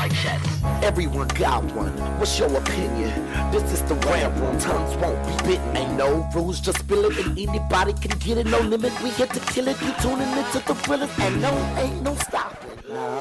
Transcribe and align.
mic 0.00 0.12
checks. 0.12 0.48
Everyone 0.82 1.28
got 1.28 1.64
one. 1.74 1.92
What's 2.18 2.38
your 2.38 2.54
opinion? 2.56 3.10
This 3.50 3.64
is 3.72 3.82
the 3.82 3.94
rant 4.06 4.38
room. 4.40 4.58
Tongues 4.58 4.96
won't 4.96 5.20
be 5.26 5.48
bitten. 5.48 5.76
Ain't 5.76 5.96
no 5.96 6.28
rules, 6.34 6.60
just 6.60 6.78
spill 6.78 7.04
it, 7.06 7.18
and 7.18 7.38
anybody 7.38 7.92
can 7.92 8.18
get 8.18 8.38
it. 8.38 8.46
No 8.46 8.60
limit. 8.60 8.92
We 9.02 9.10
here 9.10 9.26
to 9.26 9.40
kill 9.40 9.68
it. 9.68 9.80
You 9.82 9.92
tuning 10.00 10.28
into 10.38 10.60
the 10.66 10.74
thrillers, 10.74 11.10
and 11.18 11.40
no, 11.40 11.52
ain't 11.78 12.02
no 12.02 12.14
stopping. 12.16 12.70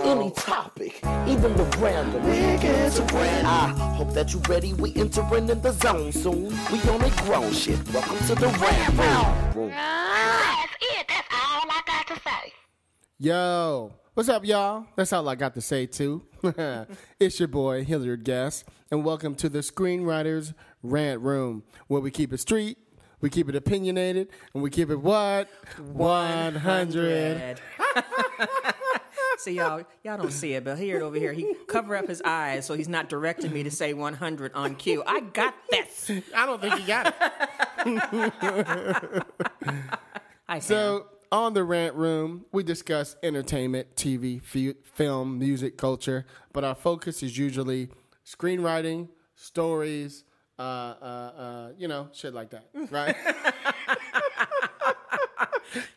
Any 0.04 0.32
topic, 0.32 1.00
even 1.28 1.56
the 1.56 1.66
random. 1.80 2.24
We 2.24 2.58
get 2.62 2.92
to 2.94 3.04
brand. 3.04 3.46
I 3.46 3.68
hope 3.96 4.14
that 4.14 4.34
you 4.34 4.42
ready. 4.50 4.74
We 4.74 4.96
entering 4.96 5.50
in 5.50 5.62
the 5.62 5.72
zone 5.74 6.12
soon. 6.12 6.50
We 6.72 6.80
on 6.90 7.02
a 7.04 7.10
grown 7.24 7.52
shit. 7.54 7.80
Welcome 7.94 8.18
to 8.28 8.36
the 8.36 8.48
rant 8.48 9.56
room. 9.56 9.70
That's 9.70 10.76
it. 10.82 11.06
That's 11.08 11.28
all 11.32 11.70
I 11.70 11.82
got 11.86 12.08
to 12.08 12.16
say. 12.16 12.54
Yo, 13.20 13.92
what's 14.20 14.28
up, 14.28 14.44
y'all? 14.44 14.86
That's 14.98 15.14
all 15.14 15.30
I 15.30 15.36
got 15.36 15.54
to 15.54 15.62
say, 15.62 15.86
too. 15.86 16.26
it's 17.22 17.40
your 17.40 17.48
boy, 17.48 17.86
Hilliard 17.86 18.26
Guest, 18.26 18.66
and 18.92 19.06
welcome 19.06 19.34
to 19.36 19.48
the 19.48 19.60
Screenwriters 19.60 20.54
Rant 20.84 21.22
Room, 21.22 21.64
where 21.88 22.02
we 22.02 22.12
keep 22.12 22.34
it 22.34 22.42
street, 22.42 22.78
we 23.22 23.30
keep 23.30 23.48
it 23.48 23.56
opinionated, 23.56 24.28
and 24.54 24.62
we 24.62 24.72
keep 24.72 24.90
it 24.90 24.98
what? 24.98 25.48
100. 25.78 27.62
See 29.38 29.54
y'all, 29.54 29.86
y'all 30.04 30.18
don't 30.18 30.34
see 30.34 30.52
it, 30.52 30.66
but 30.66 30.78
here 30.78 31.02
over 31.02 31.16
here, 31.16 31.32
he 31.32 31.56
cover 31.70 31.96
up 31.96 32.10
his 32.10 32.22
eyes 32.26 32.66
so 32.66 32.74
he's 32.74 32.90
not 32.90 33.08
directing 33.08 33.54
me 33.54 33.64
to 33.64 33.72
say 33.72 33.94
100 33.94 34.52
on 34.54 34.76
cue. 34.76 35.02
I 35.08 35.22
got 35.22 35.56
this. 35.72 36.12
I 36.36 36.46
don't 36.46 36.60
think 36.60 36.74
he 36.74 36.86
got 36.86 37.16
it. 37.86 39.24
I 40.50 40.60
So, 40.60 41.06
on 41.32 41.54
the 41.54 41.64
Rant 41.64 41.96
Room, 41.96 42.46
we 42.52 42.64
discuss 42.64 43.16
entertainment, 43.24 43.96
TV, 43.96 44.42
fi- 44.42 44.76
film, 44.94 45.38
music, 45.40 45.78
culture, 45.78 46.26
but 46.54 46.64
our 46.64 46.76
focus 46.76 47.22
is 47.24 47.38
usually 47.38 47.90
screenwriting, 48.26 49.10
stories, 49.36 50.24
uh, 50.58 50.62
uh, 50.62 51.06
uh, 51.06 51.70
you 51.78 51.88
know, 51.88 52.10
shit 52.12 52.34
like 52.34 52.50
that, 52.50 52.66
right? 52.92 53.16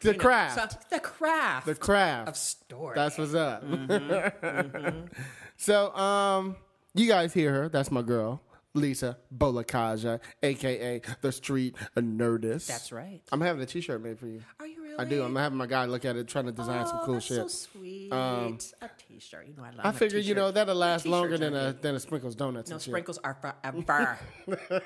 the 0.00 0.14
craft. 0.14 0.54
So, 0.72 0.78
the 0.90 1.00
craft 1.00 1.66
the 1.66 1.74
craft. 1.74 2.28
of 2.28 2.36
story. 2.36 2.94
That's 2.94 3.18
what's 3.18 3.34
up. 3.34 3.64
so, 5.56 5.94
um, 5.96 6.56
you 6.94 7.08
guys 7.08 7.32
hear 7.32 7.52
her. 7.52 7.68
That's 7.68 7.90
my 7.90 8.02
girl, 8.02 8.40
Lisa 8.74 9.18
Bolekaja, 9.36 10.20
aka 10.42 11.00
the 11.20 11.32
Street 11.32 11.76
Nerdist. 11.96 12.66
That's 12.66 12.90
right. 12.92 13.20
I'm 13.30 13.40
having 13.40 13.62
a 13.62 13.66
T-shirt 13.66 14.02
made 14.02 14.18
for 14.18 14.26
you. 14.26 14.40
Are 14.58 14.66
you 14.66 14.82
really? 14.82 14.96
I 14.98 15.04
do. 15.04 15.22
I'm 15.22 15.36
having 15.36 15.58
my 15.58 15.66
guy 15.66 15.84
look 15.84 16.04
at 16.04 16.16
it, 16.16 16.26
trying 16.28 16.46
to 16.46 16.52
design 16.52 16.86
some 16.86 17.00
Oh, 17.02 17.04
cool 17.04 17.14
that's 17.14 17.26
shit. 17.26 17.36
so 17.36 17.48
sweet. 17.48 18.12
Um, 18.12 18.58
a 18.80 18.88
t-shirt. 19.08 19.46
You 19.46 19.54
know 19.56 19.64
I 19.64 19.70
love. 19.70 19.80
I 19.80 19.90
my 19.90 19.92
figured, 19.92 20.24
you 20.24 20.34
know, 20.34 20.50
that'll 20.50 20.74
last 20.74 21.06
longer 21.06 21.36
than 21.38 21.54
a 21.54 21.72
than 21.72 21.94
a 21.94 22.00
sprinkles 22.00 22.34
donuts. 22.34 22.70
No 22.70 22.78
sprinkles 22.78 23.18
are 23.24 23.34
forever. 23.34 24.18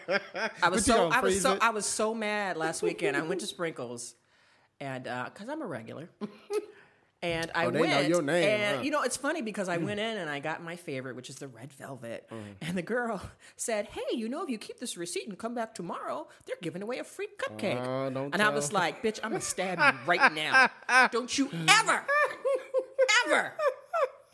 I 0.62 0.68
was 0.68 0.84
so 0.84 1.08
I 1.08 1.20
was 1.20 1.40
so 1.40 1.52
it? 1.54 1.58
I 1.62 1.70
was 1.70 1.86
so 1.86 2.14
mad 2.14 2.56
last 2.56 2.82
weekend. 2.82 3.16
I 3.16 3.22
went 3.22 3.40
to 3.40 3.46
Sprinkles, 3.46 4.14
and 4.80 5.06
uh, 5.06 5.28
because 5.32 5.48
I'm 5.48 5.62
a 5.62 5.66
regular, 5.66 6.08
and 7.32 7.50
I 7.54 7.66
Oh, 7.66 7.70
they 7.70 7.80
know 7.80 7.86
went. 7.86 8.08
your 8.08 8.22
name, 8.22 8.48
and 8.48 8.76
huh? 8.76 8.82
Mm. 8.82 8.84
you 8.84 8.90
know, 8.90 9.02
it's 9.02 9.16
funny 9.16 9.42
because 9.42 9.68
I 9.68 9.76
went 9.76 10.00
in 10.00 10.16
and 10.18 10.28
I 10.30 10.38
got 10.40 10.62
my 10.62 10.76
favorite, 10.76 11.16
which 11.16 11.28
is 11.30 11.36
the 11.36 11.48
red 11.48 11.72
velvet. 11.72 12.28
And 12.60 12.76
the 12.76 12.82
girl 12.82 13.20
said, 13.56 13.86
"Hey, 13.88 14.16
you 14.16 14.28
know, 14.28 14.42
if 14.42 14.50
you 14.50 14.58
keep 14.58 14.78
this 14.78 14.96
receipt 14.96 15.28
and 15.28 15.38
come 15.38 15.54
back 15.54 15.74
tomorrow, 15.74 16.28
they're 16.46 16.56
giving 16.62 16.82
away 16.82 16.98
a 16.98 17.04
free 17.04 17.28
cupcake." 17.38 18.12
Don't 18.14 18.32
and 18.32 18.42
I 18.42 18.48
was 18.50 18.72
like, 18.72 19.02
"Bitch, 19.02 19.18
I'm 19.22 19.30
gonna 19.30 19.40
stab 19.40 19.78
you 19.78 19.98
right 20.06 20.32
now! 20.88 21.08
Don't 21.12 21.36
you 21.38 21.50
ever, 21.80 22.04
ever." 23.26 23.52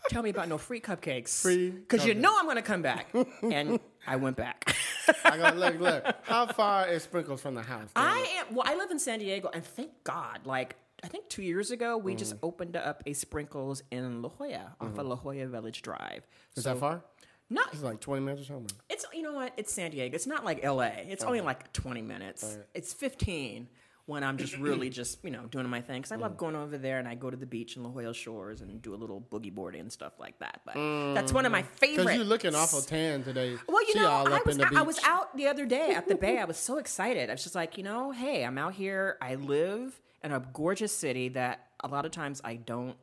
Tell 0.09 0.23
me 0.23 0.31
about 0.31 0.49
no 0.49 0.59
free 0.59 0.81
cupcakes. 0.81 1.41
Free 1.41 1.71
Because 1.71 2.05
you 2.05 2.13
know 2.15 2.37
I'm 2.37 2.45
going 2.45 2.57
to 2.57 2.63
come 2.63 2.83
back. 2.83 3.07
And 3.43 3.79
I 4.07 4.17
went 4.17 4.37
back. 4.37 4.77
I 5.25 5.37
go 5.39 5.57
look, 5.57 5.79
look. 5.81 6.05
How 6.23 6.47
far 6.47 6.89
is 6.89 7.05
sprinkles 7.05 7.41
from 7.41 7.55
the 7.55 7.63
house? 7.63 7.89
I 7.95 8.19
am, 8.41 8.55
well, 8.55 8.65
I 8.67 8.75
live 8.75 8.91
in 8.91 8.99
San 8.99 9.21
Diego, 9.21 9.49
and 9.55 9.65
thank 9.65 9.91
God, 10.05 10.41
like, 10.45 10.75
I 11.05 11.09
think 11.09 11.29
two 11.29 11.43
years 11.43 11.71
ago, 11.71 11.97
we 11.99 12.15
just 12.15 12.35
Mm. 12.37 12.41
opened 12.43 12.77
up 12.77 13.03
a 13.07 13.13
Sprinkles 13.13 13.83
in 13.91 14.23
La 14.23 14.29
Jolla 14.29 14.77
off 14.81 14.99
of 14.99 15.07
La 15.07 15.17
Jolla 15.17 15.47
Village 15.47 15.83
Drive. 15.83 16.23
Mm-hmm. 16.23 16.59
is 16.59 16.65
So- 16.65 16.75
that 16.75 16.81
far? 16.81 17.05
Not, 17.51 17.69
It's 17.75 17.83
like 17.83 18.01
20 18.01 18.23
minutes 18.23 18.43
or 18.43 18.55
something. 18.55 18.77
it's, 18.89 19.05
you 19.13 19.21
know 19.23 19.35
what? 19.35 19.53
It's 19.59 19.71
San 19.73 19.91
Diego. 19.91 20.15
It's 20.15 20.27
not 20.27 20.43
like 20.45 20.65
LA. 20.65 20.87
It's 21.09 21.23
only 21.25 21.43
like 21.43 21.71
20 21.75 22.01
minutes. 22.01 22.57
It's 22.73 22.95
15 22.95 23.69
when 24.07 24.25
I'm 24.25 24.39
just 24.39 24.57
really 24.57 24.89
just, 25.01 25.23
you 25.23 25.31
know, 25.31 25.45
doing 25.47 25.69
my 25.69 25.83
thing. 25.83 26.01
Because 26.01 26.13
I 26.13 26.17
Mm. 26.17 26.21
love 26.23 26.37
going 26.39 26.57
over 26.57 26.79
there 26.79 26.99
and 26.99 27.07
I 27.07 27.15
go 27.15 27.29
to 27.31 27.37
the 27.37 27.45
beach 27.45 27.77
in 27.77 27.83
La 27.83 27.91
Jolla 27.91 28.15
Shores 28.15 28.63
and 28.63 28.81
do 28.81 28.95
a 28.95 28.97
little 28.97 29.21
boogie 29.21 29.53
boarding 29.55 29.83
and 29.83 29.93
stuff 29.93 30.15
like 30.19 30.39
that. 30.39 30.63
But 30.65 30.75
that's 31.15 31.31
one 31.33 31.45
of 31.45 31.53
my 31.53 31.63
favorites. 31.63 32.05
Because 32.05 32.17
you're 32.17 32.25
looking 32.25 32.55
awful 32.55 32.81
tan 32.81 33.23
today. 33.23 33.59
Well, 33.69 33.83
you 33.83 33.93
she 33.93 33.99
know, 33.99 34.09
I 34.11 34.41
was 34.47 34.57
in 34.57 34.61
the 34.63 34.69
beach. 34.69 34.79
I 34.79 34.83
was 34.83 34.99
out 35.05 35.37
the 35.37 35.49
other 35.49 35.67
day 35.67 35.91
at 35.95 36.09
the 36.09 36.15
bay. 36.15 36.39
I 36.39 36.45
was 36.47 36.57
so 36.57 36.79
excited. 36.79 37.29
I 37.29 37.35
was 37.35 37.43
just 37.43 37.55
like, 37.57 37.77
you 37.77 37.83
know, 37.85 38.13
hey, 38.13 38.45
I'm 38.47 38.57
out 38.57 38.73
here. 38.75 39.19
I 39.21 39.35
live 39.35 40.01
in 40.25 40.33
a 40.33 40.41
gorgeous 40.53 40.93
city 40.97 41.29
that 41.31 41.69
a 41.81 41.89
lot 41.89 42.05
of 42.05 42.13
times 42.13 42.41
I 42.45 42.57
don't. 42.57 42.97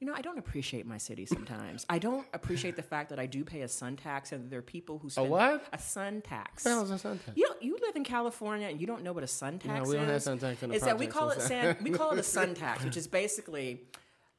You 0.00 0.08
know, 0.08 0.14
I 0.16 0.20
don't 0.20 0.38
appreciate 0.38 0.84
my 0.84 0.98
city 0.98 1.26
sometimes. 1.26 1.86
I 1.88 2.00
don't 2.00 2.26
appreciate 2.34 2.74
the 2.74 2.82
fact 2.82 3.10
that 3.10 3.20
I 3.20 3.26
do 3.26 3.44
pay 3.44 3.60
a 3.60 3.68
sun 3.68 3.94
tax, 3.94 4.32
and 4.32 4.50
there 4.50 4.58
are 4.58 4.62
people 4.62 4.98
who 4.98 5.08
spend 5.08 5.30
what? 5.30 5.64
a 5.72 5.78
sun 5.78 6.22
tax. 6.22 6.64
hell 6.64 6.82
a 6.82 6.98
sun 6.98 7.20
tax? 7.20 7.36
You 7.36 7.48
know, 7.48 7.54
you 7.60 7.78
live 7.80 7.94
in 7.94 8.02
California 8.02 8.66
and 8.66 8.80
you 8.80 8.86
don't 8.88 9.04
know 9.04 9.12
what 9.12 9.22
a 9.22 9.28
sun 9.28 9.60
tax 9.60 9.84
is. 9.84 9.88
we 9.88 9.94
is. 9.94 10.00
don't 10.00 10.12
have 10.12 10.22
sun 10.22 10.38
tax 10.40 10.60
in 10.60 10.70
the 10.70 10.74
It's 10.74 10.84
that 10.84 10.98
we 10.98 11.06
call 11.06 11.30
it 11.30 11.36
what's 11.36 11.46
san, 11.46 11.76
we 11.82 11.90
call 11.90 12.10
it 12.10 12.18
a 12.18 12.24
sun 12.24 12.54
tax, 12.56 12.82
which 12.82 12.96
is 12.96 13.06
basically 13.06 13.82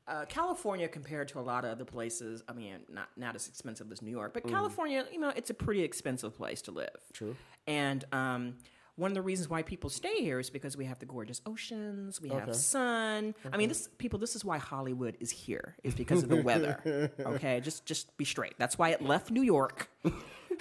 uh, 0.05 0.25
California 0.27 0.89
compared 0.89 1.29
to 1.29 1.39
a 1.39 1.41
lot 1.41 1.63
of 1.63 1.71
other 1.71 1.85
places. 1.85 2.43
I 2.49 2.53
mean, 2.53 2.79
not 2.89 3.07
not 3.15 3.35
as 3.35 3.47
expensive 3.47 3.89
as 3.89 4.01
New 4.01 4.11
York, 4.11 4.33
but 4.33 4.45
California, 4.45 5.05
you 5.13 5.19
know, 5.19 5.31
it's 5.33 5.49
a 5.49 5.53
pretty 5.53 5.83
expensive 5.83 6.35
place 6.35 6.61
to 6.63 6.71
live. 6.71 6.99
True. 7.13 7.37
And 7.67 8.03
um, 8.11 8.55
one 8.95 9.09
of 9.09 9.15
the 9.15 9.21
reasons 9.21 9.49
why 9.49 9.63
people 9.63 9.89
stay 9.89 10.21
here 10.21 10.39
is 10.39 10.49
because 10.49 10.77
we 10.77 10.85
have 10.85 10.99
the 10.99 11.05
gorgeous 11.05 11.41
oceans, 11.45 12.21
we 12.21 12.29
have 12.29 12.55
sun. 12.55 13.33
I 13.51 13.57
mean, 13.57 13.69
this 13.69 13.89
people. 13.97 14.19
This 14.19 14.35
is 14.35 14.45
why 14.45 14.57
Hollywood 14.59 15.17
is 15.19 15.31
here. 15.31 15.75
Is 15.83 15.95
because 15.95 16.23
of 16.23 16.29
the 16.29 16.41
weather. 16.43 17.11
Okay, 17.19 17.59
just 17.59 17.85
just 17.85 18.15
be 18.17 18.25
straight. 18.25 18.53
That's 18.59 18.77
why 18.77 18.89
it 18.89 19.01
left 19.01 19.31
New 19.31 19.41
York. 19.43 19.89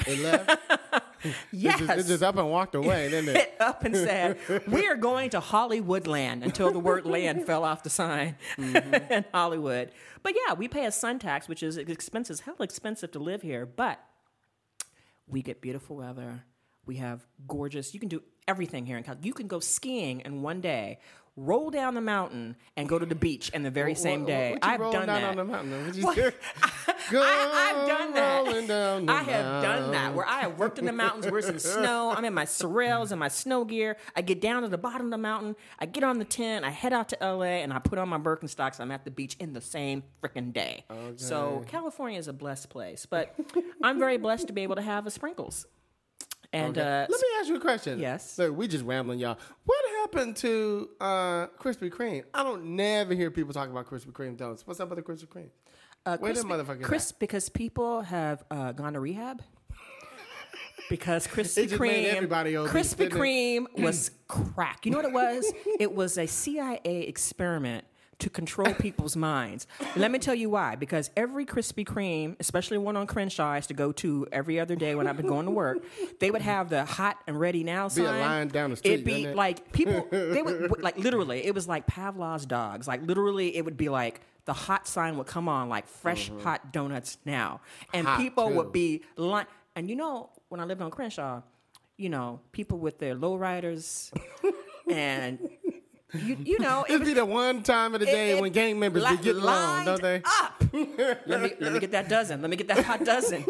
It 0.07 0.21
left. 0.21 0.59
Yes. 1.53 1.81
It 1.81 1.87
just, 1.87 1.99
it 2.01 2.07
just 2.09 2.23
up 2.25 2.37
and 2.37 2.51
walked 2.51 2.75
away, 2.75 3.09
didn't 3.09 3.29
it? 3.29 3.37
it 3.37 3.55
up 3.61 3.85
and 3.85 3.95
said, 3.95 4.39
"We 4.67 4.89
are 4.89 4.97
going 4.97 5.31
to 5.31 5.39
Hollywood 5.39 6.09
land" 6.09 6.43
until 6.43 6.73
the 6.73 6.81
word 6.81 7.07
"land" 7.07 7.47
fell 7.47 7.63
off 7.63 7.85
the 7.85 7.91
sign 7.91 8.35
Mm-hmm. 8.59 9.13
in 9.13 9.25
Hollywood. 9.33 9.93
But 10.25 10.35
yeah, 10.35 10.55
we 10.55 10.67
pay 10.67 10.85
a 10.87 10.91
sun 10.91 11.21
tax, 11.21 11.47
which 11.47 11.63
is 11.63 11.77
expensive, 11.77 12.41
hell 12.41 12.57
expensive 12.61 13.13
to 13.13 13.21
live 13.21 13.43
here. 13.43 13.67
But 13.67 14.01
we 15.29 15.43
get 15.43 15.61
beautiful 15.61 15.95
weather. 15.97 16.43
We 16.87 16.97
have 16.97 17.25
gorgeous. 17.47 17.95
You 17.95 18.01
can 18.01 18.09
do 18.09 18.23
everything 18.49 18.87
here 18.87 18.97
in 18.97 19.05
California. 19.05 19.27
You 19.29 19.35
can 19.35 19.47
go 19.47 19.61
skiing 19.61 20.21
in 20.21 20.43
one 20.43 20.61
day, 20.61 20.99
roll 21.37 21.71
down 21.71 21.95
the 21.95 22.01
mountain, 22.01 22.57
and 22.77 22.89
go 22.89 22.99
to 22.99 23.07
the 23.07 23.15
beach 23.15 23.51
in 23.51 23.63
the 23.63 23.71
very 23.71 23.95
same 23.95 24.21
What- 24.23 24.27
day. 24.29 24.51
what 24.53 24.65
you 24.65 24.71
I've 24.87 24.93
done 24.93 25.07
that. 25.07 25.25
on 25.25 25.37
the 25.37 25.45
mountain? 25.45 25.87
What 26.03 26.17
you 26.17 26.33
Go 27.11 27.21
I, 27.21 27.73
I've 27.83 27.89
done 27.89 28.15
that. 28.15 29.09
I 29.11 29.23
have 29.25 29.63
done 29.63 29.91
that 29.93 30.15
where 30.15 30.27
I 30.27 30.41
have 30.43 30.59
worked 30.59 30.79
in 30.79 30.87
the 30.87 30.93
mountains 30.93 31.27
where 31.27 31.39
it's 31.39 31.49
in 31.49 31.59
snow. 31.83 32.11
I'm 32.17 32.25
in 32.25 32.33
my 32.33 32.45
sorels 32.45 33.11
and 33.11 33.19
my 33.21 33.29
snow 33.29 33.65
gear. 33.65 33.97
I 34.17 34.23
get 34.23 34.41
down 34.41 34.63
to 34.63 34.69
the 34.69 34.79
bottom 34.79 35.07
of 35.07 35.11
the 35.11 35.19
mountain. 35.19 35.57
I 35.79 35.87
get 35.87 36.05
on 36.05 36.19
the 36.19 36.25
tent. 36.25 36.65
I 36.65 36.71
head 36.71 36.93
out 36.93 37.09
to 37.11 37.19
LA 37.21 37.61
and 37.63 37.73
I 37.73 37.81
put 37.81 37.99
on 37.99 38.09
my 38.09 38.19
Birkenstocks. 38.19 38.79
I'm 38.81 38.91
at 38.93 39.05
the 39.05 39.11
beach 39.11 39.37
in 39.41 39.53
the 39.53 39.61
same 39.61 40.05
freaking 40.23 40.53
day. 40.53 40.85
So 41.17 41.65
California 41.69 42.19
is 42.19 42.29
a 42.29 42.33
blessed 42.33 42.71
place, 42.71 43.05
but 43.05 43.35
I'm 43.83 43.99
very 43.99 44.17
blessed 44.17 44.47
to 44.47 44.53
be 44.53 44.63
able 44.63 44.77
to 44.77 44.83
have 44.83 45.07
a 45.07 45.11
sprinkles. 45.11 45.67
And 46.53 46.77
uh, 46.77 47.07
Let 47.09 47.11
me 47.11 47.29
ask 47.41 47.49
you 47.49 47.57
a 47.57 47.61
question. 47.61 47.99
Yes. 47.99 48.39
Look, 48.39 48.57
we 48.57 48.69
just 48.69 48.85
rambling, 48.85 49.19
y'all. 49.19 49.39
What 49.65 49.85
happened 50.01 50.37
to 50.37 50.91
uh, 51.01 51.47
Krispy 51.59 51.91
Kreme? 51.91 52.25
I 52.35 52.43
don't 52.43 52.77
never 52.77 53.15
hear 53.15 53.31
people 53.31 53.55
talking 53.55 53.73
about 53.73 53.87
Krispy 53.87 54.13
Kreme 54.13 54.37
donuts. 54.37 54.67
What's 54.67 54.79
up 54.81 54.91
with 54.91 54.99
the 54.99 55.03
Krispy 55.03 55.27
Kreme? 55.29 55.49
Uh, 56.05 56.19
Where 56.19 56.33
them 56.33 56.49
Krispy- 56.49 56.65
motherfuckers 56.65 56.83
Chris, 56.83 57.13
because 57.13 57.49
people 57.49 58.03
have 58.03 58.45
uh, 58.51 58.73
gone 58.73 58.93
to 58.95 59.01
rehab. 59.01 59.43
Because 60.91 61.27
Krispy 61.27 61.65
It 61.65 61.69
just 61.71 61.81
made 61.81 62.13
Kreme, 62.13 62.69
Krispy? 62.69 63.09
Kreme 63.09 63.83
was 63.83 64.11
crack. 64.29 64.85
You 64.85 64.93
know 64.93 64.99
what 64.99 65.07
it 65.07 65.13
was? 65.13 65.53
it 65.81 65.95
was 65.95 66.19
a 66.19 66.27
CIA 66.27 67.07
experiment 67.09 67.85
to 68.23 68.31
control 68.31 68.75
people's 68.75 69.17
minds. 69.17 69.67
Let 69.97 70.11
me 70.11 70.19
tell 70.19 70.35
you 70.35 70.51
why. 70.51 70.75
Because 70.77 71.11
every 71.17 71.47
Krispy 71.47 71.85
Kreme, 71.87 72.37
especially 72.41 72.79
one 72.79 72.97
on 72.97 73.07
Crenshaw, 73.07 73.51
I 73.53 73.57
used 73.57 73.69
to 73.69 73.75
go 73.75 73.93
to 73.93 74.27
every 74.33 74.59
other 74.59 74.75
day 74.75 74.95
when 74.95 75.07
I've 75.07 75.17
been 75.17 75.27
going 75.29 75.47
to 75.47 75.53
work. 75.53 75.79
They 76.19 76.31
would 76.31 76.43
have 76.43 76.71
the 76.71 76.85
hot 76.85 77.19
and 77.27 77.39
ready 77.39 77.63
now 77.65 77.89
Be 77.89 78.03
a 78.03 78.07
sign. 78.07 78.21
line 78.21 78.49
down 78.49 78.71
the 78.71 78.77
street, 78.77 78.93
It'd 78.95 79.05
be 79.05 79.25
it? 79.27 79.37
like 79.37 79.73
people. 79.73 80.07
They 80.11 80.43
would 80.43 80.83
like 80.89 80.97
literally. 80.99 81.45
It 81.45 81.55
was 81.55 81.69
like 81.69 81.87
Pavlov's 81.87 82.47
dogs. 82.47 82.89
Like 82.89 83.03
literally, 83.03 83.57
it 83.57 83.65
would 83.65 83.77
be 83.77 83.89
like 83.89 84.21
the 84.45 84.53
hot 84.53 84.89
sign 84.89 85.17
would 85.19 85.27
come 85.29 85.49
on, 85.49 85.69
like 85.69 85.87
fresh 85.87 86.31
hot 86.43 86.73
donuts 86.73 87.19
now, 87.25 87.61
and 87.93 88.07
Mm-hmm. 88.07 88.15
Hot, 88.17 88.19
people 88.19 88.49
too. 88.49 88.55
would 88.57 88.73
be 88.73 89.03
line. 89.17 89.47
And 89.77 89.89
you 89.89 89.97
know, 89.97 90.31
when 90.49 90.61
I 90.61 90.65
lived 90.65 90.83
on 90.83 90.91
Crenshaw, 90.91 91.43
you 91.97 92.09
know, 92.09 92.41
people 92.53 92.79
with 92.79 92.99
their 92.99 93.15
lowriders 93.15 94.11
and 94.91 95.39
you, 96.15 96.37
you 96.45 96.59
know, 96.59 96.85
it 96.89 96.95
It'd 96.95 97.07
be 97.07 97.15
the 97.15 97.25
one 97.25 97.63
time 97.63 97.95
of 97.95 98.01
the 98.01 98.07
day 98.07 98.37
it- 98.37 98.41
when 98.41 98.53
gang 98.53 98.79
members 98.79 99.03
li- 99.05 99.17
be 99.17 99.23
getting 99.23 99.43
along, 99.43 99.85
don't 99.87 100.03
they? 100.03 100.23
Up. 100.25 100.63
let 101.27 101.43
me 101.43 101.53
let 101.61 101.73
me 101.73 101.79
get 101.79 101.91
that 101.93 102.09
dozen. 102.09 102.41
Let 102.43 102.51
me 102.51 102.57
get 102.57 102.69
that 102.69 102.85
hot 102.85 103.05
dozen. 103.05 103.45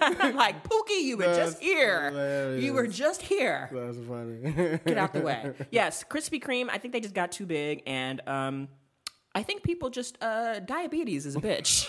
I'm 0.00 0.36
like 0.36 0.62
Pookie, 0.64 1.02
you 1.02 1.16
were 1.16 1.24
That's 1.24 1.38
just 1.52 1.62
here. 1.62 2.10
hilarious. 2.10 2.64
You 2.64 2.72
were 2.72 2.86
just 2.86 3.22
here. 3.22 3.68
That's 3.72 3.96
funny. 4.08 4.78
Get 4.86 4.98
out 4.98 5.12
the 5.12 5.20
way. 5.22 5.52
Yes, 5.70 6.04
Krispy 6.08 6.42
Kreme. 6.42 6.68
I 6.70 6.78
think 6.78 6.92
they 6.92 7.00
just 7.00 7.14
got 7.14 7.32
too 7.32 7.46
big, 7.46 7.82
and 7.86 8.20
um, 8.28 8.68
I 9.34 9.42
think 9.42 9.62
people 9.62 9.90
just 9.90 10.16
uh, 10.22 10.60
diabetes 10.60 11.26
is 11.26 11.36
a 11.36 11.40
bitch. 11.40 11.88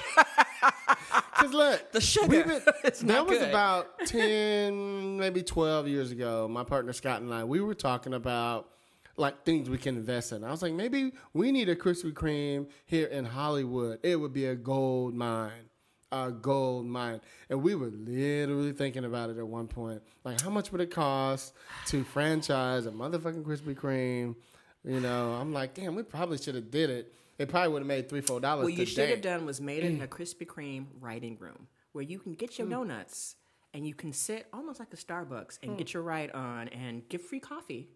Cause 1.35 1.53
look, 1.53 1.91
The 1.91 2.01
sugar. 2.01 2.43
been- 2.43 2.61
It's 2.83 2.99
that 3.01 3.05
not 3.07 3.27
was 3.27 3.39
good. 3.39 3.49
about 3.49 3.87
ten, 4.05 5.17
maybe 5.17 5.43
twelve 5.43 5.87
years 5.87 6.11
ago. 6.11 6.47
My 6.47 6.63
partner 6.63 6.93
Scott 6.93 7.21
and 7.21 7.33
I, 7.33 7.43
we 7.43 7.59
were 7.59 7.75
talking 7.75 8.13
about 8.13 8.69
like 9.17 9.43
things 9.43 9.69
we 9.69 9.77
can 9.77 9.95
invest 9.95 10.31
in. 10.31 10.43
I 10.43 10.51
was 10.51 10.61
like, 10.61 10.73
maybe 10.73 11.11
we 11.33 11.51
need 11.51 11.69
a 11.69 11.75
Krispy 11.75 12.11
Kreme 12.11 12.67
here 12.85 13.07
in 13.07 13.25
Hollywood. 13.25 13.99
It 14.03 14.15
would 14.15 14.33
be 14.33 14.45
a 14.45 14.55
gold 14.55 15.13
mine, 15.13 15.69
a 16.11 16.31
gold 16.31 16.85
mine. 16.85 17.21
And 17.49 17.61
we 17.61 17.75
were 17.75 17.91
literally 17.91 18.73
thinking 18.73 19.05
about 19.05 19.29
it 19.29 19.37
at 19.37 19.47
one 19.47 19.67
point. 19.67 20.01
Like, 20.23 20.41
how 20.41 20.49
much 20.49 20.71
would 20.71 20.81
it 20.81 20.91
cost 20.91 21.53
to 21.87 22.03
franchise 22.03 22.85
a 22.85 22.91
motherfucking 22.91 23.43
Krispy 23.43 23.75
Kreme? 23.75 24.35
You 24.83 24.99
know, 24.99 25.33
I'm 25.33 25.53
like, 25.53 25.75
damn, 25.75 25.95
we 25.95 26.03
probably 26.03 26.37
should 26.37 26.55
have 26.55 26.71
did 26.71 26.89
it. 26.89 27.13
It 27.37 27.49
probably 27.49 27.69
would 27.69 27.79
have 27.79 27.87
made 27.87 28.09
three, 28.09 28.21
four 28.21 28.39
dollars. 28.39 28.65
what 28.65 28.73
you 28.73 28.85
should 28.85 29.09
have 29.09 29.21
done 29.21 29.45
was 29.45 29.61
made 29.61 29.83
it 29.83 29.91
in 29.91 30.01
a 30.01 30.07
Krispy 30.07 30.45
Kreme 30.45 30.85
writing 30.99 31.37
room 31.39 31.67
where 31.93 32.03
you 32.03 32.19
can 32.19 32.33
get 32.33 32.57
your 32.57 32.67
mm. 32.67 32.71
donuts 32.71 33.35
and 33.73 33.87
you 33.87 33.93
can 33.93 34.13
sit 34.13 34.47
almost 34.53 34.79
like 34.79 34.93
a 34.93 34.97
Starbucks 34.97 35.59
and 35.63 35.77
get 35.77 35.87
mm. 35.87 35.93
your 35.93 36.03
ride 36.03 36.31
on 36.31 36.67
and 36.69 37.07
get 37.09 37.21
free 37.21 37.39
coffee 37.39 37.89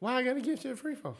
Why 0.00 0.14
I 0.16 0.22
gotta 0.22 0.40
get 0.40 0.60
shit 0.60 0.78
free 0.78 0.94
for? 0.94 1.14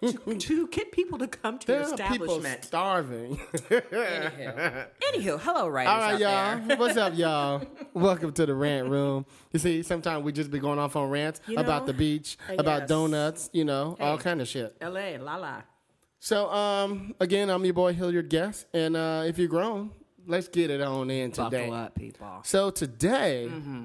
to 0.02 0.68
get 0.68 0.92
people 0.92 1.18
to 1.18 1.26
come 1.26 1.58
to 1.58 1.66
There 1.66 1.80
your 1.82 1.92
are 1.94 2.08
people 2.12 2.40
starving. 2.60 3.36
Anywho, 3.36 4.86
Anywho, 5.12 5.40
hello, 5.40 5.66
writers 5.66 5.90
All 5.92 5.98
right, 6.00 6.20
y'all. 6.20 6.66
there. 6.68 6.76
What's 6.76 6.96
up, 6.96 7.14
y'all? 7.16 7.64
Welcome 7.94 8.32
to 8.34 8.46
the 8.46 8.54
rant 8.54 8.88
room. 8.90 9.26
You 9.52 9.58
see, 9.58 9.82
sometimes 9.82 10.24
we 10.24 10.30
just 10.32 10.52
be 10.52 10.60
going 10.60 10.78
off 10.78 10.94
on 10.94 11.10
rants 11.10 11.40
You 11.48 11.56
about 11.56 11.82
know, 11.82 11.86
the 11.92 11.94
beach, 11.94 12.36
uh, 12.48 12.54
about 12.58 12.80
yes. 12.82 12.88
donuts, 12.90 13.50
you 13.52 13.64
know, 13.64 13.96
all 13.98 14.18
kind 14.18 14.40
of 14.40 14.46
shit. 14.46 14.76
L.A. 14.80 15.18
La 15.18 15.34
La. 15.36 15.62
So, 16.20 16.48
um, 16.52 17.14
again, 17.18 17.48
I'm 17.50 17.64
your 17.64 17.74
boy 17.74 17.92
Hilliard 17.92 18.28
Guest, 18.28 18.66
and 18.74 18.94
uh, 18.96 19.24
if 19.26 19.36
you're 19.38 19.48
grown, 19.48 19.90
let's 20.26 20.46
get 20.48 20.70
it 20.70 20.80
on 20.80 21.10
in 21.10 21.32
today. 21.32 21.62
Buckle 21.68 21.74
up, 21.74 21.94
people. 21.96 22.26
So 22.44 22.70
today, 22.70 23.48
Mm-hmm. 23.50 23.84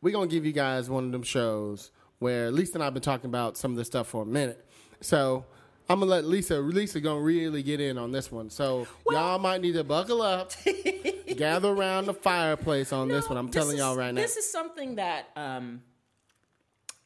we're 0.00 0.12
gonna 0.14 0.26
give 0.26 0.46
you 0.46 0.52
guys 0.52 0.88
one 0.88 1.04
of 1.04 1.12
them 1.12 1.22
shows 1.22 1.90
where 2.18 2.50
Lisa 2.50 2.74
and 2.74 2.82
I've 2.82 2.94
been 2.94 3.02
talking 3.02 3.26
about 3.28 3.56
some 3.56 3.70
of 3.72 3.76
this 3.76 3.86
stuff 3.86 4.08
for 4.08 4.22
a 4.22 4.26
minute. 4.26 4.64
So 5.00 5.44
I'm 5.88 6.00
gonna 6.00 6.10
let 6.10 6.24
Lisa. 6.24 6.58
Lisa 6.58 7.00
gonna 7.00 7.20
really 7.20 7.62
get 7.62 7.80
in 7.80 7.96
on 7.98 8.12
this 8.12 8.30
one. 8.32 8.50
So 8.50 8.86
y'all 9.10 9.38
might 9.38 9.60
need 9.60 9.72
to 9.72 9.84
buckle 9.84 10.20
up, 10.22 10.52
gather 11.36 11.68
around 11.70 12.06
the 12.06 12.14
fireplace 12.14 12.92
on 12.92 13.08
this 13.08 13.24
No, 13.24 13.28
one. 13.30 13.38
I'm 13.38 13.46
this 13.46 13.54
telling 13.54 13.74
is- 13.76 13.80
y'all 13.80 13.96
right 13.96 14.12
now. 14.12 14.20
This 14.20 14.36
is 14.36 14.50
something 14.50 14.96
that, 14.96 15.28
um, 15.36 15.82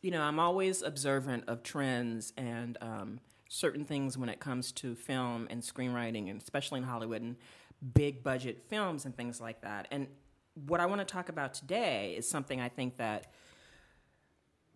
you 0.01 0.11
know, 0.11 0.23
I'm 0.23 0.41
always 0.41 0.83
observant 0.83 1.45
of 1.49 1.63
trends 1.63 2.33
and 2.37 2.77
um, 2.81 3.21
certain 3.49 3.85
things 3.85 4.17
when 4.19 4.29
it 4.29 4.41
comes 4.41 4.73
to 4.73 4.95
film 4.97 5.47
and 5.51 5.63
screenwriting, 5.63 6.31
and 6.31 6.41
especially 6.41 6.79
in 6.79 6.85
Hollywood 6.85 7.23
and 7.23 7.37
big 7.95 8.23
budget 8.23 8.63
films 8.69 9.05
and 9.05 9.17
things 9.17 9.41
like 9.41 9.61
that. 9.63 9.87
And 9.91 10.07
what 10.67 10.81
I 10.81 10.87
want 10.87 11.01
to 11.01 11.05
talk 11.05 11.29
about 11.29 11.55
today 11.55 12.15
is 12.17 12.29
something 12.29 12.61
I 12.61 12.69
think 12.69 12.97
that, 12.97 13.33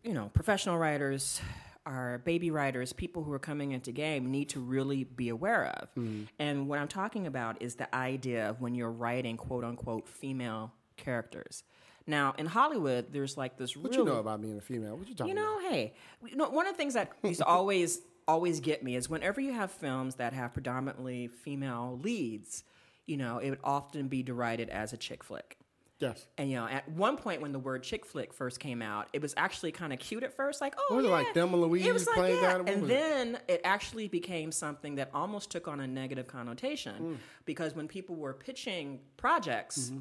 you 0.03 0.13
know, 0.13 0.31
professional 0.33 0.79
writers. 0.79 1.41
Our 1.85 2.19
baby 2.19 2.51
writers, 2.51 2.93
people 2.93 3.23
who 3.23 3.33
are 3.33 3.39
coming 3.39 3.71
into 3.71 3.93
game, 3.93 4.33
need 4.33 4.49
to 4.49 4.61
really 4.61 5.05
be 5.05 5.29
aware 5.29 5.67
of. 5.67 5.89
Hmm. 5.95 6.23
And 6.41 6.69
what 6.69 6.81
I'm 6.81 6.89
talking 6.89 7.29
about 7.29 7.63
is 7.63 7.77
the 7.77 7.95
idea 7.95 8.51
of 8.51 8.61
when 8.61 8.75
you're 8.75 8.91
writing 8.91 9.37
quote 9.37 9.63
unquote 9.63 10.09
female 10.09 10.73
characters. 10.97 11.63
Now, 12.07 12.35
in 12.39 12.47
Hollywood, 12.47 13.13
there's 13.13 13.37
like 13.37 13.57
this 13.57 13.77
what 13.77 13.93
really, 13.93 13.99
you 13.99 14.05
know 14.05 14.19
about 14.19 14.41
being 14.41 14.59
a 14.59 14.61
female? 14.61 14.97
What 14.97 15.09
you 15.09 15.15
talking 15.15 15.37
you 15.37 15.41
know, 15.41 15.61
hey, 15.69 15.95
you 16.25 16.37
know, 16.37 16.49
one 16.49 16.67
of 16.67 16.75
the 16.75 16.77
things 16.77 16.95
that 16.95 17.13
used 17.23 17.39
to 17.41 17.47
always 17.47 18.01
always 18.29 18.61
get 18.61 18.83
me 18.83 18.97
is 18.97 19.09
whenever 19.09 19.41
you 19.41 19.53
have 19.53 19.71
films 19.71 20.17
that 20.17 20.33
have 20.33 20.53
predominantly 20.53 21.29
female 21.29 21.99
leads, 22.03 22.65
you 23.07 23.17
know, 23.17 23.39
it 23.39 23.51
would 23.51 23.61
often 23.63 24.09
be 24.09 24.23
derided 24.23 24.69
as 24.69 24.93
a 24.93 24.97
chick 24.97 25.23
flick. 25.23 25.59
Yes. 25.99 26.27
And 26.37 26.51
you 26.51 26.57
know, 26.57 26.67
at 26.67 26.87
one 26.91 27.17
point 27.17 27.41
when 27.41 27.53
the 27.53 27.59
word 27.59 27.83
chick 27.83 28.05
flick 28.05 28.35
first 28.35 28.61
came 28.61 28.83
out, 28.83 29.09
it 29.15 29.23
was 29.23 29.33
actually 29.37 29.73
kind 29.73 29.93
of 29.95 29.99
cute 29.99 30.23
at 30.23 30.35
first, 30.37 30.61
like, 30.61 30.75
oh, 30.91 30.99
yeah. 31.01 31.09
like 31.09 31.35
Louise 31.35 31.87
It 31.87 31.93
was 31.95 32.07
like, 32.07 32.35
yeah. 32.35 32.57
And 32.59 32.69
it? 32.69 32.87
then 32.89 33.39
it 33.49 33.63
actually 33.65 34.07
became 34.09 34.53
something 34.53 34.97
that 34.97 35.11
almost 35.15 35.51
took 35.51 35.69
on 35.69 35.81
a 35.81 35.87
negative 35.87 36.27
connotation 36.27 36.95
Mm. 36.97 37.17
because 37.47 37.75
when 37.75 37.89
people 37.89 38.17
were 38.17 38.35
pitching 38.35 39.01
projects. 39.17 39.89
Mm-hmm. 39.89 40.01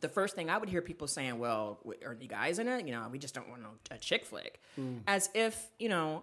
The 0.00 0.08
first 0.08 0.36
thing 0.36 0.48
I 0.48 0.56
would 0.56 0.68
hear 0.68 0.80
people 0.80 1.08
saying, 1.08 1.40
"Well, 1.40 1.80
are 2.06 2.14
the 2.14 2.28
guys 2.28 2.60
in 2.60 2.68
it? 2.68 2.86
You 2.86 2.92
know, 2.92 3.08
we 3.10 3.18
just 3.18 3.34
don't 3.34 3.48
want 3.48 3.62
a 3.90 3.98
chick 3.98 4.24
flick," 4.24 4.60
Mm. 4.78 5.00
as 5.08 5.28
if 5.34 5.72
you 5.80 5.88
know, 5.88 6.22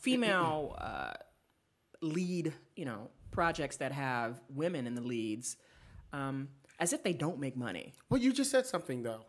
female 0.00 0.76
uh, 0.78 1.14
lead, 2.02 2.52
you 2.76 2.84
know, 2.84 3.08
projects 3.30 3.76
that 3.78 3.92
have 3.92 4.40
women 4.54 4.86
in 4.86 4.94
the 4.94 5.00
leads, 5.00 5.56
um, 6.12 6.48
as 6.78 6.92
if 6.92 7.02
they 7.02 7.12
don't 7.12 7.38
make 7.38 7.56
money. 7.56 7.92
Well, 8.10 8.20
you 8.20 8.32
just 8.32 8.50
said 8.50 8.66
something 8.66 9.02
though. 9.02 9.24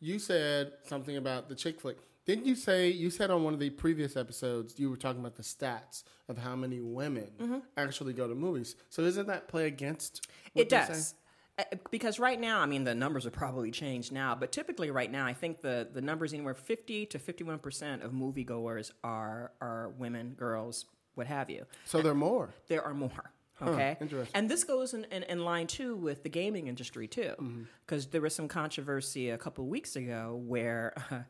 You 0.00 0.18
said 0.18 0.72
something 0.86 1.16
about 1.16 1.48
the 1.48 1.54
chick 1.54 1.80
flick. 1.80 1.96
Didn't 2.24 2.46
you 2.46 2.54
say 2.54 2.88
you 2.90 3.10
said 3.10 3.30
on 3.30 3.42
one 3.42 3.54
of 3.54 3.60
the 3.60 3.70
previous 3.70 4.16
episodes 4.16 4.78
you 4.78 4.90
were 4.90 4.96
talking 4.96 5.20
about 5.20 5.34
the 5.36 5.42
stats 5.42 6.04
of 6.28 6.36
how 6.38 6.54
many 6.54 6.80
women 6.80 7.30
Mm-hmm. 7.40 7.58
actually 7.76 8.12
go 8.12 8.28
to 8.28 8.34
movies? 8.34 8.76
So 8.90 9.02
doesn't 9.02 9.26
that 9.28 9.48
play 9.48 9.66
against? 9.66 10.28
It 10.54 10.68
does. 10.68 11.14
Uh, 11.58 11.64
Because 11.90 12.20
right 12.20 12.38
now, 12.38 12.60
I 12.60 12.66
mean, 12.66 12.84
the 12.84 12.94
numbers 12.94 13.26
are 13.26 13.30
probably 13.30 13.70
changed 13.72 14.12
now, 14.12 14.34
but 14.36 14.52
typically 14.52 14.90
right 14.92 15.10
now, 15.10 15.26
I 15.26 15.32
think 15.32 15.62
the, 15.62 15.88
the 15.92 16.00
numbers 16.02 16.32
anywhere 16.34 16.54
50 16.54 17.06
to 17.06 17.18
51% 17.18 18.04
of 18.04 18.12
moviegoers 18.12 18.92
are, 19.02 19.50
are 19.60 19.88
women, 19.98 20.34
girls, 20.38 20.84
what 21.14 21.26
have 21.26 21.48
you. 21.50 21.64
So 21.86 22.00
there 22.02 22.12
are 22.12 22.14
more. 22.14 22.54
There 22.68 22.84
are 22.84 22.94
more. 22.94 23.32
Okay. 23.62 23.96
interesting. 24.00 24.32
and 24.34 24.48
this 24.48 24.64
goes 24.64 24.94
in, 24.94 25.04
in, 25.10 25.22
in 25.24 25.44
line 25.44 25.66
too 25.66 25.96
with 25.96 26.22
the 26.22 26.28
gaming 26.28 26.66
industry 26.68 27.08
too, 27.08 27.34
Mm-hmm. 27.40 27.62
because 27.86 28.06
there 28.06 28.20
was 28.20 28.34
some 28.34 28.48
controversy 28.48 29.30
a 29.30 29.38
couple 29.38 29.64
of 29.64 29.70
weeks 29.70 29.96
ago 29.96 30.40
where 30.46 30.94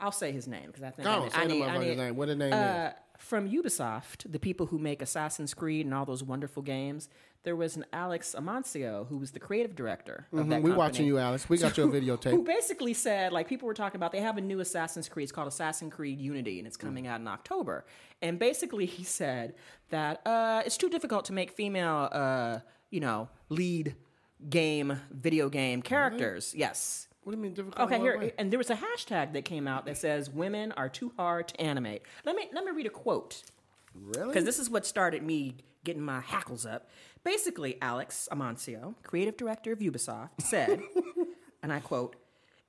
I'll 0.00 0.12
say 0.12 0.30
his 0.32 0.46
name 0.46 0.66
because 0.68 0.82
I 0.84 0.90
think 0.90 1.04
Go 1.06 1.12
I, 1.12 1.24
need- 1.24 1.32
I 1.34 1.46
need, 1.46 1.62
I 1.64 1.78
need- 1.78 1.96
name. 1.98 2.16
What 2.16 2.28
the 2.28 2.36
name 2.36 2.52
uh, 2.52 2.90
From 3.18 3.50
Ubisoft, 3.50 4.30
the 4.30 4.38
people 4.38 4.66
who 4.66 4.78
make 4.78 5.02
Assassin's 5.02 5.52
Creed 5.52 5.84
and 5.84 5.94
all 5.94 6.04
those 6.06 6.22
wonderful 6.22 6.62
games, 6.62 7.08
there 7.42 7.56
was 7.56 7.76
an 7.76 7.84
Alex 7.92 8.34
Amancio 8.38 9.08
who 9.08 9.16
was 9.18 9.32
the 9.32 9.40
creative 9.40 9.74
director 9.74 10.26
of 10.32 10.38
Mm-hmm. 10.38 10.48
We 10.48 10.54
company. 10.54 10.74
watching 10.74 11.06
you, 11.06 11.18
Alex. 11.18 11.48
We 11.48 11.58
got 11.58 11.76
your 11.76 11.88
videotape. 11.98 12.30
Who 12.30 12.44
basically 12.44 12.94
said, 12.94 13.32
like, 13.32 13.48
people 13.48 13.66
were 13.66 13.74
talking 13.74 13.96
about, 13.96 14.12
they 14.12 14.20
have 14.20 14.38
a 14.38 14.40
new 14.40 14.60
Assassin's 14.60 15.08
Creed. 15.08 15.24
It's 15.24 15.32
called 15.32 15.48
Assassin's 15.48 15.92
Creed 15.92 16.20
Unity, 16.20 16.58
and 16.58 16.66
it's 16.66 16.76
coming 16.76 17.06
out 17.08 17.20
in 17.20 17.26
October. 17.28 17.84
And 18.22 18.38
basically, 18.38 18.86
he 18.86 19.02
said 19.02 19.54
that 19.90 20.24
uh, 20.26 20.62
it's 20.64 20.76
too 20.76 20.88
difficult 20.88 21.24
to 21.26 21.32
make 21.32 21.50
female, 21.50 22.08
uh, 22.12 22.60
you 22.90 23.00
know, 23.00 23.28
lead 23.48 23.96
game, 24.48 25.00
video 25.10 25.48
game 25.48 25.82
characters. 25.82 26.54
Yes. 26.56 27.07
What 27.28 27.32
do 27.34 27.40
you 27.40 27.42
mean 27.42 27.52
difficult? 27.52 27.92
Okay, 27.92 27.98
here, 27.98 28.18
way? 28.18 28.32
and 28.38 28.50
there 28.50 28.56
was 28.56 28.70
a 28.70 28.74
hashtag 28.74 29.34
that 29.34 29.44
came 29.44 29.68
out 29.68 29.84
that 29.84 29.98
says 29.98 30.30
"Women 30.30 30.72
are 30.78 30.88
too 30.88 31.12
hard 31.18 31.48
to 31.48 31.60
animate." 31.60 32.00
Let 32.24 32.34
me 32.34 32.48
let 32.54 32.64
me 32.64 32.70
read 32.70 32.86
a 32.86 32.88
quote 32.88 33.42
Really? 33.94 34.28
because 34.28 34.44
this 34.44 34.58
is 34.58 34.70
what 34.70 34.86
started 34.86 35.22
me 35.22 35.56
getting 35.84 36.00
my 36.00 36.20
hackles 36.20 36.64
up. 36.64 36.88
Basically, 37.24 37.76
Alex 37.82 38.30
Amancio, 38.32 38.94
creative 39.02 39.36
director 39.36 39.72
of 39.72 39.80
Ubisoft, 39.80 40.40
said, 40.40 40.80
and 41.62 41.70
I 41.70 41.80
quote, 41.80 42.16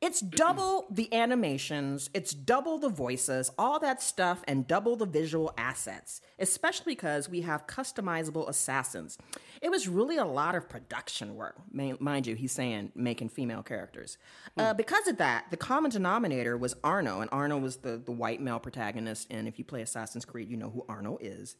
It's 0.01 0.22
double 0.22 0.88
the 0.89 1.13
animations, 1.13 2.10
it's 2.13 2.34
double 2.34 2.77
the 2.77 2.88
voices, 2.88 3.51
all 3.58 3.79
that 3.79 4.01
stuff, 4.01 4.41
and 4.48 4.65
double 4.65 4.96
the 4.96 5.06
visual 5.06 5.53
assets, 5.58 6.22
especially 6.39 6.94
because 6.94 7.27
we 7.27 7.41
have 7.41 7.68
customizable 7.68 8.48
assassins. 8.48 9.18
It 9.62 9.70
was 9.70 9.89
really 9.89 10.15
a 10.15 10.24
lot 10.24 10.56
of 10.56 10.70
production 10.70 11.36
work. 11.36 11.58
Mind 11.74 12.27
you, 12.27 12.36
he's 12.36 12.53
saying 12.53 12.94
making 12.96 13.27
female 13.27 13.62
characters. 13.62 14.18
Uh, 14.58 14.74
because 14.74 15.06
of 15.08 15.18
that, 15.18 15.48
the 15.51 15.58
common 15.58 15.91
denominator 15.91 16.56
was 16.56 16.77
Arno, 16.82 17.20
and 17.20 17.29
Arno 17.34 17.58
was 17.58 17.77
the, 17.77 17.98
the 17.98 18.13
white 18.13 18.39
male 18.39 18.60
protagonist. 18.60 19.27
And 19.29 19.50
if 19.50 19.60
you 19.60 19.65
play 19.65 19.82
Assassin's 19.82 20.24
Creed, 20.24 20.50
you 20.50 20.56
know 20.56 20.70
who 20.70 20.86
Arno 20.88 21.18
is. 21.20 21.58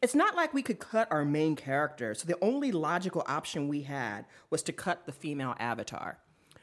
It's 0.00 0.14
not 0.14 0.36
like 0.36 0.54
we 0.54 0.62
could 0.62 0.78
cut 0.78 1.08
our 1.10 1.24
main 1.24 1.56
character, 1.56 2.14
so 2.14 2.28
the 2.28 2.38
only 2.40 2.70
logical 2.70 3.24
option 3.26 3.66
we 3.66 3.82
had 3.82 4.26
was 4.48 4.62
to 4.62 4.72
cut 4.72 5.06
the 5.06 5.12
female 5.12 5.56
avatar. 5.58 6.18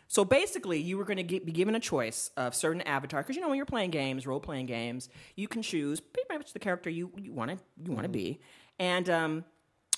So 0.08 0.24
basically, 0.24 0.80
you 0.80 0.98
were 0.98 1.04
going 1.04 1.26
to 1.26 1.40
be 1.40 1.52
given 1.52 1.76
a 1.76 1.80
choice 1.80 2.32
of 2.38 2.56
certain 2.56 2.82
avatar 2.82 3.22
because 3.22 3.36
you 3.36 3.42
know 3.42 3.50
when 3.50 3.58
you're 3.58 3.66
playing 3.66 3.92
games, 3.92 4.26
role 4.26 4.40
playing 4.40 4.66
games, 4.66 5.10
you 5.36 5.48
can 5.48 5.62
choose 5.62 6.00
pretty 6.00 6.34
much 6.34 6.54
the 6.54 6.60
character 6.60 6.90
you 6.90 7.12
you 7.18 7.34
want 7.34 7.52
to 7.52 7.58
you 7.84 7.92
want 7.92 8.04
to 8.04 8.10
be. 8.10 8.40
And 8.80 9.10
um, 9.10 9.46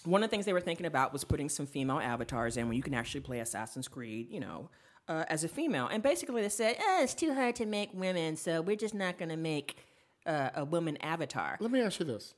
one 0.06 0.24
of 0.24 0.30
the 0.30 0.32
things 0.32 0.46
they 0.46 0.54
were 0.54 0.62
thinking 0.62 0.86
about 0.86 1.14
was 1.14 1.24
putting 1.24 1.50
some 1.50 1.68
female 1.68 2.00
avatars 2.00 2.58
in 2.58 2.66
where 2.68 2.76
you 2.76 2.84
can 2.84 2.94
actually 2.94 3.22
play 3.22 3.40
Assassin's 3.40 3.88
Creed, 3.88 4.28
you 4.32 4.40
know, 4.40 4.70
uh, 5.08 5.26
as 5.28 5.44
a 5.44 5.48
female. 5.48 5.88
And 5.88 6.02
basically, 6.02 6.42
they 6.42 6.50
said, 6.50 6.76
eh, 6.78 7.04
it's 7.04 7.14
too 7.14 7.34
hard 7.34 7.56
to 7.56 7.66
make 7.66 7.90
women, 7.94 8.36
so 8.36 8.62
we're 8.62 8.78
just 8.78 8.94
not 8.94 9.18
going 9.18 9.30
to 9.30 9.38
make 9.38 9.78
uh, 10.26 10.50
a 10.56 10.66
woman 10.66 10.98
avatar, 10.98 11.58
Let 11.60 11.72
me 11.72 11.82
ask 11.82 12.00
you 12.00 12.06
this. 12.06 12.34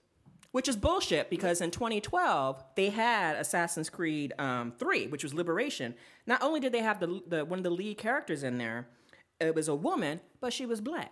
Which 0.52 0.68
is 0.68 0.76
bullshit 0.76 1.30
because 1.30 1.62
in 1.62 1.72
2012 1.72 2.64
they 2.76 2.90
had 2.90 3.36
Assassin's 3.38 3.90
Creed 3.90 4.34
um, 4.38 4.74
3, 4.78 5.08
which 5.08 5.24
was 5.24 5.34
Liberation. 5.34 5.96
Not 6.28 6.44
only 6.44 6.60
did 6.60 6.72
they 6.72 6.82
have 6.82 7.00
the, 7.00 7.22
the 7.28 7.46
one 7.46 7.60
of 7.60 7.64
the 7.64 7.70
lead 7.70 7.98
characters 7.98 8.44
in 8.44 8.58
there, 8.58 8.88
it 9.40 9.56
was 9.56 9.68
a 9.68 9.76
woman, 9.76 10.22
but 10.40 10.54
she 10.54 10.66
was 10.66 10.82
black. 10.82 11.12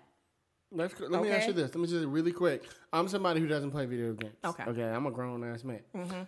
Let's, 0.72 1.00
let 1.00 1.24
me 1.24 1.31
ask 1.31 1.48
you 1.48 1.53
this. 1.53 1.74
Let 1.74 1.81
me 1.81 1.88
just 1.88 2.05
really 2.05 2.31
quick. 2.31 2.63
I'm 2.93 3.08
somebody 3.08 3.39
who 3.39 3.48
doesn't 3.48 3.72
play 3.72 3.88
video 3.88 4.13
games. 4.13 4.36
Okay. 4.46 4.63
Okay. 4.67 4.84
I'm 4.84 5.08
a 5.08 5.12
grown 5.12 5.43
ass 5.43 5.63
man. 5.63 5.79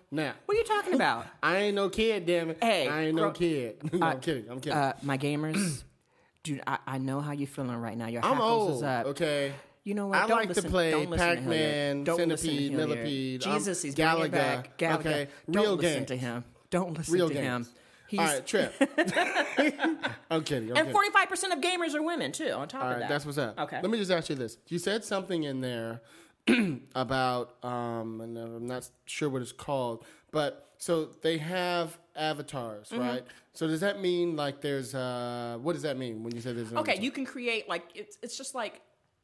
Now, 0.10 0.34
What 0.46 0.56
are 0.56 0.58
you 0.58 0.63
talking 0.63 0.96
about? 0.96 1.27
I 1.44 1.58
ain't 1.58 1.75
no 1.75 1.89
kid, 1.89 2.25
damn 2.25 2.50
it. 2.50 2.58
Hey, 2.60 2.88
I 2.88 3.03
ain't 3.03 3.15
no 3.15 3.30
kid. 3.30 3.94
no, 3.94 4.08
I'm 4.08 4.20
kidding. 4.20 4.50
I'm 4.50 4.60
kidding. 4.60 4.77
Uh, 4.77 4.94
my 5.03 5.20
gamers, 5.20 5.84
dude, 6.44 6.63
I, 6.65 6.80
I 6.88 6.98
know 6.98 7.20
how 7.22 7.34
you're 7.34 7.48
feeling 7.48 7.77
right 7.77 7.96
now. 7.96 8.08
Your 8.08 8.25
I'm 8.25 8.34
hackles 8.34 8.77
is 8.77 8.84
up. 8.84 9.06
Okay. 9.08 9.53
You 9.84 9.96
know 9.96 10.08
what? 10.08 10.20
I 10.20 10.28
Don't 10.28 10.38
like 10.38 10.48
listen- 10.50 10.64
to 10.66 10.70
play 10.70 10.92
don't 10.92 11.18
Pac-Man, 11.18 11.44
Hilliard. 11.44 12.04
Don't 12.06 12.28
listen 12.28 12.30
to 12.30 12.38
Centipede, 12.38 12.74
Millipede. 12.74 13.48
um, 13.48 13.54
Jesus, 13.58 13.82
he's 13.82 13.96
Galaga. 13.96 14.14
bringing 14.16 14.32
back 14.32 14.78
Galaga. 14.78 15.00
Okay, 15.00 15.28
Don't 15.50 15.64
real 15.64 15.76
listen 15.76 15.94
games. 16.00 16.08
to 16.10 16.16
him. 16.18 16.44
Don't 16.70 16.98
listen 16.98 17.14
Real 17.14 17.28
to 17.30 17.34
games. 17.34 17.68
him. 17.68 17.74
He's, 18.08 18.20
All 18.20 18.26
right, 18.26 18.46
Trip. 18.46 18.74
I'm 20.30 20.44
kidding. 20.44 20.72
I'm 20.72 20.78
and 20.86 20.92
45 20.92 21.30
percent 21.30 21.54
of 21.54 21.60
gamers 21.62 21.96
are 21.96 22.02
women 22.04 22.32
too. 22.32 22.52
On 22.52 22.68
top 22.68 22.84
of 22.84 23.00
that, 23.00 23.10
that's 23.10 23.26
what's 23.26 23.38
up. 23.38 23.58
Okay. 23.60 23.80
Let 23.82 23.90
me 23.90 23.98
just 23.98 24.12
ask 24.12 24.30
you 24.30 24.36
this. 24.36 24.58
You 24.68 24.80
said 24.80 25.04
something 25.04 25.44
in 25.44 25.62
there 25.62 26.02
about, 26.96 27.64
um, 27.64 28.22
and 28.22 28.38
I'm 28.38 28.66
not 28.68 28.90
sure 29.06 29.30
what 29.30 29.42
it's 29.42 29.52
called, 29.52 30.06
but 30.32 30.70
so 30.78 31.10
they 31.22 31.38
have 31.38 31.98
avatars, 32.16 32.90
Mm-hmm. 32.90 33.00
right? 33.02 33.24
So 33.54 33.68
does 33.68 33.82
that 33.82 34.00
mean 34.02 34.36
like 34.36 34.62
there's, 34.62 34.96
uh, 34.96 35.58
what 35.62 35.74
does 35.74 35.84
that 35.84 35.98
mean 35.98 36.24
when 36.24 36.34
you 36.36 36.42
say 36.42 36.54
there's 36.54 36.72
an 36.72 36.78
Okay, 36.80 36.92
avatar? 36.94 37.04
you 37.06 37.12
can 37.12 37.26
create 37.26 37.68
like 37.70 37.84
it's 37.96 38.18
it's 38.22 38.38
just 38.38 38.56
like 38.56 38.82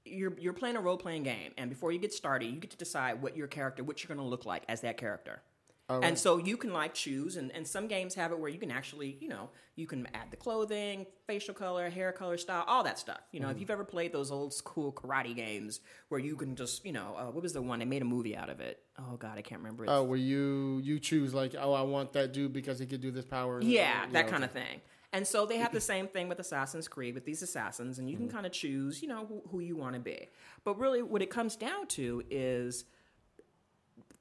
you're 0.09 0.33
you're 0.39 0.53
playing 0.53 0.75
a 0.75 0.81
role 0.81 0.97
playing 0.97 1.23
game, 1.23 1.51
and 1.57 1.69
before 1.69 1.91
you 1.91 1.99
get 1.99 2.13
started, 2.13 2.45
you 2.47 2.59
get 2.59 2.71
to 2.71 2.77
decide 2.77 3.21
what 3.21 3.35
your 3.37 3.47
character, 3.47 3.83
what 3.83 4.03
you're 4.03 4.13
going 4.15 4.23
to 4.25 4.29
look 4.29 4.45
like 4.45 4.63
as 4.67 4.81
that 4.81 4.97
character. 4.97 5.41
And 5.89 6.19
so 6.19 6.37
you 6.37 6.57
can 6.57 6.73
like 6.73 6.93
choose, 6.93 7.37
and, 7.37 7.49
and 7.55 7.65
some 7.65 7.87
games 7.87 8.13
have 8.15 8.33
it 8.33 8.39
where 8.39 8.49
you 8.49 8.59
can 8.59 8.71
actually, 8.71 9.17
you 9.21 9.29
know, 9.29 9.51
you 9.77 9.87
can 9.87 10.05
add 10.13 10.31
the 10.31 10.35
clothing, 10.35 11.05
facial 11.27 11.53
color, 11.53 11.89
hair 11.89 12.11
color, 12.11 12.35
style, 12.37 12.65
all 12.67 12.83
that 12.83 12.99
stuff. 12.99 13.21
You 13.31 13.39
know, 13.39 13.47
if 13.51 13.57
you've 13.61 13.69
ever 13.69 13.85
played 13.85 14.11
those 14.11 14.29
old 14.29 14.53
school 14.53 14.91
karate 14.91 15.33
games 15.33 15.79
where 16.09 16.19
you 16.19 16.35
can 16.35 16.57
just, 16.57 16.85
you 16.85 16.91
know, 16.91 17.15
uh, 17.17 17.31
what 17.31 17.41
was 17.41 17.53
the 17.53 17.61
one? 17.61 17.79
They 17.79 17.85
made 17.85 18.01
a 18.01 18.05
movie 18.05 18.35
out 18.35 18.49
of 18.49 18.59
it. 18.59 18.81
Oh 18.99 19.15
God, 19.15 19.37
I 19.37 19.41
can't 19.41 19.61
remember. 19.61 19.85
It's, 19.85 19.93
Oh, 19.93 20.03
where 20.03 20.17
you 20.17 20.81
you 20.83 20.99
choose 20.99 21.33
like, 21.33 21.55
oh, 21.57 21.71
I 21.71 21.83
want 21.83 22.11
that 22.13 22.33
dude 22.33 22.51
because 22.51 22.79
he 22.79 22.85
could 22.85 22.99
do 22.99 23.11
this 23.11 23.23
power. 23.23 23.61
Yeah, 23.61 24.07
that 24.11 24.27
kind 24.27 24.43
of 24.43 24.51
thing. 24.51 24.81
And 25.13 25.25
so 25.25 25.45
they 25.45 25.57
have 25.57 25.71
the 25.71 25.79
mm-hmm. 25.79 25.85
same 25.85 26.07
thing 26.07 26.27
with 26.27 26.39
Assassin's 26.39 26.87
Creed 26.87 27.15
with 27.15 27.25
these 27.25 27.41
assassins, 27.41 27.97
and 27.97 28.09
you 28.09 28.17
can 28.17 28.27
mm-hmm. 28.27 28.35
kind 28.35 28.45
of 28.45 28.51
choose, 28.51 29.01
you 29.01 29.07
know, 29.07 29.25
who, 29.25 29.41
who 29.49 29.59
you 29.61 29.75
want 29.75 29.93
to 29.93 29.99
be. 29.99 30.27
But 30.63 30.77
really, 30.77 31.01
what 31.01 31.21
it 31.21 31.29
comes 31.29 31.55
down 31.55 31.87
to 31.87 32.23
is 32.29 32.85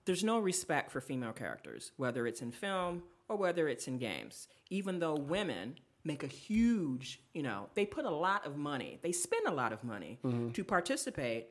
there's 0.04 0.22
no 0.22 0.38
respect 0.38 0.92
for 0.92 1.00
female 1.00 1.32
characters, 1.32 1.92
whether 1.96 2.26
it's 2.26 2.40
in 2.40 2.52
film 2.52 3.02
or 3.28 3.36
whether 3.36 3.68
it's 3.68 3.88
in 3.88 3.98
games. 3.98 4.48
Even 4.70 5.00
though 5.00 5.14
women 5.14 5.74
make 6.04 6.22
a 6.22 6.28
huge, 6.28 7.20
you 7.34 7.42
know, 7.42 7.68
they 7.74 7.84
put 7.84 8.04
a 8.04 8.10
lot 8.10 8.46
of 8.46 8.56
money, 8.56 9.00
they 9.02 9.10
spend 9.12 9.46
a 9.46 9.52
lot 9.52 9.72
of 9.72 9.82
money 9.82 10.18
mm-hmm. 10.24 10.50
to 10.50 10.64
participate 10.64 11.48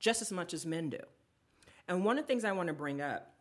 just 0.00 0.20
as 0.20 0.32
much 0.32 0.52
as 0.52 0.66
men 0.66 0.90
do. 0.90 0.98
And 1.88 2.04
one 2.04 2.18
of 2.18 2.24
the 2.24 2.26
things 2.26 2.44
I 2.44 2.50
want 2.50 2.66
to 2.66 2.74
bring 2.74 3.00
up 3.00 3.35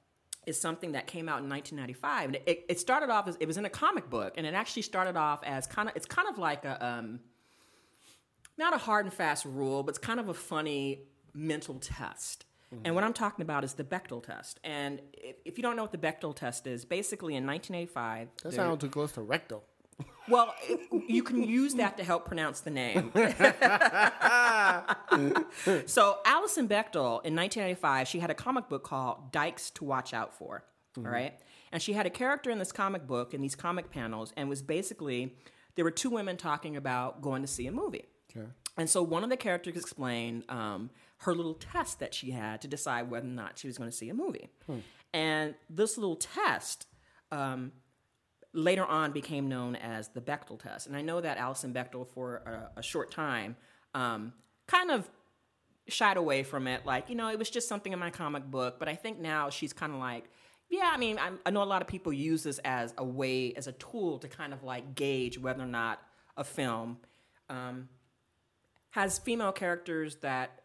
is 0.45 0.59
something 0.59 0.93
that 0.93 1.07
came 1.07 1.27
out 1.27 1.41
in 1.41 1.49
1995, 1.49 2.25
and 2.25 2.35
it, 2.45 2.65
it 2.69 2.79
started 2.79 3.09
off 3.09 3.27
as 3.27 3.37
it 3.39 3.47
was 3.47 3.57
in 3.57 3.65
a 3.65 3.69
comic 3.69 4.09
book, 4.09 4.33
and 4.37 4.45
it 4.45 4.53
actually 4.53 4.81
started 4.81 5.15
off 5.15 5.41
as 5.43 5.67
kind 5.67 5.89
of 5.89 5.95
it's 5.95 6.05
kind 6.05 6.27
of 6.27 6.37
like 6.37 6.65
a 6.65 6.85
um, 6.85 7.19
not 8.57 8.73
a 8.73 8.77
hard 8.77 9.05
and 9.05 9.13
fast 9.13 9.45
rule, 9.45 9.83
but 9.83 9.89
it's 9.89 9.99
kind 9.99 10.19
of 10.19 10.29
a 10.29 10.33
funny 10.33 11.01
mental 11.33 11.75
test. 11.75 12.45
And 12.83 12.93
what 12.93 13.05
I'm 13.05 13.13
talking 13.13 13.41
about 13.41 13.63
is 13.63 13.73
the 13.73 13.85
Bechdel 13.85 14.21
test. 14.21 14.59
And 14.63 14.99
if, 15.13 15.37
if 15.45 15.57
you 15.57 15.61
don't 15.61 15.77
know 15.77 15.83
what 15.83 15.93
the 15.93 15.97
Bechdel 15.97 16.35
test 16.35 16.67
is, 16.67 16.83
basically 16.83 17.35
in 17.35 17.45
1985, 17.45 18.27
That 18.43 18.53
sounds 18.53 18.81
too 18.81 18.89
close 18.89 19.13
to 19.13 19.21
rectal. 19.21 19.63
Well, 20.27 20.55
you 21.07 21.21
can 21.21 21.43
use 21.43 21.75
that 21.75 21.97
to 21.97 22.03
help 22.03 22.25
pronounce 22.25 22.61
the 22.61 22.71
name. 22.71 23.11
so, 25.85 26.17
Alison 26.25 26.67
Bechdel 26.67 27.23
in 27.23 27.35
1995, 27.35 28.07
she 28.07 28.19
had 28.19 28.31
a 28.31 28.33
comic 28.33 28.67
book 28.67 28.83
called 28.83 29.31
Dykes 29.31 29.69
to 29.71 29.83
Watch 29.83 30.13
Out 30.13 30.33
For. 30.33 30.63
All 30.97 31.03
right, 31.03 31.33
and 31.73 31.81
she 31.81 31.93
had 31.93 32.05
a 32.05 32.09
character 32.09 32.49
in 32.49 32.57
this 32.57 32.71
comic 32.71 33.05
book 33.05 33.33
in 33.33 33.41
these 33.41 33.55
comic 33.55 33.91
panels, 33.91 34.31
and 34.37 34.47
was 34.47 34.61
basically 34.61 35.35
there 35.75 35.83
were 35.83 35.91
two 35.91 36.09
women 36.09 36.37
talking 36.37 36.77
about 36.77 37.21
going 37.21 37.41
to 37.41 37.47
see 37.47 37.67
a 37.67 37.71
movie. 37.71 38.05
Okay. 38.35 38.47
And 38.77 38.89
so 38.89 39.03
one 39.03 39.23
of 39.23 39.29
the 39.29 39.37
characters 39.37 39.77
explained 39.77 40.43
um, 40.49 40.89
her 41.19 41.33
little 41.33 41.53
test 41.53 41.99
that 41.99 42.13
she 42.13 42.31
had 42.31 42.61
to 42.61 42.67
decide 42.67 43.09
whether 43.09 43.27
or 43.27 43.29
not 43.29 43.57
she 43.57 43.67
was 43.67 43.77
going 43.77 43.89
to 43.89 43.95
see 43.95 44.09
a 44.09 44.13
movie. 44.13 44.49
And 45.13 45.55
this 45.69 45.97
little 45.97 46.17
test 46.17 46.87
um, 47.31 47.71
later 48.55 48.85
on 48.85 49.12
became 49.12 49.47
known 49.47 49.75
as 49.75 50.07
the 50.09 50.21
Bechdel 50.21 50.59
test. 50.59 50.88
And 50.88 50.95
I 50.95 51.01
know 51.01 51.21
that 51.21 51.38
Alison 51.38 51.74
Bechdel, 51.74 52.07
for 52.07 52.38
a, 52.38 52.79
a 52.79 52.83
short 52.83 53.12
time, 53.12 53.55
um, 53.93 54.33
kind 54.67 54.91
of 54.91 55.09
shied 55.88 56.17
away 56.17 56.43
from 56.43 56.67
it. 56.67 56.85
Like, 56.85 57.09
you 57.09 57.15
know, 57.15 57.29
it 57.29 57.38
was 57.38 57.50
just 57.50 57.67
something 57.67 57.93
in 57.93 58.00
my 58.00 58.09
comic 58.09 58.45
book. 58.45 58.79
But 58.79 58.88
I 58.88 58.95
think 58.95 59.19
now 59.19 59.50
she's 59.50 59.74
kind 59.74 59.93
of 59.93 60.00
like, 60.00 60.25
yeah, 60.69 60.89
I 60.91 60.97
mean, 60.97 61.19
I, 61.19 61.31
I 61.45 61.51
know 61.51 61.62
a 61.62 61.65
lot 61.65 61.81
of 61.81 61.88
people 61.88 62.12
use 62.12 62.43
this 62.43 62.59
as 62.59 62.93
a 62.97 63.03
way, 63.03 63.53
as 63.53 63.67
a 63.67 63.74
tool 63.74 64.17
to 64.19 64.27
kind 64.27 64.53
of 64.53 64.63
like 64.63 64.95
gauge 64.95 65.38
whether 65.38 65.63
or 65.63 65.67
not 65.67 66.01
a 66.38 66.43
film 66.43 66.97
um, 67.50 67.89
has 68.91 69.19
female 69.19 69.51
characters 69.51 70.15
that 70.17 70.62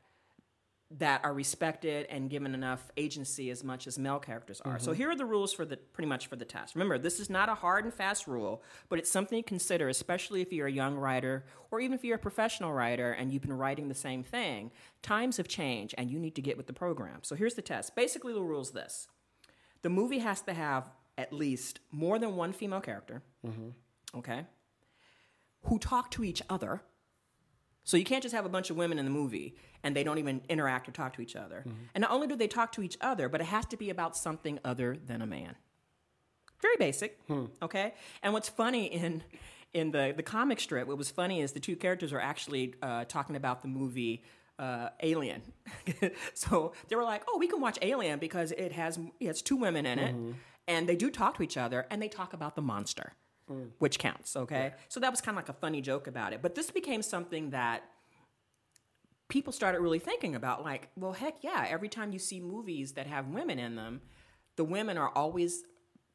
that 0.98 1.20
are 1.22 1.32
respected 1.32 2.06
and 2.10 2.28
given 2.28 2.52
enough 2.52 2.90
agency 2.96 3.50
as 3.50 3.62
much 3.62 3.86
as 3.86 3.96
male 3.96 4.18
characters 4.18 4.60
are. 4.64 4.78
So 4.80 4.90
mm-hmm. 4.90 4.98
here 4.98 5.10
are 5.10 5.16
the 5.16 5.24
rules 5.24 5.52
for 5.52 5.64
the 5.64 5.76
pretty 5.76 6.08
much 6.08 6.26
for 6.26 6.34
the 6.34 6.44
test. 6.44 6.74
Remember, 6.74 6.98
this 6.98 7.20
is 7.20 7.30
not 7.30 7.48
a 7.48 7.54
hard 7.54 7.84
and 7.84 7.94
fast 7.94 8.26
rule, 8.26 8.62
but 8.88 8.98
it's 8.98 9.10
something 9.10 9.40
to 9.40 9.48
consider, 9.48 9.88
especially 9.88 10.40
if 10.40 10.52
you're 10.52 10.66
a 10.66 10.72
young 10.72 10.96
writer 10.96 11.44
or 11.70 11.80
even 11.80 11.94
if 11.94 12.04
you're 12.04 12.16
a 12.16 12.18
professional 12.18 12.72
writer 12.72 13.12
and 13.12 13.32
you've 13.32 13.42
been 13.42 13.52
writing 13.52 13.88
the 13.88 13.94
same 13.94 14.24
thing. 14.24 14.72
Times 15.00 15.36
have 15.36 15.46
changed 15.46 15.94
and 15.96 16.10
you 16.10 16.18
need 16.18 16.34
to 16.34 16.42
get 16.42 16.56
with 16.56 16.66
the 16.66 16.72
program. 16.72 17.20
So 17.22 17.36
here's 17.36 17.54
the 17.54 17.62
test. 17.62 17.94
Basically 17.94 18.32
the 18.32 18.42
rule 18.42 18.62
is 18.62 18.72
this. 18.72 19.06
The 19.82 19.90
movie 19.90 20.18
has 20.18 20.40
to 20.42 20.52
have 20.52 20.90
at 21.16 21.32
least 21.32 21.78
more 21.92 22.18
than 22.18 22.34
one 22.34 22.52
female 22.52 22.80
character. 22.80 23.22
Mm-hmm. 23.46 24.18
Okay? 24.18 24.44
Who 25.66 25.78
talk 25.78 26.10
to 26.12 26.24
each 26.24 26.42
other. 26.50 26.82
So 27.84 27.96
you 27.96 28.04
can't 28.04 28.22
just 28.22 28.34
have 28.34 28.44
a 28.44 28.50
bunch 28.50 28.70
of 28.70 28.76
women 28.76 28.98
in 28.98 29.04
the 29.04 29.10
movie 29.10 29.56
and 29.82 29.96
they 29.96 30.04
don't 30.04 30.18
even 30.18 30.40
interact 30.48 30.88
or 30.88 30.92
talk 30.92 31.14
to 31.14 31.22
each 31.22 31.36
other. 31.36 31.64
And 31.94 32.02
not 32.02 32.10
only 32.10 32.26
do 32.26 32.36
they 32.36 32.48
talk 32.48 32.72
to 32.72 32.82
each 32.82 32.98
other, 33.00 33.28
but 33.28 33.40
it 33.40 33.46
has 33.48 33.66
to 33.66 33.76
be 33.76 33.90
about 33.90 34.16
something 34.16 34.58
other 34.64 34.96
than 35.06 35.22
a 35.22 35.26
man. 35.26 35.54
Very 36.62 36.76
basic, 36.78 37.18
okay? 37.62 37.94
And 38.22 38.32
what's 38.32 38.48
funny 38.48 38.86
in 38.86 39.22
in 39.72 39.92
the 39.92 40.12
the 40.16 40.22
comic 40.22 40.60
strip, 40.60 40.86
what 40.88 40.98
was 40.98 41.10
funny 41.10 41.40
is 41.40 41.52
the 41.52 41.60
two 41.60 41.76
characters 41.76 42.12
are 42.12 42.20
actually 42.20 42.74
uh, 42.82 43.04
talking 43.04 43.36
about 43.36 43.62
the 43.62 43.68
movie 43.68 44.22
uh, 44.58 44.90
Alien. 45.02 45.40
so 46.34 46.72
they 46.88 46.96
were 46.96 47.04
like, 47.04 47.22
"Oh, 47.28 47.38
we 47.38 47.46
can 47.48 47.60
watch 47.60 47.78
Alien 47.80 48.18
because 48.18 48.52
it 48.52 48.72
has 48.72 48.98
it 49.20 49.26
has 49.26 49.40
two 49.42 49.56
women 49.56 49.86
in 49.86 49.98
it, 49.98 50.14
and 50.68 50.86
they 50.88 50.96
do 50.96 51.10
talk 51.10 51.36
to 51.38 51.42
each 51.42 51.56
other, 51.56 51.86
and 51.90 52.02
they 52.02 52.08
talk 52.08 52.32
about 52.34 52.56
the 52.56 52.62
monster." 52.62 53.14
which 53.80 53.98
counts, 53.98 54.36
okay? 54.36 54.74
So 54.88 55.00
that 55.00 55.10
was 55.10 55.20
kind 55.20 55.36
of 55.36 55.42
like 55.42 55.48
a 55.48 55.58
funny 55.58 55.80
joke 55.80 56.06
about 56.06 56.32
it. 56.32 56.40
But 56.40 56.54
this 56.54 56.70
became 56.70 57.02
something 57.02 57.50
that 57.50 57.82
people 59.30 59.52
started 59.52 59.80
really 59.80 59.98
thinking 59.98 60.34
about 60.34 60.62
like, 60.62 60.90
well, 60.96 61.12
heck 61.12 61.42
yeah, 61.42 61.66
every 61.68 61.88
time 61.88 62.12
you 62.12 62.18
see 62.18 62.40
movies 62.40 62.92
that 62.92 63.06
have 63.06 63.28
women 63.28 63.58
in 63.58 63.76
them, 63.76 64.02
the 64.56 64.64
women 64.64 64.98
are 64.98 65.08
always 65.08 65.64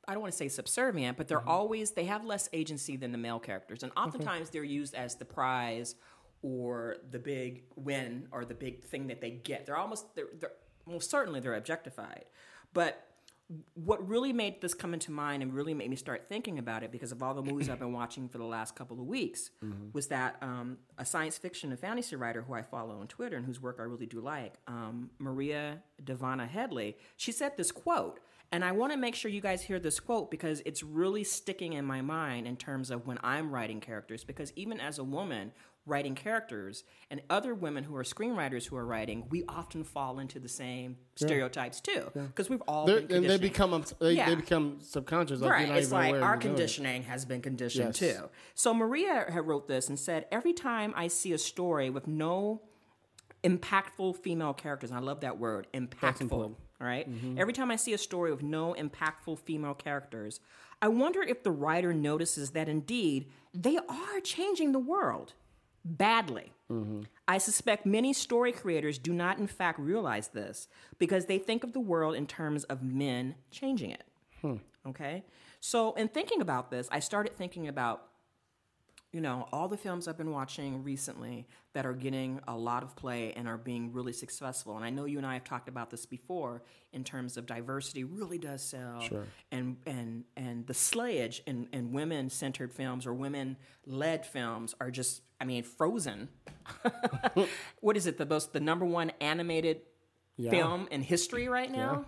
I 0.08 0.14
don't 0.14 0.22
want 0.22 0.34
to 0.34 0.38
say 0.38 0.50
subservient, 0.50 1.18
but 1.18 1.28
they're 1.28 1.40
mm-hmm. 1.40 1.50
always 1.50 1.92
they 1.92 2.06
have 2.06 2.24
less 2.24 2.48
agency 2.54 2.96
than 2.96 3.12
the 3.12 3.18
male 3.18 3.40
characters. 3.40 3.82
And 3.82 3.92
mm-hmm. 3.94 4.08
oftentimes 4.08 4.52
they're 4.52 4.64
used 4.64 4.94
as 4.94 5.16
the 5.16 5.26
prize 5.26 5.96
or 6.44 6.98
the 7.10 7.18
big 7.18 7.64
win 7.76 8.28
or 8.32 8.46
the 8.46 8.54
big 8.54 8.84
thing 8.84 9.08
that 9.08 9.20
they 9.20 9.32
get. 9.32 9.66
They're 9.66 9.78
almost 9.78 10.14
they're, 10.16 10.28
they're 10.40 10.52
well 10.86 11.00
certainly 11.00 11.40
they're 11.40 11.56
objectified. 11.56 12.26
But 12.74 13.04
what 13.76 14.08
really 14.08 14.34
made 14.34 14.60
this 14.62 14.74
come 14.74 14.94
into 14.94 15.12
mind 15.12 15.44
and 15.44 15.54
really 15.54 15.74
made 15.74 15.90
me 15.90 15.96
start 15.96 16.26
thinking 16.28 16.58
about 16.58 16.82
it 16.82 16.92
because 16.92 17.12
of 17.12 17.22
all 17.22 17.36
the 17.36 17.44
movies 17.44 17.70
I've 17.70 17.80
been 17.80 17.94
watching 18.02 18.28
for 18.28 18.40
the 18.40 18.46
last 18.46 18.76
couple 18.76 19.00
of 19.00 19.06
weeks 19.06 19.52
was 19.94 20.08
that 20.08 20.38
um, 20.42 20.78
a 20.98 21.06
science 21.06 21.38
fiction 21.38 21.70
and 21.70 21.80
fantasy 21.80 22.16
writer 22.16 22.42
who 22.42 22.54
I 22.54 22.64
follow 22.64 23.00
on 23.00 23.08
Twitter 23.08 23.38
and 23.38 23.46
whose 23.46 23.62
work 23.62 23.78
I 23.80 23.84
really 23.84 24.08
do 24.08 24.20
like, 24.20 24.56
um, 24.68 25.12
Maria 25.20 25.84
Dahvana 26.04 26.48
Headley, 26.48 26.98
she 27.18 27.32
said 27.32 27.56
this 27.56 27.72
quote. 27.72 28.20
And 28.52 28.64
I 28.64 28.72
want 28.72 28.94
to 28.94 28.98
make 28.98 29.16
sure 29.16 29.30
you 29.30 29.42
guys 29.42 29.64
hear 29.64 29.80
this 29.80 30.00
quote 30.00 30.32
because 30.32 30.62
it's 30.66 30.82
really 30.84 31.24
sticking 31.24 31.74
in 31.74 31.84
my 31.84 32.02
mind 32.02 32.48
in 32.48 32.56
terms 32.56 32.92
of 32.92 33.06
when 33.06 33.20
I'm 33.24 33.52
writing 33.52 33.80
characters. 33.82 34.24
Because 34.24 34.54
even 34.56 34.80
as 34.80 35.00
a 35.00 35.04
woman 35.04 35.52
writing 35.86 36.16
characters 36.16 36.84
and 37.12 37.22
other 37.30 37.54
women 37.54 37.84
who 37.84 37.96
are 37.96 38.04
screenwriters 38.04 38.66
who 38.66 38.76
are 38.76 38.86
writing, 38.86 39.26
we 39.30 39.44
often 39.48 39.84
fall 39.84 40.20
into 40.20 40.40
the 40.40 40.50
same 40.50 40.98
stereotypes 41.16 41.80
too. 41.80 42.10
Because 42.14 42.50
we've 42.50 42.62
all 42.68 42.86
They're, 42.88 43.02
been 43.02 43.18
and 43.18 43.30
they 43.30 43.38
become 43.38 43.84
they, 44.00 44.14
Yeah. 44.14 44.30
they 44.30 44.36
become 44.36 44.78
subconscious. 44.82 45.42
Like 45.42 45.52
Right. 45.52 45.70
It's 45.70 45.92
like 45.92 46.14
our 46.16 46.20
you're 46.20 46.22
doing 46.22 46.38
it. 46.38 46.42
conditioning 46.42 47.04
has 47.04 47.26
been 47.26 47.42
conditioned 47.42 48.00
Yes. 48.00 48.18
too. 48.18 48.30
So 48.56 48.74
Maria 48.74 49.26
had 49.30 49.46
wrote 49.48 49.68
this 49.68 49.88
and 49.90 50.00
said, 50.00 50.26
every 50.32 50.54
time 50.54 50.94
I 50.96 51.08
see 51.08 51.34
a 51.34 51.38
story 51.38 51.90
with 51.90 52.08
no 52.08 52.62
impactful 53.44 54.18
female 54.18 54.54
characters. 54.54 54.90
And 54.90 54.98
I 55.00 55.02
love 55.04 55.22
that 55.22 55.38
word, 55.38 55.68
impactful. 55.74 56.32
All 56.32 56.56
right? 56.80 57.10
Mm-hmm. 57.10 57.38
Every 57.40 57.54
time 57.54 57.72
I 57.72 57.76
see 57.76 57.94
a 57.94 57.98
story 57.98 58.32
with 58.32 58.42
no 58.44 58.74
impactful 58.74 59.40
female 59.40 59.76
characters, 59.76 60.40
I 60.82 60.88
wonder 60.88 61.22
if 61.22 61.44
the 61.44 61.52
writer 61.52 61.94
notices 61.94 62.52
that 62.52 62.68
indeed 62.68 63.30
they 63.54 63.78
are 63.78 64.20
changing 64.24 64.72
the 64.72 64.80
world 64.80 65.34
badly. 65.86 66.52
Mm-hmm. 66.70 67.02
I 67.28 67.38
suspect 67.38 67.86
many 67.86 68.12
story 68.12 68.52
creators 68.52 68.98
do 68.98 69.14
not, 69.14 69.38
in 69.38 69.48
fact, 69.48 69.80
realize 69.80 70.30
this 70.30 70.68
because 70.98 71.28
they 71.28 71.38
think 71.38 71.64
of 71.64 71.74
the 71.74 71.80
world 71.80 72.16
in 72.16 72.26
terms 72.26 72.64
of 72.66 72.84
men 72.84 73.36
changing 73.52 73.92
it. 73.92 74.04
Hmm. 74.42 74.56
Okay? 74.86 75.24
So, 75.60 75.94
in 75.94 76.08
thinking 76.08 76.42
about 76.42 76.72
this, 76.72 76.88
I 76.92 77.00
started 77.00 77.38
thinking 77.38 77.68
about 77.68 78.08
you 79.16 79.22
know, 79.22 79.48
all 79.54 79.70
the 79.70 79.78
films 79.78 80.10
I've 80.10 80.18
been 80.18 80.32
watching 80.32 80.84
recently 80.84 81.48
that 81.72 81.86
are 81.86 81.94
getting 81.94 82.42
a 82.50 82.58
lot 82.58 82.84
of 82.84 82.98
play 82.98 83.32
and 83.38 83.48
are 83.48 83.58
being 83.58 83.94
really 83.94 84.12
successful. 84.12 84.76
And 84.76 84.84
I 84.84 84.90
know 84.90 85.06
you 85.06 85.18
and 85.18 85.26
I 85.26 85.36
have 85.36 85.46
talked 85.46 85.70
about 85.70 85.90
this 85.90 86.06
before 86.06 86.64
in 86.92 87.06
terms 87.06 87.38
of 87.38 87.46
diversity 87.46 88.04
really 88.04 88.38
does 88.38 88.62
sell. 88.62 89.00
Sure. 89.00 89.24
And 89.54 89.78
and 89.86 90.26
and 90.36 90.68
the 90.68 90.74
slayage 90.74 91.40
in, 91.48 91.70
in 91.72 91.94
women 91.94 92.30
centered 92.30 92.74
films 92.74 93.06
or 93.06 93.14
women 93.14 93.56
led 93.86 94.26
films 94.26 94.76
are 94.82 94.92
just 94.92 95.22
I 95.40 95.46
mean, 95.46 95.64
frozen. 95.64 96.28
what 97.80 97.96
is 97.96 98.08
it? 98.08 98.18
The 98.18 98.26
most 98.26 98.52
the 98.52 98.60
number 98.60 98.86
one 98.86 99.14
animated 99.22 99.80
Yeah. 100.36 100.52
film 100.52 100.90
in 100.92 101.02
history 101.02 101.48
right 101.48 101.72
now? 101.72 102.06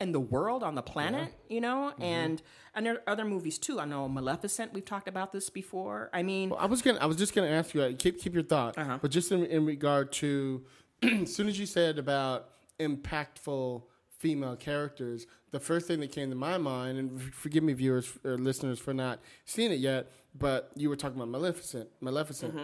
In 0.00 0.12
the 0.12 0.20
world 0.20 0.62
on 0.62 0.74
the 0.74 0.82
planet, 0.82 1.32
you 1.48 1.60
know, 1.60 1.92
Mm-hmm. 1.92 2.02
and 2.02 2.42
and 2.74 2.86
there 2.86 2.94
are 2.94 3.02
other 3.06 3.24
movies 3.24 3.58
too. 3.58 3.78
I 3.80 3.84
know 3.84 4.08
Maleficent. 4.08 4.72
We've 4.72 4.84
talked 4.84 5.08
about 5.08 5.32
this 5.32 5.50
before. 5.50 6.08
I 6.12 6.22
mean, 6.22 6.52
I 6.58 6.66
was 6.66 6.82
gonna. 6.82 6.98
I 7.00 7.06
was 7.06 7.16
just 7.16 7.34
gonna 7.34 7.48
ask 7.48 7.74
you. 7.74 7.82
uh, 7.82 7.92
Keep 7.98 8.20
keep 8.20 8.32
your 8.34 8.42
thought. 8.44 8.78
Uh-huh. 8.78 8.98
But 9.02 9.10
just 9.10 9.30
in, 9.32 9.44
in 9.44 9.66
regard 9.66 10.12
to, 10.12 10.64
as 11.02 11.34
soon 11.34 11.48
as 11.48 11.58
you 11.58 11.66
said 11.66 11.98
about 11.98 12.48
impactful 12.78 13.82
female 14.18 14.56
characters, 14.56 15.26
the 15.50 15.60
first 15.60 15.86
thing 15.86 16.00
that 16.00 16.12
came 16.12 16.30
to 16.30 16.36
my 16.36 16.58
mind, 16.58 16.98
and 16.98 17.20
forgive 17.34 17.62
me, 17.64 17.72
viewers 17.72 18.12
or 18.24 18.36
listeners, 18.38 18.78
for 18.78 18.92
not 18.94 19.18
seeing 19.44 19.72
it 19.72 19.78
yet, 19.78 20.10
but 20.38 20.70
you 20.76 20.88
were 20.88 20.96
talking 20.96 21.16
about 21.16 21.28
Maleficent, 21.28 21.88
Maleficent, 22.00 22.54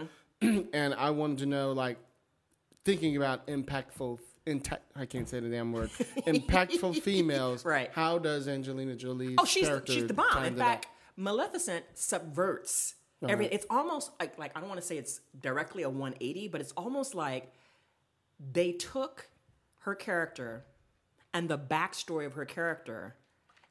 Mm-hmm. 0.41 0.59
and 0.73 0.93
I 0.93 1.09
wanted 1.09 1.39
to 1.39 1.45
know, 1.47 1.71
like, 1.71 1.97
thinking 2.85 3.17
about 3.17 3.47
impactful. 3.47 4.19
I 4.95 5.05
can't 5.05 5.27
say 5.27 5.39
the 5.39 5.49
damn 5.49 5.71
word. 5.71 5.89
Impactful 6.25 7.01
females. 7.01 7.65
Right. 7.65 7.89
How 7.93 8.17
does 8.17 8.47
Angelina 8.47 8.95
Jolie? 8.95 9.35
oh, 9.37 9.45
she's 9.45 9.67
character 9.67 9.93
she's 9.93 10.07
the 10.07 10.13
bomb. 10.13 10.45
In 10.45 10.55
fact, 10.55 10.87
Maleficent 11.15 11.85
subverts 11.93 12.95
uh-huh. 13.21 13.31
every. 13.31 13.47
It's 13.47 13.65
almost 13.69 14.11
like 14.19 14.37
like 14.37 14.55
I 14.55 14.59
don't 14.59 14.69
want 14.69 14.81
to 14.81 14.87
say 14.87 14.97
it's 14.97 15.21
directly 15.39 15.83
a 15.83 15.89
180, 15.89 16.47
but 16.47 16.61
it's 16.61 16.71
almost 16.73 17.15
like 17.15 17.51
they 18.39 18.71
took 18.71 19.27
her 19.79 19.95
character 19.95 20.65
and 21.33 21.49
the 21.49 21.57
backstory 21.57 22.25
of 22.25 22.33
her 22.33 22.45
character, 22.45 23.15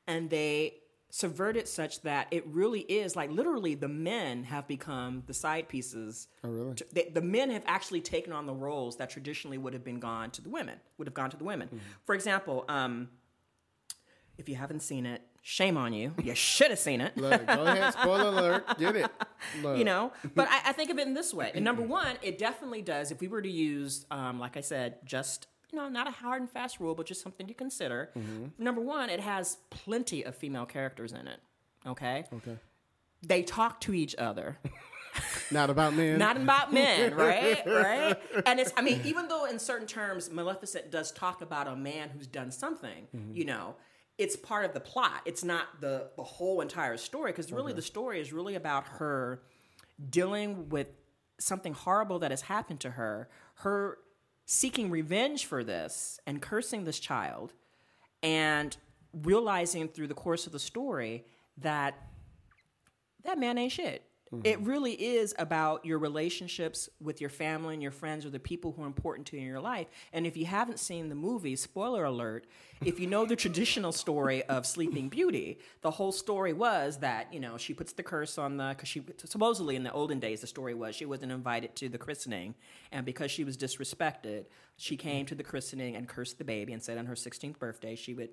and 0.06 0.30
they 0.30 0.74
subverted 1.10 1.68
such 1.68 2.02
that 2.02 2.26
it 2.30 2.46
really 2.46 2.80
is 2.80 3.16
like 3.16 3.30
literally 3.30 3.74
the 3.74 3.88
men 3.88 4.44
have 4.44 4.66
become 4.66 5.22
the 5.26 5.34
side 5.34 5.68
pieces. 5.68 6.28
Oh, 6.44 6.50
really? 6.50 6.74
The, 6.92 7.08
the 7.14 7.22
men 7.22 7.50
have 7.50 7.62
actually 7.66 8.00
taken 8.00 8.32
on 8.32 8.46
the 8.46 8.54
roles 8.54 8.96
that 8.96 9.10
traditionally 9.10 9.58
would 9.58 9.72
have 9.72 9.84
been 9.84 10.00
gone 10.00 10.30
to 10.32 10.42
the 10.42 10.50
women. 10.50 10.78
Would 10.98 11.06
have 11.08 11.14
gone 11.14 11.30
to 11.30 11.36
the 11.36 11.44
women. 11.44 11.68
Mm-hmm. 11.68 11.78
For 12.04 12.14
example, 12.14 12.64
um, 12.68 13.08
if 14.36 14.48
you 14.48 14.56
haven't 14.56 14.80
seen 14.80 15.06
it, 15.06 15.22
shame 15.42 15.76
on 15.76 15.92
you. 15.92 16.12
You 16.22 16.34
should 16.34 16.70
have 16.70 16.78
seen 16.78 17.00
it. 17.00 17.16
Look, 17.16 17.46
go 17.46 17.64
ahead. 17.64 17.92
Spoiler 17.92 18.28
alert. 18.28 18.78
Get 18.78 18.96
it. 18.96 19.10
Look. 19.62 19.78
you 19.78 19.84
know 19.84 20.12
but 20.34 20.48
I, 20.50 20.60
I 20.66 20.72
think 20.72 20.90
of 20.90 20.98
it 20.98 21.06
in 21.06 21.14
this 21.14 21.32
way 21.32 21.52
and 21.54 21.64
number 21.64 21.82
one 22.00 22.16
it 22.22 22.38
definitely 22.38 22.82
does 22.82 23.10
if 23.10 23.20
we 23.20 23.28
were 23.28 23.42
to 23.42 23.50
use 23.50 24.06
um, 24.10 24.40
like 24.40 24.56
i 24.56 24.60
said 24.60 24.96
just 25.04 25.46
you 25.72 25.78
know 25.78 25.88
not 25.88 26.06
a 26.06 26.10
hard 26.10 26.40
and 26.40 26.50
fast 26.50 26.80
rule 26.80 26.94
but 26.94 27.06
just 27.06 27.22
something 27.22 27.46
to 27.46 27.54
consider 27.54 28.10
mm-hmm. 28.16 28.46
number 28.58 28.80
one 28.80 29.10
it 29.10 29.20
has 29.20 29.58
plenty 29.70 30.24
of 30.24 30.34
female 30.34 30.66
characters 30.66 31.12
in 31.12 31.26
it 31.26 31.40
okay 31.86 32.24
Okay. 32.34 32.56
they 33.22 33.42
talk 33.42 33.80
to 33.82 33.94
each 33.94 34.14
other 34.16 34.58
Not 35.50 35.70
about 35.70 35.94
men. 35.94 36.18
not 36.18 36.36
about 36.36 36.72
men, 36.72 37.14
right? 37.14 37.64
right? 37.66 38.16
And 38.44 38.60
it's, 38.60 38.72
I 38.76 38.82
mean, 38.82 39.00
even 39.04 39.28
though 39.28 39.44
in 39.46 39.58
certain 39.58 39.86
terms, 39.86 40.30
Maleficent 40.30 40.90
does 40.90 41.12
talk 41.12 41.40
about 41.40 41.68
a 41.68 41.76
man 41.76 42.10
who's 42.10 42.26
done 42.26 42.50
something, 42.50 43.06
mm-hmm. 43.14 43.34
you 43.34 43.44
know, 43.44 43.76
it's 44.18 44.36
part 44.36 44.64
of 44.64 44.72
the 44.72 44.80
plot. 44.80 45.22
It's 45.24 45.44
not 45.44 45.80
the, 45.80 46.10
the 46.16 46.22
whole 46.22 46.60
entire 46.60 46.96
story, 46.96 47.32
because 47.32 47.52
really 47.52 47.72
the 47.72 47.82
story 47.82 48.20
is 48.20 48.32
really 48.32 48.54
about 48.54 48.86
her 48.98 49.42
dealing 50.10 50.68
with 50.68 50.88
something 51.38 51.74
horrible 51.74 52.18
that 52.20 52.30
has 52.30 52.42
happened 52.42 52.80
to 52.80 52.90
her, 52.90 53.28
her 53.56 53.98
seeking 54.46 54.90
revenge 54.90 55.44
for 55.44 55.62
this 55.62 56.18
and 56.26 56.40
cursing 56.40 56.84
this 56.84 56.98
child, 56.98 57.52
and 58.22 58.76
realizing 59.12 59.88
through 59.88 60.06
the 60.06 60.14
course 60.14 60.46
of 60.46 60.52
the 60.52 60.58
story 60.58 61.24
that 61.58 61.94
that 63.24 63.38
man 63.38 63.58
ain't 63.58 63.72
shit. 63.72 64.02
It 64.42 64.58
mm-hmm. 64.58 64.64
really 64.64 64.92
is 64.92 65.34
about 65.38 65.86
your 65.86 65.98
relationships 65.98 66.88
with 67.00 67.20
your 67.20 67.30
family 67.30 67.74
and 67.74 67.82
your 67.82 67.92
friends 67.92 68.26
or 68.26 68.30
the 68.30 68.40
people 68.40 68.72
who 68.72 68.82
are 68.82 68.86
important 68.86 69.28
to 69.28 69.36
you 69.36 69.42
in 69.42 69.48
your 69.48 69.60
life. 69.60 69.86
And 70.12 70.26
if 70.26 70.36
you 70.36 70.46
haven't 70.46 70.80
seen 70.80 71.08
the 71.08 71.14
movie, 71.14 71.54
spoiler 71.54 72.04
alert, 72.04 72.44
if 72.84 72.98
you 72.98 73.06
know 73.06 73.24
the 73.24 73.36
traditional 73.44 73.92
story 73.92 74.42
of 74.44 74.66
Sleeping 74.66 75.08
Beauty, 75.08 75.60
the 75.82 75.92
whole 75.92 76.10
story 76.10 76.52
was 76.52 76.98
that, 76.98 77.32
you 77.32 77.38
know, 77.38 77.56
she 77.56 77.72
puts 77.72 77.92
the 77.92 78.02
curse 78.02 78.36
on 78.36 78.56
the, 78.56 78.70
because 78.70 78.88
she, 78.88 79.04
supposedly 79.24 79.76
in 79.76 79.84
the 79.84 79.92
olden 79.92 80.18
days, 80.18 80.40
the 80.40 80.48
story 80.48 80.74
was 80.74 80.96
she 80.96 81.04
wasn't 81.04 81.30
invited 81.30 81.76
to 81.76 81.88
the 81.88 81.98
christening. 81.98 82.56
And 82.90 83.06
because 83.06 83.30
she 83.30 83.44
was 83.44 83.56
disrespected, 83.56 84.46
she 84.76 84.96
came 84.96 85.24
to 85.26 85.36
the 85.36 85.44
christening 85.44 85.94
and 85.94 86.08
cursed 86.08 86.38
the 86.38 86.44
baby 86.44 86.72
and 86.72 86.82
said 86.82 86.98
on 86.98 87.06
her 87.06 87.14
16th 87.14 87.60
birthday 87.60 87.94
she 87.94 88.12
would 88.12 88.30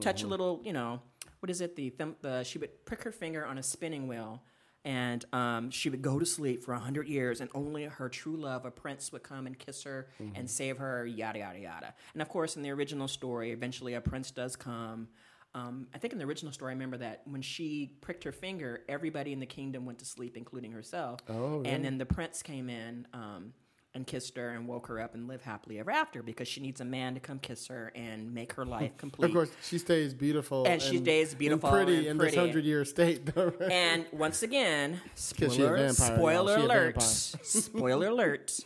touch 0.00 0.20
a 0.20 0.22
mm-hmm. 0.22 0.30
little, 0.30 0.60
you 0.64 0.72
know, 0.72 1.00
what 1.40 1.50
is 1.50 1.60
it? 1.60 1.74
The, 1.74 1.90
thumb, 1.90 2.16
the 2.20 2.44
she 2.44 2.58
would 2.58 2.84
prick 2.84 3.02
her 3.02 3.12
finger 3.12 3.44
on 3.44 3.58
a 3.58 3.62
spinning 3.62 4.06
wheel, 4.06 4.40
and 4.84 5.24
um, 5.32 5.70
she 5.70 5.88
would 5.90 6.02
go 6.02 6.18
to 6.18 6.26
sleep 6.26 6.62
for 6.62 6.72
a 6.74 6.78
hundred 6.78 7.08
years, 7.08 7.40
and 7.40 7.48
only 7.54 7.84
her 7.84 8.08
true 8.08 8.36
love, 8.36 8.64
a 8.64 8.70
prince, 8.70 9.12
would 9.12 9.22
come 9.22 9.46
and 9.46 9.58
kiss 9.58 9.82
her 9.84 10.08
and 10.34 10.50
save 10.50 10.78
her. 10.78 11.06
Yada 11.06 11.38
yada 11.40 11.58
yada. 11.58 11.94
And 12.14 12.22
of 12.22 12.28
course, 12.28 12.56
in 12.56 12.62
the 12.62 12.70
original 12.70 13.08
story, 13.08 13.52
eventually 13.52 13.94
a 13.94 14.00
prince 14.00 14.30
does 14.30 14.56
come. 14.56 15.08
Um, 15.54 15.86
I 15.94 15.98
think 15.98 16.14
in 16.14 16.18
the 16.18 16.24
original 16.24 16.50
story, 16.52 16.70
I 16.70 16.74
remember 16.74 16.96
that 16.98 17.22
when 17.26 17.42
she 17.42 17.96
pricked 18.00 18.24
her 18.24 18.32
finger, 18.32 18.80
everybody 18.88 19.32
in 19.32 19.38
the 19.40 19.46
kingdom 19.46 19.84
went 19.84 19.98
to 19.98 20.04
sleep, 20.06 20.36
including 20.36 20.72
herself. 20.72 21.20
Oh, 21.28 21.62
And 21.64 21.84
then 21.84 21.98
the 21.98 22.06
prince 22.06 22.42
came 22.42 22.70
in. 22.70 23.06
Um, 23.12 23.52
and 23.94 24.06
kissed 24.06 24.36
her 24.38 24.50
and 24.50 24.66
woke 24.66 24.86
her 24.86 24.98
up 25.00 25.14
and 25.14 25.28
live 25.28 25.42
happily 25.42 25.78
ever 25.78 25.90
after 25.90 26.22
because 26.22 26.48
she 26.48 26.60
needs 26.60 26.80
a 26.80 26.84
man 26.84 27.12
to 27.14 27.20
come 27.20 27.38
kiss 27.38 27.66
her 27.66 27.92
and 27.94 28.32
make 28.32 28.54
her 28.54 28.64
life 28.64 28.96
complete. 28.96 29.26
Of 29.28 29.32
course, 29.34 29.50
she 29.62 29.76
stays 29.78 30.14
beautiful 30.14 30.66
And 30.66 30.80
she 30.80 30.96
stays 30.98 31.34
beautiful 31.34 31.68
and 31.68 31.86
pretty 31.86 32.08
and 32.08 32.18
in 32.20 32.26
this 32.26 32.34
hundred-year 32.34 32.84
state. 32.86 33.26
though, 33.26 33.52
right? 33.60 33.70
And 33.70 34.06
once 34.12 34.42
again, 34.42 35.00
spoiler, 35.14 35.88
spoiler 35.92 36.56
alert, 36.56 37.02
spoiler 37.02 38.08
alert. 38.08 38.58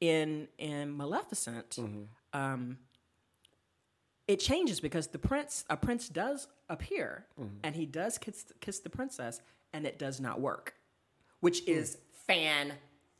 In 0.00 0.48
in 0.58 0.96
Maleficent, 0.96 1.70
Mm-hmm. 1.80 2.38
um, 2.40 2.78
it 4.26 4.40
changes 4.40 4.80
because 4.80 5.08
the 5.08 5.18
prince, 5.18 5.64
a 5.68 5.76
prince, 5.76 6.08
does 6.08 6.48
appear, 6.68 7.26
Mm-hmm. 7.40 7.56
and 7.62 7.74
he 7.74 7.86
does 7.86 8.18
kiss 8.18 8.52
kiss 8.60 8.80
the 8.80 8.90
princess, 8.90 9.40
and 9.72 9.86
it 9.86 9.98
does 9.98 10.20
not 10.20 10.40
work, 10.40 10.74
which 11.40 11.60
Hmm. 11.64 11.70
is 11.72 11.98
fan 12.26 12.72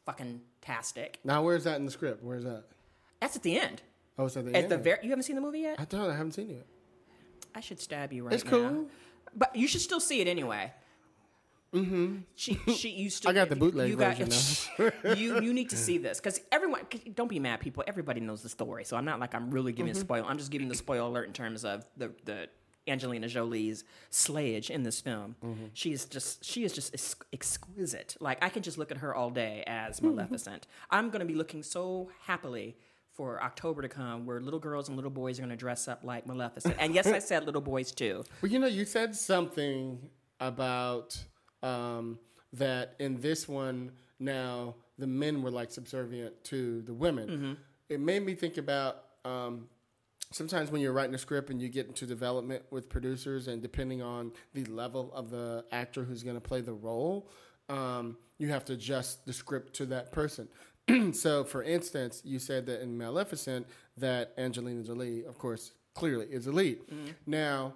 fucking 0.06 0.40
tastic. 0.60 1.18
now, 1.24 1.42
where's 1.42 1.64
that 1.64 1.76
in 1.76 1.84
the 1.86 1.90
script? 1.92 2.22
Where's 2.22 2.44
that? 2.44 2.64
That's 3.20 3.36
at 3.36 3.42
the 3.42 3.58
end. 3.58 3.82
Oh, 4.18 4.26
it's 4.26 4.36
at 4.36 4.44
the 4.44 4.50
At 4.56 4.64
end. 4.64 4.72
the 4.72 4.78
very, 4.78 4.98
you 5.02 5.10
haven't 5.10 5.24
seen 5.24 5.36
the 5.36 5.42
movie 5.42 5.60
yet? 5.60 5.76
I 5.80 5.84
don't. 5.84 6.08
I 6.10 6.16
haven't 6.16 6.32
seen 6.32 6.50
it. 6.50 6.66
I 7.54 7.60
should 7.60 7.80
stab 7.80 8.12
you 8.12 8.24
right 8.24 8.34
It's 8.34 8.44
now. 8.44 8.56
It's 8.56 8.68
cool. 8.68 8.86
But 9.36 9.56
you 9.56 9.66
should 9.66 9.80
still 9.80 10.00
see 10.00 10.20
it 10.20 10.28
anyway. 10.28 10.72
Mm-hmm. 11.72 12.18
She 12.36 12.54
she 12.76 12.90
used 12.90 13.22
to. 13.24 13.28
I 13.30 13.32
got 13.32 13.48
the 13.48 13.56
bootleg 13.56 13.90
you 13.90 13.96
got, 13.96 14.16
version 14.16 14.92
you 15.16 15.40
you 15.40 15.52
need 15.52 15.70
to 15.70 15.76
see 15.76 15.98
this 15.98 16.20
because 16.20 16.40
everyone. 16.52 16.82
'cause 16.88 17.00
don't 17.14 17.28
be 17.28 17.40
mad, 17.40 17.58
people. 17.60 17.82
Everybody 17.86 18.20
knows 18.20 18.42
the 18.42 18.48
story, 18.48 18.84
so 18.84 18.96
I'm 18.96 19.04
not 19.04 19.18
like 19.18 19.34
I'm 19.34 19.50
really 19.50 19.72
giving 19.72 19.90
Mm-hmm. 19.92 19.98
a 19.98 20.04
spoil. 20.04 20.24
I'm 20.28 20.38
just 20.38 20.52
giving 20.52 20.68
the 20.68 20.76
spoil 20.76 21.08
alert 21.08 21.26
in 21.26 21.32
terms 21.32 21.64
of 21.64 21.84
the 21.96 22.12
the 22.24 22.48
Angelina 22.86 23.28
Jolie's 23.28 23.84
slayage 24.10 24.68
in 24.70 24.82
this 24.82 25.00
film. 25.00 25.36
Mm-hmm. 25.44 25.64
She 25.72 25.92
is 25.92 26.04
just 26.04 26.44
she 26.44 26.64
is 26.64 26.72
just 26.72 26.92
ex- 26.94 27.16
exquisite. 27.32 28.16
Like 28.20 28.42
I 28.42 28.48
can 28.48 28.62
just 28.62 28.78
look 28.78 28.90
at 28.90 28.98
her 28.98 29.14
all 29.14 29.30
day 29.30 29.64
as 29.66 29.96
Mm-hmm. 30.00 30.16
Maleficent. 30.16 30.66
I'm 30.90 31.10
gonna 31.10 31.24
be 31.24 31.34
looking 31.34 31.62
so 31.62 32.10
happily. 32.22 32.76
For 33.12 33.40
October 33.40 33.80
to 33.82 33.88
come, 33.88 34.26
where 34.26 34.40
little 34.40 34.58
girls 34.58 34.88
and 34.88 34.96
little 34.96 35.08
boys 35.08 35.38
are 35.38 35.42
going 35.42 35.50
to 35.50 35.56
dress 35.56 35.86
up 35.86 36.00
like 36.02 36.26
Maleficent, 36.26 36.74
and 36.80 36.92
yes, 36.92 37.06
I 37.06 37.20
said 37.20 37.44
little 37.46 37.60
boys 37.60 37.92
too. 37.92 38.24
Well, 38.42 38.50
you 38.50 38.58
know, 38.58 38.66
you 38.66 38.84
said 38.84 39.14
something 39.14 40.10
about 40.40 41.16
um, 41.62 42.18
that 42.54 42.96
in 42.98 43.20
this 43.20 43.46
one 43.48 43.92
now 44.18 44.74
the 44.98 45.06
men 45.06 45.42
were 45.44 45.52
like 45.52 45.70
subservient 45.70 46.42
to 46.46 46.82
the 46.82 46.92
women. 46.92 47.28
Mm-hmm. 47.28 47.52
It 47.88 48.00
made 48.00 48.26
me 48.26 48.34
think 48.34 48.56
about 48.56 49.04
um, 49.24 49.68
sometimes 50.34 50.70
when 50.70 50.80
you're 50.80 50.92
writing 50.92 51.14
a 51.14 51.18
script 51.18 51.48
and 51.50 51.62
you 51.62 51.68
get 51.68 51.86
into 51.86 52.06
development 52.06 52.64
with 52.70 52.88
producers, 52.88 53.46
and 53.46 53.62
depending 53.62 54.02
on 54.02 54.32
the 54.52 54.64
level 54.64 55.12
of 55.14 55.30
the 55.30 55.64
actor 55.70 56.02
who's 56.02 56.24
going 56.24 56.36
to 56.36 56.40
play 56.40 56.60
the 56.60 56.72
role, 56.72 57.30
um, 57.68 58.16
you 58.38 58.48
have 58.48 58.64
to 58.64 58.72
adjust 58.72 59.24
the 59.26 59.32
script 59.32 59.74
to 59.74 59.86
that 59.86 60.10
person. 60.10 60.48
so, 61.12 61.44
for 61.44 61.62
instance, 61.62 62.20
you 62.24 62.40
said 62.40 62.66
that 62.66 62.82
in 62.82 62.98
Maleficent 62.98 63.66
that 63.96 64.34
Angelina 64.36 64.82
Jolie, 64.82 65.24
of 65.24 65.38
course, 65.38 65.72
clearly 65.94 66.26
is 66.26 66.48
a 66.48 66.52
lead. 66.52 66.80
Now, 67.26 67.74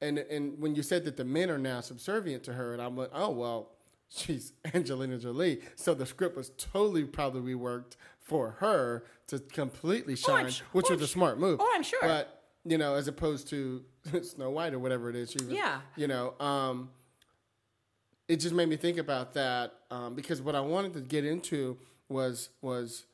and 0.00 0.18
and 0.18 0.58
when 0.60 0.74
you 0.76 0.82
said 0.82 1.04
that 1.04 1.16
the 1.16 1.24
men 1.24 1.50
are 1.50 1.58
now 1.58 1.80
subservient 1.80 2.44
to 2.44 2.52
her, 2.52 2.72
and 2.72 2.80
I'm 2.80 2.96
like, 2.96 3.10
oh 3.12 3.30
well, 3.30 3.72
she's 4.08 4.52
Angelina 4.74 5.18
Jolie, 5.18 5.60
so 5.74 5.92
the 5.92 6.06
script 6.06 6.36
was 6.36 6.50
totally 6.56 7.04
probably 7.04 7.54
reworked 7.54 7.96
for 8.20 8.52
her 8.60 9.04
to 9.30 9.38
completely 9.40 10.12
Oh, 10.14 10.16
shine, 10.16 10.52
which 10.72 10.86
oh, 10.90 10.94
was 10.94 11.02
a 11.02 11.06
smart 11.08 11.38
move. 11.38 11.58
oh, 11.60 11.72
I'm 11.74 11.82
sure. 11.82 11.98
But 12.02 12.42
you 12.64 12.76
know, 12.78 12.94
as 12.94 13.08
opposed 13.08 13.48
to 13.48 13.82
Snow 14.22 14.50
White 14.50 14.74
or 14.74 14.78
whatever 14.78 15.08
it 15.10 15.16
is, 15.16 15.30
she 15.32 15.38
was, 15.44 15.48
Yeah. 15.54 15.80
you 15.96 16.06
know, 16.06 16.34
um, 16.40 16.90
it 18.28 18.36
just 18.36 18.54
made 18.54 18.68
me 18.68 18.76
think 18.76 18.98
about 18.98 19.34
that 19.34 19.72
um, 19.90 20.14
because 20.14 20.40
what 20.40 20.54
I 20.54 20.60
wanted 20.60 20.92
to 20.94 21.00
get 21.00 21.24
into 21.24 21.78
was 22.08 22.50
was 22.60 23.06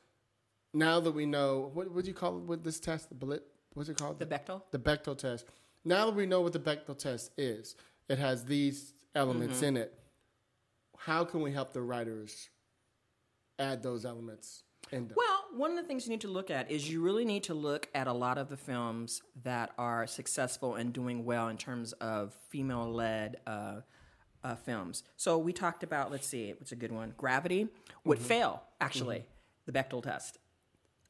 now 0.73 0.99
that 0.99 1.11
we 1.11 1.25
know 1.25 1.71
what 1.73 1.93
do 1.95 2.07
you 2.07 2.13
call 2.13 2.37
it 2.37 2.43
with 2.43 2.63
this 2.63 2.79
test 2.79 3.09
the 3.09 3.15
Blit 3.15 3.39
what's 3.73 3.89
it 3.89 3.97
called 3.97 4.19
The 4.19 4.25
Bechdel? 4.25 4.61
the 4.71 4.79
Bechdel 4.79 5.17
test. 5.17 5.45
Now 5.85 6.05
that 6.07 6.15
we 6.15 6.25
know 6.25 6.41
what 6.41 6.53
the 6.53 6.59
Bechdel 6.59 6.97
test 6.97 7.31
is, 7.37 7.75
it 8.09 8.17
has 8.19 8.43
these 8.45 8.93
elements 9.15 9.57
Mm-hmm. 9.57 9.65
in 9.65 9.77
it. 9.77 9.93
How 10.97 11.23
can 11.23 11.41
we 11.41 11.51
help 11.51 11.73
the 11.73 11.81
writers 11.81 12.49
add 13.59 13.81
those 13.83 14.03
elements 14.05 14.63
in 14.91 15.07
them? 15.07 15.15
Well, 15.15 15.36
one 15.57 15.71
of 15.71 15.77
the 15.77 15.83
things 15.83 16.05
you 16.05 16.11
need 16.11 16.21
to 16.21 16.27
look 16.27 16.49
at 16.51 16.69
is 16.71 16.89
you 16.89 17.01
really 17.01 17.25
need 17.25 17.43
to 17.43 17.53
look 17.53 17.89
at 17.95 18.07
a 18.07 18.13
lot 18.13 18.37
of 18.37 18.49
the 18.49 18.57
films 18.57 19.21
that 19.43 19.71
are 19.77 20.05
successful 20.07 20.75
and 20.75 20.93
doing 20.93 21.25
well 21.25 21.47
in 21.49 21.57
terms 21.57 21.93
of 21.93 22.33
female 22.49 22.91
led 22.91 23.37
uh, 23.47 23.81
uh, 24.43 24.55
films. 24.55 25.03
So 25.15 25.37
we 25.37 25.53
talked 25.53 25.83
about, 25.83 26.11
let's 26.11 26.27
see, 26.27 26.53
what's 26.57 26.71
a 26.71 26.75
good 26.75 26.91
one? 26.91 27.13
Gravity 27.17 27.67
would 28.03 28.19
fail, 28.19 28.63
actually, 28.79 29.25
the 29.65 29.71
Bechdel 29.71 30.03
test. 30.03 30.37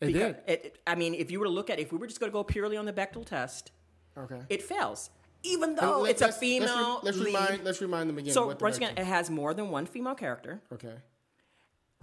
it 0.02 0.08
Because 0.08 0.22
did. 0.22 0.36
It, 0.48 0.66
it- 0.66 0.80
I 0.88 0.96
mean, 0.96 1.14
if 1.14 1.30
you 1.32 1.40
were 1.40 1.46
to 1.46 1.52
look 1.52 1.70
at, 1.70 1.80
if 1.80 1.92
we 1.92 1.98
were 1.98 2.08
just 2.08 2.20
going 2.20 2.32
to 2.32 2.34
go 2.34 2.44
purely 2.44 2.78
on 2.78 2.86
the 2.86 2.94
Bechdel 2.94 3.26
test, 3.26 3.72
Okay. 4.18 4.40
it 4.50 4.64
fails, 4.64 5.10
even 5.44 5.76
though 5.76 6.06
it's 6.06 6.22
a 6.22 6.26
let's- 6.26 6.42
let's 6.42 6.42
re- 6.42 6.60
female 6.60 7.00
Let's, 7.04 7.18
remind. 7.20 7.64
Let's 7.64 7.82
remind 7.82 8.10
them 8.10 8.18
again. 8.18 8.34
so 8.34 8.48
what 8.48 8.58
the 8.60 8.64
once 8.64 8.78
again, 8.78 8.94
it 8.98 9.06
has 9.06 9.30
more 9.30 9.54
than 9.54 9.70
one 9.70 9.86
female 9.86 10.16
character 10.16 10.62
okay. 10.74 10.96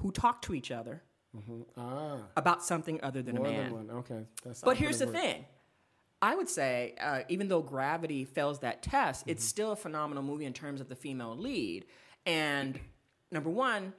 who 0.01 0.13
talk 0.13 0.41
to 0.43 0.55
each 0.55 0.71
other 0.71 1.03
Ah, 1.77 2.19
about 2.37 2.63
something 2.65 3.01
other 3.03 3.23
than 3.23 3.37
more 3.37 3.47
a 3.47 3.51
man. 3.51 3.73
than. 3.87 3.91
Okay. 3.99 4.21
That's 4.45 4.61
But 4.61 4.77
here's 4.77 4.99
the 4.99 5.07
work. 5.07 5.15
thing. 5.15 5.45
I 6.23 6.35
would 6.35 6.49
say, 6.49 6.95
uh, 7.01 7.23
even 7.29 7.49
though 7.49 7.61
Gravity 7.61 8.25
fails 8.25 8.61
that 8.61 8.83
test, 8.83 9.23
Mm-hmm. 9.23 9.31
it's 9.31 9.45
still 9.45 9.73
a 9.73 9.77
phenomenal 9.77 10.23
movie 10.23 10.45
in 10.47 10.53
terms 10.53 10.81
of 10.81 10.89
the 10.89 10.95
female 10.97 11.37
lead. 11.37 11.85
And 12.25 12.79
number 13.31 13.51
one, 13.51 13.93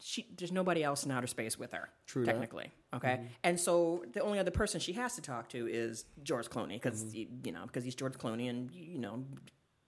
she, 0.00 0.26
there's 0.36 0.50
nobody 0.50 0.82
else 0.82 1.04
in 1.04 1.12
outer 1.12 1.28
space 1.28 1.56
with 1.58 1.72
her, 1.72 1.88
True 2.06 2.24
that. 2.24 2.32
technically. 2.32 2.72
Okay, 2.94 3.08
Mm-hmm. 3.16 3.26
and 3.44 3.60
so 3.60 4.04
the 4.12 4.20
only 4.20 4.38
other 4.38 4.50
person 4.50 4.80
she 4.80 4.92
has 4.94 5.14
to 5.14 5.22
talk 5.22 5.48
to 5.50 5.66
is 5.68 6.04
George 6.24 6.48
Clooney 6.50 6.74
because 6.74 7.04
Mm-hmm. 7.04 7.46
you 7.46 7.52
know 7.52 7.62
because 7.66 7.84
he's 7.84 7.94
George 7.94 8.14
Clooney, 8.14 8.50
and 8.50 8.70
you 8.72 8.98
know 8.98 9.24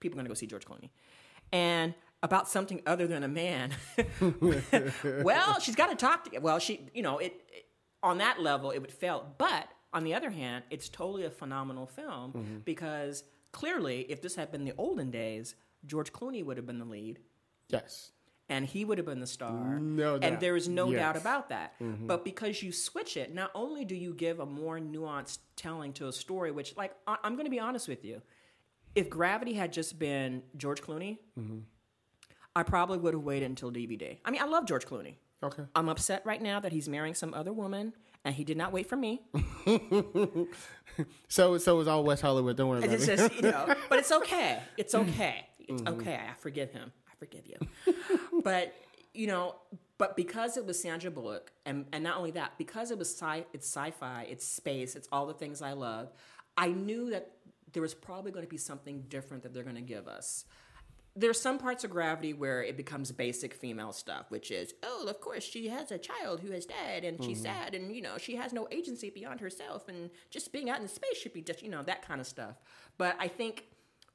people 0.01 0.17
are 0.17 0.19
going 0.21 0.27
to 0.27 0.31
go 0.31 0.35
see 0.35 0.47
George 0.47 0.65
Clooney. 0.65 0.91
And 1.53 1.95
about 2.25 2.49
something 2.49 2.81
other 2.87 3.07
than 3.07 3.23
a 3.23 3.29
man, 3.29 3.71
well, 5.23 5.61
she's 5.61 5.77
got 5.77 5.91
to 5.91 5.97
talk 5.97 6.31
to. 6.33 6.39
Well, 6.41 6.59
she, 6.59 6.89
you 6.95 7.03
know, 7.03 7.19
it, 7.19 7.35
it 7.53 7.67
on 8.03 8.19
that 8.19 8.41
level 8.41 8.71
it 8.71 8.81
would 8.81 8.93
fail. 8.93 9.27
But 9.39 9.69
on 9.93 10.05
the 10.05 10.15
other 10.15 10.31
hand, 10.31 10.65
it's 10.71 10.89
totally 10.89 11.25
a 11.25 11.31
phenomenal 11.31 11.87
film 11.87 12.33
Mm-hmm. 12.33 12.59
because 12.65 13.25
clearly, 13.53 14.01
if 14.09 14.21
this 14.23 14.35
had 14.35 14.51
been 14.51 14.65
the 14.65 14.73
olden 14.79 15.11
days, 15.11 15.55
George 15.87 16.13
Clooney 16.13 16.45
would 16.45 16.57
have 16.57 16.67
been 16.67 16.79
the 16.79 16.85
lead 16.85 17.19
Yes. 17.69 18.11
and 18.49 18.65
he 18.67 18.85
would 18.85 18.99
have 18.99 19.07
been 19.07 19.21
the 19.21 19.27
star. 19.27 19.79
No 19.79 20.19
doubt. 20.19 20.29
And 20.29 20.41
there 20.41 20.57
is 20.57 20.69
no 20.69 20.87
Yes. 20.87 20.93
Mm-hmm. 20.95 20.99
doubt 21.03 21.17
about 21.17 21.49
that. 21.51 21.75
But 22.07 22.25
because 22.25 22.63
you 22.63 22.73
switch 22.73 23.17
it, 23.17 23.35
not 23.35 23.51
only 23.55 23.85
do 23.85 23.95
you 23.95 24.15
give 24.15 24.41
a 24.41 24.47
more 24.47 24.79
nuanced 24.79 25.39
telling 25.57 25.93
to 25.95 26.09
a 26.09 26.13
story, 26.13 26.51
which, 26.51 26.77
like, 26.77 26.93
I- 27.07 27.19
I'm 27.23 27.35
going 27.35 27.45
to 27.47 27.51
be 27.51 27.61
honest 27.61 27.87
with 27.87 28.05
you, 28.05 28.23
if 28.95 29.11
Gravity 29.11 29.55
had 29.55 29.73
just 29.73 29.99
been 29.99 30.43
George 30.57 30.81
Clooney, 30.83 31.19
Mm-hmm. 31.39 31.59
I 32.57 32.63
probably 32.63 32.99
would 32.99 33.15
have 33.15 33.23
waited 33.23 33.47
until 33.47 33.71
DVD. 33.71 34.19
I 34.25 34.31
mean, 34.31 34.41
I 34.41 34.47
love 34.47 34.67
George 34.67 34.87
Clooney. 34.87 35.17
Okay. 35.43 35.65
I'm 35.75 35.89
upset 35.89 36.23
right 36.25 36.41
now 36.41 36.61
that 36.61 36.73
he's 36.73 36.89
marrying 36.89 37.15
some 37.15 37.35
other 37.35 37.53
woman, 37.53 37.93
and 38.25 38.35
he 38.35 38.45
did 38.45 38.57
not 38.57 38.73
wait 38.73 38.89
for 38.89 38.97
me. 38.97 39.23
So 41.29 41.59
so 41.59 41.81
is 41.81 41.89
all 41.89 42.05
West 42.05 42.23
Hollywood. 42.23 42.57
Don't 42.57 42.69
worry 42.69 42.79
about 42.79 42.93
It's 42.93 43.09
it. 43.09 43.17
just, 43.17 43.35
you 43.35 43.43
know, 43.43 43.75
but 43.89 43.99
it's 43.99 44.13
okay. 44.21 44.61
It's 44.77 44.95
okay. 44.95 45.47
It's 45.59 45.83
mm-hmm. 45.83 46.01
okay. 46.01 46.15
I 46.15 46.35
forgive 46.39 46.71
him. 46.71 46.93
I 47.11 47.15
forgive 47.17 47.43
you. 47.47 47.95
but 48.45 48.75
you 49.13 49.27
know, 49.27 49.57
but 49.99 50.17
because 50.17 50.57
it 50.57 50.65
was 50.65 50.81
Sandra 50.81 51.11
Bullock, 51.11 51.53
and 51.67 51.87
and 51.93 52.05
not 52.05 52.19
only 52.19 52.31
that, 52.33 52.53
because 52.59 52.91
it 52.91 52.99
was 52.99 53.11
sci, 53.13 53.45
it's 53.53 53.67
sci-fi, 53.67 54.27
it's 54.31 54.47
space, 54.47 54.95
it's 54.95 55.09
all 55.11 55.27
the 55.27 55.35
things 55.35 55.63
I 55.63 55.73
love. 55.73 56.13
I 56.57 56.69
knew 56.69 57.11
that 57.11 57.33
there 57.73 57.83
was 57.83 57.95
probably 57.95 58.31
going 58.31 58.45
to 58.45 58.51
be 58.51 58.57
something 58.57 59.05
different 59.09 59.43
that 59.43 59.53
they're 59.53 59.65
going 59.65 59.75
to 59.75 59.83
give 59.83 60.07
us. 60.07 60.45
There's 61.17 61.41
some 61.41 61.59
parts 61.59 61.85
of 61.85 61.91
Gravity 61.91 62.33
where 62.33 62.63
it 62.63 62.77
becomes 62.77 63.13
basic 63.13 63.55
female 63.55 63.93
stuff, 63.93 64.31
which 64.31 64.51
is, 64.51 64.75
oh, 64.83 65.07
of 65.09 65.21
course, 65.21 65.45
she 65.45 65.69
has 65.69 65.93
a 65.93 65.99
child 65.99 66.41
who 66.41 66.51
has 66.51 66.67
died 66.67 67.05
and 67.05 67.23
she's 67.23 67.43
mm-hmm. 67.43 67.55
sad 67.55 67.75
and, 67.75 67.95
you 67.95 68.03
know, 68.03 68.19
she 68.19 68.35
has 68.35 68.53
no 68.53 68.67
agency 68.73 69.11
beyond 69.11 69.39
herself 69.41 69.87
and 69.89 70.11
just 70.31 70.53
being 70.53 70.71
out 70.71 70.81
in 70.81 70.89
space 70.89 71.17
should 71.17 71.33
be 71.33 71.41
just, 71.41 71.63
you 71.63 71.71
know, 71.71 71.85
that 71.85 72.07
kind 72.07 72.21
of 72.21 72.27
stuff. 72.27 72.57
But 72.99 73.17
I 73.21 73.29
think 73.29 73.65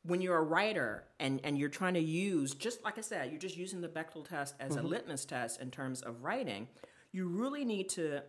when 0.03 0.21
you're 0.21 0.37
a 0.37 0.43
writer 0.43 1.05
and, 1.19 1.39
and 1.43 1.57
you're 1.57 1.69
trying 1.69 1.93
to 1.93 2.01
use, 2.01 2.53
just 2.53 2.83
like 2.83 2.97
I 2.97 3.01
said, 3.01 3.31
you're 3.31 3.39
just 3.39 3.57
using 3.57 3.79
the 3.79 3.87
Bechdel 3.87 4.27
test 4.27 4.55
as 4.59 4.75
a 4.75 4.79
mm-hmm. 4.79 4.87
litmus 4.87 5.25
test 5.25 5.61
in 5.61 5.71
terms 5.71 6.01
of 6.01 6.23
writing, 6.23 6.67
you 7.11 7.27
really 7.27 7.65
need 7.65 7.89
to 7.89 8.23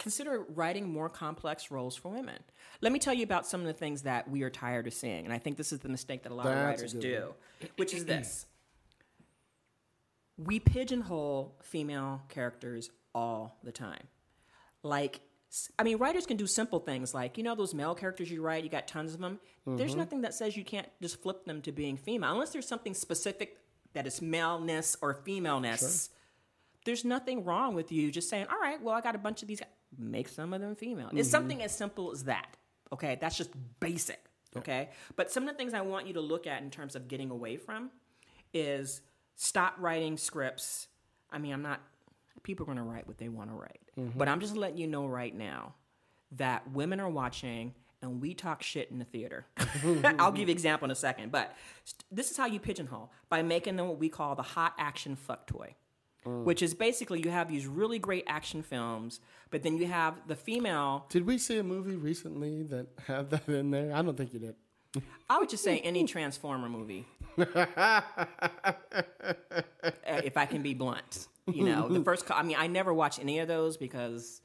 consider 0.00 0.44
writing 0.54 0.92
more 0.92 1.08
complex 1.08 1.70
roles 1.70 1.94
for 1.94 2.08
women. 2.08 2.38
Let 2.80 2.90
me 2.90 2.98
tell 2.98 3.14
you 3.14 3.22
about 3.22 3.46
some 3.46 3.60
of 3.60 3.66
the 3.66 3.72
things 3.72 4.02
that 4.02 4.28
we 4.28 4.42
are 4.42 4.50
tired 4.50 4.86
of 4.88 4.94
seeing, 4.94 5.24
and 5.24 5.32
I 5.32 5.38
think 5.38 5.56
this 5.56 5.72
is 5.72 5.78
the 5.78 5.88
mistake 5.88 6.24
that 6.24 6.32
a 6.32 6.34
lot 6.34 6.46
of 6.46 6.52
That's 6.52 6.80
a 6.80 6.86
writers 6.86 6.92
do, 6.94 7.34
which 7.76 7.94
is 7.94 8.06
this. 8.06 8.46
We 10.36 10.58
pigeonhole 10.58 11.54
female 11.62 12.22
characters 12.30 12.90
all 13.14 13.58
the 13.62 13.72
time. 13.72 14.08
Like 14.82 15.20
I 15.78 15.82
mean, 15.82 15.98
writers 15.98 16.26
can 16.26 16.36
do 16.36 16.46
simple 16.46 16.78
things 16.78 17.12
like, 17.12 17.36
you 17.36 17.42
know, 17.42 17.56
those 17.56 17.74
male 17.74 17.94
characters 17.94 18.30
you 18.30 18.40
write, 18.40 18.62
you 18.62 18.70
got 18.70 18.86
tons 18.86 19.14
of 19.14 19.20
them. 19.20 19.40
There's 19.66 19.90
mm-hmm. 19.90 19.98
nothing 19.98 20.20
that 20.20 20.32
says 20.32 20.56
you 20.56 20.64
can't 20.64 20.88
just 21.02 21.20
flip 21.20 21.44
them 21.44 21.60
to 21.62 21.72
being 21.72 21.96
female, 21.96 22.32
unless 22.32 22.50
there's 22.50 22.68
something 22.68 22.94
specific 22.94 23.58
that 23.92 24.06
is 24.06 24.22
maleness 24.22 24.96
or 25.02 25.14
femaleness 25.24 26.10
there's 26.84 27.04
nothing 27.04 27.44
wrong 27.44 27.74
with 27.74 27.92
you 27.92 28.10
just 28.10 28.28
saying, 28.28 28.46
all 28.50 28.58
right, 28.58 28.80
well, 28.82 28.94
I 28.94 29.00
got 29.00 29.14
a 29.14 29.18
bunch 29.18 29.42
of 29.42 29.48
these. 29.48 29.60
Make 29.98 30.28
some 30.28 30.52
of 30.52 30.60
them 30.60 30.74
female. 30.74 31.08
It's 31.08 31.28
mm-hmm. 31.28 31.30
something 31.30 31.62
as 31.62 31.74
simple 31.76 32.12
as 32.12 32.24
that. 32.24 32.56
Okay, 32.92 33.18
that's 33.20 33.36
just 33.36 33.50
basic. 33.80 34.20
Okay, 34.56 34.88
but 35.14 35.30
some 35.30 35.44
of 35.44 35.50
the 35.50 35.54
things 35.54 35.74
I 35.74 35.80
want 35.80 36.08
you 36.08 36.14
to 36.14 36.20
look 36.20 36.46
at 36.46 36.62
in 36.62 36.70
terms 36.70 36.96
of 36.96 37.06
getting 37.06 37.30
away 37.30 37.56
from 37.56 37.90
is 38.52 39.00
stop 39.36 39.74
writing 39.78 40.16
scripts. 40.16 40.88
I 41.30 41.38
mean, 41.38 41.52
I'm 41.52 41.62
not. 41.62 41.80
People 42.42 42.64
are 42.64 42.66
going 42.66 42.78
to 42.78 42.84
write 42.84 43.06
what 43.06 43.18
they 43.18 43.28
want 43.28 43.50
to 43.50 43.56
write, 43.56 43.80
mm-hmm. 43.98 44.18
but 44.18 44.28
I'm 44.28 44.40
just 44.40 44.56
letting 44.56 44.78
you 44.78 44.86
know 44.86 45.06
right 45.06 45.34
now 45.34 45.74
that 46.32 46.70
women 46.72 47.00
are 47.00 47.08
watching 47.08 47.74
and 48.02 48.20
we 48.20 48.34
talk 48.34 48.62
shit 48.62 48.90
in 48.90 48.98
the 48.98 49.04
theater. 49.04 49.46
I'll 50.18 50.32
give 50.32 50.48
you 50.48 50.52
an 50.52 50.56
example 50.56 50.86
in 50.86 50.90
a 50.90 50.96
second, 50.96 51.32
but 51.32 51.54
st- 51.84 52.04
this 52.10 52.30
is 52.30 52.36
how 52.36 52.46
you 52.46 52.58
pigeonhole 52.58 53.12
by 53.28 53.42
making 53.42 53.76
them 53.76 53.88
what 53.88 53.98
we 53.98 54.08
call 54.08 54.34
the 54.34 54.42
hot 54.42 54.74
action 54.78 55.16
fuck 55.16 55.46
toy. 55.46 55.74
Which 56.24 56.62
is 56.62 56.74
basically 56.74 57.22
you 57.22 57.30
have 57.30 57.48
these 57.48 57.66
really 57.66 57.98
great 57.98 58.24
action 58.26 58.62
films, 58.62 59.20
but 59.50 59.62
then 59.62 59.78
you 59.78 59.86
have 59.86 60.14
the 60.26 60.36
female. 60.36 61.06
Did 61.08 61.26
we 61.26 61.38
see 61.38 61.58
a 61.58 61.62
movie 61.62 61.96
recently 61.96 62.62
that 62.64 62.88
had 63.06 63.30
that 63.30 63.48
in 63.48 63.70
there? 63.70 63.94
I 63.94 64.02
don't 64.02 64.16
think 64.16 64.34
you 64.34 64.40
did. 64.40 64.54
I 65.28 65.38
would 65.38 65.48
just 65.48 65.64
say 65.64 65.78
any 65.78 66.04
Transformer 66.04 66.68
movie. 66.68 67.06
Uh, 70.10 70.20
if 70.24 70.36
I 70.36 70.44
can 70.44 70.60
be 70.62 70.74
blunt, 70.74 71.28
you 71.46 71.64
know, 71.64 71.88
the 71.88 72.02
first. 72.02 72.24
I 72.30 72.42
mean, 72.42 72.56
I 72.58 72.66
never 72.66 72.92
watch 72.92 73.18
any 73.18 73.38
of 73.38 73.48
those 73.48 73.76
because 73.76 74.40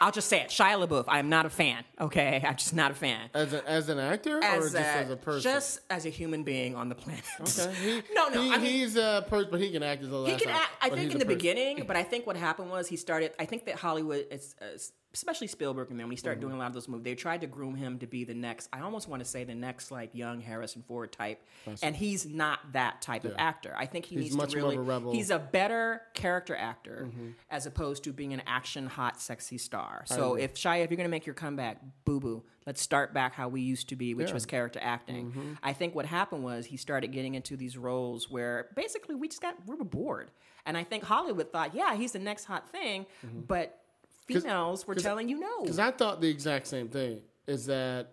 I'll 0.00 0.12
just 0.12 0.28
say 0.28 0.40
it. 0.40 0.48
Shia 0.48 0.86
LaBeouf. 0.86 1.04
I 1.08 1.18
am 1.18 1.28
not 1.28 1.44
a 1.46 1.50
fan. 1.50 1.84
Okay, 2.00 2.42
I'm 2.46 2.56
just 2.56 2.74
not 2.74 2.90
a 2.92 2.94
fan. 2.94 3.30
As, 3.34 3.52
a, 3.52 3.68
as 3.68 3.88
an 3.88 3.98
actor 3.98 4.38
or 4.38 4.44
As 4.44 4.72
just 4.72 4.76
as 4.76 5.10
a 5.10 5.16
person? 5.16 5.42
just 5.42 5.80
as 5.90 6.06
a 6.06 6.08
human 6.10 6.44
being 6.44 6.76
on 6.76 6.88
the 6.88 6.94
planet. 6.94 7.24
Okay. 7.40 7.74
He, 7.74 8.02
No, 8.14 8.28
no, 8.28 8.42
He, 8.42 8.52
I 8.52 8.58
mean- 8.58 8.60
he's 8.70 8.96
a 8.96 9.24
person, 9.28 9.48
but 9.50 9.60
he 9.60 9.70
can 9.72 9.82
act 9.82 10.02
as 10.02 10.12
a 10.12 10.24
He 10.26 10.36
can 10.36 10.50
act, 10.50 10.60
act. 10.60 10.70
I 10.82 10.88
think 10.90 11.12
in 11.12 11.18
the 11.18 11.24
person. 11.24 11.28
beginning, 11.38 11.84
but 11.86 11.96
I 11.96 12.02
think 12.04 12.26
what 12.26 12.36
happened 12.36 12.70
was 12.70 12.86
he 12.88 12.96
started. 12.96 13.32
I 13.38 13.44
think 13.44 13.64
that 13.66 13.76
Hollywood 13.76 14.26
is, 14.30 14.54
uh, 14.62 14.78
especially 15.18 15.48
Spielberg 15.48 15.90
and 15.90 15.98
then 15.98 16.06
when 16.06 16.12
he 16.12 16.16
started 16.16 16.38
mm-hmm. 16.40 16.48
doing 16.48 16.56
a 16.56 16.58
lot 16.58 16.68
of 16.68 16.74
those 16.74 16.88
movies, 16.88 17.04
they 17.04 17.14
tried 17.14 17.40
to 17.40 17.46
groom 17.46 17.74
him 17.74 17.98
to 17.98 18.06
be 18.06 18.24
the 18.24 18.34
next. 18.34 18.68
I 18.72 18.80
almost 18.80 19.08
want 19.08 19.22
to 19.22 19.28
say 19.28 19.44
the 19.44 19.54
next 19.54 19.90
like 19.90 20.14
young 20.14 20.40
Harrison 20.40 20.82
Ford 20.86 21.12
type, 21.12 21.42
and 21.82 21.94
he's 21.94 22.26
not 22.26 22.60
that 22.72 23.02
type 23.02 23.24
of 23.24 23.34
actor. 23.38 23.74
I 23.76 23.86
think 23.86 24.06
he 24.06 24.16
He's 24.16 24.24
needs 24.26 24.36
much 24.36 24.50
to 24.52 24.58
more 24.58 24.70
really. 24.70 24.76
of 24.76 24.88
a 24.88 24.90
rebel. 24.90 25.12
He's 25.12 25.30
a 25.30 25.38
better 25.38 26.02
character 26.14 26.56
actor 26.56 27.08
mm-hmm. 27.08 27.30
as 27.50 27.66
opposed 27.66 28.04
to 28.04 28.12
being 28.12 28.32
an 28.32 28.42
action 28.46 28.86
hot 28.86 29.20
sexy 29.20 29.58
star. 29.58 30.04
So 30.06 30.34
if 30.36 30.54
Shia, 30.54 30.84
if 30.84 30.90
you're 30.90 30.96
gonna 30.96 31.08
make 31.08 31.26
your 31.26 31.34
comeback, 31.34 31.78
boo 32.04 32.20
boo, 32.20 32.44
let's 32.66 32.80
start 32.80 33.12
back 33.12 33.34
how 33.34 33.48
we 33.48 33.60
used 33.60 33.88
to 33.88 33.96
be, 33.96 34.14
which 34.14 34.28
Yeah. 34.28 34.34
was 34.34 34.46
character 34.46 34.78
acting. 34.82 35.30
Mm-hmm. 35.30 35.52
I 35.62 35.72
think 35.72 35.94
what 35.94 36.06
happened 36.06 36.44
was 36.44 36.66
he 36.66 36.76
started 36.76 37.08
getting 37.08 37.34
into 37.34 37.56
these 37.56 37.76
roles 37.76 38.30
where 38.30 38.68
basically 38.76 39.14
we 39.14 39.28
just 39.28 39.42
got 39.42 39.54
we 39.66 39.74
were 39.74 39.84
bored, 39.84 40.30
and 40.64 40.76
I 40.76 40.84
think 40.84 41.04
Hollywood 41.04 41.50
thought, 41.52 41.74
yeah, 41.74 41.94
he's 41.96 42.12
the 42.12 42.18
next 42.18 42.44
hot 42.44 42.70
thing, 42.70 43.06
but 43.46 43.80
females 44.28 44.86
were 44.86 44.94
telling 44.94 45.28
you 45.28 45.38
no. 45.40 45.62
Because 45.62 45.78
I 45.78 45.90
thought 45.90 46.20
the 46.20 46.28
exact 46.28 46.66
same 46.66 46.88
thing. 46.88 47.20
Is 47.46 47.66
that 47.66 48.12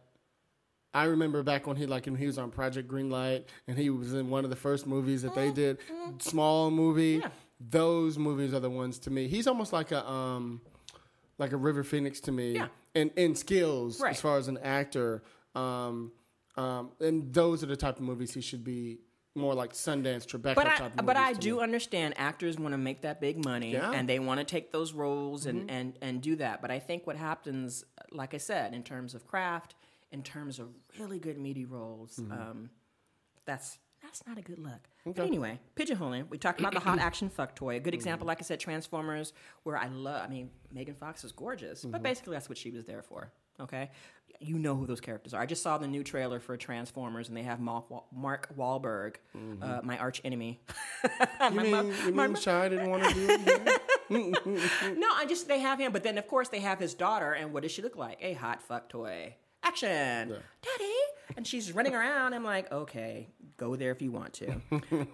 I 0.93 1.06
remember 1.06 1.43
back 1.43 1.67
when 1.67 1.75
he 1.75 1.86
like 1.86 2.06
when 2.06 2.15
he 2.15 2.25
was 2.25 2.38
on 2.38 2.51
Project 2.51 2.89
Greenlight 2.89 3.43
and 3.67 3.78
he 3.78 3.89
was 3.89 4.13
in 4.13 4.30
one 4.30 4.43
of 4.45 4.49
the 4.49 4.56
first 4.56 4.88
movies 4.88 5.21
that 5.23 5.36
they 5.36 5.51
did, 5.51 5.78
small 6.19 6.71
movie. 6.71 7.19
Yeah. 7.21 7.30
Those 7.60 8.17
movies 8.17 8.54
are 8.54 8.60
the 8.60 8.69
ones 8.69 8.99
to 8.99 9.10
me. 9.10 9.28
He's 9.28 9.47
almost 9.47 9.73
like 9.73 9.91
a 9.91 10.10
um, 10.10 10.62
like 11.38 11.51
a 11.51 11.58
River 11.58 11.84
Phoenix 11.84 12.19
to 12.21 12.32
me. 12.32 12.54
Yeah. 12.56 12.67
In 12.93 13.10
in 13.17 13.36
skills 13.36 13.99
Right. 13.99 14.12
as 14.12 14.21
far 14.21 14.38
as 14.38 14.47
an 14.47 14.58
actor. 14.60 15.21
Um, 15.54 16.12
um, 16.58 16.91
and 17.01 17.34
those 17.34 17.62
are 17.63 17.67
the 17.67 17.75
type 17.75 17.97
of 17.97 18.01
movies 18.04 18.34
he 18.34 18.39
should 18.41 18.63
be 18.63 18.99
more 19.36 19.54
like 19.54 19.74
Sundance 19.74 20.26
Tribeca 20.26 20.56
but 20.56 20.63
type 20.65 20.91
I, 20.98 21.02
but 21.02 21.17
I 21.17 21.34
do 21.34 21.58
me. 21.58 21.63
understand 21.63 22.13
actors 22.17 22.58
want 22.58 22.74
to 22.74 22.78
make 22.78 23.02
that 23.02 23.19
big 23.19 23.43
money 23.43 23.74
Yeah. 23.74 23.82
Mm-hmm. 23.82 23.93
and 23.93 24.10
they 24.10 24.19
want 24.19 24.39
to 24.39 24.45
take 24.45 24.71
those 24.71 24.93
roles 24.93 25.45
and, 25.45 25.69
and, 25.69 25.93
and 26.02 26.21
do 26.21 26.38
that. 26.38 26.62
But 26.62 26.71
I 26.71 26.80
think 26.80 27.06
what 27.06 27.17
happens, 27.17 27.84
like 28.12 28.34
I 28.34 28.38
said, 28.38 28.74
in 28.74 28.82
terms 28.84 29.13
of 29.13 29.28
craft, 29.28 29.76
in 30.12 30.24
terms 30.24 30.58
of 30.60 30.69
really 31.00 31.19
good 31.19 31.38
meaty 31.38 31.65
roles, 31.65 32.15
Mm-hmm. 32.17 32.32
um, 32.32 32.69
that's 33.45 33.78
that's 34.02 34.26
not 34.28 34.38
a 34.38 34.41
good 34.41 34.60
look. 34.60 34.88
But 35.06 35.26
anyway, 35.26 35.60
pigeonholing. 35.76 36.30
We 36.30 36.38
talked 36.38 36.60
about 36.60 36.74
the 36.74 36.80
hot 36.80 37.00
action 37.10 37.28
fuck 37.30 37.56
toy. 37.56 37.76
A 37.76 37.80
good 37.80 37.89
Mm-hmm. 37.89 37.95
example, 37.95 38.28
like 38.28 38.39
I 38.39 38.43
said, 38.43 38.60
Transformers, 38.60 39.34
where 39.63 39.78
I 39.78 39.88
love. 39.88 40.24
I 40.24 40.28
mean, 40.32 40.50
Megan 40.71 40.93
Fox 40.95 41.24
is 41.24 41.32
gorgeous, 41.32 41.82
Mm-hmm. 41.82 41.91
but 41.91 42.04
basically 42.04 42.34
that's 42.34 42.48
what 42.48 42.58
she 42.58 42.69
was 42.71 42.86
there 42.86 43.02
for. 43.02 43.32
Okay, 43.60 43.89
you 44.39 44.58
know 44.60 44.76
who 44.76 44.86
those 44.86 45.02
characters 45.02 45.34
are. 45.34 45.41
I 45.41 45.45
just 45.45 45.62
saw 45.63 45.78
the 45.78 45.88
new 45.88 46.04
trailer 46.04 46.39
for 46.39 46.56
Transformers, 46.58 47.28
and 47.30 47.38
they 47.38 47.43
have 47.43 47.60
Mark, 47.60 47.89
Wa- 47.89 48.04
Mark 48.13 48.50
Wahlberg, 48.58 49.15
uh, 49.62 49.82
my 49.84 49.98
arch 49.98 50.21
enemy. 50.26 50.62
Mm-hmm. 50.69 51.56
You 51.65 51.71
mean, 51.71 51.93
you 52.06 52.13
mean 52.13 52.36
Shy 52.36 52.69
didn't 52.69 52.89
want 52.89 53.04
to 53.04 53.13
do 53.13 53.28
it? 53.30 54.98
No, 54.98 55.08
I 55.15 55.26
just 55.28 55.48
they 55.48 55.60
have 55.60 55.80
him, 55.80 55.91
but 55.91 56.04
then 56.04 56.17
of 56.17 56.28
course 56.28 56.50
they 56.50 56.60
have 56.60 56.80
his 56.80 56.93
daughter, 56.93 57.34
and 57.34 57.54
what 57.54 57.63
does 57.63 57.71
she 57.71 57.82
look 57.82 57.95
like? 57.95 58.17
A 58.21 58.34
hot 58.34 58.62
fuck 58.62 58.89
toy. 58.89 59.36
Action, 59.63 60.30
daddy, 60.30 60.93
and 61.36 61.45
she's 61.48 61.71
running 61.71 61.95
around. 61.95 62.34
I'm 62.36 62.43
like, 62.43 62.71
okay, 62.71 63.30
go 63.58 63.76
there 63.76 63.91
if 63.91 64.00
you 64.02 64.12
want 64.12 64.34
to. 64.34 64.62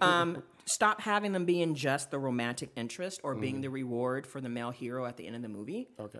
um, 0.02 0.42
stop 0.66 1.00
having 1.00 1.32
them 1.32 1.46
being 1.46 1.74
just 1.74 2.10
the 2.10 2.18
romantic 2.18 2.70
interest 2.76 3.20
or 3.22 3.34
being 3.34 3.56
Mm. 3.58 3.62
the 3.62 3.70
reward 3.70 4.26
for 4.26 4.40
the 4.42 4.50
male 4.50 4.70
hero 4.70 5.06
at 5.06 5.16
the 5.16 5.26
end 5.26 5.36
of 5.36 5.42
the 5.42 5.48
movie. 5.48 5.88
Okay. 5.98 6.18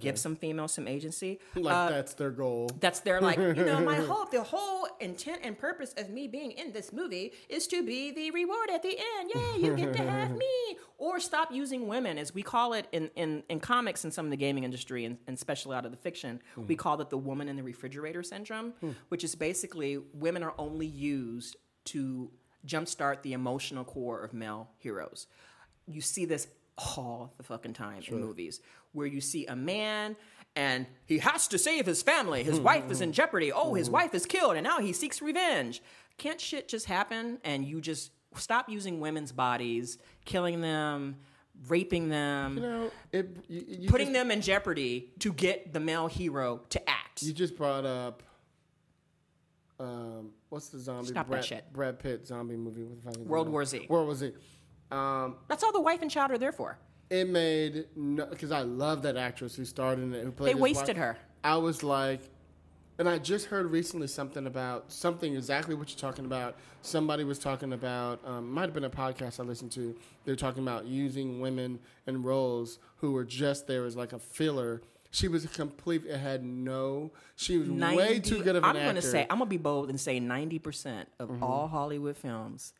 Give 0.00 0.18
some 0.18 0.34
females 0.34 0.72
some 0.72 0.88
agency. 0.88 1.38
Like 1.54 1.74
Uh, 1.74 1.88
that's 1.90 2.14
their 2.14 2.30
goal. 2.30 2.68
that's 2.80 3.00
their 3.00 3.20
like, 3.20 3.38
you 3.38 3.54
know, 3.54 3.80
my 3.80 3.96
hope, 4.12 4.32
the 4.32 4.42
whole 4.42 4.88
intent 5.00 5.40
and 5.44 5.56
purpose 5.56 5.94
of 5.96 6.10
me 6.10 6.26
being 6.26 6.50
in 6.50 6.72
this 6.72 6.92
movie 6.92 7.32
is 7.48 7.66
to 7.68 7.84
be 7.84 8.10
the 8.10 8.30
reward 8.32 8.68
at 8.72 8.82
the 8.82 8.98
end. 9.18 9.30
Yeah, 9.32 9.56
you 9.56 9.76
get 9.76 9.92
to 9.94 10.02
have 10.02 10.32
me. 10.36 10.76
Or 10.98 11.20
stop 11.20 11.52
using 11.52 11.86
women, 11.86 12.18
as 12.18 12.34
we 12.34 12.42
call 12.42 12.72
it 12.72 12.86
in, 12.90 13.10
in, 13.14 13.42
in 13.48 13.60
comics 13.60 14.02
and 14.04 14.12
some 14.12 14.24
of 14.24 14.30
the 14.30 14.36
gaming 14.36 14.64
industry, 14.64 15.04
and, 15.04 15.18
and 15.26 15.36
especially 15.36 15.76
out 15.76 15.84
of 15.84 15.90
the 15.92 15.96
fiction, 15.98 16.40
we 16.56 16.74
call 16.74 17.00
it 17.00 17.10
the 17.10 17.18
woman 17.18 17.48
in 17.48 17.56
the 17.56 17.62
refrigerator 17.62 18.22
syndrome, 18.22 18.72
which 19.08 19.22
is 19.22 19.34
basically 19.36 19.98
women 20.14 20.42
are 20.42 20.54
only 20.58 20.86
used 20.86 21.56
to 21.86 22.30
jumpstart 22.66 23.22
the 23.22 23.34
emotional 23.34 23.84
core 23.84 24.24
of 24.24 24.32
male 24.32 24.70
heroes. 24.78 25.26
You 25.86 26.00
see 26.00 26.24
this 26.24 26.48
all 26.96 27.32
the 27.38 27.42
fucking 27.42 27.72
time 27.72 28.02
in 28.08 28.20
movies 28.20 28.60
where 28.96 29.06
you 29.06 29.20
see 29.20 29.46
a 29.46 29.54
man 29.54 30.16
and 30.56 30.86
he 31.04 31.18
has 31.18 31.46
to 31.48 31.58
save 31.58 31.84
his 31.84 32.02
family. 32.02 32.42
His 32.42 32.58
wife 32.58 32.90
is 32.90 33.02
in 33.02 33.12
jeopardy. 33.12 33.52
Oh, 33.52 33.74
his 33.74 33.90
wife 33.90 34.14
is 34.14 34.24
killed 34.24 34.56
and 34.56 34.64
now 34.64 34.78
he 34.78 34.92
seeks 34.92 35.20
revenge. 35.20 35.82
Can't 36.16 36.40
shit 36.40 36.66
just 36.66 36.86
happen 36.86 37.38
and 37.44 37.64
you 37.64 37.80
just 37.80 38.10
stop 38.34 38.70
using 38.70 38.98
women's 38.98 39.32
bodies, 39.32 39.98
killing 40.24 40.62
them, 40.62 41.16
raping 41.68 42.08
them, 42.08 42.56
You 42.56 42.62
know, 42.62 42.90
it, 43.12 43.36
you, 43.48 43.64
you 43.68 43.88
putting 43.88 44.08
just, 44.08 44.14
them 44.14 44.30
in 44.30 44.40
jeopardy 44.40 45.12
to 45.20 45.32
get 45.32 45.72
the 45.72 45.80
male 45.80 46.06
hero 46.06 46.62
to 46.70 46.88
act? 46.88 47.22
You 47.22 47.34
just 47.34 47.56
brought 47.56 47.84
up. 47.84 48.22
Um, 49.78 50.30
what's 50.48 50.68
the 50.70 50.78
zombie? 50.78 51.08
Stop 51.08 51.26
that 51.26 51.30
Brad, 51.30 51.44
shit. 51.44 51.72
Brad 51.72 51.98
Pitt 51.98 52.26
zombie 52.26 52.56
movie. 52.56 52.82
What 52.82 53.04
the 53.04 53.18
fuck 53.18 53.28
World? 53.28 53.48
War 53.50 53.64
Z. 53.66 53.86
World 53.90 54.06
War 54.06 54.14
Z. 54.14 54.32
Um, 54.90 55.36
That's 55.48 55.62
all 55.62 55.72
the 55.72 55.80
wife 55.80 56.00
and 56.00 56.10
child 56.10 56.30
are 56.30 56.38
there 56.38 56.52
for. 56.52 56.78
It 57.10 57.28
made 57.28 57.86
no 57.96 58.26
because 58.26 58.50
I 58.52 58.62
love 58.62 59.02
that 59.02 59.16
actress 59.16 59.54
who 59.56 59.64
starred 59.64 59.98
in 59.98 60.12
it. 60.14 60.24
Who 60.24 60.32
played 60.32 60.50
They 60.54 60.60
wasted 60.60 60.96
wife. 60.96 60.96
her. 60.96 61.18
I 61.44 61.56
was 61.56 61.82
like, 61.82 62.20
and 62.98 63.08
I 63.08 63.18
just 63.18 63.46
heard 63.46 63.70
recently 63.70 64.06
something 64.08 64.46
about 64.46 64.90
something 64.90 65.34
exactly 65.36 65.74
what 65.74 65.90
you're 65.90 65.98
talking 65.98 66.24
about. 66.24 66.56
Somebody 66.82 67.24
was 67.24 67.38
talking 67.38 67.72
about, 67.72 68.20
um, 68.24 68.50
might 68.52 68.62
have 68.62 68.72
been 68.74 68.84
a 68.84 68.90
podcast 68.90 69.38
I 69.38 69.42
listened 69.42 69.72
to. 69.72 69.94
They're 70.24 70.34
talking 70.36 70.62
about 70.62 70.86
using 70.86 71.40
women 71.40 71.78
in 72.06 72.22
roles 72.22 72.78
who 72.98 73.12
were 73.12 73.24
just 73.24 73.66
there 73.66 73.84
as 73.84 73.96
like 73.96 74.12
a 74.12 74.18
filler. 74.18 74.82
She 75.10 75.28
was 75.28 75.44
a 75.44 75.48
complete. 75.48 76.04
It 76.06 76.18
had 76.18 76.44
no. 76.44 77.12
She 77.36 77.58
was 77.58 77.68
way 77.70 78.18
too 78.18 78.42
good 78.42 78.56
of 78.56 78.64
an 78.64 78.70
I'm 78.70 78.76
actor. 78.76 78.88
gonna 78.88 79.02
say 79.02 79.22
I'm 79.30 79.38
gonna 79.38 79.46
be 79.46 79.56
bold 79.56 79.88
and 79.90 80.00
say 80.00 80.18
90 80.20 80.58
percent 80.58 81.08
of 81.18 81.28
Mm-hmm. 81.28 81.42
all 81.42 81.68
Hollywood 81.68 82.16
films. 82.16 82.72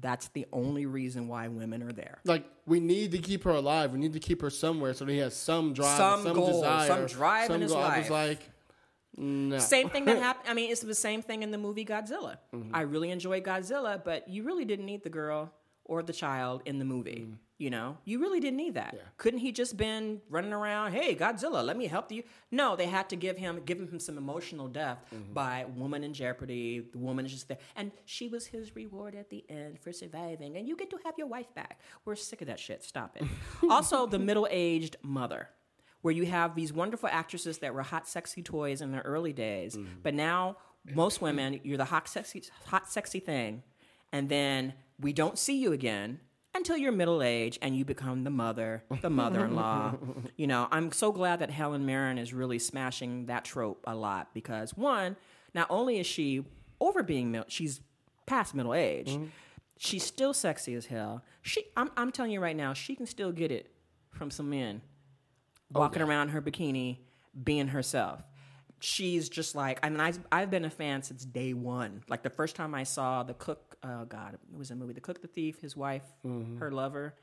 That's 0.00 0.28
the 0.28 0.46
only 0.52 0.86
reason 0.86 1.28
why 1.28 1.48
women 1.48 1.82
are 1.82 1.92
there. 1.92 2.18
like 2.24 2.44
we 2.66 2.80
need 2.80 3.12
to 3.12 3.18
keep 3.18 3.44
her 3.44 3.50
alive. 3.50 3.92
We 3.92 3.98
need 3.98 4.14
to 4.14 4.20
keep 4.20 4.42
her 4.42 4.50
somewhere 4.50 4.94
so 4.94 5.04
that 5.04 5.12
he 5.12 5.18
has 5.18 5.34
some 5.36 5.72
drive, 5.72 5.96
Some 5.96 6.22
some, 6.24 6.34
goal, 6.34 6.60
desire, 6.62 6.88
some 6.88 7.06
drive 7.06 7.50
in 7.50 7.60
his 7.60 7.72
goal. 7.72 7.82
I 7.82 7.98
was 7.98 8.10
like, 8.10 8.40
no. 9.16 9.58
Same 9.58 9.88
thing 9.90 10.04
that 10.06 10.18
happened. 10.22 10.48
I 10.50 10.54
mean, 10.54 10.72
it's 10.72 10.80
the 10.80 10.94
same 10.94 11.22
thing 11.22 11.42
in 11.42 11.50
the 11.50 11.58
movie 11.58 11.84
Godzilla. 11.84 12.38
Mm-hmm. 12.52 12.74
I 12.74 12.80
really 12.82 13.10
enjoyed 13.10 13.44
Godzilla, 13.44 14.02
but 14.02 14.28
you 14.28 14.42
really 14.42 14.64
didn't 14.64 14.86
need 14.86 15.04
the 15.04 15.10
girl 15.10 15.52
or 15.84 16.02
the 16.02 16.12
child 16.12 16.62
in 16.64 16.78
the 16.78 16.84
movie. 16.84 17.26
Mm. 17.28 17.36
You 17.56 17.70
know, 17.70 17.98
you 18.04 18.18
really 18.20 18.40
didn't 18.40 18.56
need 18.56 18.74
that. 18.74 18.94
Yeah. 18.96 19.02
Couldn't 19.16 19.38
he 19.38 19.52
just 19.52 19.76
been 19.76 20.20
running 20.28 20.52
around? 20.52 20.92
Hey, 20.92 21.14
Godzilla, 21.14 21.64
let 21.64 21.76
me 21.76 21.86
help 21.86 22.10
you. 22.10 22.24
No, 22.50 22.74
they 22.74 22.86
had 22.86 23.08
to 23.10 23.16
give 23.16 23.36
him 23.38 23.60
give 23.64 23.78
him 23.78 24.00
some 24.00 24.18
emotional 24.18 24.66
depth 24.66 25.12
Mm-hmm. 25.14 25.32
by 25.34 25.64
woman 25.76 26.02
in 26.02 26.12
jeopardy. 26.14 26.88
The 26.92 26.98
woman 26.98 27.24
is 27.26 27.32
just 27.32 27.46
there, 27.46 27.58
and 27.76 27.92
she 28.06 28.26
was 28.26 28.46
his 28.46 28.74
reward 28.74 29.14
at 29.14 29.30
the 29.30 29.44
end 29.48 29.78
for 29.78 29.92
surviving. 29.92 30.56
And 30.56 30.66
you 30.68 30.76
get 30.76 30.90
to 30.90 30.98
have 31.04 31.14
your 31.16 31.28
wife 31.28 31.54
back. 31.54 31.78
We're 32.04 32.16
sick 32.16 32.40
of 32.42 32.48
that 32.48 32.58
shit. 32.58 32.82
Stop 32.82 33.16
it. 33.16 33.24
also, 33.70 34.06
the 34.06 34.18
middle 34.18 34.48
aged 34.50 34.96
mother 35.02 35.48
where 36.02 36.12
you 36.12 36.26
have 36.26 36.54
these 36.56 36.72
wonderful 36.72 37.08
actresses 37.10 37.58
that 37.58 37.72
were 37.72 37.82
hot, 37.82 38.06
sexy 38.08 38.42
toys 38.42 38.80
in 38.82 38.90
their 38.90 39.02
early 39.02 39.32
days, 39.32 39.76
Mm-hmm. 39.76 40.00
but 40.02 40.12
now 40.12 40.56
most 40.92 41.22
women, 41.22 41.60
you're 41.62 41.78
the 41.78 41.84
hot, 41.86 42.08
sexy, 42.08 42.42
hot, 42.66 42.90
sexy 42.90 43.20
thing, 43.20 43.62
and 44.12 44.28
then 44.28 44.74
we 45.00 45.12
don't 45.14 45.38
see 45.38 45.56
you 45.58 45.72
again 45.72 46.18
until 46.54 46.76
you're 46.76 46.92
middle 46.92 47.22
age 47.22 47.58
and 47.62 47.76
you 47.76 47.84
become 47.84 48.24
the 48.24 48.30
mother, 48.30 48.84
the 49.00 49.10
mother-in-law. 49.10 49.94
you 50.36 50.46
know, 50.46 50.68
I'm 50.70 50.92
so 50.92 51.12
glad 51.12 51.40
that 51.40 51.50
Helen 51.50 51.84
Mirren 51.86 52.18
is 52.18 52.32
really 52.32 52.58
smashing 52.58 53.26
that 53.26 53.44
trope 53.44 53.82
a 53.86 53.94
lot 53.94 54.28
because 54.34 54.76
one, 54.76 55.16
not 55.54 55.66
only 55.70 55.98
is 55.98 56.06
she 56.06 56.44
over 56.80 57.02
being 57.02 57.30
mil- 57.32 57.44
she's 57.48 57.80
past 58.26 58.54
middle 58.54 58.74
age, 58.74 59.08
Mm-hmm. 59.10 59.24
she's 59.78 60.04
still 60.04 60.32
sexy 60.34 60.74
as 60.74 60.86
hell. 60.86 61.22
She, 61.42 61.64
I'm, 61.76 61.90
I'm 61.96 62.10
telling 62.12 62.30
you 62.32 62.40
right 62.40 62.56
now, 62.56 62.72
she 62.72 62.94
can 62.94 63.06
still 63.06 63.32
get 63.32 63.50
it 63.50 63.70
from 64.10 64.30
some 64.30 64.48
men 64.50 64.80
walking 65.72 66.02
around 66.02 66.28
her 66.28 66.40
bikini, 66.40 66.98
being 67.42 67.68
herself. 67.68 68.22
She's 68.84 69.30
just 69.30 69.54
like 69.54 69.80
I 69.82 69.88
mean 69.88 70.00
I 70.00 70.12
I've 70.30 70.50
been 70.50 70.66
a 70.66 70.70
fan 70.70 71.02
since 71.02 71.24
day 71.24 71.54
one. 71.54 72.02
Like 72.08 72.22
the 72.22 72.28
first 72.30 72.54
time 72.54 72.74
I 72.74 72.82
saw 72.84 73.22
the 73.22 73.32
cook, 73.34 73.76
oh 73.82 74.04
god, 74.04 74.34
it 74.34 74.40
was 74.58 74.70
a 74.70 74.74
movie, 74.76 74.92
The 74.92 75.00
Cook, 75.00 75.22
the 75.22 75.28
Thief, 75.28 75.60
his 75.62 75.74
wife, 75.74 76.02
her 76.58 76.70
lover, 76.70 77.14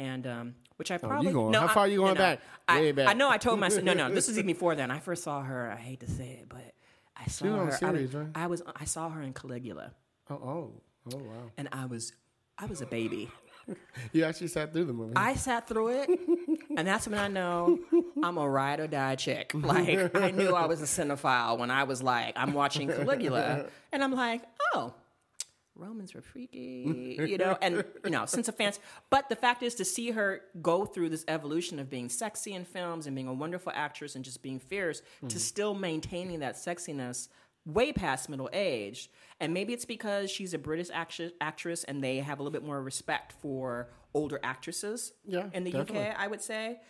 and 0.00 0.26
um, 0.26 0.54
which 0.76 0.90
I 0.90 0.98
probably 0.98 1.30
going- 1.32 1.52
no, 1.52 1.60
how 1.60 1.66
I- 1.68 1.74
far 1.74 1.86
you 1.88 1.98
going 1.98 2.14
no. 2.14 2.18
back? 2.20 2.40
I, 2.66 2.80
Way 2.80 2.92
back. 2.92 3.08
I 3.08 3.12
know 3.12 3.30
I 3.30 3.38
told 3.38 3.60
myself 3.60 3.84
no, 3.84 3.94
no. 3.94 4.10
This 4.12 4.28
is 4.28 4.36
even 4.38 4.48
before 4.48 4.74
then. 4.74 4.90
I 4.90 4.98
first 4.98 5.22
saw 5.22 5.40
her. 5.42 5.70
I 5.70 5.76
hate 5.76 6.00
to 6.00 6.10
say 6.10 6.38
it, 6.40 6.48
but 6.48 6.74
I 7.16 7.26
saw 7.28 7.46
her. 7.46 7.78
I, 7.86 7.90
was, 7.92 8.14
right? 8.14 8.26
I 8.34 8.46
was 8.48 8.62
I 8.74 8.84
saw 8.84 9.08
her 9.10 9.22
in 9.22 9.32
Caligula, 9.34 9.92
Oh, 10.28 10.34
oh, 10.34 10.72
oh, 11.12 11.16
wow! 11.18 11.50
and 11.56 11.68
I 11.70 11.86
was 11.86 12.12
I 12.58 12.66
was 12.66 12.80
a 12.80 12.86
baby. 12.86 13.30
You 14.12 14.24
actually 14.24 14.48
sat 14.48 14.72
through 14.72 14.84
the 14.84 14.92
movie. 14.92 15.14
I 15.16 15.34
sat 15.34 15.68
through 15.68 15.88
it, 15.88 16.10
and 16.76 16.86
that's 16.86 17.06
when 17.08 17.18
I 17.18 17.28
know 17.28 17.78
I'm 18.22 18.38
a 18.38 18.48
ride 18.48 18.80
or 18.80 18.86
die 18.86 19.16
chick. 19.16 19.52
Like 19.54 20.14
I 20.14 20.30
knew 20.30 20.54
I 20.54 20.66
was 20.66 20.80
a 20.82 20.84
cinephile 20.84 21.58
when 21.58 21.70
I 21.70 21.84
was 21.84 22.02
like, 22.02 22.34
I'm 22.36 22.52
watching 22.52 22.88
Caligula, 22.88 23.66
and 23.92 24.04
I'm 24.04 24.12
like, 24.12 24.42
oh, 24.74 24.94
Romans 25.76 26.14
were 26.14 26.22
freaky, 26.22 27.16
you 27.18 27.36
know, 27.36 27.58
and 27.60 27.84
you 28.04 28.10
know, 28.10 28.26
sense 28.26 28.46
of 28.48 28.54
fancy. 28.54 28.80
But 29.10 29.28
the 29.28 29.36
fact 29.36 29.62
is, 29.62 29.74
to 29.76 29.84
see 29.84 30.12
her 30.12 30.42
go 30.62 30.84
through 30.84 31.08
this 31.08 31.24
evolution 31.26 31.80
of 31.80 31.90
being 31.90 32.08
sexy 32.08 32.54
in 32.54 32.64
films 32.64 33.06
and 33.06 33.16
being 33.16 33.26
a 33.26 33.34
wonderful 33.34 33.72
actress 33.74 34.14
and 34.14 34.24
just 34.24 34.40
being 34.40 34.60
fierce, 34.60 35.00
to 35.00 35.26
mm-hmm. 35.26 35.38
still 35.38 35.74
maintaining 35.74 36.40
that 36.40 36.54
sexiness 36.54 37.28
way 37.66 37.92
past 37.92 38.28
middle 38.28 38.50
age. 38.52 39.10
And 39.40 39.52
maybe 39.54 39.72
it's 39.72 39.84
because 39.84 40.30
she's 40.30 40.54
a 40.54 40.58
British 40.58 40.88
actress, 40.92 41.32
actress 41.40 41.84
and 41.84 42.02
they 42.02 42.18
have 42.18 42.38
a 42.38 42.42
little 42.42 42.52
bit 42.52 42.64
more 42.64 42.82
respect 42.82 43.32
for 43.32 43.88
older 44.14 44.38
actresses 44.42 45.12
Yeah, 45.24 45.48
in 45.52 45.64
the 45.64 45.72
definitely. 45.72 46.08
UK, 46.08 46.14
I 46.18 46.26
would 46.28 46.42
say. 46.42 46.80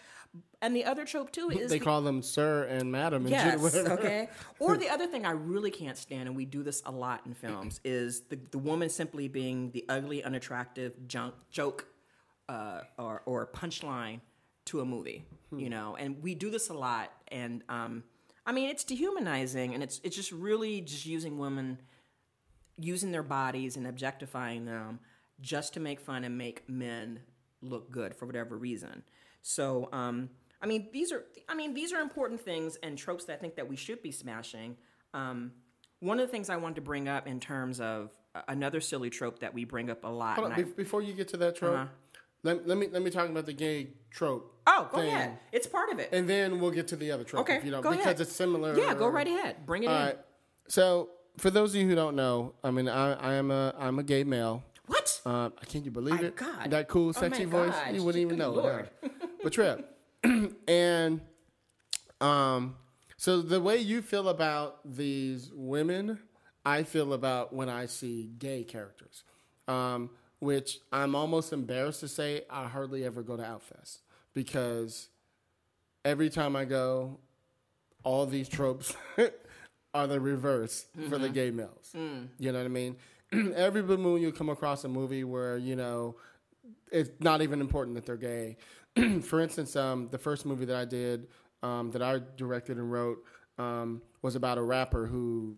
And 0.60 0.74
the 0.74 0.84
other 0.84 1.04
trope 1.04 1.30
too 1.30 1.48
is 1.50 1.70
They 1.70 1.78
the- 1.78 1.84
call 1.84 2.02
them 2.02 2.20
sir 2.20 2.64
and 2.64 2.90
madam. 2.90 3.22
And 3.22 3.30
Yes. 3.30 3.60
whatever. 3.60 3.92
Okay. 4.00 4.28
Or 4.58 4.76
the 4.76 4.88
other 4.90 5.06
thing 5.06 5.24
I 5.24 5.30
really 5.30 5.70
can't 5.70 5.96
stand, 5.96 6.26
and 6.26 6.36
we 6.36 6.44
do 6.44 6.62
this 6.64 6.82
a 6.84 6.90
lot 6.90 7.20
in 7.24 7.34
films, 7.34 7.80
is 7.84 8.22
the 8.22 8.36
the 8.50 8.58
woman 8.58 8.88
simply 8.88 9.28
being 9.28 9.70
the 9.70 9.84
ugly, 9.88 10.24
unattractive 10.24 11.06
junk 11.06 11.34
joke 11.52 11.86
uh, 12.48 12.80
or 12.98 13.22
or 13.26 13.46
punchline 13.46 14.20
to 14.66 14.80
a 14.80 14.84
movie. 14.84 15.24
You 15.56 15.70
know, 15.70 15.94
and 15.96 16.20
we 16.20 16.34
do 16.34 16.50
this 16.50 16.68
a 16.68 16.74
lot, 16.74 17.12
and 17.28 17.62
um, 17.68 18.02
I 18.46 18.52
mean 18.52 18.68
it's 18.70 18.84
dehumanizing, 18.84 19.74
and 19.74 19.82
it's 19.82 20.00
it's 20.04 20.16
just 20.16 20.32
really 20.32 20.80
just 20.80 21.06
using 21.06 21.38
women 21.38 21.78
using 22.76 23.12
their 23.12 23.22
bodies 23.22 23.76
and 23.76 23.86
objectifying 23.86 24.64
them 24.64 24.98
just 25.40 25.74
to 25.74 25.80
make 25.80 26.00
fun 26.00 26.24
and 26.24 26.36
make 26.36 26.68
men 26.68 27.20
look 27.62 27.90
good 27.90 28.14
for 28.14 28.26
whatever 28.26 28.56
reason. 28.58 29.02
So, 29.42 29.88
um, 29.92 30.30
I 30.60 30.66
mean, 30.66 30.88
these 30.92 31.12
are, 31.12 31.24
I 31.48 31.54
mean, 31.54 31.74
these 31.74 31.92
are 31.92 32.00
important 32.00 32.40
things 32.40 32.76
and 32.82 32.96
tropes 32.98 33.26
that 33.26 33.34
I 33.34 33.36
think 33.36 33.56
that 33.56 33.68
we 33.68 33.76
should 33.76 34.02
be 34.02 34.10
smashing. 34.10 34.76
Um, 35.12 35.52
one 36.00 36.18
of 36.18 36.26
the 36.26 36.30
things 36.32 36.50
I 36.50 36.56
wanted 36.56 36.76
to 36.76 36.80
bring 36.80 37.08
up 37.08 37.26
in 37.28 37.38
terms 37.40 37.80
of 37.80 38.10
another 38.48 38.80
silly 38.80 39.10
trope 39.10 39.38
that 39.40 39.54
we 39.54 39.64
bring 39.64 39.88
up 39.90 40.02
a 40.04 40.08
lot. 40.08 40.36
Hold 40.36 40.46
on, 40.50 40.52
I- 40.54 40.62
be- 40.62 40.72
before 40.72 41.02
you 41.02 41.12
get 41.12 41.28
to 41.28 41.36
that 41.38 41.56
trope, 41.56 41.74
Uh-huh. 41.74 41.86
let, 42.42 42.66
let 42.66 42.76
me 42.78 42.88
let 42.88 43.02
me 43.02 43.10
talk 43.10 43.28
about 43.28 43.46
the 43.46 43.52
gay 43.52 43.90
trope. 44.10 44.53
Oh, 44.66 44.88
go 44.92 44.98
thing, 44.98 45.08
ahead. 45.08 45.38
It's 45.52 45.66
part 45.66 45.90
of 45.90 45.98
it. 45.98 46.10
and 46.12 46.28
then 46.28 46.60
we'll 46.60 46.70
get 46.70 46.88
to 46.88 46.96
the 46.96 47.10
other 47.10 47.24
trope. 47.24 47.42
okay, 47.42 47.56
if 47.56 47.64
you 47.64 47.70
don't, 47.70 47.82
go 47.82 47.90
because 47.90 48.04
ahead. 48.04 48.20
it's 48.20 48.32
similar. 48.32 48.76
Yeah, 48.78 48.94
go 48.94 49.08
right 49.08 49.26
ahead. 49.26 49.64
Bring 49.66 49.84
it 49.84 49.88
All 49.88 49.96
in. 49.96 50.06
right. 50.06 50.18
So, 50.68 51.10
for 51.36 51.50
those 51.50 51.74
of 51.74 51.80
you 51.80 51.88
who 51.88 51.94
don't 51.94 52.16
know, 52.16 52.54
I 52.62 52.70
mean, 52.70 52.88
I, 52.88 53.12
I 53.14 53.34
am 53.34 53.50
a 53.50 53.74
I'm 53.78 53.98
a 53.98 54.02
gay 54.02 54.24
male. 54.24 54.62
What? 54.86 55.20
Uh, 55.24 55.48
can 55.68 55.84
you 55.84 55.90
believe 55.90 56.20
My 56.20 56.26
it? 56.26 56.36
God. 56.36 56.70
That 56.70 56.88
cool, 56.88 57.08
Oh, 57.08 57.12
sexy 57.12 57.46
my 57.46 57.50
voice. 57.50 57.70
gosh. 57.74 57.92
You 57.94 58.02
wouldn't 58.04 58.22
even 58.22 58.38
know. 58.38 58.50
Lord. 58.50 58.90
it, 59.02 59.12
huh? 59.20 59.26
but 59.42 59.52
Trip, 59.52 59.96
and 60.68 61.20
um, 62.20 62.76
so 63.16 63.40
the 63.42 63.60
way 63.60 63.78
you 63.78 64.02
feel 64.02 64.28
about 64.28 64.80
these 64.84 65.50
women, 65.54 66.18
I 66.64 66.82
feel 66.82 67.12
about 67.12 67.52
when 67.52 67.68
I 67.68 67.86
see 67.86 68.30
gay 68.38 68.64
characters, 68.64 69.24
um, 69.68 70.10
which 70.40 70.80
I'm 70.92 71.14
almost 71.14 71.52
embarrassed 71.52 72.00
to 72.00 72.08
say 72.08 72.42
I 72.50 72.66
hardly 72.66 73.04
ever 73.04 73.22
go 73.22 73.36
to 73.36 73.42
Outfest 73.42 73.98
because 74.34 75.08
every 76.04 76.28
time 76.28 76.56
I 76.56 76.64
go, 76.64 77.18
all 78.02 78.26
these 78.26 78.48
tropes 78.48 78.94
are 79.94 80.06
the 80.06 80.20
reverse 80.20 80.86
for 81.08 81.18
the 81.18 81.28
gay 81.28 81.50
males. 81.50 81.90
You 82.38 82.52
know 82.52 82.58
what 82.58 82.66
I 82.66 82.68
mean? 82.68 82.96
Every 83.56 83.82
blue 83.82 83.96
moon 83.96 84.20
you 84.20 84.32
come 84.32 84.48
across 84.50 84.84
a 84.84 84.88
movie 84.88 85.24
where 85.24 85.56
you 85.56 85.76
know 85.76 86.16
it's 86.92 87.10
not 87.20 87.42
even 87.42 87.60
important 87.60 87.94
that 87.96 88.06
they're 88.06 88.16
gay. 88.16 88.56
for 89.22 89.40
instance, 89.40 89.74
um, 89.76 90.08
the 90.10 90.18
first 90.18 90.46
movie 90.46 90.66
that 90.66 90.76
I 90.76 90.84
did, 90.84 91.28
um, 91.62 91.90
that 91.92 92.02
I 92.02 92.20
directed 92.36 92.76
and 92.76 92.90
wrote, 92.92 93.18
um, 93.58 94.02
was 94.22 94.36
about 94.36 94.58
a 94.58 94.62
rapper 94.62 95.06
who 95.06 95.56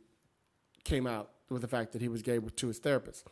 came 0.84 1.06
out 1.06 1.30
with 1.50 1.62
the 1.62 1.68
fact 1.68 1.92
that 1.92 2.00
he 2.00 2.08
was 2.08 2.22
gay 2.22 2.38
to 2.38 2.66
his 2.66 2.78
therapist. 2.78 3.26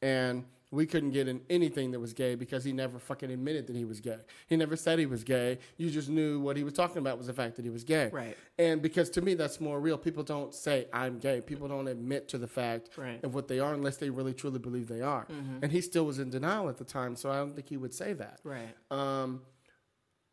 And 0.00 0.44
we 0.72 0.86
couldn't 0.86 1.10
get 1.10 1.28
in 1.28 1.42
anything 1.50 1.90
that 1.90 2.00
was 2.00 2.14
gay 2.14 2.34
because 2.34 2.64
he 2.64 2.72
never 2.72 2.98
fucking 2.98 3.30
admitted 3.30 3.66
that 3.66 3.76
he 3.76 3.84
was 3.84 4.00
gay. 4.00 4.16
He 4.46 4.56
never 4.56 4.74
said 4.74 4.98
he 4.98 5.04
was 5.04 5.22
gay. 5.22 5.58
You 5.76 5.90
just 5.90 6.08
knew 6.08 6.40
what 6.40 6.56
he 6.56 6.64
was 6.64 6.72
talking 6.72 6.96
about 6.96 7.18
was 7.18 7.26
the 7.26 7.34
fact 7.34 7.56
that 7.56 7.64
he 7.66 7.70
was 7.70 7.84
gay. 7.84 8.08
Right. 8.10 8.36
And 8.58 8.80
because 8.80 9.10
to 9.10 9.20
me 9.20 9.34
that's 9.34 9.60
more 9.60 9.78
real. 9.78 9.98
People 9.98 10.22
don't 10.22 10.54
say 10.54 10.86
I'm 10.92 11.18
gay. 11.18 11.42
People 11.42 11.68
don't 11.68 11.88
admit 11.88 12.26
to 12.30 12.38
the 12.38 12.48
fact 12.48 12.88
Right. 12.96 13.22
of 13.22 13.34
what 13.34 13.48
they 13.48 13.60
are 13.60 13.74
unless 13.74 13.98
they 13.98 14.08
really 14.08 14.32
truly 14.32 14.58
believe 14.58 14.88
they 14.88 15.02
are. 15.02 15.26
And 15.60 15.70
he 15.70 15.82
still 15.82 16.06
was 16.06 16.18
in 16.18 16.30
denial 16.30 16.68
at 16.70 16.78
the 16.78 16.84
time, 16.84 17.16
so 17.16 17.30
I 17.30 17.36
don't 17.36 17.54
think 17.54 17.68
he 17.68 17.76
would 17.76 17.92
say 17.92 18.14
that. 18.14 18.40
Right. 18.42 18.74
Um, 18.90 19.42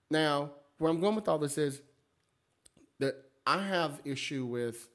now, 0.10 0.52
where 0.78 0.90
I'm 0.90 1.02
going 1.02 1.16
with 1.16 1.28
all 1.28 1.38
this 1.38 1.58
is 1.58 1.82
that 3.00 3.16
I 3.46 3.62
have 3.62 4.00
issue 4.06 4.46
with 4.46 4.88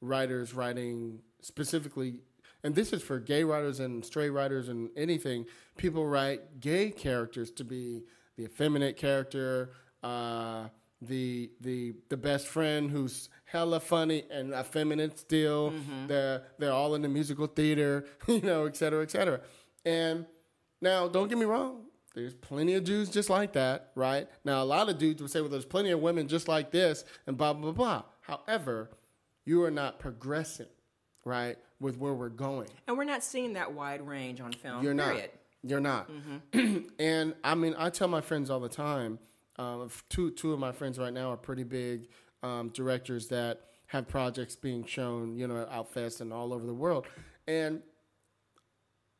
writers 0.00 0.54
writing 0.54 1.20
specifically, 1.40 2.20
and 2.64 2.74
this 2.74 2.92
is 2.92 3.02
for 3.02 3.18
gay 3.18 3.44
writers 3.44 3.80
and 3.80 4.04
straight 4.04 4.30
writers 4.30 4.68
and 4.68 4.90
anything. 4.96 5.46
People 5.76 6.06
write 6.06 6.60
gay 6.60 6.90
characters 6.90 7.50
to 7.52 7.64
be 7.64 8.04
the 8.36 8.44
effeminate 8.44 8.96
character, 8.96 9.70
uh, 10.02 10.68
the 11.00 11.50
the 11.60 11.94
the 12.08 12.16
best 12.16 12.46
friend 12.46 12.90
who's 12.90 13.28
hella 13.44 13.80
funny 13.80 14.24
and 14.30 14.52
effeminate 14.52 15.18
still. 15.18 15.72
They're 16.06 16.42
they're 16.58 16.72
all 16.72 16.94
in 16.94 17.02
the 17.02 17.08
musical 17.08 17.46
theater, 17.46 18.04
you 18.26 18.40
know, 18.40 18.66
et 18.66 18.76
cetera, 18.76 19.02
et 19.02 19.10
cetera. 19.10 19.40
And 19.84 20.26
now, 20.80 21.08
don't 21.08 21.28
get 21.28 21.38
me 21.38 21.44
wrong. 21.44 21.84
There's 22.14 22.34
plenty 22.34 22.74
of 22.74 22.84
dudes 22.84 23.08
just 23.10 23.30
like 23.30 23.52
that, 23.54 23.90
right? 23.94 24.28
Now, 24.44 24.62
a 24.62 24.64
lot 24.64 24.88
of 24.88 24.98
dudes 24.98 25.22
would 25.22 25.30
say, 25.30 25.40
well, 25.40 25.48
there's 25.48 25.64
plenty 25.64 25.90
of 25.92 26.00
women 26.00 26.28
just 26.28 26.46
like 26.46 26.70
this, 26.70 27.04
and 27.26 27.38
blah, 27.38 27.52
blah, 27.54 27.72
blah. 27.72 28.02
However, 28.20 28.90
you 29.44 29.62
are 29.64 29.70
not 29.70 29.98
progressing, 29.98 30.66
right, 31.24 31.56
with 31.80 31.98
where 31.98 32.14
we're 32.14 32.28
going. 32.28 32.68
And 32.86 32.96
we're 32.96 33.04
not 33.04 33.22
seeing 33.22 33.54
that 33.54 33.72
wide 33.72 34.06
range 34.06 34.40
on 34.40 34.52
film. 34.52 34.82
You're 34.82 34.94
period. 34.94 35.30
not. 35.62 35.70
You're 35.70 35.80
not. 35.80 36.10
and 36.98 37.34
I 37.44 37.54
mean, 37.54 37.74
I 37.78 37.90
tell 37.90 38.08
my 38.08 38.20
friends 38.20 38.50
all 38.50 38.60
the 38.60 38.68
time. 38.68 39.18
Um, 39.56 39.90
two 40.08 40.30
two 40.30 40.52
of 40.52 40.58
my 40.58 40.72
friends 40.72 40.98
right 40.98 41.12
now 41.12 41.30
are 41.30 41.36
pretty 41.36 41.62
big 41.64 42.08
um, 42.42 42.70
directors 42.70 43.28
that 43.28 43.60
have 43.86 44.08
projects 44.08 44.56
being 44.56 44.84
shown, 44.84 45.36
you 45.36 45.46
know, 45.46 45.62
at 45.62 45.70
Outfest 45.70 46.20
and 46.20 46.32
all 46.32 46.52
over 46.52 46.66
the 46.66 46.74
world, 46.74 47.06
and 47.46 47.82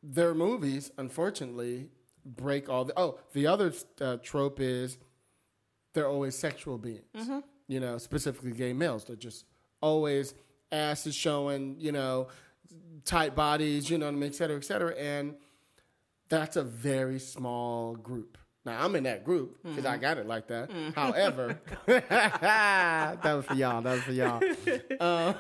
their 0.03 0.35
movies, 0.35 0.91
unfortunately, 0.99 1.91
break 2.25 2.69
all 2.69 2.85
the. 2.85 2.99
Oh, 2.99 3.19
the 3.35 3.47
other 3.47 3.73
uh, 4.01 4.17
trope 4.23 4.59
is 4.59 4.99
they're 5.93 6.09
always 6.09 6.37
sexual 6.37 6.79
beings. 6.79 7.31
You 7.69 7.81
know, 7.81 7.99
specifically 7.99 8.53
gay 8.53 8.73
males. 8.73 9.05
They're 9.05 9.17
just 9.17 9.45
always 9.81 10.35
asses 10.73 11.15
showing. 11.15 11.77
You 11.79 11.93
know, 11.93 12.29
tight 13.05 13.35
bodies. 13.37 13.89
You 13.91 13.99
know 13.99 14.07
what 14.07 14.13
I 14.15 14.19
mean, 14.19 14.31
et 14.31 14.35
cetera, 14.35 14.57
et 14.57 14.65
cetera, 14.65 14.93
and 14.95 15.35
that's 16.29 16.57
a 16.57 16.63
very 16.65 17.19
small 17.19 17.95
group. 17.95 18.39
Now 18.65 18.85
I'm 18.85 18.95
in 18.95 19.03
that 19.05 19.25
group 19.25 19.59
because 19.65 19.85
I 19.85 19.97
got 19.97 20.19
it 20.19 20.27
like 20.29 20.47
that. 20.47 20.71
However, 20.95 21.61
that 21.87 23.19
was 23.25 23.45
for 23.45 23.55
y'all. 23.55 23.83
That 23.83 23.95
was 23.95 24.03
for 24.03 24.13
y'all. 24.13 24.41
Um, 25.01 25.35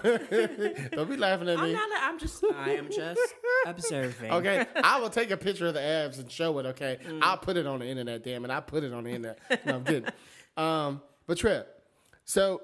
don't 0.90 1.09
be 1.09 1.16
laughing 1.16 1.49
at 1.49 1.57
I'm 1.59 1.66
me. 1.68 1.73
not. 1.73 1.88
I'm 2.03 2.18
just. 2.18 2.42
I 2.53 2.71
am 2.73 2.90
just 2.90 3.21
observing. 3.64 4.33
Okay, 4.33 4.66
I 4.83 4.99
will 5.01 5.09
take 5.11 5.31
a 5.31 5.37
picture 5.37 5.68
of 5.68 5.75
the 5.75 5.81
abs 5.81 6.18
and 6.18 6.29
show 6.29 6.59
it. 6.59 6.66
Okay, 6.66 6.99
I'll 7.21 7.37
put 7.37 7.57
it 7.57 7.64
on 7.64 7.79
the 7.79 7.87
internet. 7.87 8.25
Damn 8.25 8.45
it, 8.45 8.51
I 8.51 8.59
put 8.59 8.83
it 8.83 8.92
on 8.92 9.05
the 9.05 9.11
internet. 9.11 9.38
No, 9.64 9.77
I'm 9.77 9.85
kidding. 9.85 10.09
Um, 10.57 11.01
but 11.29 11.38
Trip, 11.38 11.81
so 12.25 12.61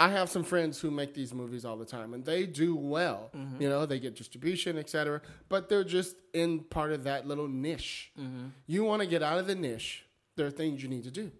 I 0.00 0.08
have 0.08 0.30
some 0.30 0.44
friends 0.44 0.80
who 0.80 0.90
make 0.90 1.12
these 1.12 1.34
movies 1.34 1.66
all 1.66 1.76
the 1.76 1.84
time, 1.84 2.14
and 2.14 2.24
they 2.24 2.46
do 2.46 2.74
well. 2.74 3.30
Mm-hmm. 3.36 3.60
You 3.62 3.68
know, 3.68 3.84
they 3.84 4.00
get 4.00 4.16
distribution, 4.16 4.78
etc. 4.78 5.20
But 5.50 5.68
they're 5.68 5.84
just 5.84 6.16
in 6.32 6.60
part 6.60 6.92
of 6.92 7.04
that 7.04 7.28
little 7.28 7.46
niche. 7.46 8.10
Mm-hmm. 8.18 8.46
You 8.66 8.84
want 8.84 9.02
to 9.02 9.06
get 9.06 9.22
out 9.22 9.36
of 9.38 9.46
the 9.46 9.54
niche. 9.54 10.06
There 10.36 10.46
are 10.46 10.50
things 10.50 10.82
you 10.82 10.88
need 10.88 11.04
to 11.04 11.10
do. 11.10 11.30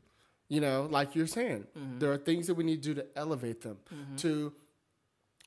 You 0.49 0.61
know, 0.61 0.87
like 0.91 1.15
you're 1.15 1.27
saying, 1.27 1.69
mm-hmm. 1.79 2.01
there 2.01 2.13
are 2.13 2.19
things 2.19 2.49
that 2.49 2.55
we 2.55 2.65
need 2.65 2.83
to 2.83 2.95
do 2.95 3.01
to 3.01 3.07
elevate 3.17 3.63
them, 3.63 3.79
to 4.19 4.53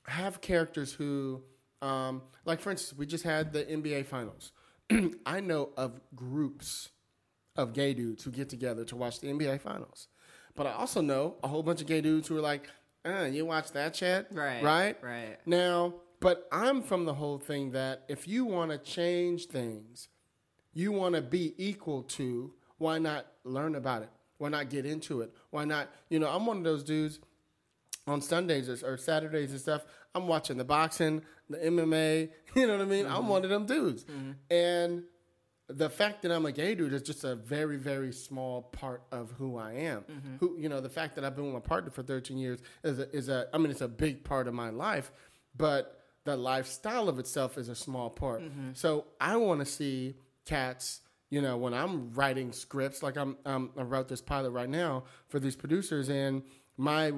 have 0.07 0.41
characters 0.41 0.91
who, 0.93 1.43
um, 1.83 2.23
like 2.45 2.61
for 2.61 2.71
instance, 2.71 2.97
we 2.97 3.05
just 3.05 3.23
had 3.23 3.53
the 3.53 3.63
NBA 3.63 4.07
Finals. 4.07 4.53
I 5.25 5.39
know 5.39 5.69
of 5.77 5.99
groups 6.15 6.89
of 7.55 7.73
gay 7.73 7.93
dudes 7.93 8.23
who 8.23 8.31
get 8.31 8.49
together 8.49 8.85
to 8.85 8.95
watch 8.95 9.19
the 9.19 9.27
NBA 9.27 9.61
Finals, 9.61 10.07
but 10.55 10.65
I 10.65 10.71
also 10.71 11.01
know 11.01 11.35
a 11.43 11.49
whole 11.49 11.63
bunch 11.63 11.81
of 11.81 11.87
gay 11.87 12.01
dudes 12.01 12.29
who 12.29 12.37
are 12.37 12.41
like, 12.41 12.69
uh, 13.05 13.23
"You 13.31 13.45
watch 13.45 13.71
that, 13.73 13.93
Chad? 13.93 14.27
Right, 14.31 14.63
Right? 14.63 14.97
right. 15.01 15.37
Now, 15.45 15.95
but 16.19 16.47
I'm 16.51 16.81
from 16.81 17.05
the 17.05 17.13
whole 17.13 17.37
thing 17.37 17.71
that 17.71 18.03
if 18.07 18.27
you 18.27 18.45
want 18.45 18.71
to 18.71 18.77
change 18.77 19.47
things, 19.47 20.07
you 20.73 20.91
want 20.91 21.15
to 21.15 21.21
be 21.21 21.53
equal 21.57 22.03
to, 22.03 22.53
why 22.77 22.97
not 22.99 23.25
learn 23.43 23.75
about 23.75 24.03
it? 24.03 24.09
Why 24.37 24.49
not 24.49 24.69
get 24.69 24.85
into 24.85 25.21
it? 25.21 25.31
Why 25.51 25.65
not, 25.65 25.89
you 26.09 26.19
know, 26.19 26.29
I'm 26.29 26.45
one 26.45 26.57
of 26.57 26.63
those 26.63 26.83
dudes 26.83 27.19
on 28.07 28.21
Sundays 28.21 28.69
or, 28.69 28.93
or 28.93 28.97
Saturdays 28.97 29.51
and 29.51 29.59
stuff. 29.59 29.85
I'm 30.15 30.27
watching 30.27 30.57
the 30.57 30.63
boxing, 30.63 31.21
the 31.49 31.57
MMA, 31.57 32.29
you 32.55 32.67
know 32.67 32.73
what 32.77 32.81
I 32.81 32.85
mean? 32.85 33.05
I'm 33.05 33.27
one 33.27 33.43
of 33.43 33.49
them 33.49 33.65
dudes. 33.65 34.05
And 34.49 35.03
the 35.67 35.89
fact 35.89 36.21
that 36.23 36.31
I'm 36.31 36.45
a 36.45 36.51
gay 36.51 36.75
dude 36.75 36.93
is 36.93 37.01
just 37.01 37.23
a 37.23 37.35
very, 37.35 37.77
very 37.77 38.11
small 38.11 38.63
part 38.63 39.03
of 39.11 39.31
who 39.31 39.57
I 39.57 39.73
am. 39.73 40.03
Who, 40.39 40.57
you 40.57 40.69
know, 40.69 40.81
the 40.81 40.89
fact 40.89 41.15
that 41.15 41.23
I've 41.23 41.35
been 41.35 41.45
with 41.45 41.53
my 41.53 41.59
partner 41.59 41.89
for 41.89 42.03
13 42.03 42.37
years 42.37 42.59
is 42.83 42.99
a, 42.99 43.15
is 43.15 43.29
a, 43.29 43.47
I 43.53 43.57
mean, 43.57 43.71
it's 43.71 43.81
a 43.81 43.87
big 43.87 44.23
part 44.23 44.47
of 44.47 44.53
my 44.53 44.69
life, 44.69 45.11
but 45.55 46.01
the 46.25 46.35
lifestyle 46.35 47.09
of 47.09 47.19
itself 47.19 47.57
is 47.57 47.69
a 47.69 47.75
small 47.75 48.09
part. 48.09 48.41
Mm-hmm. 48.41 48.71
So 48.73 49.05
I 49.19 49.37
want 49.37 49.59
to 49.59 49.65
see 49.65 50.15
cats. 50.45 51.01
You 51.29 51.41
know, 51.41 51.57
when 51.57 51.73
I'm 51.73 52.13
writing 52.13 52.51
scripts, 52.51 53.01
like 53.01 53.17
I'm, 53.17 53.37
um, 53.45 53.71
I 53.75 53.81
wrote 53.81 54.07
this 54.07 54.21
pilot 54.21 54.51
right 54.51 54.69
now 54.69 55.05
for 55.29 55.39
these 55.39 55.55
producers, 55.55 56.07
and 56.07 56.43
my 56.77 57.11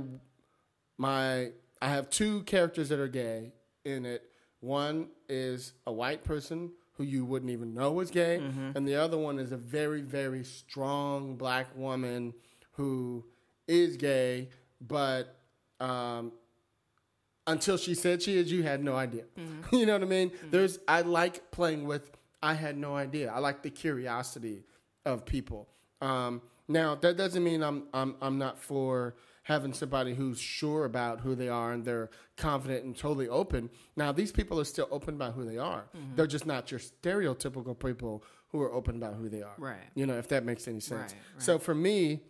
my 0.98 1.52
I 1.82 1.90
have 1.90 2.10
two 2.10 2.44
characters 2.44 2.90
that 2.90 3.00
are 3.00 3.10
gay 3.10 3.52
in 3.84 4.06
it. 4.06 4.24
One 4.62 5.10
is 5.28 5.74
a 5.86 5.92
white 5.92 6.24
person 6.24 6.72
who 6.98 7.04
you 7.04 7.26
wouldn't 7.26 7.52
even 7.52 7.74
know 7.74 7.92
was 7.92 8.10
gay, 8.12 8.38
and 8.76 8.88
the 8.88 8.96
other 8.96 9.18
one 9.18 9.40
is 9.40 9.52
a 9.52 9.58
very 9.58 10.02
very 10.02 10.44
strong 10.44 11.36
black 11.36 11.68
woman 11.76 12.34
who 12.74 13.26
is 13.68 13.98
gay, 13.98 14.50
but 14.82 15.36
um, 15.80 16.32
until 17.48 17.78
she 17.78 17.94
said 17.96 18.22
she 18.22 18.38
is, 18.38 18.52
you 18.52 18.64
had 18.64 18.84
no 18.84 18.96
idea. 18.96 19.24
you 19.72 19.86
know 19.86 19.94
what 19.94 20.02
I 20.02 20.06
mean? 20.06 20.32
There's 20.52 20.80
I 20.88 21.02
like 21.02 21.52
playing 21.52 21.86
with. 21.86 22.12
I 22.42 22.54
had 22.54 22.78
no 22.78 22.96
idea. 22.96 23.32
I 23.32 23.40
like 23.40 23.64
the 23.64 23.70
curiosity 23.72 24.64
of 25.06 25.26
people. 25.26 25.68
Um, 26.02 26.42
now 26.68 26.96
that 26.96 27.18
doesn't 27.18 27.44
mean 27.44 27.62
I'm 27.64 27.84
I'm 27.94 28.16
I'm 28.22 28.38
not 28.38 28.60
for 28.60 29.16
having 29.46 29.74
somebody 29.74 30.14
who's 30.14 30.40
sure 30.40 30.86
about 30.86 31.22
who 31.22 31.34
they 31.36 31.50
are 31.50 31.72
and 31.72 31.86
they're 31.86 32.10
confident 32.38 32.84
and 32.84 32.96
totally 32.98 33.28
open. 33.30 33.70
Now 33.96 34.12
these 34.12 34.32
people 34.32 34.60
are 34.60 34.64
still 34.66 34.88
open 34.92 35.16
about 35.16 35.34
who 35.34 35.46
they 35.46 35.58
are. 35.58 35.86
They're 36.16 36.28
just 36.28 36.46
not 36.46 36.70
your 36.72 36.80
stereotypical 36.80 37.78
people 37.78 38.24
who 38.50 38.62
are 38.62 38.74
open 38.74 38.96
about 38.96 39.16
who 39.16 39.30
they 39.30 39.42
are. 39.42 39.54
Right. 39.58 39.78
You 39.96 40.06
know, 40.08 40.18
if 40.18 40.28
that 40.30 40.46
makes 40.46 40.68
any 40.68 40.80
sense. 40.80 41.14
Right, 41.14 41.22
right. 41.34 41.42
So 41.42 41.60
for 41.60 41.76
me, 41.76 42.22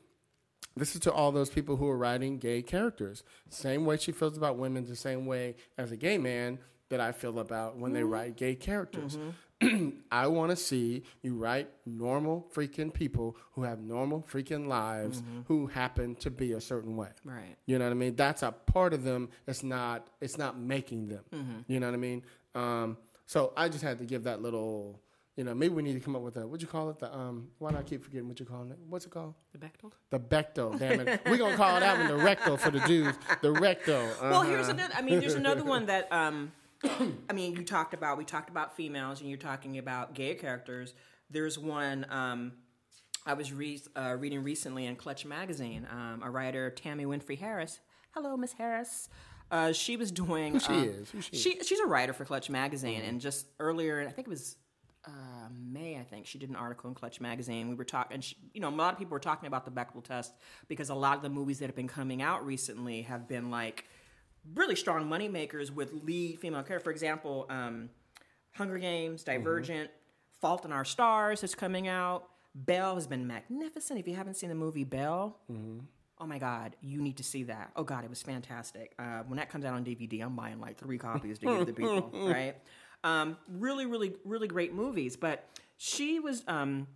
this 0.76 0.93
is 0.95 1.01
to 1.01 1.11
all 1.11 1.32
those 1.32 1.49
people 1.49 1.78
who 1.78 1.88
are 1.88 1.97
writing 1.97 2.38
gay 2.38 2.61
characters. 2.61 3.24
Same 3.49 3.86
way 3.86 3.97
she 3.97 4.11
feels 4.11 4.36
about 4.38 4.57
women, 4.57 4.86
the 4.86 4.95
same 4.95 5.26
way 5.26 5.55
as 5.78 5.91
a 5.91 5.97
gay 5.97 6.18
man 6.18 6.59
that 6.89 6.99
I 6.99 7.11
feel 7.13 7.39
about 7.39 7.78
when 7.78 7.93
they 7.93 8.01
Mm-hmm. 8.01 8.09
write 8.09 8.36
gay 8.38 8.55
characters. 8.55 9.18
I 10.11 10.27
want 10.27 10.51
to 10.51 10.55
see 10.55 11.03
you 11.21 11.35
write 11.35 11.69
normal 11.85 12.45
freaking 12.53 12.93
people 12.93 13.37
who 13.53 13.63
have 13.63 13.79
normal 13.79 14.25
freaking 14.31 14.67
lives 14.67 15.23
who 15.47 15.67
happen 15.67 16.15
to 16.15 16.29
be 16.29 16.51
a 16.53 16.61
certain 16.61 16.95
way. 16.97 17.07
Mm-hmm. 17.25 17.29
Right. 17.29 17.55
You 17.65 17.79
know 17.79 17.85
what 17.85 17.91
I 17.91 17.95
mean? 17.95 18.15
That's 18.15 18.43
a 18.43 18.51
part 18.51 18.93
of 18.93 19.03
them. 19.03 19.29
It's 19.47 19.63
not. 19.63 20.07
It's 20.21 20.37
not 20.37 20.59
making 20.59 21.07
them. 21.07 21.23
Mm-hmm. 21.33 21.71
You 21.71 21.79
know 21.79 21.87
what 21.87 21.93
I 21.93 21.97
mean? 21.97 22.23
Um, 22.53 22.97
so 23.25 23.53
I 23.57 23.69
just 23.69 23.83
had 23.83 23.97
to 23.99 24.05
give 24.05 24.23
that 24.25 24.41
little. 24.41 24.99
You 25.37 25.43
know, 25.43 25.53
maybe 25.53 25.73
we 25.73 25.83
need 25.83 25.93
to 25.95 25.99
come 25.99 26.15
up 26.15 26.21
with 26.21 26.37
a 26.37 26.47
what 26.47 26.61
you 26.61 26.67
call 26.67 26.89
it? 26.91 26.99
The 26.99 27.13
um. 27.13 27.49
Why 27.59 27.71
do 27.71 27.77
I 27.77 27.83
keep 27.83 28.03
forgetting 28.03 28.27
what 28.29 28.39
you 28.39 28.45
call 28.45 28.63
it? 28.71 28.77
What's 28.89 29.05
it 29.05 29.09
called? 29.11 29.33
The 29.51 29.57
Bechtel? 29.57 29.91
The 30.09 30.19
Bechdel. 30.19 30.79
Damn 30.79 31.07
it. 31.07 31.21
We're 31.29 31.37
gonna 31.37 31.57
call 31.57 31.77
that 31.79 31.97
one 31.97 32.07
the 32.07 32.23
rectal 32.23 32.55
for 32.57 32.71
the 32.71 32.79
Jews. 32.81 33.13
The 33.41 33.51
rectal. 33.51 33.95
Well, 34.21 34.41
Uh-huh. 34.41 34.49
here's 34.49 34.69
another. 34.69 34.93
I 34.95 35.01
mean, 35.01 35.19
there's 35.19 35.33
another 35.33 35.63
one 35.63 35.87
that. 35.87 36.11
Um, 36.11 36.51
I 37.30 37.34
mean, 37.34 37.55
you 37.55 37.63
talked 37.63 37.93
about. 37.93 38.17
We 38.17 38.26
talked 38.26 38.49
about 38.49 38.76
females, 38.76 39.21
and 39.21 39.30
you're 39.30 39.39
talking 39.39 39.78
about 39.78 40.13
gay 40.13 40.36
characters. 40.36 40.93
There's 41.30 41.57
one. 41.57 42.05
Um, 42.09 42.53
I 43.26 43.34
was 43.34 43.51
re- 43.51 43.82
uh, 43.95 44.15
reading 44.19 44.43
recently 44.43 44.86
in 44.86 44.95
Clutch 44.95 45.26
magazine. 45.26 45.88
Um, 45.91 46.21
a 46.23 46.30
writer, 46.30 46.69
Tammy 46.69 47.05
Winfrey 47.05 47.39
Harris. 47.39 47.80
Hello, 48.11 48.38
Miss 48.38 48.53
Harris. 48.53 49.09
Uh, 49.51 49.71
she 49.71 49.97
was 49.97 50.11
doing. 50.11 50.53
Who 50.53 50.59
she 50.59 50.73
um, 50.73 50.84
is? 50.84 51.11
Who 51.11 51.21
she 51.21 51.49
is? 51.49 51.67
she's 51.67 51.80
a 51.80 51.86
writer 51.86 52.13
for 52.13 52.26
Clutch 52.26 52.49
magazine, 52.49 53.01
and 53.01 53.19
just 53.19 53.47
earlier, 53.59 54.05
I 54.07 54.11
think 54.11 54.28
it 54.28 54.32
was 54.32 54.57
uh, 55.07 55.49
May, 55.71 55.97
I 55.97 56.03
think 56.03 56.26
she 56.26 56.38
did 56.38 56.49
an 56.49 56.55
article 56.55 56.89
in 56.89 56.95
Clutch 56.95 57.21
magazine. 57.21 57.69
We 57.69 57.76
were 57.76 57.86
talking, 57.86 58.15
and 58.15 58.23
she, 58.23 58.38
you 58.53 58.61
know, 58.61 58.69
a 58.69 58.71
lot 58.71 58.93
of 58.93 58.99
people 58.99 59.13
were 59.13 59.19
talking 59.19 59.47
about 59.47 59.65
the 59.65 59.71
Bechdel 59.71 60.03
test 60.03 60.34
because 60.67 60.89
a 60.89 60.95
lot 60.95 61.15
of 61.17 61.21
the 61.21 61.30
movies 61.30 61.59
that 61.59 61.67
have 61.67 61.76
been 61.76 61.88
coming 61.88 62.21
out 62.21 62.45
recently 62.45 63.03
have 63.03 63.28
been 63.28 63.51
like 63.51 63.86
really 64.53 64.75
strong 64.75 65.07
money 65.07 65.27
makers 65.27 65.71
with 65.71 65.91
lead 66.03 66.39
female 66.39 66.63
character. 66.63 66.83
For 66.83 66.91
example, 66.91 67.45
um, 67.49 67.89
Hunger 68.53 68.77
Games, 68.77 69.23
Divergent, 69.23 69.89
Fault 70.41 70.65
in 70.65 70.71
Our 70.71 70.85
Stars 70.85 71.43
is 71.43 71.55
coming 71.55 71.87
out. 71.87 72.29
Belle 72.53 72.95
has 72.95 73.07
been 73.07 73.27
magnificent. 73.27 73.99
If 73.99 74.07
you 74.07 74.15
haven't 74.15 74.35
seen 74.35 74.49
the 74.49 74.55
movie 74.55 74.83
Belle, 74.85 75.37
oh 76.19 76.25
my 76.25 76.37
God, 76.39 76.75
you 76.81 77.01
need 77.01 77.17
to 77.17 77.23
see 77.23 77.43
that. 77.43 77.71
Oh 77.75 77.83
God, 77.83 78.03
it 78.03 78.09
was 78.09 78.21
fantastic. 78.21 78.93
Uh, 78.97 79.23
when 79.27 79.37
that 79.37 79.49
comes 79.49 79.65
out 79.65 79.73
on 79.73 79.83
DVD, 79.83 80.23
I'm 80.23 80.35
buying 80.35 80.59
like 80.61 80.77
three 80.77 80.97
copies 80.97 81.39
to 81.39 81.45
give 81.45 81.67
to 81.67 81.73
people, 81.73 82.09
right? 82.13 82.55
Um, 83.03 83.37
really, 83.49 83.85
really, 83.85 84.15
really 84.23 84.47
great 84.47 84.73
movies. 84.73 85.15
But 85.17 85.47
she 85.77 86.19
was. 86.19 86.43
Um, 86.47 86.87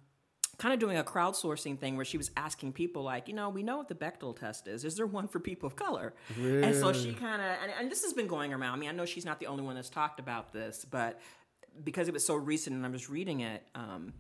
kind 0.60 0.74
of 0.74 0.80
doing 0.80 0.97
a 0.97 1.03
crowdsourcing 1.03 1.80
thing 1.80 1.95
where 1.95 2.05
she 2.05 2.18
was 2.18 2.30
asking 2.38 2.74
people 2.74 3.01
like, 3.01 3.28
you 3.28 3.34
know, 3.34 3.49
we 3.49 3.64
know 3.64 3.78
what 3.78 3.88
the 3.88 3.95
Bechdel 3.95 4.38
test 4.38 4.68
is. 4.68 4.84
Is 4.84 4.95
there 4.95 5.07
one 5.07 5.28
for 5.28 5.39
people 5.39 5.66
of 5.66 5.76
color? 5.76 6.14
Really? 6.38 6.64
And 6.64 6.76
so 6.76 6.93
she 6.93 7.14
kind 7.14 7.41
of, 7.41 7.47
and, 7.64 7.72
and 7.80 7.91
this 7.91 8.03
has 8.03 8.14
been 8.14 8.28
going 8.28 8.53
around. 8.53 8.74
I 8.74 8.78
mean, 8.78 8.89
I 8.89 8.91
know 8.91 9.05
she's 9.05 9.26
not 9.26 9.39
the 9.39 9.47
only 9.47 9.64
one 9.64 9.76
that's 9.76 9.89
talked 9.89 10.20
about 10.20 10.51
this, 10.51 10.86
but 10.89 11.20
because 11.84 12.10
it 12.10 12.14
was 12.14 12.26
so 12.26 12.36
recent 12.36 12.76
and 12.76 12.86
I 12.86 12.89
was 12.89 13.10
reading 13.10 13.39
it, 13.39 13.64
um, 13.74 14.14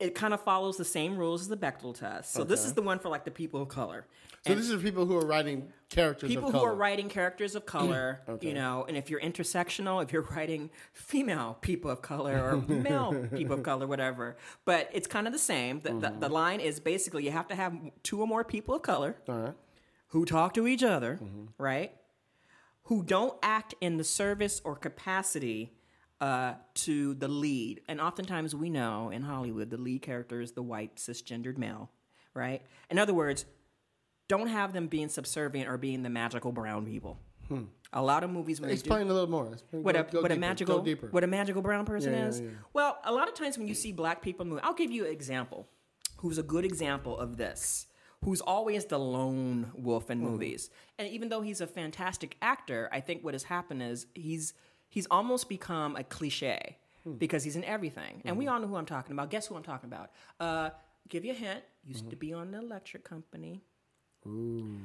it 0.00 0.14
kind 0.14 0.32
of 0.32 0.40
follows 0.40 0.78
the 0.78 0.84
same 0.84 1.16
rules 1.16 1.42
as 1.42 1.48
the 1.48 1.56
Bechdel 1.56 1.94
test. 1.94 2.32
So 2.32 2.42
this 2.42 2.64
is 2.64 2.72
the 2.72 2.82
one 2.82 2.98
for 2.98 3.10
like 3.10 3.24
the 3.24 3.30
people 3.30 3.62
of 3.62 3.68
color. 3.68 4.06
So 4.46 4.54
this 4.54 4.70
is 4.70 4.82
people 4.82 5.04
who 5.04 5.16
are 5.16 5.26
writing 5.26 5.70
characters 5.90 6.30
People 6.30 6.50
who 6.50 6.60
are 6.60 6.74
writing 6.74 7.10
characters 7.10 7.54
of 7.54 7.66
color, 7.66 8.20
you 8.40 8.54
know, 8.54 8.86
and 8.88 8.96
if 8.96 9.10
you're 9.10 9.20
intersectional, 9.20 10.02
if 10.02 10.12
you're 10.12 10.22
writing 10.22 10.70
female 10.94 11.58
people 11.60 11.90
of 11.90 12.00
color 12.00 12.42
or 12.42 12.56
male 12.74 13.28
people 13.34 13.56
of 13.56 13.62
color, 13.62 13.86
whatever. 13.86 14.38
But 14.64 14.88
it's 14.94 15.06
kind 15.06 15.26
of 15.26 15.34
the 15.34 15.38
same. 15.38 15.82
The, 15.82 15.90
the, 15.90 15.98
the 15.98 16.08
mm-hmm. 16.08 16.32
line 16.32 16.60
is 16.60 16.80
basically 16.80 17.24
you 17.24 17.32
have 17.32 17.48
to 17.48 17.54
have 17.54 17.76
two 18.02 18.20
or 18.20 18.26
more 18.26 18.42
people 18.42 18.74
of 18.74 18.82
color 18.82 19.16
right. 19.28 19.52
who 20.08 20.24
talk 20.24 20.54
to 20.54 20.66
each 20.66 20.82
other, 20.82 21.18
mm-hmm. 21.22 21.44
right? 21.58 21.92
Who 22.84 23.02
don't 23.02 23.34
act 23.42 23.74
in 23.82 23.98
the 23.98 24.04
service 24.04 24.62
or 24.64 24.74
capacity 24.74 25.74
uh, 26.20 26.54
to 26.74 27.14
the 27.14 27.28
lead. 27.28 27.80
And 27.88 28.00
oftentimes 28.00 28.54
we 28.54 28.70
know 28.70 29.10
in 29.10 29.22
Hollywood, 29.22 29.70
the 29.70 29.78
lead 29.78 30.02
character 30.02 30.40
is 30.40 30.52
the 30.52 30.62
white 30.62 30.96
cisgendered 30.96 31.56
male, 31.58 31.90
right? 32.34 32.62
In 32.90 32.98
other 32.98 33.14
words, 33.14 33.46
don't 34.28 34.48
have 34.48 34.72
them 34.72 34.86
being 34.86 35.08
subservient 35.08 35.68
or 35.68 35.76
being 35.78 36.02
the 36.02 36.10
magical 36.10 36.52
brown 36.52 36.84
people. 36.86 37.18
A 37.92 38.00
lot 38.00 38.22
of 38.22 38.30
movies 38.30 38.60
when 38.60 38.68
they 38.68 38.76
do, 38.76 38.78
Explain 38.78 39.08
a 39.08 39.12
little 39.12 39.28
more. 39.28 39.52
Explain- 39.54 39.82
what 39.82 39.94
go- 39.96 40.00
a 40.02 40.04
go 40.04 40.22
what 40.22 40.30
a 40.30 40.36
magical 40.36 40.84
what 41.10 41.24
a 41.24 41.26
magical 41.26 41.62
brown 41.62 41.84
person 41.84 42.12
Yeah, 42.12 42.20
yeah, 42.20 42.26
is. 42.28 42.40
yeah. 42.40 42.48
Well, 42.72 42.98
a 43.02 43.12
lot 43.12 43.26
of 43.26 43.34
times 43.34 43.58
when 43.58 43.66
you 43.66 43.74
see 43.74 43.90
black 43.90 44.22
people 44.22 44.46
move, 44.46 44.60
I'll 44.62 44.72
give 44.74 44.92
you 44.92 45.04
an 45.06 45.10
example. 45.10 45.66
Who's 46.18 46.38
a 46.38 46.44
good 46.44 46.64
example 46.64 47.18
of 47.18 47.38
this? 47.38 47.88
Who's 48.24 48.40
always 48.40 48.84
the 48.84 49.00
lone 49.00 49.72
wolf 49.74 50.04
Mm-hmm. 50.04 50.12
in 50.12 50.20
movies? 50.20 50.70
And 50.96 51.08
even 51.08 51.28
though 51.28 51.40
he's 51.40 51.60
a 51.60 51.66
fantastic 51.66 52.36
actor, 52.40 52.88
I 52.92 53.00
think 53.00 53.24
what 53.24 53.34
has 53.34 53.42
happened 53.42 53.82
is 53.82 54.06
he's 54.14 54.54
he's 54.90 55.06
almost 55.10 55.48
become 55.48 55.96
a 55.96 56.04
cliche 56.04 56.76
Hmm. 57.04 57.12
because 57.14 57.42
he's 57.44 57.56
in 57.56 57.64
everything. 57.64 58.20
And 58.26 58.36
we 58.36 58.44
Mm-hmm. 58.44 58.52
all 58.54 58.60
know 58.60 58.66
who 58.66 58.76
I'm 58.76 58.84
talking 58.84 59.12
about. 59.12 59.30
Guess 59.30 59.46
who 59.46 59.56
I'm 59.56 59.62
talking 59.62 59.88
about? 59.88 60.10
Uh, 60.38 60.68
give 61.08 61.24
you 61.24 61.32
a 61.32 61.34
hint. 61.34 61.62
Used 61.82 62.00
Mm-hmm. 62.02 62.10
to 62.10 62.16
be 62.16 62.32
on 62.34 62.50
the 62.50 62.58
electric 62.58 63.04
company. 63.04 63.62
Ooh. 64.26 64.76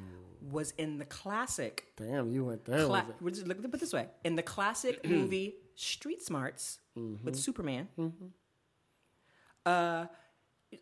Was 0.49 0.71
in 0.77 0.97
the 0.97 1.03
classic 1.03 1.87
Damn, 1.97 2.31
you 2.31 2.45
went 2.45 2.63
there. 2.63 2.85
Cla- 2.85 3.05
with 3.19 3.33
it. 3.33 3.35
just 3.35 3.47
look 3.47 3.59
at 3.59 3.65
it 3.65 3.79
this 3.81 3.91
way: 3.91 4.07
in 4.23 4.35
the 4.37 4.41
classic 4.43 5.05
movie 5.09 5.55
Street 5.75 6.23
Smarts 6.23 6.79
Mm-hmm. 6.97 7.25
with 7.25 7.35
Superman, 7.35 7.89
uh, 9.65 10.05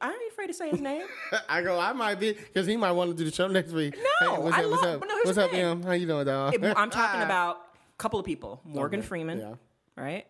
I 0.02 0.10
ain't 0.10 0.32
afraid 0.32 0.48
to 0.48 0.54
say 0.54 0.70
his 0.70 0.82
name. 0.82 1.04
I 1.50 1.62
go. 1.64 1.80
I 1.80 1.94
might 1.94 2.20
be 2.20 2.34
because 2.34 2.68
he 2.68 2.78
might 2.78 2.92
want 2.92 3.10
to 3.12 3.16
do 3.18 3.24
the 3.28 3.36
show 3.36 3.48
next 3.48 3.72
week. 3.72 3.98
No, 4.22 4.36
hey, 4.36 4.42
what's 4.42 4.58
I 4.58 4.64
up? 4.64 4.70
what's 4.70 4.84
love- 4.84 4.94
up? 4.96 5.00
but 5.00 5.10
no, 5.10 5.16
what's 5.24 5.38
up. 5.38 5.54
Em? 5.54 5.82
How 5.84 5.92
you 5.94 6.06
doing, 6.06 6.26
dog? 6.26 6.54
It- 6.54 6.78
I'm 6.78 6.90
talking 6.92 7.22
about 7.30 7.58
couple 7.98 8.20
of 8.20 8.26
people: 8.26 8.62
Morgan 8.64 9.00
Okay, 9.00 9.08
Freeman, 9.08 9.40
yeah. 9.40 9.54
right, 9.96 10.26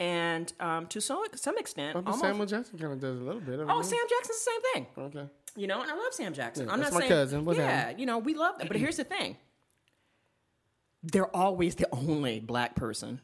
and 0.00 0.52
um, 0.60 0.86
to 0.88 1.00
some 1.00 1.24
some 1.34 1.58
extent, 1.58 1.96
almost. 1.96 2.20
Samuel 2.20 2.46
Jackson 2.46 2.78
kind 2.78 2.92
of 2.92 3.00
does 3.00 3.20
a 3.20 3.22
little 3.22 3.40
bit. 3.40 3.60
Of 3.60 3.68
it. 3.68 3.72
Oh, 3.72 3.82
Sam 3.82 3.98
Jackson's 4.08 4.44
the 4.44 4.50
same 4.50 4.60
thing. 4.72 4.86
Okay. 4.98 5.30
You 5.56 5.66
know, 5.66 5.82
and 5.82 5.90
I 5.90 5.94
love 5.94 6.12
Sam 6.12 6.32
Jackson. 6.34 6.66
Yeah, 6.66 6.72
I'm 6.72 6.80
that's 6.80 6.92
not 6.92 7.00
my 7.00 7.08
saying, 7.08 7.20
cousin. 7.20 7.44
What's 7.44 7.58
yeah, 7.58 7.68
happening? 7.68 7.98
you 7.98 8.06
know, 8.06 8.18
we 8.18 8.34
love 8.34 8.58
them. 8.58 8.68
But 8.68 8.76
here's 8.76 8.96
the 8.96 9.04
thing: 9.04 9.36
they're 11.02 11.34
always 11.34 11.74
the 11.76 11.88
only 11.92 12.40
black 12.40 12.74
person. 12.74 13.20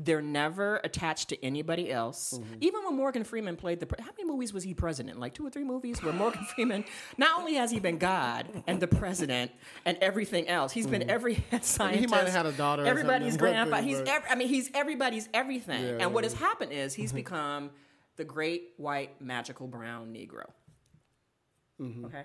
They're 0.00 0.22
never 0.22 0.76
attached 0.84 1.30
to 1.30 1.44
anybody 1.44 1.90
else. 1.90 2.34
Mm-hmm. 2.34 2.54
Even 2.60 2.84
when 2.84 2.96
Morgan 2.96 3.24
Freeman 3.24 3.56
played 3.56 3.80
the, 3.80 3.86
pre- 3.86 4.02
how 4.02 4.12
many 4.16 4.28
movies 4.28 4.52
was 4.52 4.62
he 4.62 4.72
president? 4.72 5.18
Like 5.18 5.34
two 5.34 5.44
or 5.44 5.50
three 5.50 5.64
movies 5.64 6.00
where 6.02 6.12
Morgan 6.12 6.44
Freeman. 6.54 6.84
Not 7.16 7.38
only 7.40 7.54
has 7.54 7.72
he 7.72 7.80
been 7.80 7.98
God 7.98 8.46
and 8.68 8.80
the 8.80 8.86
president 8.86 9.50
and 9.84 9.98
everything 10.00 10.46
else, 10.46 10.72
he's 10.72 10.86
been 10.86 11.02
mm-hmm. 11.02 11.10
every 11.10 11.34
head 11.50 11.64
scientist. 11.64 12.00
He 12.00 12.06
might 12.06 12.24
have 12.24 12.32
had 12.32 12.46
a 12.46 12.52
daughter 12.52 12.86
Everybody's 12.86 13.36
grandpa. 13.36 13.80
He's. 13.80 13.98
but- 13.98 14.08
Ev- 14.08 14.24
I 14.30 14.36
mean, 14.36 14.48
he's 14.48 14.70
everybody's 14.72 15.28
everything. 15.34 15.82
Yeah, 15.82 15.98
and 16.00 16.14
what 16.14 16.22
yeah. 16.22 16.30
has 16.30 16.38
happened 16.38 16.72
is 16.72 16.94
he's 16.94 17.10
mm-hmm. 17.10 17.16
become 17.16 17.70
the 18.16 18.24
great 18.24 18.74
white 18.76 19.20
magical 19.20 19.66
brown 19.66 20.12
Negro. 20.14 20.50
Mm-hmm. 21.80 22.04
Okay. 22.06 22.24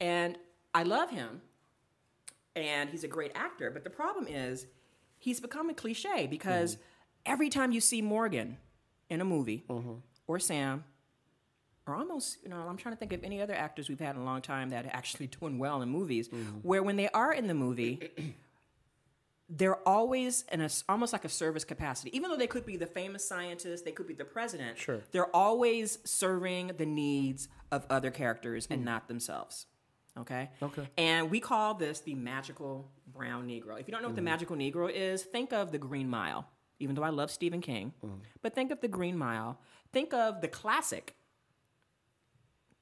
And 0.00 0.38
I 0.74 0.84
love 0.84 1.10
him. 1.10 1.42
And 2.54 2.90
he's 2.90 3.04
a 3.04 3.08
great 3.08 3.32
actor. 3.34 3.70
But 3.70 3.84
the 3.84 3.90
problem 3.90 4.26
is, 4.26 4.66
he's 5.18 5.40
become 5.40 5.70
a 5.70 5.74
cliche 5.74 6.26
because 6.26 6.74
mm-hmm. 6.74 6.82
every 7.26 7.50
time 7.50 7.72
you 7.72 7.80
see 7.80 8.02
Morgan 8.02 8.56
in 9.10 9.20
a 9.20 9.24
movie 9.24 9.64
mm-hmm. 9.68 9.94
or 10.26 10.38
Sam, 10.38 10.84
or 11.86 11.94
almost, 11.94 12.38
you 12.42 12.50
know, 12.50 12.58
I'm 12.58 12.76
trying 12.76 12.94
to 12.94 12.98
think 12.98 13.12
of 13.12 13.24
any 13.24 13.40
other 13.40 13.54
actors 13.54 13.88
we've 13.88 14.00
had 14.00 14.14
in 14.14 14.22
a 14.22 14.24
long 14.24 14.42
time 14.42 14.70
that 14.70 14.84
are 14.84 14.92
actually 14.92 15.26
doing 15.40 15.58
well 15.58 15.82
in 15.82 15.88
movies, 15.88 16.28
mm-hmm. 16.28 16.58
where 16.62 16.82
when 16.82 16.96
they 16.96 17.08
are 17.08 17.32
in 17.32 17.46
the 17.46 17.54
movie, 17.54 18.10
they're 19.48 19.88
always 19.88 20.44
in 20.52 20.60
a 20.60 20.68
almost 20.88 21.12
like 21.12 21.24
a 21.24 21.28
service 21.28 21.64
capacity. 21.64 22.14
Even 22.14 22.30
though 22.30 22.36
they 22.36 22.46
could 22.46 22.66
be 22.66 22.76
the 22.76 22.86
famous 22.86 23.26
scientist, 23.26 23.84
they 23.84 23.92
could 23.92 24.06
be 24.06 24.14
the 24.14 24.24
president. 24.24 24.78
Sure. 24.78 25.00
They're 25.10 25.34
always 25.34 25.98
serving 26.04 26.72
the 26.76 26.86
needs 26.86 27.48
of 27.72 27.86
other 27.88 28.10
characters 28.10 28.68
and 28.70 28.82
mm. 28.82 28.84
not 28.84 29.08
themselves. 29.08 29.66
Okay. 30.18 30.50
Okay. 30.62 30.88
And 30.98 31.30
we 31.30 31.40
call 31.40 31.74
this 31.74 32.00
the 32.00 32.14
magical 32.14 32.90
brown 33.18 33.46
Negro. 33.48 33.78
If 33.78 33.88
you 33.88 33.92
don't 33.92 34.02
know 34.02 34.08
what 34.08 34.14
the 34.16 34.20
mm-hmm. 34.20 34.24
magical 34.26 34.56
Negro 34.56 34.90
is, 34.90 35.22
think 35.22 35.52
of 35.52 35.72
the 35.72 35.78
Green 35.78 36.08
Mile. 36.08 36.48
Even 36.80 36.94
though 36.94 37.02
I 37.02 37.10
love 37.10 37.30
Stephen 37.30 37.60
King, 37.60 37.92
mm-hmm. 38.04 38.18
but 38.40 38.54
think 38.54 38.70
of 38.70 38.80
the 38.80 38.88
Green 38.88 39.18
Mile. 39.18 39.58
Think 39.92 40.14
of 40.14 40.40
the 40.40 40.48
classic. 40.48 41.16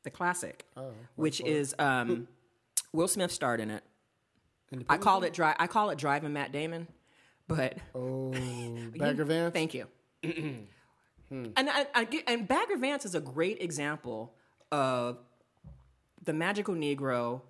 The 0.03 0.11
classic, 0.11 0.64
oh, 0.76 0.93
which 1.16 1.41
is 1.41 1.74
um, 1.80 2.28
Will 2.93 3.09
Smith 3.09 3.32
starred 3.32 3.59
in 3.61 3.72
it. 3.72 3.82
I 4.89 4.99
call 4.99 5.24
it 5.24 5.32
dri- 5.32 5.55
I 5.59 5.66
call 5.66 5.91
it 5.91 5.99
driving 5.99 6.32
Matt 6.32 6.53
Damon, 6.53 6.87
but 7.49 7.78
Oh, 7.93 8.32
Bagger 8.97 9.24
Vance. 9.24 9.53
Thank 9.53 9.74
you. 9.74 9.87
Hmm. 11.28 11.47
And 11.57 11.68
I, 11.68 11.87
I 11.93 12.05
get- 12.05 12.22
and 12.28 12.47
Bagger 12.47 12.76
Vance 12.76 13.05
is 13.05 13.16
a 13.16 13.20
great 13.20 13.61
example 13.61 14.37
of 14.70 15.18
the 16.22 16.32
magical 16.32 16.76
Negro 16.76 17.41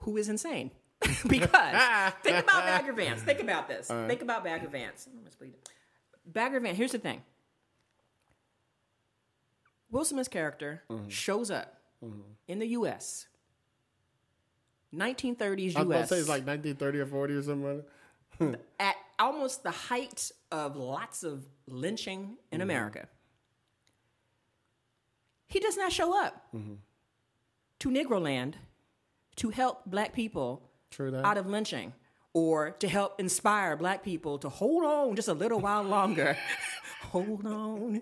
who 0.00 0.18
is 0.18 0.28
insane. 0.28 0.70
because 1.28 1.48
think 2.22 2.38
about 2.44 2.64
Bagger 2.64 2.92
Vance. 2.92 3.22
Think 3.22 3.40
about 3.40 3.68
this. 3.68 3.88
Think 3.88 4.22
about 4.22 4.44
Bagger 4.44 4.68
Vance. 4.68 5.06
I'm 5.10 5.18
almost 5.18 5.38
bleeding. 5.38 5.58
Bagger 6.26 6.60
Vance. 6.60 6.76
Here's 6.76 6.92
the 6.92 6.98
thing. 6.98 7.22
Will 9.90 10.04
Smith's 10.04 10.28
character 10.28 10.82
Mm-hmm. 10.90 11.08
shows 11.08 11.50
up 11.50 11.78
in 12.48 12.58
the 12.58 12.66
U.S. 12.68 13.26
1930s 14.94 15.76
I 15.76 15.82
was 15.82 15.84
U.S. 15.84 15.84
about 15.84 16.00
to 16.00 16.06
say 16.08 16.18
it's 16.18 16.28
like 16.28 16.46
1930 16.46 16.98
or 17.00 17.06
40 17.06 17.34
or 17.34 17.42
something. 17.42 17.82
like 18.40 18.60
at 18.80 18.94
almost 19.18 19.62
the 19.62 19.70
height 19.70 20.30
of 20.50 20.76
lots 20.76 21.22
of 21.22 21.44
lynching 21.66 22.36
in 22.50 22.58
Mm-hmm. 22.58 22.62
America. 22.62 23.08
He 25.46 25.60
does 25.60 25.76
not 25.76 25.92
show 25.92 26.18
up 26.24 26.46
Mm-hmm. 26.54 26.74
to 27.80 27.88
Negroland 27.90 28.54
to 29.36 29.50
help 29.50 29.82
black 29.86 30.12
people. 30.12 30.68
Out 31.24 31.38
of 31.38 31.46
lynching 31.46 31.92
or 32.34 32.70
to 32.70 32.88
help 32.88 33.20
inspire 33.20 33.76
black 33.76 34.02
people 34.02 34.38
to 34.38 34.48
hold 34.48 34.84
on 34.84 35.16
just 35.16 35.28
a 35.28 35.34
little 35.34 35.60
while 35.60 35.82
longer. 35.82 36.36
hold 37.10 37.46
on. 37.46 38.00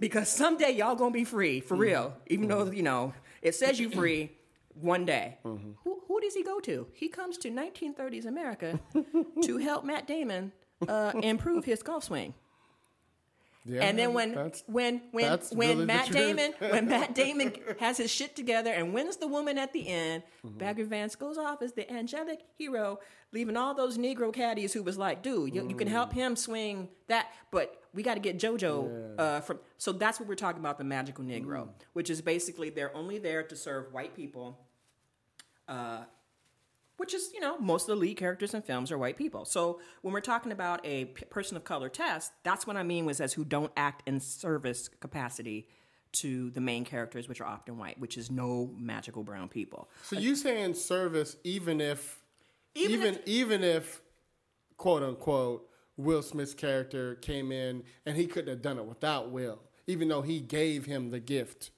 Because 0.00 0.28
someday 0.28 0.70
y'all 0.70 0.94
gonna 0.94 1.10
be 1.10 1.24
free, 1.24 1.60
for 1.60 1.74
mm-hmm. 1.74 1.82
real. 1.82 2.16
Even 2.28 2.48
though, 2.48 2.64
mm-hmm. 2.64 2.74
you 2.74 2.82
know, 2.82 3.12
it 3.42 3.54
says 3.54 3.78
you 3.78 3.90
free 3.90 4.32
one 4.80 5.04
day. 5.04 5.36
Mm-hmm. 5.44 5.72
Who, 5.84 6.02
who 6.08 6.20
does 6.20 6.34
he 6.34 6.42
go 6.42 6.60
to? 6.60 6.86
He 6.92 7.08
comes 7.08 7.36
to 7.38 7.50
1930s 7.50 8.26
America 8.26 8.80
to 9.42 9.58
help 9.58 9.84
Matt 9.84 10.06
Damon 10.06 10.52
uh, 10.88 11.12
improve 11.22 11.64
his 11.64 11.82
golf 11.82 12.04
swing. 12.04 12.34
Yeah, 13.68 13.82
And 13.82 13.98
then 13.98 14.12
when 14.14 14.32
that's- 14.32 14.62
when 14.66 15.02
when 15.10 15.24
that's 15.24 15.50
when 15.52 15.68
really 15.70 15.84
Matt. 15.86 16.10
Damon 16.12 16.54
when 16.60 16.88
Matt 16.88 17.14
Damon 17.14 17.52
has 17.80 17.96
his 17.96 18.10
shit 18.10 18.36
together 18.36 18.70
and 18.72 18.94
wins 18.94 19.16
the 19.16 19.26
woman 19.26 19.58
at 19.58 19.72
the 19.72 19.88
end, 19.88 20.22
Mm-hmm. 20.46 20.58
Bagger 20.58 20.84
Vance 20.84 21.16
goes 21.16 21.36
off 21.36 21.60
as 21.62 21.72
the 21.72 21.90
angelic 21.92 22.40
hero, 22.56 23.00
leaving 23.32 23.56
all 23.56 23.74
those 23.74 23.98
Negro 23.98 24.32
caddies 24.32 24.72
who 24.72 24.82
was 24.84 24.96
like, 24.96 25.22
"Dude, 25.22 25.52
you, 25.54 25.68
you 25.68 25.74
can 25.74 25.88
help 25.88 26.10
Mm. 26.10 26.14
him 26.14 26.36
swing 26.36 26.88
that, 27.08 27.26
but 27.50 27.82
we 27.92 28.04
got 28.04 28.14
to 28.14 28.20
get 28.20 28.38
JoJo 28.38 29.18
uh, 29.18 29.40
from." 29.40 29.58
So 29.78 29.90
that's 29.92 30.20
what 30.20 30.28
we're 30.28 30.36
talking 30.36 30.60
about 30.60 30.78
the 30.78 30.84
magical 30.84 31.24
Negro, 31.24 31.64
Mm. 31.64 31.68
which 31.94 32.08
is 32.10 32.22
basically 32.22 32.70
they're 32.70 32.94
only 32.96 33.18
there 33.18 33.42
to 33.42 33.56
serve 33.56 33.92
white 33.92 34.14
people. 34.14 34.60
Uh, 35.66 36.04
which 36.96 37.12
is, 37.14 37.30
you 37.34 37.40
know, 37.40 37.58
most 37.58 37.82
of 37.82 37.88
the 37.88 37.96
lead 37.96 38.16
characters 38.16 38.54
in 38.54 38.62
films 38.62 38.90
are 38.90 38.98
white 38.98 39.16
people. 39.16 39.44
So 39.44 39.80
when 40.02 40.12
we're 40.14 40.20
talking 40.20 40.52
about 40.52 40.80
a 40.84 41.06
p- 41.06 41.24
person 41.26 41.56
of 41.56 41.64
color 41.64 41.88
test, 41.88 42.32
that's 42.42 42.66
what 42.66 42.76
I 42.76 42.82
mean 42.82 43.04
was 43.04 43.20
as 43.20 43.32
who 43.34 43.44
don't 43.44 43.72
act 43.76 44.02
in 44.06 44.20
service 44.20 44.88
capacity 45.00 45.68
to 46.12 46.50
the 46.50 46.60
main 46.60 46.84
characters, 46.84 47.28
which 47.28 47.40
are 47.40 47.46
often 47.46 47.76
white, 47.76 47.98
which 48.00 48.16
is 48.16 48.30
no 48.30 48.70
magical 48.78 49.22
brown 49.22 49.48
people. 49.48 49.90
So 50.04 50.18
you 50.18 50.34
saying 50.36 50.74
service 50.74 51.36
even 51.44 51.80
if 51.80 52.22
Even 52.74 52.92
even 52.92 53.14
if- 53.14 53.26
even 53.26 53.64
if, 53.64 54.02
quote 54.76 55.02
unquote 55.02 55.68
Will 55.98 56.22
Smith's 56.22 56.52
character 56.54 57.14
came 57.16 57.50
in 57.52 57.82
and 58.04 58.16
he 58.16 58.26
couldn't 58.26 58.48
have 58.50 58.60
done 58.62 58.78
it 58.78 58.84
without 58.86 59.30
Will, 59.30 59.60
even 59.86 60.08
though 60.08 60.22
he 60.22 60.40
gave 60.40 60.84
him 60.86 61.10
the 61.10 61.20
gift. 61.20 61.70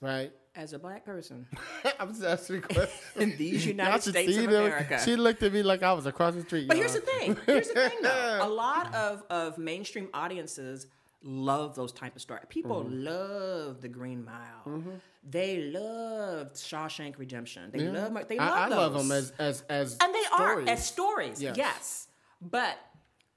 Right? 0.00 0.32
As 0.54 0.74
a 0.74 0.78
black 0.78 1.04
person 1.06 1.46
I'm 1.98 2.08
just 2.10 2.22
asking 2.24 2.56
a 2.56 2.60
question. 2.62 2.88
in 3.16 3.36
these 3.38 3.64
United 3.64 4.02
States 4.02 4.36
of 4.36 4.44
them. 4.50 4.64
America. 4.64 5.00
She 5.04 5.16
looked 5.16 5.42
at 5.42 5.52
me 5.52 5.62
like 5.62 5.82
I 5.82 5.92
was 5.94 6.04
across 6.06 6.34
the 6.34 6.42
street. 6.42 6.68
But 6.68 6.76
here's 6.76 6.92
the 6.92 7.00
thing. 7.00 7.36
Here's 7.46 7.68
the 7.68 7.74
thing, 7.88 7.98
though. 8.02 8.38
A 8.42 8.48
lot 8.48 8.94
of, 8.94 9.22
of 9.30 9.56
mainstream 9.56 10.08
audiences 10.12 10.88
love 11.22 11.74
those 11.74 11.92
type 11.92 12.14
of 12.16 12.20
stories. 12.22 12.44
People 12.50 12.84
Mm-hmm. 12.84 13.02
love 13.04 13.80
The 13.80 13.88
Green 13.88 14.24
Mile. 14.26 14.82
They 15.28 15.70
love 15.70 16.52
Shawshank 16.52 17.16
Redemption. 17.18 17.70
They 17.72 17.84
Yeah. 17.84 18.08
love. 18.08 18.28
They 18.28 18.38
I, 18.38 18.48
love 18.48 18.58
I 18.58 18.68
those. 18.68 18.78
love 18.78 18.92
them 18.94 19.12
as 19.12 19.32
as 19.38 19.62
as 19.70 19.96
and 20.02 20.14
they 20.14 20.22
stories. 20.24 20.68
are 20.68 20.70
as 20.72 20.86
stories. 20.86 21.42
Yes. 21.42 21.56
Yes. 21.56 22.08
But 22.42 22.76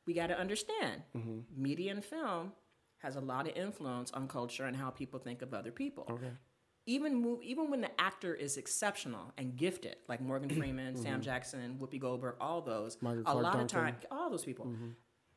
we 0.06 0.14
got 0.14 0.28
to 0.28 0.38
understand, 0.40 1.04
Mm-hmm. 1.16 1.40
media 1.56 1.92
and 1.92 2.04
film 2.04 2.52
has 2.98 3.16
a 3.16 3.22
lot 3.22 3.48
of 3.48 3.56
influence 3.56 4.12
on 4.12 4.28
culture 4.28 4.66
and 4.66 4.76
how 4.76 4.90
people 4.90 5.20
think 5.20 5.42
of 5.44 5.54
other 5.54 5.72
people. 5.72 6.06
Okay. 6.10 6.32
Even 6.88 7.16
move, 7.16 7.40
even 7.42 7.72
when 7.72 7.82
the 7.82 7.90
actor 8.00 8.36
is 8.36 8.58
exceptional 8.58 9.34
and 9.38 9.56
gifted, 9.56 9.96
like 10.08 10.22
Morgan 10.22 10.50
Freeman, 10.58 10.96
Sam 10.96 11.14
mm-hmm. 11.14 11.22
Jackson, 11.22 11.78
Whoopi 11.82 12.00
Goldberg, 12.00 12.36
all 12.40 12.62
those, 12.62 12.96
a 12.96 13.00
Clark 13.00 13.26
lot 13.26 13.38
of 13.38 13.44
Duncan. 13.44 13.68
time, 13.68 13.96
all 14.12 14.30
those 14.30 14.46
people. 14.46 14.66
Mm-hmm. 14.68 14.90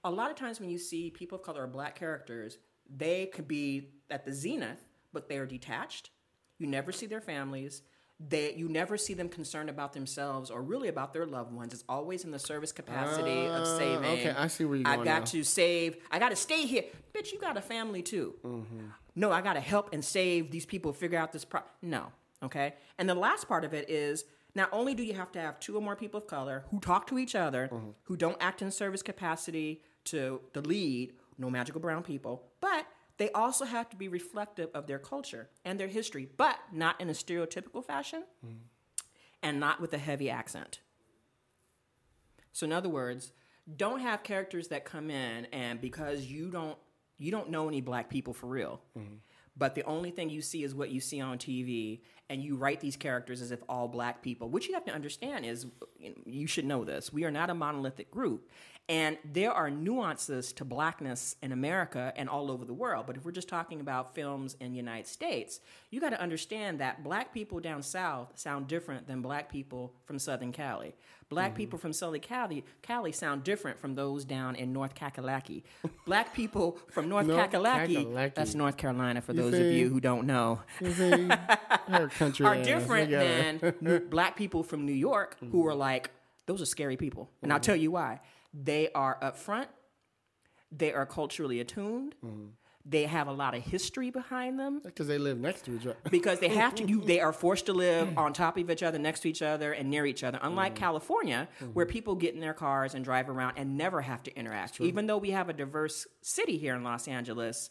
A 0.04 0.10
lot 0.10 0.30
of 0.30 0.36
times 0.36 0.60
when 0.60 0.70
you 0.70 0.78
see 0.78 1.10
people 1.10 1.38
of 1.38 1.44
color 1.44 1.64
or 1.64 1.66
black 1.66 1.98
characters, 1.98 2.58
they 2.88 3.26
could 3.26 3.48
be 3.48 3.88
at 4.10 4.24
the 4.24 4.32
zenith, 4.32 4.86
but 5.12 5.28
they 5.28 5.38
are 5.38 5.46
detached. 5.46 6.10
You 6.58 6.66
never 6.66 6.92
see 6.92 7.06
their 7.06 7.20
families. 7.20 7.82
They, 8.20 8.52
you 8.54 8.68
never 8.68 8.96
see 8.96 9.14
them 9.14 9.28
concerned 9.28 9.70
about 9.70 9.92
themselves 9.92 10.50
or 10.50 10.60
really 10.60 10.88
about 10.88 11.12
their 11.12 11.24
loved 11.24 11.52
ones. 11.52 11.72
It's 11.72 11.84
always 11.88 12.24
in 12.24 12.32
the 12.32 12.38
service 12.38 12.72
capacity 12.72 13.46
of 13.46 13.62
Ah, 13.62 13.78
saving. 13.78 14.04
okay, 14.10 14.30
I 14.36 14.48
see 14.48 14.64
where 14.64 14.76
you're 14.76 14.84
going. 14.84 15.00
I 15.00 15.04
got 15.04 15.18
now. 15.20 15.24
to 15.26 15.44
save. 15.44 15.96
I 16.10 16.18
got 16.18 16.30
to 16.30 16.36
stay 16.36 16.66
here, 16.66 16.82
bitch. 17.14 17.32
You 17.32 17.38
got 17.38 17.56
a 17.56 17.60
family 17.60 18.02
too. 18.02 18.34
Mm-hmm. 18.44 18.86
No, 19.14 19.30
I 19.30 19.40
got 19.40 19.52
to 19.52 19.60
help 19.60 19.90
and 19.92 20.04
save 20.04 20.50
these 20.50 20.66
people. 20.66 20.92
Figure 20.92 21.16
out 21.18 21.32
this. 21.32 21.44
Pro- 21.44 21.62
no, 21.80 22.06
okay. 22.42 22.74
And 22.98 23.08
the 23.08 23.14
last 23.14 23.46
part 23.46 23.64
of 23.64 23.72
it 23.72 23.88
is 23.88 24.24
not 24.54 24.68
only 24.72 24.94
do 24.94 25.04
you 25.04 25.14
have 25.14 25.30
to 25.32 25.40
have 25.40 25.60
two 25.60 25.76
or 25.76 25.80
more 25.80 25.94
people 25.94 26.18
of 26.18 26.26
color 26.26 26.64
who 26.72 26.80
talk 26.80 27.06
to 27.08 27.18
each 27.20 27.36
other, 27.36 27.68
Mm-hmm. 27.72 27.90
who 28.02 28.16
don't 28.16 28.36
act 28.40 28.62
in 28.62 28.72
service 28.72 29.02
capacity 29.02 29.80
to 30.06 30.40
the 30.54 30.60
lead, 30.62 31.12
no 31.38 31.48
magical 31.50 31.80
brown 31.80 32.02
people, 32.02 32.42
but 32.60 32.84
they 33.18 33.30
also 33.32 33.64
have 33.64 33.88
to 33.90 33.96
be 33.96 34.08
reflective 34.08 34.70
of 34.74 34.86
their 34.86 34.98
culture 34.98 35.48
and 35.64 35.78
their 35.78 35.88
history, 35.88 36.28
but 36.36 36.56
not 36.72 37.00
in 37.00 37.08
a 37.08 37.12
stereotypical 37.12 37.84
fashion 37.84 38.22
Mm-hmm. 38.44 38.56
and 39.42 39.60
not 39.60 39.80
with 39.80 39.92
a 39.92 39.98
heavy 39.98 40.30
accent. 40.30 40.80
So 42.52 42.64
in 42.64 42.72
other 42.72 42.88
words, 42.88 43.32
don't 43.76 44.00
have 44.00 44.22
characters 44.22 44.68
that 44.68 44.84
come 44.84 45.10
in 45.10 45.46
and 45.46 45.80
because 45.80 46.24
you 46.26 46.50
don't 46.50 46.78
you 47.18 47.30
don't 47.32 47.50
know 47.50 47.66
any 47.68 47.80
black 47.80 48.08
people 48.08 48.32
for 48.32 48.46
real. 48.46 48.80
But 49.56 49.74
the 49.74 49.82
only 49.82 50.12
thing 50.12 50.30
you 50.30 50.40
see 50.40 50.62
is 50.62 50.72
what 50.72 50.90
you 50.90 51.00
see 51.00 51.20
on 51.20 51.36
TV, 51.36 52.00
and 52.30 52.40
you 52.40 52.54
write 52.54 52.78
these 52.78 52.96
characters 52.96 53.42
as 53.42 53.50
if 53.50 53.58
all 53.68 53.88
black 53.88 54.22
people. 54.22 54.48
which 54.48 54.68
you 54.68 54.74
have 54.74 54.84
to 54.84 54.92
understand 54.92 55.44
is, 55.44 55.66
you 56.24 56.46
should 56.46 56.64
know 56.64 56.84
this: 56.84 57.12
we 57.12 57.24
are 57.24 57.30
not 57.32 57.50
a 57.50 57.54
monolithic 57.54 58.08
group, 58.12 58.48
and 58.88 59.18
there 59.22 59.52
are 59.52 59.70
nuances 59.70 60.52
to 60.54 60.64
blackness 60.64 61.36
in 61.42 61.52
America 61.52 62.12
and 62.16 62.26
all 62.28 62.50
over 62.50 62.64
the 62.64 62.72
world. 62.72 63.04
But 63.06 63.16
if 63.16 63.24
we're 63.24 63.32
just 63.32 63.48
talking 63.48 63.80
about 63.80 64.14
films 64.14 64.56
in 64.60 64.70
the 64.70 64.78
United 64.78 65.06
States, 65.06 65.60
you 65.90 66.00
got 66.00 66.10
to 66.10 66.20
understand 66.20 66.80
that 66.80 67.04
black 67.04 67.34
people 67.34 67.60
down 67.60 67.82
south 67.82 68.32
sound 68.38 68.66
different 68.66 69.06
than 69.06 69.20
black 69.20 69.52
people 69.52 69.92
from 70.06 70.18
Southern 70.18 70.52
Cali. 70.52 70.94
Black 71.28 71.50
mm-hmm. 71.50 71.56
people 71.56 71.78
from 71.78 71.92
Southern 71.92 72.22
Cali, 72.22 72.64
Cali 72.80 73.12
sound 73.12 73.44
different 73.44 73.78
from 73.78 73.94
those 73.94 74.24
down 74.24 74.56
in 74.56 74.72
North 74.72 74.94
Kakalaki. 74.94 75.64
Black 76.06 76.32
people 76.32 76.78
from 76.90 77.10
North 77.10 77.26
North 77.26 77.50
Kakalaki, 77.50 78.06
Kakalaki. 78.06 78.34
that's 78.34 78.54
North 78.54 78.78
Carolina 78.78 79.20
for 79.20 79.34
You 79.34 79.42
those 79.42 79.54
of 79.54 79.66
you 79.66 79.90
who 79.90 80.00
don't 80.00 80.26
know, 80.26 80.60
see? 80.82 81.28
Country 82.16 82.46
are 82.46 82.62
different 82.62 83.10
Look 83.10 83.20
at 83.20 83.60
her. 83.60 83.74
than 83.82 84.08
black 84.08 84.36
people 84.36 84.62
from 84.62 84.86
New 84.86 84.92
York 84.94 85.36
who 85.50 85.66
are 85.66 85.72
mm-hmm. 85.72 85.80
like, 85.80 86.10
those 86.46 86.62
are 86.62 86.66
scary 86.66 86.96
people. 86.96 87.28
And 87.42 87.52
I'll 87.52 87.58
mm-hmm. 87.58 87.64
tell 87.64 87.76
you 87.76 87.90
why. 87.90 88.20
They 88.52 88.90
are 88.92 89.18
upfront, 89.22 89.66
they 90.72 90.92
are 90.92 91.06
culturally 91.06 91.60
attuned, 91.60 92.14
mm-hmm. 92.24 92.46
they 92.84 93.04
have 93.04 93.28
a 93.28 93.32
lot 93.32 93.54
of 93.54 93.62
history 93.62 94.10
behind 94.10 94.58
them. 94.58 94.80
Because 94.82 95.06
they 95.06 95.18
live 95.18 95.38
next 95.38 95.64
to 95.66 95.76
each 95.76 95.86
other. 95.86 95.96
because 96.10 96.40
they 96.40 96.48
have 96.48 96.74
to. 96.76 96.84
You 96.84 97.02
they 97.02 97.20
are 97.20 97.32
forced 97.32 97.66
to 97.66 97.72
live 97.72 98.08
mm. 98.08 98.18
on 98.18 98.32
top 98.32 98.56
of 98.56 98.70
each 98.70 98.82
other 98.82 98.98
next 98.98 99.20
to 99.20 99.28
each 99.28 99.42
other 99.42 99.72
and 99.72 99.90
near 99.90 100.06
each 100.06 100.24
other. 100.24 100.38
Unlike 100.42 100.74
mm. 100.74 100.78
california 100.78 101.48
mm-hmm. 101.60 101.72
where 101.72 101.86
people 101.86 102.14
get 102.14 102.34
in 102.34 102.40
their 102.40 102.54
cars 102.54 102.94
and 102.94 103.04
drive 103.04 103.28
around 103.28 103.54
and 103.56 103.76
never 103.76 104.00
have 104.00 104.22
to 104.24 104.36
interact. 104.36 104.80
Even 104.80 105.06
though 105.06 105.18
we 105.18 105.30
have 105.30 105.48
a 105.48 105.52
diverse 105.52 106.06
city 106.22 106.58
here 106.58 106.74
in 106.74 106.82
los 106.82 107.08
angeles 107.08 107.70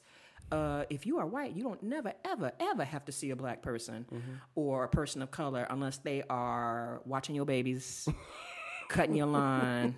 uh, 0.52 0.84
if 0.90 1.06
you 1.06 1.20
are 1.20 1.26
white 1.26 1.56
you 1.56 1.64
don't 1.64 1.84
never 1.84 2.14
ever 2.24 2.52
ever 2.60 2.84
have 2.84 3.06
to 3.06 3.12
see 3.12 3.32
a 3.32 3.36
black 3.36 3.62
person 3.62 4.06
mm-hmm. 4.12 4.32
or 4.56 4.84
a 4.84 4.90
person 4.90 5.22
of 5.22 5.32
color 5.32 5.68
unless 5.70 5.98
they 5.98 6.24
are 6.30 7.02
watching 7.06 7.36
your 7.36 7.46
babies 7.46 8.08
cutting 8.90 9.16
your 9.16 9.28
lawn 9.28 9.96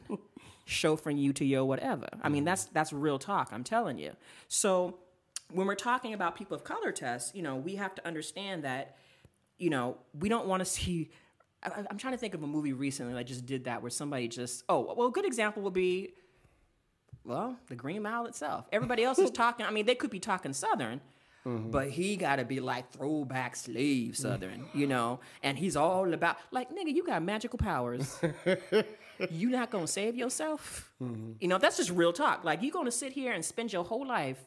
chauffeuring 0.70 1.20
you 1.20 1.34
to 1.34 1.46
your 1.46 1.66
whatever. 1.66 2.08
I 2.22 2.30
mean, 2.30 2.42
mm-hmm. 2.42 2.46
that's 2.46 2.66
that's 2.66 2.94
real 2.94 3.20
talk. 3.20 3.50
I'm 3.52 3.64
telling 3.64 3.98
you. 3.98 4.14
So 4.48 5.00
when 5.52 5.68
we're 5.68 5.76
talking 5.76 6.14
about 6.14 6.36
people 6.36 6.56
of 6.56 6.64
color 6.64 6.92
tests, 6.92 7.34
you 7.34 7.42
know, 7.42 7.56
we 7.56 7.76
have 7.76 7.96
to 7.96 8.08
understand 8.08 8.64
that, 8.64 8.98
you 9.58 9.70
know, 9.70 9.98
we 10.18 10.30
don't 10.30 10.48
want 10.48 10.62
to 10.62 10.66
see. 10.66 11.10
I, 11.64 11.72
I'm 11.90 11.98
trying 11.98 12.14
to 12.14 12.18
think 12.18 12.34
of 12.34 12.44
a 12.44 12.48
movie 12.48 12.74
recently 12.74 13.14
that 13.16 13.26
just 13.26 13.46
did 13.46 13.66
that, 13.66 13.82
where 13.82 13.90
somebody 13.90 14.28
just. 14.28 14.64
Oh, 14.70 14.94
well, 14.96 15.08
a 15.08 15.12
good 15.12 15.26
example 15.26 15.64
would 15.64 15.74
be 15.74 16.14
well, 17.26 17.58
the 17.68 17.76
Green 17.76 18.02
Mile 18.02 18.26
itself. 18.26 18.68
Everybody 18.72 19.04
else 19.04 19.20
is 19.20 19.32
talking. 19.44 19.66
I 19.66 19.72
mean, 19.72 19.86
they 19.86 19.96
could 19.96 20.10
be 20.10 20.20
talking 20.20 20.54
Southern, 20.54 21.02
Mm-hmm. 21.50 21.72
but 21.72 21.90
he 21.90 22.16
got 22.16 22.36
to 22.36 22.46
be 22.46 22.60
like 22.60 22.92
throwback 22.92 23.56
slave 23.56 24.12
mm. 24.12 24.16
Southern, 24.16 24.66
you 24.74 24.86
know. 24.86 25.20
And 25.42 25.58
he's 25.58 25.76
all 25.76 26.14
about 26.14 26.38
like, 26.52 26.70
nigga, 26.70 26.94
you 26.94 27.04
got 27.04 27.24
magical 27.24 27.58
powers. 27.58 28.20
you 29.32 29.50
not 29.50 29.72
gonna 29.72 29.88
save 29.88 30.16
yourself? 30.16 30.92
Mm-hmm. 31.02 31.32
You 31.40 31.48
know, 31.48 31.58
that's 31.58 31.78
just 31.78 31.90
real 31.90 32.14
talk. 32.14 32.44
Like, 32.44 32.62
you 32.62 32.72
gonna 32.72 32.92
sit 32.92 33.14
here 33.14 33.32
and 33.32 33.44
spend 33.44 33.74
your 33.74 33.84
whole 33.84 34.06
life. 34.06 34.44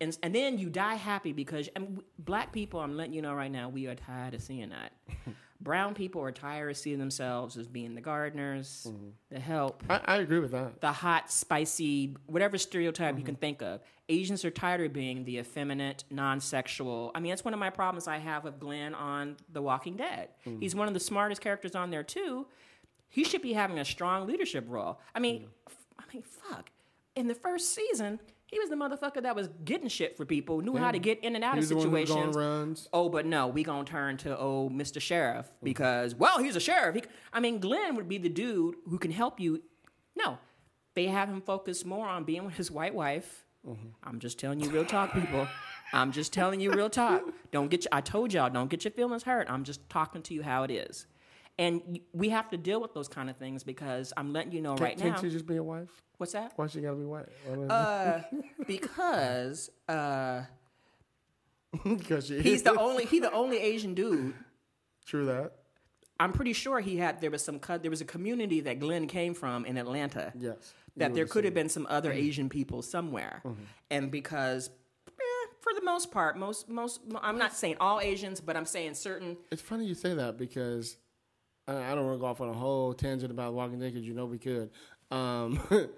And, 0.00 0.16
and 0.22 0.34
then 0.34 0.58
you 0.58 0.68
die 0.68 0.96
happy 0.96 1.32
because 1.32 1.68
and 1.76 2.02
black 2.18 2.52
people, 2.52 2.80
I'm 2.80 2.96
letting 2.96 3.14
you 3.14 3.22
know 3.22 3.32
right 3.32 3.50
now, 3.50 3.68
we 3.68 3.86
are 3.86 3.94
tired 3.94 4.34
of 4.34 4.42
seeing 4.42 4.70
that. 4.70 4.92
Brown 5.60 5.94
people 5.94 6.22
are 6.22 6.32
tired 6.32 6.70
of 6.70 6.76
seeing 6.76 6.98
themselves 6.98 7.56
as 7.56 7.66
being 7.66 7.94
the 7.94 8.00
gardeners, 8.00 8.86
mm-hmm. 8.88 9.08
the 9.30 9.40
help, 9.40 9.82
I, 9.88 10.00
I 10.04 10.16
agree 10.16 10.38
with 10.38 10.52
that. 10.52 10.80
the 10.80 10.92
hot, 10.92 11.30
spicy, 11.30 12.16
whatever 12.26 12.58
stereotype 12.58 13.14
you 13.14 13.20
mm-hmm. 13.20 13.26
can 13.26 13.36
think 13.36 13.62
of. 13.62 13.80
Asians 14.08 14.44
are 14.44 14.50
tired 14.50 14.80
of 14.82 14.92
being 14.92 15.24
the 15.24 15.38
effeminate, 15.38 16.04
non-sexual. 16.10 17.10
I 17.14 17.20
mean, 17.20 17.30
that's 17.30 17.44
one 17.44 17.54
of 17.54 17.60
my 17.60 17.70
problems 17.70 18.06
I 18.06 18.18
have 18.18 18.44
with 18.44 18.60
Glenn 18.60 18.94
on 18.94 19.36
The 19.52 19.62
Walking 19.62 19.96
Dead. 19.96 20.28
Mm-hmm. 20.46 20.60
He's 20.60 20.74
one 20.74 20.88
of 20.88 20.94
the 20.94 21.00
smartest 21.00 21.40
characters 21.40 21.74
on 21.74 21.90
there 21.90 22.04
too. 22.04 22.46
He 23.08 23.24
should 23.24 23.42
be 23.42 23.52
having 23.52 23.78
a 23.78 23.84
strong 23.84 24.26
leadership 24.26 24.64
role. 24.68 25.00
I 25.14 25.20
mean, 25.20 25.46
f- 25.66 25.76
I 25.98 26.04
mean, 26.12 26.22
fuck. 26.22 26.70
In 27.14 27.28
the 27.28 27.34
first 27.34 27.74
season, 27.74 28.20
he 28.46 28.58
was 28.60 28.68
the 28.70 28.76
motherfucker 28.76 29.22
that 29.22 29.34
was 29.34 29.48
getting 29.64 29.88
shit 29.88 30.16
for 30.16 30.24
people, 30.24 30.60
knew 30.60 30.76
how 30.76 30.92
to 30.92 30.98
get 30.98 31.22
in 31.24 31.34
and 31.34 31.44
out 31.44 31.54
He 31.54 31.60
was 31.60 31.70
of 31.70 31.80
the 31.80 31.88
one 31.88 32.00
who 32.00 32.06
situations. 32.06 32.36
runs. 32.36 32.88
Oh, 32.92 33.08
but 33.08 33.26
no, 33.26 33.48
we 33.48 33.64
gonna 33.64 33.84
turn 33.84 34.16
to 34.18 34.38
oh 34.38 34.70
Mr. 34.72 35.00
Sheriff 35.00 35.46
mm. 35.46 35.64
because 35.64 36.14
well 36.14 36.38
he's 36.38 36.56
a 36.56 36.60
sheriff. 36.60 36.94
He, 36.94 37.02
I 37.32 37.40
mean, 37.40 37.58
Glenn 37.58 37.96
would 37.96 38.08
be 38.08 38.18
the 38.18 38.28
dude 38.28 38.76
who 38.88 38.98
can 38.98 39.10
help 39.10 39.40
you. 39.40 39.62
No, 40.16 40.38
they 40.94 41.06
have 41.06 41.28
him 41.28 41.42
focus 41.42 41.84
more 41.84 42.08
on 42.08 42.24
being 42.24 42.44
with 42.44 42.54
his 42.54 42.70
white 42.70 42.94
wife. 42.94 43.44
Mm-hmm. 43.66 43.88
I'm 44.04 44.20
just 44.20 44.38
telling 44.38 44.60
you 44.60 44.70
real 44.70 44.84
talk, 44.84 45.12
people. 45.12 45.48
I'm 45.92 46.12
just 46.12 46.32
telling 46.32 46.60
you 46.60 46.72
real 46.72 46.90
talk. 46.90 47.22
Don't 47.50 47.68
get. 47.68 47.84
Your, 47.84 47.90
I 47.92 48.00
told 48.00 48.32
y'all, 48.32 48.50
don't 48.50 48.68
get 48.68 48.84
your 48.84 48.92
feelings 48.92 49.22
hurt. 49.22 49.48
I'm 49.50 49.64
just 49.64 49.88
talking 49.88 50.22
to 50.22 50.34
you 50.34 50.42
how 50.42 50.62
it 50.62 50.70
is, 50.70 51.06
and 51.58 52.00
we 52.12 52.28
have 52.30 52.50
to 52.50 52.56
deal 52.56 52.80
with 52.80 52.94
those 52.94 53.08
kind 53.08 53.30
of 53.30 53.36
things 53.36 53.64
because 53.64 54.12
I'm 54.16 54.32
letting 54.32 54.52
you 54.52 54.60
know 54.60 54.76
right 54.76 54.96
Can't 54.98 55.14
now. 55.16 55.20
she 55.20 55.30
just 55.30 55.46
be 55.46 55.56
a 55.56 55.62
wife? 55.62 55.90
What's 56.18 56.32
that? 56.32 56.52
Why 56.56 56.66
she 56.66 56.80
gotta 56.80 56.96
be 56.96 57.04
white? 57.04 57.26
Because 58.66 59.70
uh, 59.88 60.42
because 61.84 62.28
he's 62.28 62.62
the 62.62 62.78
only 62.78 63.04
he 63.04 63.20
the 63.20 63.32
only 63.32 63.58
Asian 63.58 63.94
dude 63.94 64.34
True 65.06 65.26
that. 65.26 65.52
I'm 66.18 66.32
pretty 66.32 66.52
sure 66.52 66.80
he 66.80 66.96
had 66.96 67.20
there 67.20 67.30
was 67.30 67.44
some 67.44 67.60
there 67.80 67.90
was 67.90 68.00
a 68.00 68.04
community 68.04 68.60
that 68.60 68.80
Glenn 68.80 69.06
came 69.06 69.34
from 69.34 69.64
in 69.64 69.78
Atlanta. 69.78 70.32
Yes. 70.38 70.74
That 70.96 71.14
there 71.14 71.26
could 71.26 71.44
have 71.44 71.54
been 71.54 71.68
some 71.68 71.86
other 71.90 72.10
Asian 72.10 72.48
people 72.48 72.80
somewhere, 72.80 73.42
and 73.90 74.10
because 74.10 74.70
eh, 75.06 75.46
for 75.60 75.74
the 75.74 75.82
most 75.82 76.10
part, 76.10 76.38
most 76.38 76.70
most 76.70 77.00
I'm 77.20 77.36
not 77.36 77.54
saying 77.54 77.76
all 77.80 78.00
Asians, 78.00 78.40
but 78.40 78.56
I'm 78.56 78.64
saying 78.64 78.94
certain. 78.94 79.36
It's 79.52 79.60
funny 79.60 79.84
you 79.84 79.94
say 79.94 80.14
that 80.14 80.38
because 80.38 80.96
I, 81.68 81.94
don't 81.94 82.06
want 82.06 82.16
to 82.16 82.20
go 82.20 82.26
off 82.26 82.40
on 82.40 82.48
a 82.48 82.54
whole 82.54 82.94
tangent 82.94 83.30
about 83.30 83.52
Walking 83.54 83.80
Dead 83.80 83.92
because 83.92 84.06
you 84.06 84.14
know 84.14 84.26
we 84.26 84.38
could. 84.38 84.70
Um, 85.10 85.60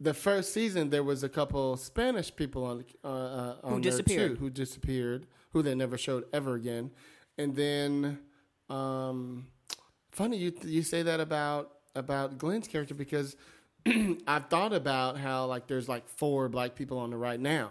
the 0.00 0.14
first 0.14 0.52
season, 0.52 0.90
there 0.90 1.02
was 1.02 1.22
a 1.22 1.28
couple 1.28 1.76
Spanish 1.76 2.34
people 2.34 2.64
on 2.64 2.84
uh, 3.04 3.08
uh, 3.08 3.56
on 3.62 3.82
there, 3.82 3.90
disappeared. 3.90 4.32
too, 4.32 4.40
who 4.40 4.50
disappeared, 4.50 5.26
who 5.52 5.62
they 5.62 5.74
never 5.74 5.98
showed 5.98 6.24
ever 6.32 6.54
again. 6.54 6.90
And 7.38 7.54
then, 7.54 8.18
um, 8.70 9.46
funny 10.10 10.38
you 10.38 10.52
you 10.62 10.82
say 10.82 11.02
that 11.02 11.20
about 11.20 11.72
about 11.94 12.38
Glenn's 12.38 12.68
character 12.68 12.94
because 12.94 13.36
I've 14.26 14.46
thought 14.48 14.72
about 14.72 15.18
how 15.18 15.46
like 15.46 15.66
there's 15.66 15.88
like 15.88 16.08
four 16.08 16.48
black 16.48 16.74
people 16.74 16.98
on 16.98 17.10
the 17.10 17.16
right 17.16 17.40
now. 17.40 17.70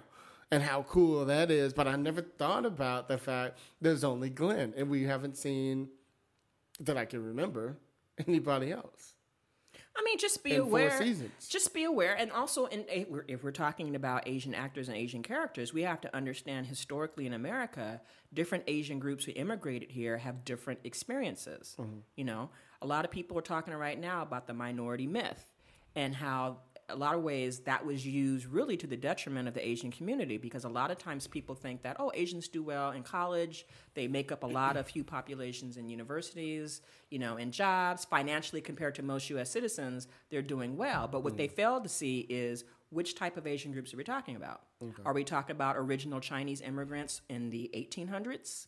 And 0.51 0.61
how 0.61 0.83
cool 0.83 1.25
that 1.25 1.49
is, 1.49 1.73
but 1.73 1.87
I 1.87 1.95
never 1.95 2.21
thought 2.21 2.67
about 2.67 3.07
the 3.07 3.17
fact 3.17 3.57
there's 3.81 4.03
only 4.03 4.29
Glenn, 4.29 4.75
and 4.77 4.89
we 4.89 5.03
haven't 5.03 5.37
seen 5.37 5.89
that 6.79 6.97
I 6.97 7.05
can 7.05 7.23
remember 7.23 7.77
anybody 8.27 8.71
else. 8.71 9.13
I 9.97 10.03
mean, 10.03 10.17
just 10.17 10.43
be 10.43 10.55
In 10.55 10.61
aware. 10.61 10.97
seasons. 10.97 11.47
Just 11.47 11.73
be 11.73 11.85
aware, 11.85 12.15
and 12.15 12.31
also, 12.31 12.65
in, 12.65 12.85
if, 12.89 13.09
we're, 13.09 13.25
if 13.29 13.43
we're 13.43 13.51
talking 13.51 13.95
about 13.95 14.27
Asian 14.27 14.53
actors 14.53 14.89
and 14.89 14.97
Asian 14.97 15.23
characters, 15.23 15.73
we 15.73 15.83
have 15.83 16.01
to 16.01 16.13
understand 16.15 16.67
historically 16.67 17.25
in 17.25 17.33
America, 17.33 18.01
different 18.33 18.65
Asian 18.67 18.99
groups 18.99 19.23
who 19.23 19.31
immigrated 19.33 19.91
here 19.91 20.17
have 20.17 20.43
different 20.43 20.79
experiences. 20.83 21.75
Mm-hmm. 21.79 21.99
You 22.17 22.25
know, 22.25 22.49
a 22.81 22.87
lot 22.87 23.05
of 23.05 23.11
people 23.11 23.37
are 23.37 23.41
talking 23.41 23.73
right 23.73 23.99
now 23.99 24.21
about 24.21 24.47
the 24.47 24.53
minority 24.53 25.07
myth 25.07 25.53
and 25.95 26.13
how 26.13 26.57
a 26.89 26.95
lot 26.95 27.15
of 27.15 27.23
ways 27.23 27.59
that 27.61 27.83
was 27.85 28.05
used 28.05 28.45
really 28.45 28.77
to 28.77 28.85
the 28.85 28.95
detriment 28.95 29.47
of 29.47 29.53
the 29.55 29.67
Asian 29.67 29.89
community 29.91 30.37
because 30.37 30.65
a 30.65 30.69
lot 30.69 30.91
of 30.91 30.97
times 30.99 31.25
people 31.25 31.55
think 31.55 31.81
that 31.81 31.95
oh 31.99 32.11
Asians 32.13 32.47
do 32.47 32.61
well 32.61 32.91
in 32.91 33.01
college 33.01 33.65
they 33.95 34.07
make 34.07 34.31
up 34.31 34.43
a 34.43 34.47
lot 34.47 34.77
of 34.77 34.85
few 34.87 35.03
populations 35.03 35.77
in 35.77 35.89
universities 35.89 36.81
you 37.09 37.17
know 37.17 37.37
in 37.37 37.51
jobs 37.51 38.05
financially 38.05 38.61
compared 38.61 38.93
to 38.95 39.01
most 39.01 39.29
US 39.31 39.49
citizens 39.49 40.07
they're 40.29 40.41
doing 40.43 40.77
well 40.77 41.07
but 41.07 41.23
what 41.23 41.37
they 41.37 41.47
fail 41.47 41.81
to 41.81 41.89
see 41.89 42.19
is 42.29 42.63
which 42.91 43.15
type 43.15 43.35
of 43.35 43.47
Asian 43.47 43.71
groups 43.71 43.91
are 43.93 43.97
we 43.97 44.03
talking 44.03 44.35
about 44.35 44.61
are 45.05 45.13
we 45.13 45.23
talking 45.23 45.55
about 45.55 45.75
original 45.77 46.19
Chinese 46.19 46.61
immigrants 46.61 47.21
in 47.29 47.49
the 47.49 47.69
1800s 47.73 48.67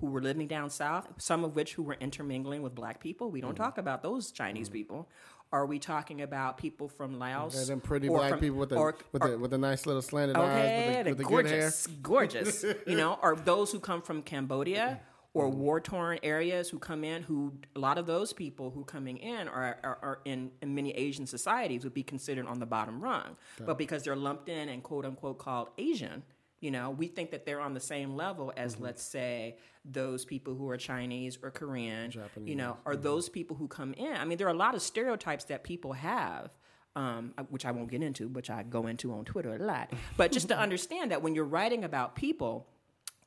who 0.00 0.06
were 0.06 0.22
living 0.22 0.46
down 0.46 0.70
south, 0.70 1.08
some 1.18 1.42
of 1.42 1.56
which 1.56 1.74
who 1.74 1.82
were 1.82 1.96
intermingling 2.00 2.62
with 2.62 2.72
black 2.72 3.00
people. 3.00 3.32
We 3.32 3.40
don't 3.40 3.54
Mm-hmm. 3.54 3.64
talk 3.64 3.78
about 3.78 4.00
those 4.00 4.30
Chinese 4.30 4.68
people. 4.68 5.08
Are 5.50 5.64
we 5.64 5.78
talking 5.78 6.20
about 6.20 6.58
people 6.58 6.88
from 6.88 7.18
Laos? 7.18 7.68
Them 7.68 7.80
pretty 7.80 8.08
black 8.08 8.30
from- 8.32 8.40
people 8.40 8.58
with 8.58 8.68
the 8.68 8.76
or- 8.76 8.96
with 9.12 9.22
or- 9.22 9.30
the 9.30 9.38
with 9.38 9.50
the 9.50 9.58
nice 9.58 9.86
little 9.86 10.02
slanted 10.02 10.36
okay, 10.36 10.44
eyes, 10.44 10.96
with 10.96 11.04
the, 11.04 11.10
with 11.10 11.18
the 11.18 11.24
gorgeous, 11.24 11.86
gorgeous. 12.02 12.64
you 12.86 12.96
know, 12.96 13.18
or 13.22 13.34
those 13.36 13.72
who 13.72 13.80
come 13.80 14.02
from 14.02 14.22
Cambodia 14.22 15.00
or 15.34 15.48
mm-hmm. 15.48 15.58
war 15.58 15.80
torn 15.80 16.18
areas 16.22 16.68
who 16.68 16.78
come 16.78 17.04
in. 17.04 17.22
Who 17.22 17.52
a 17.76 17.78
lot 17.78 17.98
of 17.98 18.06
those 18.06 18.32
people 18.32 18.70
who 18.70 18.84
coming 18.84 19.18
in 19.18 19.48
are, 19.48 19.78
are, 19.82 19.98
are 20.02 20.20
in, 20.24 20.50
in 20.62 20.74
many 20.74 20.90
Asian 20.92 21.26
societies 21.26 21.84
would 21.84 21.94
be 21.94 22.02
considered 22.02 22.46
on 22.46 22.58
the 22.58 22.66
bottom 22.66 23.00
rung, 23.00 23.36
but 23.64 23.78
because 23.78 24.02
they're 24.02 24.16
lumped 24.16 24.48
in 24.48 24.68
and 24.68 24.82
quote 24.82 25.04
unquote 25.04 25.38
called 25.38 25.68
Asian. 25.78 26.22
You 26.60 26.70
know, 26.72 26.90
we 26.90 27.06
think 27.06 27.30
that 27.30 27.46
they're 27.46 27.60
on 27.60 27.74
the 27.74 27.80
same 27.80 28.16
level 28.16 28.52
as, 28.56 28.74
Mm-hmm. 28.74 28.84
let's 28.84 29.02
say, 29.02 29.56
those 29.84 30.24
people 30.24 30.54
who 30.54 30.68
are 30.70 30.76
Chinese 30.76 31.38
or 31.42 31.50
Korean, 31.50 32.10
you 32.44 32.56
know, 32.56 32.76
or 32.84 32.96
those 32.96 33.28
people 33.28 33.56
who 33.56 33.68
come 33.68 33.94
in. 33.94 34.12
I 34.16 34.24
mean, 34.24 34.36
there 34.38 34.46
are 34.48 34.50
a 34.50 34.56
lot 34.66 34.74
of 34.74 34.82
stereotypes 34.82 35.44
that 35.44 35.62
people 35.64 35.92
have, 35.94 36.50
um, 36.96 37.32
which 37.48 37.64
I 37.64 37.70
won't 37.70 37.90
get 37.90 38.02
into, 38.02 38.28
which 38.28 38.50
I 38.50 38.64
go 38.64 38.86
into 38.88 39.12
on 39.12 39.24
Twitter 39.24 39.54
a 39.54 39.58
lot. 39.58 39.92
But 40.16 40.32
just 40.32 40.48
to 40.48 40.58
understand 40.58 41.10
that 41.12 41.22
when 41.22 41.34
you're 41.34 41.44
writing 41.44 41.84
about 41.84 42.16
people, 42.16 42.66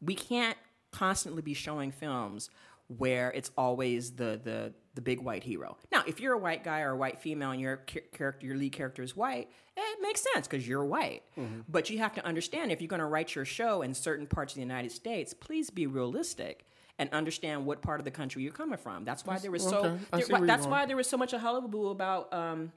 we 0.01 0.13
can't 0.13 0.57
constantly 0.91 1.41
be 1.41 1.53
showing 1.53 1.89
films 1.91 2.49
where 2.97 3.31
it's 3.31 3.51
always 3.57 4.11
the 4.15 4.39
the 4.43 4.73
the 4.93 5.01
big 5.01 5.21
white 5.21 5.43
hero. 5.43 5.77
Now, 5.91 6.03
if 6.05 6.19
you're 6.19 6.33
a 6.33 6.37
white 6.37 6.63
guy 6.65 6.81
or 6.81 6.91
a 6.91 6.97
white 6.97 7.21
female 7.21 7.51
and 7.51 7.61
your 7.61 7.77
character, 7.77 8.45
your 8.45 8.57
lead 8.57 8.73
character 8.73 9.01
is 9.03 9.15
white, 9.15 9.49
it 9.77 9.99
makes 10.01 10.21
sense 10.33 10.47
because 10.47 10.67
you're 10.67 10.83
white. 10.83 11.23
But 11.69 11.89
you 11.89 11.99
have 11.99 12.13
to 12.15 12.25
understand 12.25 12.71
if 12.73 12.81
you're 12.81 12.89
going 12.89 12.99
to 12.99 13.05
write 13.05 13.33
your 13.33 13.45
show 13.45 13.81
in 13.83 13.93
certain 13.93 14.27
parts 14.27 14.51
of 14.53 14.55
the 14.55 14.61
United 14.61 14.91
States, 14.91 15.33
please 15.33 15.69
be 15.69 15.87
realistic 15.87 16.65
and 16.99 17.09
understand 17.13 17.65
what 17.65 17.81
part 17.81 18.01
of 18.01 18.05
the 18.05 18.11
country 18.11 18.43
you're 18.43 18.51
coming 18.51 18.77
from. 18.77 19.05
That's 19.05 19.25
why 19.25 19.37
there 19.39 19.49
was 19.51 19.63
so. 19.63 19.79
okay. 19.85 19.97
There- 20.11 20.39
see 20.39 20.45
that's 20.45 20.67
why 20.67 20.85
there 20.85 20.97
was 20.97 21.07
so 21.09 21.17
much 21.17 21.31
a 21.33 21.39
hullabaloo 21.39 21.89
about. 21.89 22.33
Um, 22.33 22.73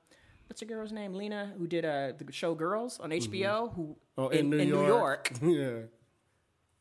What's 0.46 0.60
the 0.60 0.66
girl's 0.66 0.92
name? 0.92 1.14
Lena, 1.14 1.52
who 1.58 1.66
did 1.66 1.86
uh, 1.86 2.12
the 2.18 2.30
show 2.30 2.54
Girls 2.54 3.00
on 3.00 3.10
HBO, 3.10 3.74
who 3.74 3.96
Oh, 4.18 4.28
in, 4.28 4.52
in 4.52 4.68
New 4.68 4.86
York 4.86 5.32
yeah. 5.42 5.78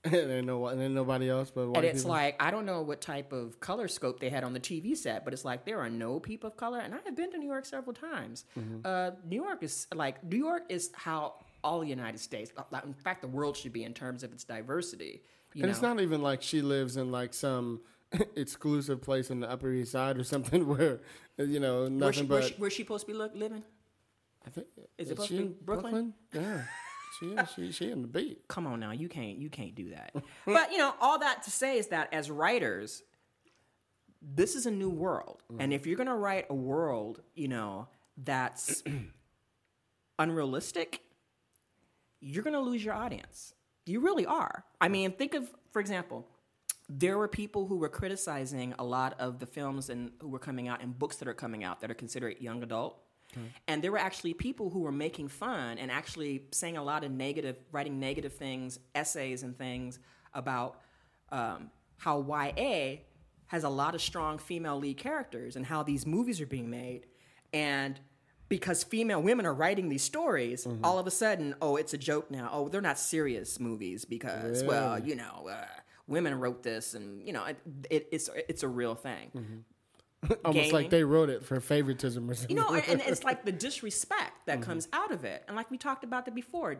and 0.11 0.31
ain't 0.31 0.45
no 0.45 0.67
and 0.67 0.81
ain't 0.81 0.93
nobody 0.93 1.29
else 1.29 1.49
but 1.49 1.67
white 1.67 1.77
And 1.77 1.85
it's 1.85 2.01
people. 2.01 2.11
like 2.11 2.35
I 2.41 2.51
don't 2.51 2.65
know 2.65 2.81
what 2.81 2.99
type 2.99 3.31
of 3.31 3.59
color 3.61 3.87
scope 3.87 4.19
they 4.19 4.29
had 4.29 4.43
on 4.43 4.51
the 4.53 4.59
TV 4.59 4.97
set, 4.97 5.23
but 5.23 5.33
it's 5.33 5.45
like 5.45 5.65
there 5.65 5.79
are 5.79 5.89
no 5.89 6.19
people 6.19 6.47
of 6.49 6.57
color. 6.57 6.79
And 6.79 6.93
I 6.93 6.97
have 7.05 7.15
been 7.15 7.31
to 7.31 7.37
New 7.37 7.47
York 7.47 7.65
several 7.65 7.93
times. 7.93 8.45
Mm-hmm. 8.59 8.85
Uh, 8.85 9.11
New 9.25 9.41
York 9.41 9.63
is 9.63 9.87
like 9.93 10.23
New 10.23 10.37
York 10.37 10.63
is 10.69 10.91
how 10.93 11.35
all 11.63 11.79
the 11.79 11.87
United 11.87 12.19
States, 12.19 12.51
in 12.83 12.93
fact, 12.93 13.21
the 13.21 13.27
world 13.27 13.55
should 13.55 13.71
be 13.71 13.85
in 13.85 13.93
terms 13.93 14.23
of 14.23 14.33
its 14.33 14.43
diversity. 14.43 15.21
You 15.53 15.61
and 15.61 15.63
know? 15.63 15.69
it's 15.69 15.81
not 15.81 16.01
even 16.01 16.21
like 16.21 16.41
she 16.41 16.61
lives 16.61 16.97
in 16.97 17.11
like 17.11 17.33
some 17.33 17.81
exclusive 18.35 19.01
place 19.01 19.29
in 19.29 19.39
the 19.39 19.49
Upper 19.49 19.71
East 19.71 19.93
Side 19.93 20.17
or 20.17 20.23
something 20.23 20.67
where 20.77 20.99
you 21.37 21.59
know 21.59 21.87
nothing 21.87 21.99
where 21.99 22.13
she, 22.13 22.21
but 22.23 22.29
where 22.29 22.41
she, 22.41 22.53
where's 22.55 22.73
she 22.73 22.83
supposed 22.83 23.05
to 23.05 23.11
be 23.13 23.17
li- 23.17 23.29
living? 23.33 23.63
I 24.45 24.49
think 24.49 24.67
is 24.97 25.07
it 25.07 25.09
supposed 25.11 25.29
to 25.29 25.37
be 25.37 25.43
in 25.43 25.55
Brooklyn? 25.61 26.13
Yeah, 26.33 26.63
she 27.19 27.25
is. 27.27 27.49
She 27.55 27.71
she 27.71 27.91
in 27.91 28.01
the 28.01 28.07
beat. 28.07 28.47
Come 28.47 28.67
on 28.67 28.79
now, 28.79 28.91
you 28.91 29.09
can't 29.09 29.37
you 29.37 29.49
can't 29.49 29.75
do 29.75 29.89
that. 29.91 30.13
but 30.45 30.71
you 30.71 30.77
know, 30.77 30.93
all 31.01 31.19
that 31.19 31.43
to 31.43 31.51
say 31.51 31.77
is 31.77 31.87
that 31.87 32.13
as 32.13 32.29
writers, 32.31 33.03
this 34.21 34.55
is 34.55 34.65
a 34.65 34.71
new 34.71 34.89
world, 34.89 35.41
Mm-hmm. 35.51 35.61
and 35.61 35.73
if 35.73 35.85
you're 35.85 35.97
gonna 35.97 36.15
write 36.15 36.45
a 36.49 36.55
world, 36.55 37.21
you 37.35 37.47
know 37.47 37.87
that's 38.17 38.83
unrealistic, 40.19 41.01
you're 42.21 42.43
going 42.43 42.53
to 42.53 42.59
lose 42.59 42.83
your 42.85 42.93
audience. 42.93 43.53
You 43.85 43.99
really 43.99 44.25
are. 44.25 44.63
I 44.79 44.87
mean, 44.87 45.11
think 45.13 45.33
of, 45.33 45.49
for 45.71 45.79
example, 45.79 46.27
there 46.87 47.17
were 47.17 47.27
people 47.27 47.65
who 47.67 47.77
were 47.77 47.89
criticizing 47.89 48.73
a 48.77 48.83
lot 48.83 49.15
of 49.19 49.39
the 49.39 49.45
films 49.45 49.89
and 49.89 50.11
who 50.21 50.27
were 50.29 50.39
coming 50.39 50.67
out 50.67 50.81
and 50.81 50.97
books 50.97 51.15
that 51.17 51.27
are 51.27 51.33
coming 51.33 51.63
out 51.63 51.81
that 51.81 51.89
are 51.89 51.95
considered 51.95 52.35
young 52.39 52.61
adult. 52.63 52.99
And 53.67 53.83
there 53.83 53.91
were 53.91 53.97
actually 53.97 54.33
people 54.33 54.69
who 54.69 54.79
were 54.79 54.91
making 54.91 55.27
fun 55.29 55.77
and 55.77 55.91
actually 55.91 56.43
saying 56.51 56.77
a 56.77 56.83
lot 56.83 57.03
of 57.03 57.11
negative, 57.11 57.57
writing 57.71 57.99
negative 57.99 58.33
things, 58.33 58.79
essays 58.95 59.43
and 59.43 59.57
things 59.57 59.99
about 60.33 60.79
um, 61.31 61.69
how 61.97 62.21
YA 62.21 62.97
has 63.47 63.63
a 63.63 63.69
lot 63.69 63.93
of 63.95 64.01
strong 64.01 64.37
female 64.37 64.77
lead 64.79 64.97
characters 64.97 65.55
and 65.55 65.65
how 65.65 65.83
these 65.83 66.05
movies 66.05 66.41
are 66.41 66.45
being 66.47 66.69
made. 66.69 67.05
And 67.53 67.99
because 68.49 68.83
female 68.83 69.21
women 69.21 69.45
are 69.45 69.53
writing 69.53 69.89
these 69.89 70.03
stories, 70.03 70.67
all 70.83 70.99
of 70.99 71.07
a 71.07 71.11
sudden, 71.11 71.55
oh, 71.61 71.75
it's 71.75 71.93
a 71.93 71.97
joke 71.97 72.29
now. 72.29 72.49
Oh, 72.51 72.67
they're 72.69 72.81
not 72.81 72.99
serious 72.99 73.59
movies 73.59 74.05
because, 74.05 74.63
well, 74.63 74.99
you 74.99 75.15
know, 75.15 75.47
uh, 75.49 75.65
women 76.07 76.39
wrote 76.39 76.61
this, 76.63 76.93
and 76.93 77.25
you 77.25 77.33
know, 77.33 77.45
it, 77.45 77.57
it, 77.89 78.07
it's 78.11 78.29
it's 78.49 78.63
a 78.63 78.67
real 78.67 78.93
thing. 78.95 79.63
Almost 80.45 80.53
gaming. 80.53 80.71
like 80.71 80.89
they 80.89 81.03
wrote 81.03 81.29
it 81.29 81.43
for 81.43 81.59
favoritism 81.59 82.29
or 82.29 82.33
something. 82.33 82.55
You 82.55 82.61
know, 82.61 82.73
and 82.73 83.01
it's 83.01 83.23
like 83.23 83.45
the 83.45 83.51
disrespect 83.51 84.45
that 84.45 84.61
comes 84.61 84.87
out 84.93 85.11
of 85.11 85.25
it. 85.25 85.43
And 85.47 85.55
like 85.55 85.69
we 85.71 85.77
talked 85.77 86.03
about 86.03 86.25
that 86.25 86.35
before, 86.35 86.77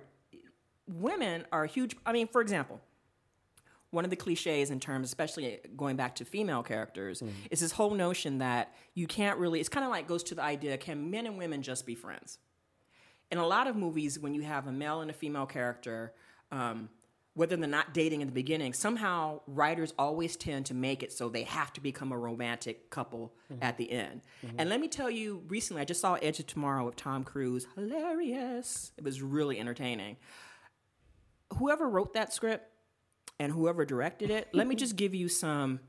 women 0.88 1.46
are 1.52 1.66
huge. 1.66 1.96
I 2.06 2.14
mean, 2.14 2.28
for 2.28 2.42
example, 2.42 2.82
one 3.92 4.04
of 4.04 4.10
the 4.10 4.16
cliches 4.16 4.72
in 4.72 4.80
terms, 4.80 5.08
especially 5.08 5.60
going 5.78 5.96
back 5.96 6.16
to 6.16 6.26
female 6.26 6.64
characters, 6.64 7.22
is 7.52 7.60
this 7.60 7.72
whole 7.72 7.94
notion 7.94 8.40
that 8.40 8.74
you 8.96 9.06
can't 9.06 9.38
really, 9.38 9.60
it's 9.60 9.70
kind 9.70 9.86
of 9.86 9.92
like 9.92 10.08
goes 10.08 10.24
to 10.24 10.36
the 10.36 10.42
idea 10.42 10.78
can 10.78 11.12
men 11.12 11.28
and 11.28 11.38
women 11.38 11.62
just 11.62 11.86
be 11.86 11.94
friends? 11.94 12.40
In 13.30 13.38
a 13.38 13.46
lot 13.46 13.68
of 13.68 13.76
movies, 13.76 14.20
when 14.20 14.34
you 14.34 14.42
have 14.42 14.68
a 14.68 14.72
male 14.72 15.02
and 15.02 15.12
a 15.12 15.14
female 15.14 15.46
character, 15.46 16.14
um, 16.52 16.90
whether 17.36 17.56
they're 17.56 17.68
not 17.68 17.94
dating 17.94 18.22
in 18.22 18.28
the 18.28 18.34
beginning, 18.34 18.74
somehow 18.74 19.42
writers 19.48 19.94
always 19.98 20.36
tend 20.36 20.68
to 20.68 20.74
make 20.74 21.02
it 21.02 21.12
so 21.12 21.30
they 21.30 21.44
have 21.44 21.74
to 21.74 21.82
become 21.82 22.12
a 22.12 22.18
romantic 22.18 22.92
couple 22.92 23.34
at 23.62 23.78
the 23.78 23.92
end. 23.92 24.22
And 24.58 24.70
let 24.70 24.80
me 24.80 24.88
tell 24.88 25.10
you, 25.10 25.44
recently 25.48 25.82
I 25.82 25.86
just 25.86 26.00
saw 26.00 26.16
Edge 26.16 26.40
of 26.40 26.46
Tomorrow 26.48 26.86
with 26.86 26.96
Tom 26.96 27.24
Cruise. 27.24 27.66
Hilarious. 27.76 28.92
It 28.98 29.04
was 29.04 29.22
really 29.22 29.60
entertaining. 29.60 30.18
Whoever 31.58 31.90
wrote 31.90 32.14
that 32.14 32.34
script 32.34 32.70
and 33.40 33.52
whoever 33.52 33.84
directed 33.84 34.30
it, 34.30 34.50
let 34.54 34.68
me 34.68 34.76
just 34.76 34.96
give 35.04 35.16
you 35.16 35.28
some. 35.28 35.80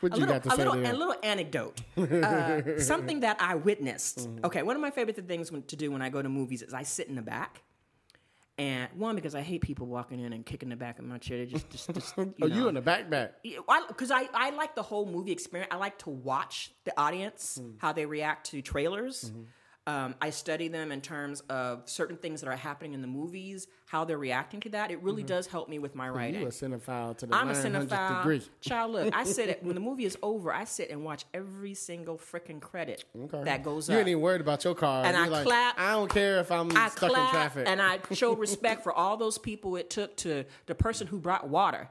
What 0.00 0.14
a 0.14 0.16
you 0.16 0.20
little, 0.20 0.26
got 0.26 0.42
to 0.44 0.48
a 0.48 0.52
say 0.52 0.56
little, 0.56 0.80
there? 0.80 0.92
a 0.94 0.96
little 0.96 1.14
anecdote. 1.22 1.82
Uh, 1.98 2.78
something 2.78 3.20
that 3.20 3.36
I 3.40 3.54
witnessed. 3.54 4.20
Mm-hmm. 4.20 4.46
Okay, 4.46 4.62
one 4.62 4.74
of 4.74 4.80
my 4.80 4.90
favorite 4.90 5.16
things 5.28 5.52
when, 5.52 5.62
to 5.64 5.76
do 5.76 5.90
when 5.90 6.00
I 6.00 6.08
go 6.08 6.22
to 6.22 6.28
movies 6.28 6.62
is 6.62 6.72
I 6.72 6.84
sit 6.84 7.08
in 7.08 7.16
the 7.16 7.22
back. 7.22 7.62
And 8.58 8.88
one, 8.96 9.14
because 9.14 9.36
I 9.36 9.40
hate 9.42 9.60
people 9.62 9.86
walking 9.86 10.18
in 10.18 10.32
and 10.32 10.44
kicking 10.44 10.68
the 10.68 10.76
back 10.76 10.98
of 10.98 11.04
my 11.04 11.18
chair. 11.18 11.38
They 11.38 11.46
Just, 11.46 11.70
just, 11.70 11.94
just 11.94 12.14
you 12.18 12.34
oh, 12.42 12.46
know. 12.48 12.54
you 12.56 12.68
in 12.68 12.74
the 12.74 12.80
back 12.80 13.08
back. 13.08 13.34
Because 13.88 14.10
I, 14.10 14.28
I, 14.34 14.50
like 14.50 14.74
the 14.74 14.82
whole 14.82 15.06
movie 15.06 15.30
experience. 15.30 15.68
I 15.72 15.76
like 15.76 15.98
to 16.00 16.10
watch 16.10 16.72
the 16.84 16.98
audience, 17.00 17.58
Mm. 17.62 17.74
how 17.78 17.92
they 17.92 18.04
react 18.04 18.50
to 18.50 18.60
trailers. 18.60 19.30
Mm-hmm. 19.30 19.42
Um, 19.86 20.14
I 20.20 20.30
study 20.30 20.68
them 20.68 20.92
in 20.92 21.00
terms 21.00 21.40
of 21.48 21.88
certain 21.88 22.16
things 22.16 22.40
that 22.42 22.48
are 22.48 22.56
happening 22.56 22.94
in 22.94 23.00
the 23.00 23.06
movies, 23.08 23.68
how 23.88 24.04
they're 24.04 24.18
reacting 24.18 24.60
to 24.60 24.68
that. 24.68 24.90
It 24.90 25.02
really 25.02 25.22
does 25.22 25.46
help 25.46 25.68
me 25.68 25.78
with 25.78 25.94
my 25.94 26.10
writing. 26.10 26.42
Mm-hmm. 26.42 26.64
You 26.66 26.76
a 26.76 26.78
cinephile 26.78 27.16
to 27.16 27.26
the 27.26 27.34
I'm 27.34 27.48
a 27.48 27.54
900th 27.54 27.86
cinephile. 27.88 28.16
degree. 28.18 28.42
Child, 28.60 28.92
look, 28.92 29.14
I 29.16 29.24
sit 29.24 29.48
at, 29.48 29.62
when 29.64 29.74
the 29.74 29.80
movie 29.88 30.04
is 30.04 30.16
over, 30.22 30.52
I 30.52 30.64
sit 30.64 30.90
and 30.90 31.04
watch 31.04 31.24
every 31.32 31.72
single 31.72 32.18
freaking 32.18 32.60
credit 32.60 33.04
Okay. 33.18 33.44
that 33.44 33.62
goes 33.64 33.88
You 33.88 33.94
up. 33.94 33.96
You 33.96 34.00
ain't 34.00 34.08
even 34.10 34.20
worried 34.22 34.42
about 34.42 34.62
your 34.62 34.74
car. 34.74 35.06
And 35.06 35.16
You're 35.16 35.24
I 35.24 35.28
like, 35.28 35.46
clap. 35.46 35.80
I 35.80 35.92
don't 35.92 36.10
care 36.10 36.38
if 36.38 36.52
I'm 36.52 36.70
I 36.76 36.90
stuck 36.90 37.10
in 37.10 37.28
traffic. 37.30 37.66
and 37.66 37.80
I 37.80 37.98
show 38.12 38.34
respect 38.36 38.82
for 38.82 38.92
all 38.92 39.16
those 39.16 39.38
people 39.38 39.76
it 39.76 39.88
took 39.88 40.14
to 40.18 40.44
the 40.66 40.74
person 40.74 41.06
who 41.06 41.18
brought 41.18 41.48
water 41.48 41.88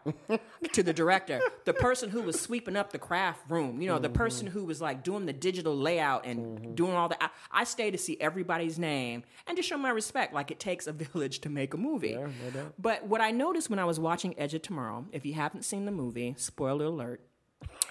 to 0.73 0.83
the 0.83 0.93
director, 0.93 1.41
the 1.65 1.73
person 1.73 2.11
who 2.11 2.21
was 2.21 2.39
sweeping 2.39 2.75
up 2.75 2.91
the 2.91 2.99
craft 2.99 3.49
room, 3.49 3.81
you 3.81 3.87
know, 3.87 3.97
the 3.97 4.09
person 4.09 4.45
who 4.45 4.65
was 4.65 4.79
like 4.81 5.03
doing 5.03 5.25
the 5.25 5.33
digital 5.33 5.75
layout 5.75 6.25
and 6.27 6.75
doing 6.75 6.93
all 6.93 7.09
that. 7.09 7.17
I, 7.23 7.29
I 7.51 7.63
stay 7.63 7.89
to 7.89 7.97
see 7.97 8.17
everybody's 8.21 8.77
name 8.77 9.23
and 9.47 9.57
to 9.57 9.63
show 9.63 9.77
my 9.79 9.89
respect, 9.89 10.31
like 10.33 10.51
it 10.51 10.59
takes 10.59 10.85
a 10.85 10.91
village 11.07 11.39
to 11.39 11.49
make 11.49 11.73
a 11.73 11.77
movie. 11.77 11.86
Yeah, 12.11 12.27
no. 12.53 12.71
But 12.77 13.05
what 13.07 13.21
I 13.21 13.31
noticed 13.31 13.69
when 13.69 13.79
I 13.79 13.85
was 13.85 13.99
watching 13.99 14.37
Edge 14.37 14.53
of 14.53 14.61
Tomorrow, 14.61 15.05
if 15.11 15.25
you 15.25 15.33
haven't 15.33 15.63
seen 15.63 15.85
the 15.85 15.91
movie, 15.91 16.35
spoiler 16.37 16.85
alert, 16.85 17.21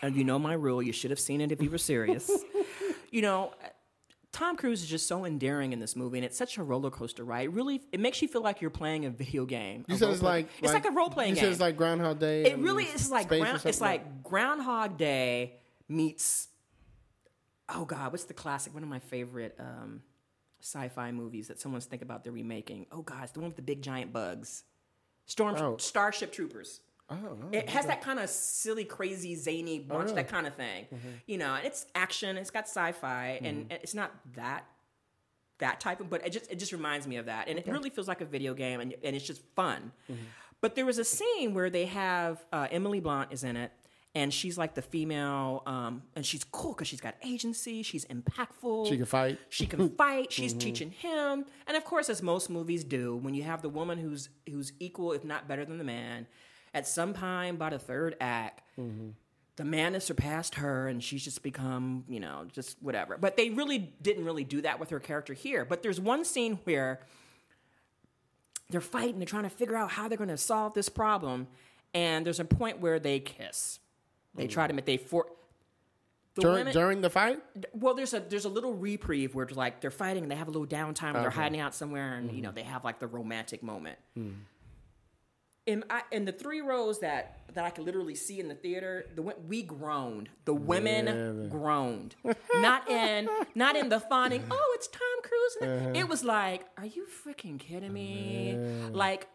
and 0.02 0.14
you 0.16 0.24
know 0.24 0.38
my 0.38 0.54
rule, 0.54 0.82
you 0.82 0.92
should 0.92 1.10
have 1.10 1.20
seen 1.20 1.40
it 1.40 1.50
if 1.52 1.62
you 1.62 1.70
were 1.70 1.78
serious. 1.78 2.30
you 3.10 3.22
know, 3.22 3.52
Tom 4.32 4.56
Cruise 4.56 4.82
is 4.82 4.88
just 4.88 5.08
so 5.08 5.24
endearing 5.24 5.72
in 5.72 5.80
this 5.80 5.96
movie, 5.96 6.18
and 6.18 6.24
it's 6.24 6.36
such 6.36 6.58
a 6.58 6.62
roller 6.62 6.90
coaster 6.90 7.24
ride. 7.24 7.46
It 7.46 7.52
really, 7.52 7.80
it 7.90 8.00
makes 8.00 8.20
you 8.20 8.28
feel 8.28 8.42
like 8.42 8.60
you're 8.60 8.70
playing 8.70 9.06
a 9.06 9.10
video 9.10 9.46
game. 9.46 9.84
you 9.88 9.96
said 9.96 10.10
it's 10.10 10.20
role-play- 10.20 10.40
like 10.42 10.48
it's 10.62 10.72
like, 10.72 10.84
a 10.84 10.90
role 10.90 11.08
playing 11.08 11.30
You 11.30 11.34
game. 11.36 11.44
said 11.44 11.52
it's 11.52 11.60
like 11.60 11.76
Groundhog 11.76 12.18
Day. 12.18 12.44
it 12.44 12.58
really 12.58 12.84
is 12.84 13.10
like 13.10 13.28
ground, 13.28 13.60
it's 13.64 13.78
something 13.78 13.80
like 13.80 14.22
Groundhog 14.22 14.98
Day 14.98 15.54
meets. 15.88 16.48
Oh 17.68 17.84
God, 17.84 18.12
what's 18.12 18.24
the 18.24 18.34
classic? 18.34 18.74
One 18.74 18.82
of 18.82 18.88
my 18.88 18.98
favorite 19.00 19.56
um, 19.58 20.02
sci-fi 20.66 21.12
movies 21.12 21.48
that 21.48 21.60
someone's 21.60 21.86
think 21.86 22.02
about 22.02 22.24
they're 22.24 22.32
remaking. 22.32 22.86
Oh 22.90 23.02
God, 23.02 23.22
it's 23.22 23.32
the 23.32 23.40
one 23.40 23.50
with 23.50 23.56
the 23.56 23.62
big 23.62 23.82
giant 23.82 24.12
bugs. 24.12 24.64
Storm 25.26 25.56
Oh. 25.56 25.76
Starship 25.76 26.32
Troopers. 26.32 26.80
Oh, 27.08 27.16
oh 27.24 27.48
It 27.52 27.68
has 27.68 27.86
that 27.86 28.02
kind 28.02 28.18
of 28.18 28.28
silly, 28.28 28.84
crazy, 28.84 29.36
zany, 29.36 29.78
bunch, 29.78 30.12
that 30.14 30.26
oh. 30.26 30.28
kind 30.28 30.46
of 30.46 30.54
thing. 30.54 30.86
Mm-hmm. 30.86 31.08
You 31.26 31.38
know, 31.38 31.54
and 31.54 31.64
it's 31.64 31.86
action. 31.94 32.36
It's 32.36 32.50
got 32.50 32.64
sci-fi, 32.64 33.38
and 33.42 33.68
mm-hmm. 33.68 33.72
it's 33.82 33.94
not 33.94 34.12
that 34.34 34.66
that 35.58 35.78
type 35.78 36.00
of. 36.00 36.10
But 36.10 36.26
it 36.26 36.30
just 36.30 36.50
it 36.50 36.58
just 36.58 36.72
reminds 36.72 37.06
me 37.06 37.16
of 37.16 37.26
that, 37.26 37.48
and 37.48 37.58
it 37.58 37.66
really 37.68 37.90
feels 37.90 38.08
like 38.08 38.20
a 38.20 38.24
video 38.24 38.54
game, 38.54 38.80
and 38.80 38.94
and 39.04 39.14
it's 39.14 39.26
just 39.26 39.42
fun. 39.54 39.92
Mm-hmm. 40.10 40.22
But 40.60 40.74
there 40.74 40.86
was 40.86 40.98
a 40.98 41.04
scene 41.04 41.54
where 41.54 41.70
they 41.70 41.86
have 41.86 42.44
uh, 42.52 42.66
Emily 42.70 42.98
Blunt 42.98 43.32
is 43.32 43.44
in 43.44 43.56
it. 43.56 43.70
And 44.16 44.32
she's 44.32 44.56
like 44.56 44.74
the 44.74 44.80
female, 44.80 45.62
um, 45.66 46.02
and 46.14 46.24
she's 46.24 46.42
cool 46.42 46.72
because 46.72 46.88
she's 46.88 47.02
got 47.02 47.16
agency. 47.22 47.82
She's 47.82 48.06
impactful. 48.06 48.88
She 48.88 48.96
can 48.96 49.04
fight. 49.04 49.38
She 49.50 49.66
can 49.66 49.90
fight. 49.96 50.32
She's 50.32 50.54
teaching 50.54 50.90
him, 50.90 51.44
and 51.66 51.76
of 51.76 51.84
course, 51.84 52.08
as 52.08 52.22
most 52.22 52.48
movies 52.48 52.82
do, 52.82 53.14
when 53.16 53.34
you 53.34 53.42
have 53.42 53.60
the 53.60 53.68
woman 53.68 53.98
who's 53.98 54.30
who's 54.48 54.72
equal, 54.80 55.12
if 55.12 55.22
not 55.22 55.46
better 55.46 55.66
than 55.66 55.76
the 55.76 55.84
man, 55.84 56.26
at 56.72 56.88
some 56.88 57.12
time 57.12 57.56
by 57.56 57.68
the 57.68 57.78
third 57.78 58.16
act, 58.18 58.62
the 59.56 59.64
man 59.64 59.92
has 59.92 60.04
surpassed 60.04 60.54
her, 60.54 60.88
and 60.88 61.04
she's 61.04 61.22
just 61.22 61.42
become, 61.42 62.04
you 62.08 62.18
know, 62.20 62.46
just 62.50 62.82
whatever. 62.82 63.18
But 63.18 63.36
they 63.36 63.50
really 63.50 63.92
didn't 64.00 64.24
really 64.24 64.44
do 64.44 64.62
that 64.62 64.80
with 64.80 64.88
her 64.90 65.00
character 65.00 65.34
here. 65.34 65.66
But 65.66 65.82
there's 65.82 66.00
one 66.00 66.24
scene 66.24 66.58
where 66.64 67.00
they're 68.70 68.80
fighting, 68.80 69.18
they're 69.18 69.26
trying 69.26 69.42
to 69.44 69.50
figure 69.50 69.76
out 69.76 69.90
how 69.90 70.08
they're 70.08 70.16
going 70.18 70.30
to 70.30 70.38
solve 70.38 70.72
this 70.72 70.88
problem, 70.88 71.48
and 71.92 72.24
there's 72.24 72.40
a 72.40 72.46
point 72.46 72.80
where 72.80 72.98
they 72.98 73.20
kiss. 73.20 73.78
They 74.36 74.46
mm. 74.46 74.50
try 74.50 74.66
to 74.66 74.72
make 74.72 74.84
they 74.84 74.96
for. 74.96 75.26
The 76.34 76.42
during, 76.42 76.58
women- 76.58 76.72
during 76.74 77.00
the 77.00 77.10
fight? 77.10 77.42
well, 77.72 77.94
there's 77.94 78.12
a 78.12 78.20
there's 78.20 78.44
a 78.44 78.50
little 78.50 78.74
reprieve 78.74 79.34
where 79.34 79.46
it's 79.46 79.56
like 79.56 79.80
they're 79.80 79.90
fighting 79.90 80.22
and 80.22 80.30
they 80.30 80.36
have 80.36 80.48
a 80.48 80.50
little 80.50 80.66
downtime. 80.66 81.14
Where 81.14 81.22
They're 81.22 81.30
hiding 81.30 81.60
out 81.60 81.74
somewhere 81.74 82.14
and 82.14 82.30
you 82.30 82.42
know 82.42 82.50
mm-hmm. 82.50 82.56
they 82.56 82.62
have 82.62 82.84
like 82.84 82.98
the 82.98 83.06
romantic 83.06 83.62
moment. 83.62 83.98
Hmm. 84.14 84.30
In 85.64 85.82
I, 85.90 86.02
in 86.12 86.26
the 86.26 86.32
three 86.32 86.60
rows 86.60 87.00
that 87.00 87.40
that 87.54 87.64
I 87.64 87.70
could 87.70 87.84
literally 87.84 88.14
see 88.14 88.38
in 88.38 88.48
the 88.48 88.54
theater, 88.54 89.06
the 89.14 89.22
wo- 89.22 89.34
we 89.48 89.62
groaned. 89.62 90.28
The 90.44 90.54
women 90.54 91.06
Really? 91.06 91.48
groaned. 91.48 92.14
not 92.56 92.88
in 92.90 93.28
not 93.54 93.74
in 93.74 93.88
the 93.88 93.98
fawning. 93.98 94.44
Oh, 94.50 94.72
it's 94.74 94.88
Tom 94.88 95.00
Cruise. 95.22 95.56
Uh-huh. 95.62 95.92
It 95.94 96.06
was 96.06 96.22
like, 96.22 96.66
are 96.76 96.86
you 96.86 97.06
freaking 97.06 97.58
kidding 97.58 97.92
me? 97.92 98.58
Like 98.92 99.26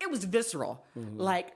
it 0.00 0.10
was 0.10 0.24
visceral. 0.24 0.84
Mm-hmm. 0.96 1.18
Like 1.18 1.52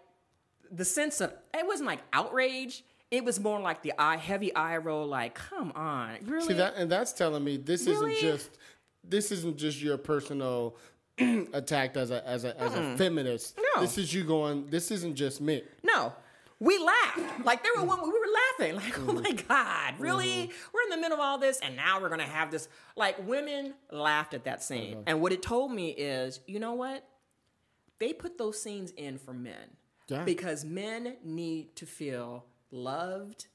the 0.72 0.84
sense 0.84 1.20
of 1.20 1.32
it 1.54 1.66
wasn't 1.66 1.86
like 1.86 2.00
outrage. 2.12 2.84
It 3.10 3.24
was 3.24 3.38
more 3.38 3.60
like 3.60 3.82
the 3.82 3.92
eye 3.98 4.16
heavy 4.16 4.54
eye 4.54 4.78
roll. 4.78 5.06
Like, 5.06 5.34
come 5.34 5.72
on, 5.76 6.16
really? 6.24 6.46
See 6.48 6.54
that, 6.54 6.76
and 6.76 6.90
that's 6.90 7.12
telling 7.12 7.44
me 7.44 7.58
this 7.58 7.86
Really? 7.86 8.14
isn't 8.14 8.22
just 8.22 8.58
this 9.04 9.30
isn't 9.30 9.58
just 9.58 9.82
your 9.82 9.98
personal 9.98 10.76
attack 11.52 11.96
as 11.96 12.10
a 12.10 12.26
as 12.26 12.44
a 12.44 12.58
as 12.58 12.74
a 12.74 12.96
feminist. 12.96 13.58
No. 13.76 13.82
This 13.82 13.98
is 13.98 14.12
you 14.14 14.24
going. 14.24 14.66
This 14.66 14.90
isn't 14.90 15.14
just 15.14 15.40
me. 15.40 15.62
No. 15.82 16.12
We 16.58 16.78
laughed. 16.78 17.44
Like 17.44 17.64
there 17.64 17.72
were 17.76 17.84
one 17.84 18.00
we 18.02 18.08
were 18.08 18.14
laughing. 18.58 18.76
Like, 18.76 18.98
oh 19.00 19.12
my 19.12 19.22
mm-hmm. 19.22 19.48
God, 19.48 19.94
really? 19.98 20.26
Mm-hmm. 20.26 20.52
We're 20.72 20.82
in 20.82 20.90
the 20.90 20.96
middle 20.96 21.14
of 21.14 21.20
all 21.20 21.36
this 21.36 21.58
and 21.60 21.74
now 21.74 22.00
we're 22.00 22.08
gonna 22.08 22.22
have 22.22 22.50
this. 22.50 22.68
Like 22.96 23.26
women 23.26 23.74
laughed 23.90 24.32
at 24.32 24.44
that 24.44 24.62
scene. 24.62 24.94
Uh-huh. 24.94 25.02
And 25.08 25.20
what 25.20 25.32
it 25.32 25.42
told 25.42 25.72
me 25.72 25.90
is, 25.90 26.40
you 26.46 26.60
know 26.60 26.74
what? 26.74 27.04
They 27.98 28.12
put 28.12 28.38
those 28.38 28.62
scenes 28.62 28.92
in 28.92 29.18
for 29.18 29.34
men. 29.34 29.76
Yeah. 30.09 30.24
Because 30.24 30.64
men 30.64 31.16
need 31.24 31.74
to 31.76 31.86
feel 31.86 32.44
loved 32.70 33.46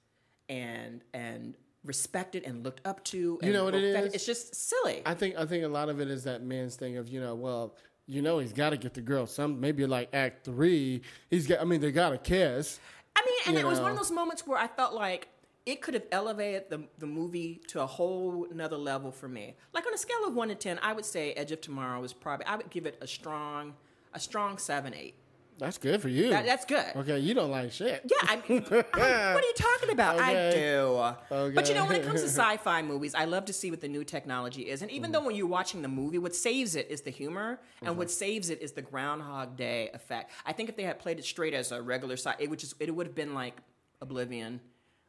and 0.50 1.04
and 1.14 1.56
respected 1.84 2.44
and 2.44 2.64
looked 2.64 2.86
up 2.86 3.04
to. 3.06 3.40
and 3.42 3.54
know 3.54 3.66
what 3.66 3.76
it 3.76 3.90
affected. 3.90 4.16
It's 4.16 4.26
just 4.26 4.56
silly. 4.56 5.02
I 5.06 5.14
think 5.14 5.38
I 5.38 5.46
think 5.46 5.64
a 5.64 5.68
lot 5.68 5.90
of 5.90 6.00
it 6.02 6.10
is 6.10 6.24
that 6.24 6.44
man's 6.44 6.76
thing 6.76 6.98
of 6.98 7.08
you 7.10 7.20
know 7.20 7.36
well 7.36 7.76
you 8.06 8.22
know 8.22 8.40
he's 8.40 8.54
got 8.54 8.72
to 8.72 8.78
get 8.78 8.94
the 8.94 9.02
girl. 9.02 9.26
Some 9.26 9.60
maybe 9.60 9.86
like 9.86 10.10
Act 10.14 10.46
Three. 10.46 11.02
He's 11.30 11.48
got. 11.48 11.62
I 11.62 11.66
mean 11.66 11.82
they 11.82 11.92
got 11.92 12.14
a 12.14 12.18
kiss. 12.18 12.80
I 13.16 13.22
mean, 13.26 13.36
and 13.48 13.54
You 13.56 13.68
it 13.68 13.70
was 13.70 13.80
one 13.80 13.92
of 13.92 13.98
those 13.98 14.12
moments 14.12 14.46
where 14.46 14.60
I 14.60 14.68
felt 14.68 14.94
like 14.94 15.28
it 15.66 15.82
could 15.82 15.96
have 15.96 16.06
elevated 16.12 16.70
the 16.70 16.84
the 17.00 17.08
movie 17.08 17.62
to 17.68 17.82
a 17.82 17.86
whole 17.86 18.48
another 18.50 18.78
level 18.78 19.12
for 19.12 19.28
me. 19.28 19.56
Like 19.74 19.86
on 19.86 19.94
a 19.94 19.98
scale 19.98 20.26
of 20.26 20.34
one 20.34 20.48
to 20.50 20.56
ten, 20.56 20.80
I 20.82 20.94
would 20.94 21.06
say 21.06 21.34
Edge 21.34 21.52
of 21.52 21.62
Tomorrow 21.62 22.00
was 22.00 22.14
probably 22.14 22.46
I 22.46 22.56
would 22.56 22.70
give 22.70 22.86
it 22.86 22.98
a 23.02 23.08
strong 23.08 23.74
a 24.14 24.20
strong 24.20 24.58
seven 24.58 24.94
eight. 24.94 25.16
That's 25.60 25.78
good 25.78 26.02
for 26.02 26.10
you. 26.10 26.30
That, 26.30 26.46
that's 26.46 26.66
good. 26.66 26.86
okay, 26.96 27.20
you 27.20 27.34
don't 27.34 27.50
like 27.50 27.72
shit. 27.72 28.04
Yeah, 28.06 28.30
I 28.30 28.42
mean, 28.48 28.64
I- 28.70 29.34
what 29.34 29.44
are 29.44 29.48
you 29.48 29.54
talking 29.58 29.90
about? 29.90 30.20
I 30.20 30.52
do. 30.52 31.36
Okay. 31.36 31.56
But 31.56 31.68
you 31.68 31.76
know, 31.76 31.86
when 31.86 31.96
it 31.96 32.04
comes 32.04 32.22
to 32.22 32.28
sci-fi 32.28 32.82
movies, 32.82 33.16
I 33.16 33.26
love 33.26 33.46
to 33.46 33.54
see 33.54 33.72
what 33.72 33.82
the 33.82 33.88
new 33.88 34.04
technology 34.04 34.64
is. 34.64 34.82
And 34.82 34.92
even 34.92 35.12
though 35.12 35.26
when 35.26 35.36
you're 35.36 35.48
watching 35.48 35.82
the 35.82 35.88
movie, 35.88 36.20
what 36.20 36.36
saves 36.36 36.76
it 36.76 36.88
is 36.90 37.02
the 37.02 37.12
humor, 37.12 37.60
and 37.82 37.98
what 37.98 38.08
mm-hmm. 38.08 38.14
saves 38.14 38.50
it 38.50 38.62
is 38.62 38.74
the 38.74 38.82
Groundhog 38.82 39.58
Day 39.58 39.90
effect. 39.94 40.32
I 40.46 40.54
think 40.54 40.70
if 40.70 40.76
they 40.76 40.84
had 40.84 41.00
played 41.00 41.20
it 41.20 41.26
straight 41.26 41.54
as 41.54 41.72
a 41.72 41.82
regular 41.82 42.18
sci, 42.18 42.34
it 42.40 42.50
would 42.50 42.60
just 42.60 42.76
it 42.80 42.94
would 42.94 43.08
have 43.08 43.16
been 43.16 43.34
like 43.34 43.58
Oblivion. 44.02 44.62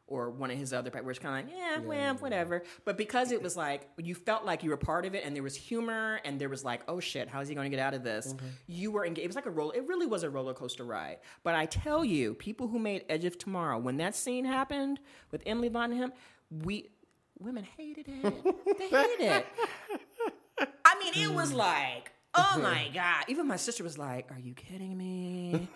Or 0.09 0.29
one 0.31 0.49
of 0.51 0.57
his 0.57 0.73
other, 0.73 0.89
where 0.89 1.09
it's 1.11 1.19
kind 1.19 1.39
of 1.39 1.45
like, 1.45 1.57
yeah, 1.57 1.79
well, 1.79 2.15
whatever. 2.15 2.63
But 2.83 2.97
because 2.97 3.31
it 3.31 3.41
was 3.41 3.55
like 3.55 3.87
you 3.97 4.15
felt 4.15 4.43
like 4.43 4.63
you 4.63 4.71
were 4.71 4.77
part 4.77 5.05
of 5.05 5.13
it, 5.13 5.23
and 5.23 5.35
there 5.35 5.43
was 5.43 5.55
humor, 5.55 6.19
and 6.25 6.41
there 6.41 6.49
was 6.49 6.65
like, 6.65 6.81
oh 6.87 6.99
shit, 6.99 7.29
how's 7.29 7.47
he 7.47 7.55
going 7.55 7.69
to 7.69 7.75
get 7.75 7.83
out 7.83 7.93
of 7.93 8.03
this? 8.03 8.33
Mm-hmm. 8.33 8.45
You 8.67 8.91
were 8.91 9.05
engaged. 9.05 9.25
It 9.25 9.27
was 9.27 9.35
like 9.35 9.45
a 9.45 9.51
roller. 9.51 9.75
It 9.75 9.87
really 9.87 10.07
was 10.07 10.23
a 10.23 10.29
roller 10.29 10.53
coaster 10.53 10.83
ride. 10.83 11.17
But 11.43 11.55
I 11.55 11.67
tell 11.67 12.03
you, 12.03 12.33
people 12.33 12.67
who 12.67 12.79
made 12.79 13.05
Edge 13.07 13.25
of 13.25 13.37
Tomorrow, 13.37 13.77
when 13.77 13.97
that 13.97 14.15
scene 14.15 14.45
happened 14.45 14.99
with 15.31 15.43
Emily 15.45 15.69
Von 15.69 15.91
him, 15.91 16.11
we 16.49 16.89
women 17.39 17.65
hated 17.77 18.05
it. 18.07 18.77
They 18.77 18.87
hated 18.89 19.21
it. 19.21 19.45
I 20.85 20.99
mean, 20.99 21.13
it 21.29 21.33
was 21.33 21.53
like, 21.53 22.11
oh 22.35 22.59
my 22.61 22.89
god. 22.93 23.25
Even 23.27 23.47
my 23.47 23.55
sister 23.57 23.83
was 23.83 23.97
like, 23.97 24.31
"Are 24.31 24.39
you 24.39 24.53
kidding 24.53 24.97
me?" 24.97 25.67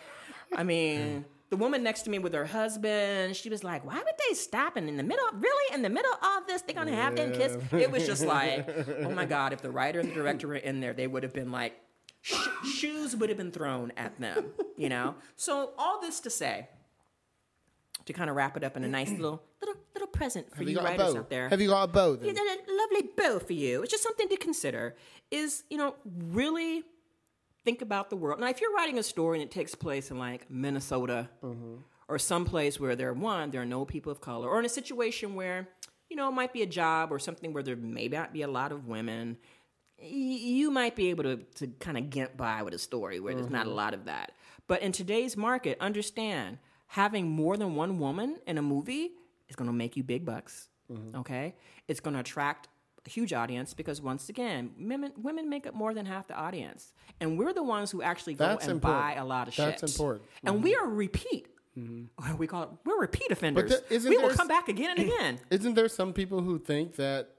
I 0.55 0.63
mean. 0.63 1.25
The 1.53 1.57
woman 1.57 1.83
next 1.83 2.01
to 2.05 2.09
me 2.09 2.17
with 2.17 2.33
her 2.33 2.47
husband, 2.47 3.35
she 3.35 3.47
was 3.47 3.63
like, 3.63 3.85
"Why 3.85 3.93
would 3.93 4.15
they 4.27 4.33
stop 4.33 4.75
and 4.75 4.89
in 4.89 4.97
the 4.97 5.03
middle? 5.03 5.23
Really, 5.33 5.75
in 5.75 5.83
the 5.83 5.89
middle 5.89 6.11
of 6.11 6.17
all 6.23 6.41
this, 6.47 6.63
they're 6.63 6.73
gonna 6.73 6.95
have 6.95 7.15
them 7.15 7.31
kiss?" 7.31 7.55
It 7.71 7.91
was 7.91 8.07
just 8.07 8.25
like, 8.25 8.67
"Oh 9.03 9.11
my 9.11 9.25
god!" 9.35 9.53
If 9.53 9.61
the 9.61 9.69
writer 9.69 9.99
and 9.99 10.09
the 10.09 10.15
director 10.15 10.47
were 10.47 10.55
in 10.55 10.79
there, 10.79 10.93
they 10.93 11.05
would 11.05 11.21
have 11.21 11.31
been 11.31 11.51
like, 11.51 11.79
sh- 12.21 12.47
shoes 12.65 13.15
would 13.15 13.29
have 13.29 13.37
been 13.37 13.51
thrown 13.51 13.93
at 13.97 14.19
them, 14.19 14.45
you 14.77 14.89
know. 14.89 15.13
So 15.35 15.73
all 15.77 16.01
this 16.01 16.21
to 16.21 16.31
say, 16.31 16.69
to 18.05 18.13
kind 18.13 18.31
of 18.31 18.35
wrap 18.35 18.57
it 18.57 18.63
up 18.63 18.75
in 18.75 18.83
a 18.83 18.87
nice 18.87 19.11
little 19.19 19.43
little 19.61 19.75
little 19.93 20.07
present 20.07 20.49
for 20.49 20.57
Have 20.57 20.69
you, 20.69 20.79
you 20.79 20.83
writers 20.83 21.13
out 21.13 21.29
there. 21.29 21.49
Have 21.49 21.61
you 21.61 21.67
got 21.67 21.83
a 21.83 21.87
bow? 21.87 22.15
Then? 22.15 22.29
Yeah, 22.29 22.33
that 22.33 22.57
lovely 22.67 23.09
bow 23.15 23.37
for 23.37 23.53
you. 23.53 23.83
It's 23.83 23.91
just 23.91 24.01
something 24.01 24.27
to 24.27 24.37
consider. 24.37 24.95
Is 25.29 25.65
you 25.69 25.77
know 25.77 25.93
really 26.03 26.83
think 27.63 27.81
about 27.81 28.09
the 28.09 28.15
world. 28.15 28.39
Now, 28.39 28.47
if 28.49 28.61
you're 28.61 28.73
writing 28.73 28.97
a 28.97 29.03
story 29.03 29.39
and 29.39 29.47
it 29.47 29.51
takes 29.51 29.75
place 29.75 30.11
in 30.11 30.17
like 30.17 30.49
Minnesota 30.49 31.29
mm-hmm. 31.43 31.75
or 32.07 32.19
someplace 32.19 32.79
where 32.79 32.95
there 32.95 33.09
are 33.09 33.13
one 33.13 33.51
there 33.51 33.61
are 33.61 33.65
no 33.65 33.85
people 33.85 34.11
of 34.11 34.21
color, 34.21 34.49
or 34.49 34.59
in 34.59 34.65
a 34.65 34.69
situation 34.69 35.35
where 35.35 35.67
you 36.09 36.15
know 36.15 36.27
it 36.29 36.33
might 36.33 36.53
be 36.53 36.61
a 36.61 36.67
job 36.67 37.11
or 37.11 37.19
something 37.19 37.53
where 37.53 37.63
there 37.63 37.75
may 37.75 38.07
not 38.07 38.33
be 38.33 38.41
a 38.41 38.47
lot 38.47 38.71
of 38.71 38.87
women. 38.87 39.37
y- 39.97 40.05
You 40.07 40.71
might 40.71 40.95
be 40.95 41.09
able 41.09 41.23
to, 41.23 41.37
to 41.55 41.67
kind 41.79 41.97
of 41.97 42.09
get 42.09 42.35
by 42.37 42.63
with 42.63 42.73
a 42.73 42.79
story 42.79 43.19
where 43.19 43.33
there's 43.33 43.49
not 43.49 43.65
a 43.65 43.69
mm-hmm. 43.69 43.77
lot 43.77 43.93
of 43.93 44.05
that. 44.05 44.33
But 44.67 44.81
in 44.81 44.91
today's 44.91 45.35
market, 45.35 45.77
understand 45.79 46.59
having 46.87 47.29
more 47.29 47.57
than 47.57 47.75
one 47.75 47.99
woman 47.99 48.37
in 48.45 48.57
a 48.57 48.61
movie 48.61 49.11
is 49.49 49.55
going 49.55 49.69
to 49.69 49.73
make 49.73 49.97
you 49.97 50.03
big 50.03 50.25
bucks. 50.25 50.69
Mm-hmm. 50.91 51.19
Okay, 51.19 51.55
it's 51.87 51.99
going 52.01 52.13
to 52.13 52.19
attract 52.19 52.67
a 53.05 53.09
huge 53.09 53.33
audience 53.33 53.73
because 53.73 54.01
once 54.01 54.29
again, 54.29 54.71
women 54.79 55.11
women 55.21 55.49
make 55.49 55.67
up 55.67 55.73
more 55.73 55.93
than 55.93 56.05
half 56.05 56.27
the 56.27 56.35
audience, 56.35 56.93
and 57.19 57.37
we're 57.37 57.53
the 57.53 57.63
ones 57.63 57.91
who 57.91 58.01
actually 58.01 58.33
go 58.35 58.47
That's 58.47 58.63
and 58.65 58.73
important. 58.73 59.01
buy 59.01 59.13
a 59.15 59.25
lot 59.25 59.47
of 59.47 59.53
shit. 59.53 59.65
That's 59.79 59.93
important. 59.93 60.25
and 60.43 60.55
mm-hmm. 60.55 60.63
we 60.63 60.75
are 60.75 60.87
repeat. 60.87 61.47
We 62.37 62.45
call 62.47 62.63
it 62.63 62.69
we're 62.85 62.99
repeat 62.99 63.31
offenders. 63.31 63.81
there- 63.89 63.99
we 64.09 64.17
will 64.17 64.29
come 64.29 64.47
back 64.47 64.69
again 64.69 64.91
and 64.97 64.99
again. 65.11 65.39
Isn't 65.49 65.73
there 65.73 65.89
some 65.89 66.13
people 66.13 66.41
who 66.41 66.59
think 66.59 66.95
that? 66.97 67.29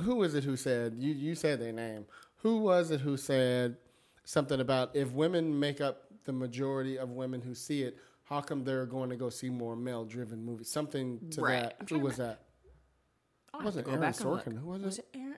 Who 0.00 0.16
was 0.16 0.34
it 0.34 0.44
who 0.44 0.56
said 0.56 0.94
you? 0.98 1.12
You 1.14 1.34
said 1.34 1.60
their 1.60 1.72
name. 1.72 2.04
Who 2.38 2.58
was 2.58 2.90
it 2.90 3.00
who 3.00 3.16
said 3.16 3.76
something 4.24 4.60
about 4.60 4.94
if 4.94 5.12
women 5.12 5.58
make 5.58 5.80
up 5.80 6.02
the 6.24 6.32
majority 6.32 6.98
of 6.98 7.10
women 7.10 7.40
who 7.40 7.54
see 7.54 7.82
it, 7.84 7.96
how 8.24 8.40
come 8.40 8.64
they're 8.64 8.86
going 8.86 9.08
to 9.10 9.16
go 9.16 9.30
see 9.30 9.48
more 9.50 9.76
male-driven 9.76 10.44
movies? 10.44 10.68
Something 10.70 11.20
to 11.30 11.40
Right. 11.40 11.62
that. 11.78 11.88
Who 11.88 12.00
was 12.00 12.16
that? 12.18 12.40
I'll 13.54 13.60
have 13.60 13.64
wasn't 13.66 13.88
Aaron 13.88 14.00
back 14.00 14.20
and 14.20 14.30
look. 14.30 14.44
Sorkin. 14.44 14.58
Who 14.58 14.66
was 14.68 14.82
it? 14.82 14.86
Was 14.86 14.98
it 14.98 15.06
Aaron? 15.14 15.36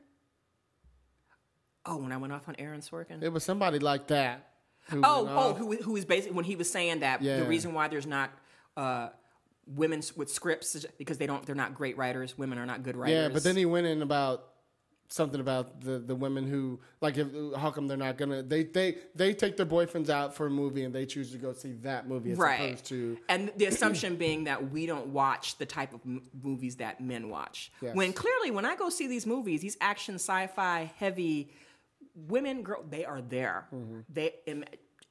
Oh, 1.85 1.97
when 1.99 2.13
I 2.13 2.17
went 2.17 2.33
off 2.33 2.49
on 2.49 2.57
Aaron 2.59 2.81
Sorkin. 2.81 3.23
It 3.23 3.33
was 3.33 3.45
somebody 3.45 3.79
like 3.79 4.09
that. 4.09 4.49
who 4.91 5.01
Oh, 5.05 5.29
oh, 5.31 5.55
who 5.55 5.77
who 5.77 5.93
was 5.93 6.05
basically 6.05 6.35
when 6.37 6.45
he 6.45 6.57
was 6.57 6.71
saying 6.71 7.01
that 7.01 7.23
Yeah. 7.23 7.39
the 7.39 7.45
reason 7.47 7.75
why 7.75 7.89
there's 7.89 8.07
not 8.07 8.31
uh, 8.77 9.11
women 9.67 10.03
with 10.17 10.31
scripts 10.31 10.75
is 10.75 10.87
because 10.99 11.19
they 11.19 11.27
don't 11.27 11.45
they're 11.47 11.55
not 11.55 11.75
great 11.75 11.97
writers. 11.97 12.37
Women 12.37 12.59
are 12.59 12.67
not 12.67 12.83
good 12.83 12.97
writers. 12.97 13.15
Yeah, 13.15 13.29
but 13.29 13.45
then 13.45 13.57
he 13.57 13.67
went 13.67 13.87
in 13.87 14.03
about 14.03 14.47
something 15.09 15.41
about 15.41 15.81
the, 15.83 15.99
the 15.99 16.15
women 16.15 16.47
who 16.49 16.81
like 17.01 17.17
if 17.17 17.29
how 17.57 17.71
come 17.71 17.87
they're 17.87 17.97
not 17.97 18.17
gonna 18.19 18.43
they 18.43 18.65
they 18.65 18.97
they 19.15 19.33
take 19.33 19.57
their 19.57 19.67
boyfriends 19.67 20.09
out 20.09 20.35
for 20.35 20.47
a 20.47 20.51
movie 20.51 20.83
and 20.85 20.95
they 20.95 21.07
choose 21.07 21.31
to 21.33 21.39
go 21.39 21.53
see 21.53 21.73
that 21.83 22.09
movie 22.09 22.33
as 22.33 22.39
right. 22.39 22.61
opposed 22.61 22.85
to 22.87 23.17
and 23.29 23.53
the 23.57 23.67
assumption 23.67 24.17
being 24.17 24.45
that 24.45 24.71
we 24.71 24.87
don't 24.87 25.07
watch 25.09 25.59
the 25.59 25.67
type 25.67 25.93
of 25.95 26.01
m- 26.05 26.23
movies 26.43 26.77
that 26.77 27.01
men 27.01 27.29
watch. 27.29 27.71
Yes. 27.81 27.95
When 27.95 28.13
clearly, 28.13 28.51
when 28.51 28.65
I 28.65 28.75
go 28.77 28.89
see 28.91 29.07
these 29.07 29.27
movies, 29.27 29.61
these 29.61 29.77
action, 29.81 30.17
sci-fi, 30.17 30.93
heavy 30.97 31.53
women, 32.15 32.63
girl, 32.63 32.85
they 32.89 33.05
are 33.05 33.21
there. 33.21 33.67
Mm-hmm. 33.75 34.01
They 34.13 34.33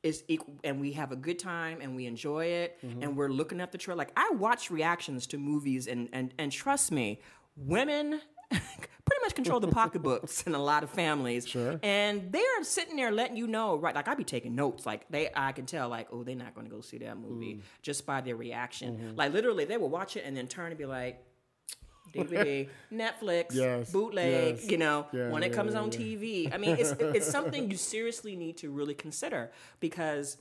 is 0.04 0.24
equal, 0.28 0.54
and 0.64 0.80
we 0.80 0.92
have 0.92 1.12
a 1.12 1.16
good 1.16 1.40
time 1.40 1.80
and 1.82 1.96
we 1.96 2.06
enjoy 2.06 2.46
it, 2.46 2.78
Mm-hmm. 2.84 3.02
and 3.02 3.18
we're 3.18 3.30
looking 3.30 3.60
at 3.60 3.72
the 3.72 3.78
trailer. 3.78 3.98
Like 3.98 4.12
I 4.16 4.30
watch 4.38 4.70
reactions 4.70 5.26
to 5.28 5.38
movies, 5.38 5.88
and 5.88 6.10
and 6.14 6.34
and 6.38 6.52
trust 6.52 6.92
me, 6.92 7.22
women. 7.56 8.22
pretty 9.06 9.22
much 9.24 9.36
control 9.36 9.60
the 9.60 9.68
pocketbooks 9.68 10.44
in 10.44 10.56
a 10.56 10.62
lot 10.62 10.84
of 10.84 10.90
families. 10.90 11.48
Sure. 11.48 11.80
And 11.84 12.32
they 12.32 12.40
are 12.40 12.64
sitting 12.64 12.96
there 12.96 13.12
letting 13.12 13.38
you 13.38 13.48
know, 13.48 13.76
right? 13.78 13.94
Like 13.96 14.08
I'd 14.08 14.18
be 14.18 14.24
taking 14.24 14.56
notes. 14.56 14.86
Like 14.86 15.08
they 15.10 15.30
I 15.36 15.52
can 15.52 15.66
tell, 15.66 15.90
like, 15.90 16.08
oh, 16.12 16.24
they're 16.24 16.36
not 16.36 16.56
gonna 16.56 16.70
go 16.70 16.82
see 16.82 16.98
that 17.00 17.18
movie 17.18 17.56
Mm. 17.56 17.62
just 17.82 18.06
by 18.06 18.22
their 18.22 18.36
reaction. 18.36 18.98
Mm-hmm. 18.98 19.16
Like 19.16 19.34
literally 19.34 19.66
they 19.66 19.78
will 19.78 19.90
watch 19.90 20.16
it 20.18 20.24
and 20.26 20.36
then 20.36 20.48
turn 20.48 20.68
and 20.72 20.78
be 20.78 20.86
like, 20.86 21.24
DVD, 22.14 22.70
Netflix, 22.94 23.48
Yes, 23.54 23.92
bootleg, 23.92 24.56
yes. 24.58 24.72
you 24.72 24.78
know, 24.78 25.06
Yeah, 25.12 25.30
when 25.32 25.44
it 25.44 25.50
yeah, 25.52 25.56
comes 25.56 25.74
yeah, 25.74 25.80
on. 25.82 25.90
TV. 25.92 26.54
I 26.54 26.58
mean, 26.58 26.78
it's 26.80 26.92
it's 27.00 27.30
something 27.30 27.70
you 27.70 27.78
seriously 27.78 28.36
need 28.36 28.58
to 28.58 28.70
really 28.72 28.94
consider 28.94 29.52
because 29.80 30.38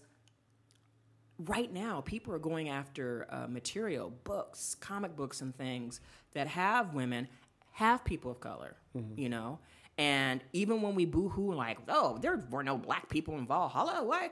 right 1.38 1.72
now 1.72 2.00
people 2.02 2.32
are 2.32 2.38
going 2.38 2.68
after 2.68 3.26
uh, 3.28 3.46
material 3.48 4.12
books 4.22 4.76
comic 4.76 5.16
books 5.16 5.40
and 5.40 5.54
things 5.56 6.00
that 6.32 6.46
have 6.46 6.94
women 6.94 7.26
have 7.74 8.04
people 8.04 8.30
of 8.30 8.40
color 8.40 8.76
mm-hmm. 8.96 9.18
you 9.20 9.28
know 9.28 9.58
and 9.96 10.42
even 10.52 10.82
when 10.82 10.94
we 10.94 11.04
boo-hoo 11.04 11.52
like 11.54 11.78
oh 11.88 12.18
there 12.20 12.42
were 12.50 12.62
no 12.62 12.76
black 12.76 13.08
people 13.08 13.36
in 13.38 13.46
valhalla 13.46 14.02
why 14.02 14.30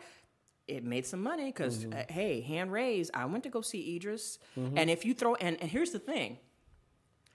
it 0.68 0.84
made 0.84 1.05
some 1.07 1.22
money 1.22 1.47
because 1.47 1.84
mm-hmm. 1.84 1.99
uh, 1.99 2.03
hey 2.09 2.40
hand 2.40 2.72
raised 2.72 3.11
i 3.14 3.24
went 3.24 3.43
to 3.45 3.51
go 3.51 3.61
see 3.61 3.97
idris 3.97 4.38
mm-hmm. 4.59 4.76
and 4.76 4.90
if 4.90 5.05
you 5.05 5.14
throw 5.14 5.34
and, 5.36 5.61
and 5.61 5.70
here's 5.70 5.90
the 5.90 5.99
thing 5.99 6.38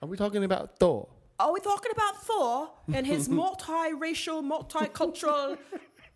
Are 0.02 0.08
we 0.08 0.16
talking 0.16 0.44
about 0.44 0.78
Thor? 0.78 1.08
are 1.38 1.52
we 1.52 1.60
talking 1.60 1.92
about 1.92 2.22
Thor 2.22 2.70
and 2.92 3.06
his 3.06 3.28
multiracial, 3.40 4.42
multicultural? 4.42 5.58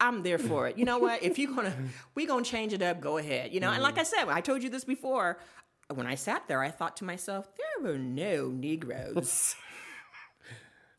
I'm 0.01 0.22
there 0.24 0.38
for 0.38 0.66
it. 0.66 0.76
You 0.76 0.84
know 0.84 0.99
what? 0.99 1.22
If 1.22 1.38
you're 1.38 1.55
gonna, 1.55 1.74
we 2.16 2.26
gonna 2.26 2.45
change 2.45 2.72
it 2.72 2.82
up. 2.82 3.01
Go 3.01 3.18
ahead. 3.18 3.53
You 3.53 3.61
know. 3.61 3.70
And 3.70 3.82
like 3.82 3.99
I 3.99 4.03
said, 4.03 4.28
I 4.28 4.40
told 4.40 4.62
you 4.62 4.68
this 4.68 4.84
before. 4.84 5.38
When 5.95 6.07
I 6.07 6.14
sat 6.14 6.49
there, 6.49 6.62
I 6.62 6.70
thought 6.70 6.97
to 6.99 7.05
myself, 7.05 7.49
there 7.57 7.93
were 7.93 7.99
no 7.99 8.49
Negroes 8.49 9.55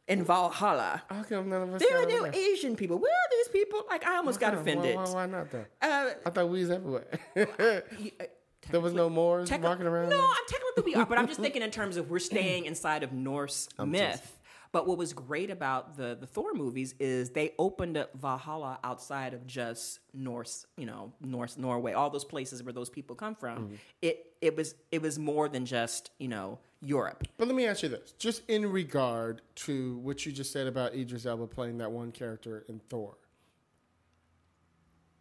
in 0.08 0.24
Valhalla. 0.24 1.04
How 1.10 1.24
come 1.24 1.50
none 1.50 1.62
of 1.64 1.74
us 1.76 1.82
There 1.82 1.98
are 2.02 2.06
no 2.06 2.24
there? 2.24 2.36
Asian 2.36 2.76
people. 2.76 2.98
Where 2.98 3.12
are 3.12 3.30
these 3.32 3.48
people? 3.50 3.82
Like 3.90 4.06
I 4.06 4.18
almost 4.18 4.40
got 4.40 4.54
Why- 4.54 4.62
offended. 4.62 4.96
Why, 4.96 5.10
why 5.10 5.26
not 5.26 5.52
though? 5.52 5.66
Uh, 5.82 6.10
I 6.26 6.30
thought 6.30 6.50
we 6.50 6.60
was 6.62 6.72
everywhere. 6.72 7.08
uh, 7.38 8.26
there 8.72 8.80
was 8.80 8.94
no 8.94 9.10
Moors 9.10 9.52
walking 9.52 9.86
around. 9.86 10.10
No, 10.10 10.20
I'm 10.22 10.46
technically 10.48 10.84
we 10.94 10.96
are, 10.96 11.06
but 11.06 11.18
I'm 11.18 11.28
just 11.28 11.40
thinking 11.40 11.62
in 11.62 11.72
terms 11.72 11.98
of 11.98 12.10
we're 12.10 12.20
staying 12.20 12.66
inside 12.66 13.04
of 13.04 13.12
Norse 13.12 13.68
myth. 13.86 14.40
But 14.74 14.88
what 14.88 14.98
was 14.98 15.14
great 15.14 15.52
about 15.52 15.98
the 15.98 16.18
the 16.20 16.26
Thor 16.26 16.54
movies 16.56 16.96
is 17.00 17.30
they 17.30 17.54
opened 17.60 17.96
up 17.96 18.10
Valhalla 18.20 18.80
outside 18.84 19.36
of 19.36 19.46
just 19.46 20.00
Norse, 20.16 20.66
you 20.78 20.88
know, 20.88 21.14
Norse 21.22 21.58
Norway, 21.58 21.94
all 21.94 22.10
those 22.10 22.26
places 22.26 22.64
where 22.64 22.74
those 22.74 22.90
people 22.90 23.16
come 23.16 23.36
from. 23.36 23.66
Mm-hmm. 23.66 23.76
It 24.02 24.34
it 24.42 24.58
was 24.58 24.74
it 24.92 25.02
was 25.02 25.20
more 25.20 25.48
than 25.48 25.68
just 25.68 26.10
you 26.18 26.28
know 26.28 26.58
Europe. 26.82 27.24
But 27.38 27.48
let 27.48 27.56
me 27.56 27.68
ask 27.68 27.84
you 27.84 27.90
this: 27.90 28.14
just 28.18 28.42
in 28.50 28.66
regard 28.66 29.44
to 29.58 29.98
what 29.98 30.26
you 30.26 30.32
just 30.32 30.52
said 30.52 30.66
about 30.66 30.96
Idris 30.96 31.28
Elba 31.28 31.46
playing 31.46 31.78
that 31.78 31.92
one 31.92 32.12
character 32.12 32.66
in 32.68 32.82
Thor, 32.90 33.16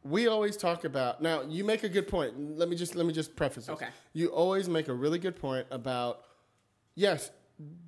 we 0.02 0.28
always 0.28 0.56
talk 0.56 0.84
about. 0.86 1.20
Now, 1.20 1.42
you 1.42 1.62
make 1.62 1.82
a 1.82 1.90
good 1.90 2.08
point. 2.08 2.58
Let 2.58 2.70
me 2.70 2.76
just 2.76 2.94
let 2.94 3.04
me 3.04 3.12
just 3.12 3.36
preface 3.36 3.66
this. 3.66 3.74
Okay. 3.74 3.88
You 4.14 4.28
always 4.28 4.66
make 4.66 4.88
a 4.88 4.94
really 4.94 5.18
good 5.18 5.36
point 5.36 5.66
about 5.70 6.22
yes, 6.94 7.30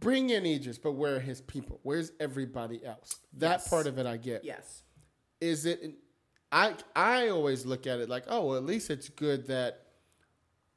bring 0.01 0.31
in 0.31 0.45
Idris, 0.47 0.79
but 0.79 0.93
where 0.93 1.17
are 1.17 1.21
his 1.21 1.41
people? 1.41 1.81
Where's 1.83 2.13
everybody 2.21 2.85
else? 2.85 3.17
That 3.35 3.61
Yes. 3.61 3.69
part 3.69 3.87
of 3.87 3.99
it 3.99 4.07
I 4.07 4.17
get. 4.17 4.45
Yes. 4.45 4.83
Is 5.41 5.67
it? 5.67 5.95
I 6.53 6.75
I 6.95 7.29
always 7.29 7.67
look 7.67 7.87
at 7.87 7.99
it 8.01 8.09
like, 8.09 8.25
oh, 8.29 8.47
well, 8.47 8.57
at 8.57 8.65
least 8.65 8.91
it's 8.91 9.09
good 9.09 9.47
that 9.49 9.81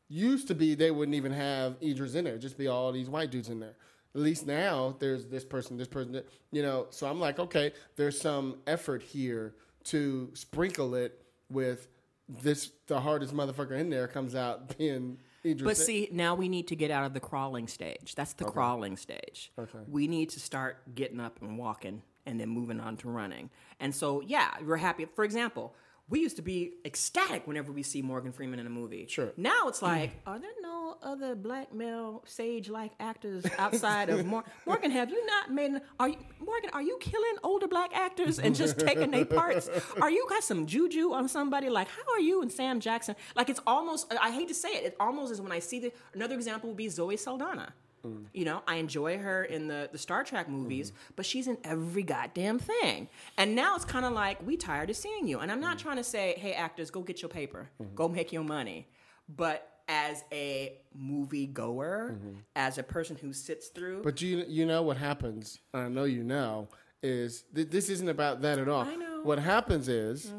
used 0.10 0.48
to 0.48 0.56
be 0.56 0.74
they 0.76 0.92
wouldn't 0.92 1.16
even 1.16 1.32
have 1.32 1.76
Idris 1.82 2.16
in 2.16 2.24
there, 2.26 2.38
just 2.38 2.58
be 2.58 2.68
all 2.68 2.92
these 2.92 3.10
white 3.10 3.30
dudes 3.30 3.50
in 3.50 3.60
there. 3.60 3.76
At 4.16 4.22
least 4.22 4.48
now 4.48 4.96
there's 5.00 5.26
this 5.28 5.46
person, 5.46 5.78
this 5.78 5.88
person, 5.88 6.22
you 6.52 6.62
know. 6.64 6.88
So 6.90 7.08
I'm 7.08 7.20
like, 7.20 7.40
okay, 7.40 7.74
there's 7.96 8.20
some 8.20 8.58
effort 8.66 9.04
here 9.04 9.54
to 9.86 10.32
sprinkle 10.34 10.96
it 10.96 11.22
with 11.50 11.88
this. 12.28 12.72
The 12.88 13.00
hardest 13.00 13.34
motherfucker 13.34 13.78
in 13.78 13.90
there 13.90 14.08
comes 14.08 14.34
out 14.34 14.78
being 14.78 15.20
Idris. 15.48 15.66
But 15.66 15.78
see, 15.78 16.10
now 16.12 16.36
we 16.36 16.50
need 16.50 16.68
to 16.68 16.76
get 16.76 16.92
out 16.92 17.06
of 17.06 17.14
the 17.14 17.20
crawling 17.20 17.68
stage. 17.68 18.16
That's 18.16 18.34
the 18.34 18.46
crawling 18.46 18.98
stage. 18.98 19.52
Okay. 19.58 19.80
We 19.90 20.08
need 20.08 20.30
to 20.32 20.40
start 20.40 20.96
getting 20.96 21.20
up 21.20 21.42
and 21.42 21.58
walking 21.58 22.02
and 22.26 22.40
then 22.40 22.50
moving 22.50 22.80
on 22.80 22.98
to 22.98 23.10
running. 23.10 23.50
And 23.80 23.96
so, 23.96 24.22
yeah, 24.22 24.52
we're 24.64 24.78
happy. 24.78 25.06
For 25.16 25.24
example, 25.24 25.74
we 26.10 26.20
used 26.22 26.38
to 26.38 26.42
be 26.42 26.74
ecstatic 26.86 27.46
whenever 27.48 27.72
we 27.72 27.84
see 27.84 28.02
Morgan 28.02 28.32
Freeman 28.32 28.60
in 28.60 28.66
a 28.66 28.70
movie. 28.70 29.06
Sure. 29.10 29.34
Now 29.36 29.68
it's 29.68 29.82
like, 29.82 30.12
are 30.26 30.40
there 30.40 30.52
no 30.62 30.98
other 31.04 31.36
black 31.36 31.74
male 31.74 32.24
sage 32.26 32.70
like 32.70 32.92
actors 33.00 33.46
outside 33.58 34.10
of 34.10 34.26
Mor- 34.26 34.46
Morgan? 34.66 34.90
Have 34.92 35.10
you 35.10 35.26
not 35.26 35.52
made? 35.52 35.72
An, 35.72 35.82
are 36.00 36.10
you 36.10 36.18
Morgan? 36.40 36.70
Are 36.74 36.82
you 36.82 36.98
killing 37.02 37.36
older 37.44 37.68
black 37.68 37.92
actors 37.94 38.40
and 38.40 38.56
just 38.56 38.80
taking 38.80 39.12
their 39.12 39.26
parts? 39.26 39.70
Are 40.02 40.10
you 40.10 40.26
got 40.30 40.44
some 40.44 40.66
juju 40.66 41.12
on 41.14 41.28
somebody? 41.28 41.70
Like, 41.70 41.88
how 41.90 42.14
are 42.14 42.20
you 42.22 42.42
and 42.42 42.52
Sam 42.52 42.80
Jackson? 42.80 43.16
Like, 43.36 43.50
it's 43.50 43.60
almost. 43.68 44.14
I 44.22 44.32
hate 44.32 44.48
to 44.48 44.54
say 44.54 44.70
it. 44.70 44.84
It 44.86 44.96
almost 45.00 45.32
is 45.34 45.42
when 45.42 45.52
I 45.52 45.60
see 45.60 45.80
the. 45.80 45.92
Another 46.14 46.36
example 46.36 46.70
would 46.70 46.78
be 46.78 46.88
Zoe 46.90 47.18
Saldana. 47.18 47.74
Mm. 48.08 48.26
You 48.34 48.46
know, 48.46 48.62
I 48.68 48.76
enjoy 48.76 49.18
her 49.18 49.44
in 49.44 49.68
the, 49.68 49.90
the 49.92 49.98
Star 49.98 50.24
Trek 50.24 50.50
movies, 50.50 50.92
mm-hmm. 50.92 51.14
but 51.16 51.26
she's 51.26 51.48
in 51.48 51.58
every 51.64 52.04
goddamn 52.04 52.60
thing. 52.60 53.08
And 53.38 53.56
now 53.56 53.76
it's 53.76 53.86
kind 53.86 54.06
of 54.06 54.14
like, 54.14 54.46
we 54.46 54.58
tired 54.58 54.90
of 54.90 54.96
seeing 54.96 55.28
you. 55.28 55.40
And 55.40 55.52
I'm 55.52 55.62
not 55.62 55.78
mm. 55.78 55.82
trying 55.82 55.98
to 55.98 56.04
say, 56.04 56.36
hey, 56.38 56.54
actors, 56.54 56.92
go 56.92 57.02
get 57.02 57.22
your 57.22 57.30
paper, 57.30 57.70
mm-hmm. 57.82 57.96
go 57.96 58.08
make 58.08 58.32
your 58.32 58.44
money. 58.44 58.88
But 59.30 59.70
as 59.88 60.24
a 60.32 60.78
movie 60.94 61.48
goer, 61.48 62.16
mm-hmm. 62.16 62.40
as 62.56 62.78
a 62.78 62.84
person 62.84 63.16
who 63.16 63.34
sits 63.34 63.68
through, 63.68 64.04
But 64.04 64.22
you 64.22 64.44
you 64.48 64.66
know 64.66 64.82
what 64.82 64.98
happens? 64.98 65.60
I 65.74 65.88
know 65.88 66.04
you 66.04 66.24
know 66.24 66.68
is 67.04 67.44
th- 67.56 67.70
this 67.70 67.90
isn't 67.90 68.10
about 68.10 68.42
that 68.42 68.60
at 68.60 68.68
all. 68.68 68.84
I 68.84 68.96
know. 68.96 69.22
What 69.24 69.40
happens 69.40 69.88
is 69.88 70.34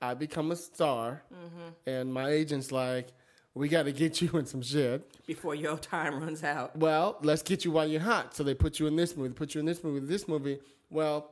I 0.00 0.14
become 0.14 0.50
a 0.50 0.56
star, 0.56 1.22
and 1.86 2.12
my 2.12 2.30
agent's 2.30 2.72
like, 2.72 3.08
"We 3.54 3.68
got 3.68 3.84
to 3.84 3.92
get 3.92 4.20
you 4.20 4.30
in 4.38 4.46
some 4.46 4.62
shit." 4.62 5.08
before 5.26 5.54
your 5.54 5.78
time 5.78 6.22
runs 6.22 6.44
out. 6.44 6.76
Well, 6.76 7.18
let's 7.22 7.42
get 7.42 7.64
you 7.64 7.70
while 7.70 7.86
you're 7.86 8.00
hot. 8.00 8.34
So 8.34 8.42
they 8.42 8.54
put 8.54 8.78
you 8.78 8.86
in 8.86 8.96
this 8.96 9.16
movie, 9.16 9.28
they 9.28 9.34
put 9.34 9.54
you 9.54 9.60
in 9.60 9.66
this 9.66 9.82
movie, 9.82 10.04
this 10.06 10.28
movie. 10.28 10.58
Well, 10.90 11.30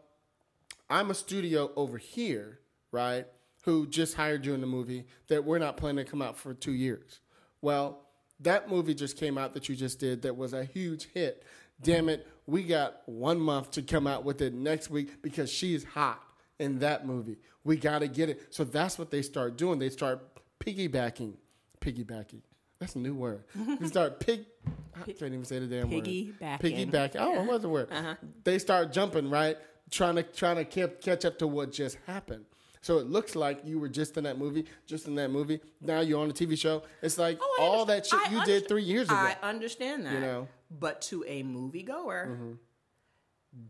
I'm 0.89 1.11
a 1.11 1.15
studio 1.15 1.71
over 1.77 1.99
here, 1.99 2.59
right? 2.91 3.27
Who 3.65 3.87
just 3.87 4.15
hired 4.15 4.45
you 4.45 4.55
in 4.55 4.61
the 4.61 4.67
movie 4.67 5.07
that 5.29 5.45
we're 5.45 5.59
not 5.59 5.77
planning 5.77 6.05
to 6.05 6.11
come 6.11 6.23
out 6.23 6.37
for 6.37 6.55
two 6.55 6.73
years. 6.73 7.21
Well, 7.61 8.01
that 8.41 8.69
movie 8.69 8.95
just 8.95 9.17
came 9.17 9.39
out 9.39 9.55
that 9.55 9.69
you 9.69 9.77
just 9.77 10.01
did 10.01 10.23
that 10.23 10.37
was 10.37 10.53
a 10.53 10.65
huge 10.65 11.09
hit. 11.15 11.45
Damn 11.81 12.09
it, 12.09 12.27
we 12.47 12.65
got 12.65 13.03
one 13.07 13.39
month 13.39 13.71
to 13.73 13.83
come 13.83 14.07
out 14.07 14.25
with 14.25 14.43
it 14.43 14.53
next 14.53 14.91
week 14.91 15.23
because 15.23 15.51
she's 15.51 15.85
hot 15.85 16.23
in 16.59 16.81
that 16.81 17.07
movie. 17.07 17.39
We 17.65 17.77
got 17.77 18.01
to 18.01 18.09
get 18.09 18.29
it. 18.29 18.43
So 18.51 18.65
that's 18.65 18.99
what 18.99 19.11
they 19.11 19.23
start 19.23 19.57
doing. 19.57 19.79
They 19.79 19.91
start 19.91 20.21
piggybacking. 20.61 21.35
Piggybacking. 21.83 22.43
That's 22.79 22.97
a 22.97 22.99
new 22.99 23.15
word. 23.15 23.45
They 23.55 23.87
start 23.87 24.19
pig. 24.19 24.45
I 24.97 25.05
can't 25.05 25.23
even 25.23 25.45
say 25.45 25.59
the 25.59 25.67
damn 25.67 25.91
word. 25.91 26.05
Piggybacking. 26.05 26.61
Piggyback. 26.91 27.17
Oh, 27.19 27.43
what's 27.45 27.63
the 27.63 27.69
word? 27.69 27.89
They 28.45 28.59
start 28.59 28.93
jumping 28.93 29.31
right, 29.31 29.57
trying 29.91 30.17
to 30.17 30.23
trying 30.23 30.57
to 30.57 30.65
keep, 30.65 31.01
catch 31.01 31.25
up 31.25 31.39
to 31.39 31.47
what 31.47 31.73
just 31.73 31.99
happened. 32.07 32.45
So 32.81 32.99
it 32.99 33.07
looks 33.07 33.37
like 33.37 33.61
you 33.65 33.79
were 33.79 33.89
just 33.89 34.17
in 34.17 34.25
that 34.25 34.39
movie, 34.39 34.65
just 34.87 35.07
in 35.07 35.15
that 35.15 35.31
movie. 35.31 35.61
Now 35.81 36.01
you're 36.01 36.21
on 36.21 36.29
a 36.31 36.33
TV 36.33 36.59
show. 36.59 36.83
It's 37.01 37.17
like 37.17 37.39
Oh, 37.41 37.59
all 37.61 37.85
that 37.85 38.05
shit 38.07 38.19
I 38.19 38.33
you 38.33 38.45
did 38.45 38.67
three 38.67 38.83
years 38.83 39.07
ago. 39.07 39.17
I 39.17 39.37
understand 39.43 40.05
that. 40.07 40.15
You 40.15 40.21
know? 40.21 40.41
Mm-hmm. 40.43 40.79
But 40.81 41.03
to 41.03 41.25
a 41.29 41.45
moviegoer, 41.45 42.57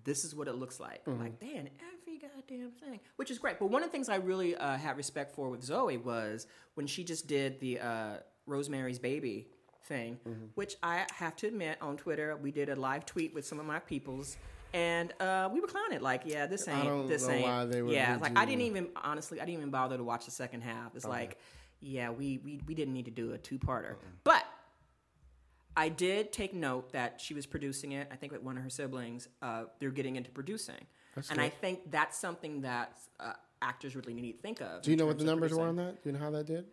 this 0.05 0.25
is 0.25 0.35
what 0.35 0.49
it 0.49 0.55
looks 0.55 0.81
like. 0.81 1.03
Like, 1.07 1.41
they 1.41 1.55
in 1.55 1.69
every 2.03 2.19
goddamn 2.19 2.71
thing, 2.73 3.01
which 3.17 3.31
is 3.31 3.39
great. 3.39 3.59
But 3.59 3.67
one 3.71 3.83
of 3.83 3.89
the 3.89 3.93
things 3.93 4.09
I 4.09 4.17
really 4.17 4.57
uh, 4.57 4.77
had 4.77 4.97
respect 4.97 5.35
for 5.35 5.49
with 5.49 5.63
Zoe 5.63 5.97
was 5.97 6.47
when 6.75 6.87
she 6.87 7.05
just 7.05 7.27
did 7.27 7.61
the 7.61 7.81
uh, 7.81 8.17
Rosemary's 8.47 8.99
Baby 8.99 9.49
thing, 9.85 10.19
Mm-hmm. 10.29 10.47
which 10.55 10.77
I 10.83 11.07
have 11.15 11.37
to 11.37 11.49
admit 11.49 11.79
on 11.81 11.97
Twitter, 11.97 12.37
we 12.37 12.51
did 12.53 12.69
a 12.69 12.77
live 12.77 13.05
tweet 13.05 13.35
with 13.35 13.47
some 13.47 13.59
of 13.59 13.67
my 13.67 13.79
peoples. 13.81 14.37
And 14.75 15.13
uh, 15.21 15.51
we 15.53 15.61
were 15.61 15.67
clowning 15.67 15.97
it, 15.97 16.03
like, 16.03 16.23
yeah, 16.25 16.47
this 16.47 16.67
ain't, 16.67 17.07
this 17.09 17.29
ain't. 17.29 17.43
why 17.43 17.67
they 17.67 17.83
would 17.83 17.93
yeah, 17.93 18.17
like 18.23 18.39
I 18.39 18.47
didn't 18.47 18.63
even 18.63 18.89
honestly, 18.97 19.39
I 19.39 19.45
didn't 19.45 19.59
even 19.59 19.71
bother 19.71 19.99
to 19.99 20.05
watch 20.05 20.25
the 20.25 20.31
second 20.31 20.63
half. 20.63 20.97
It's 20.97 21.05
like, 21.05 21.37
yeah, 21.81 22.09
we, 22.09 22.39
we 22.43 22.59
we 22.67 22.75
didn't 22.75 22.95
need 22.95 23.05
to 23.05 23.11
do 23.11 23.33
a 23.35 23.39
two 23.39 23.59
parter, 23.59 23.97
but 24.25 24.45
I 25.77 25.91
did 25.91 26.33
take 26.33 26.55
note 26.55 26.93
that 26.93 27.21
she 27.21 27.35
was 27.35 27.45
producing 27.45 27.93
it. 27.93 28.09
I 28.11 28.17
think 28.17 28.33
with 28.33 28.43
one 28.43 28.57
of 28.57 28.63
her 28.63 28.71
siblings, 28.71 29.29
uh, 29.43 29.65
they're 29.79 29.91
getting 29.91 30.17
into 30.17 30.31
producing, 30.31 30.87
and 31.31 31.41
I 31.41 31.49
think 31.49 31.91
that's 31.91 32.19
something 32.19 32.63
that 32.63 32.97
uh, 33.21 33.33
actors 33.61 33.95
really 33.97 34.15
need 34.15 34.33
to 34.33 34.39
think 34.39 34.61
of. 34.61 34.83
Do 34.83 34.91
you 34.91 34.97
know 34.97 35.07
what 35.07 35.19
the 35.19 35.25
of 35.25 35.31
numbers 35.31 35.53
were 35.53 35.67
on 35.67 35.77
that? 35.77 36.03
Do 36.03 36.09
you 36.09 36.13
know 36.13 36.19
how 36.25 36.31
that 36.31 36.47
did? 36.47 36.67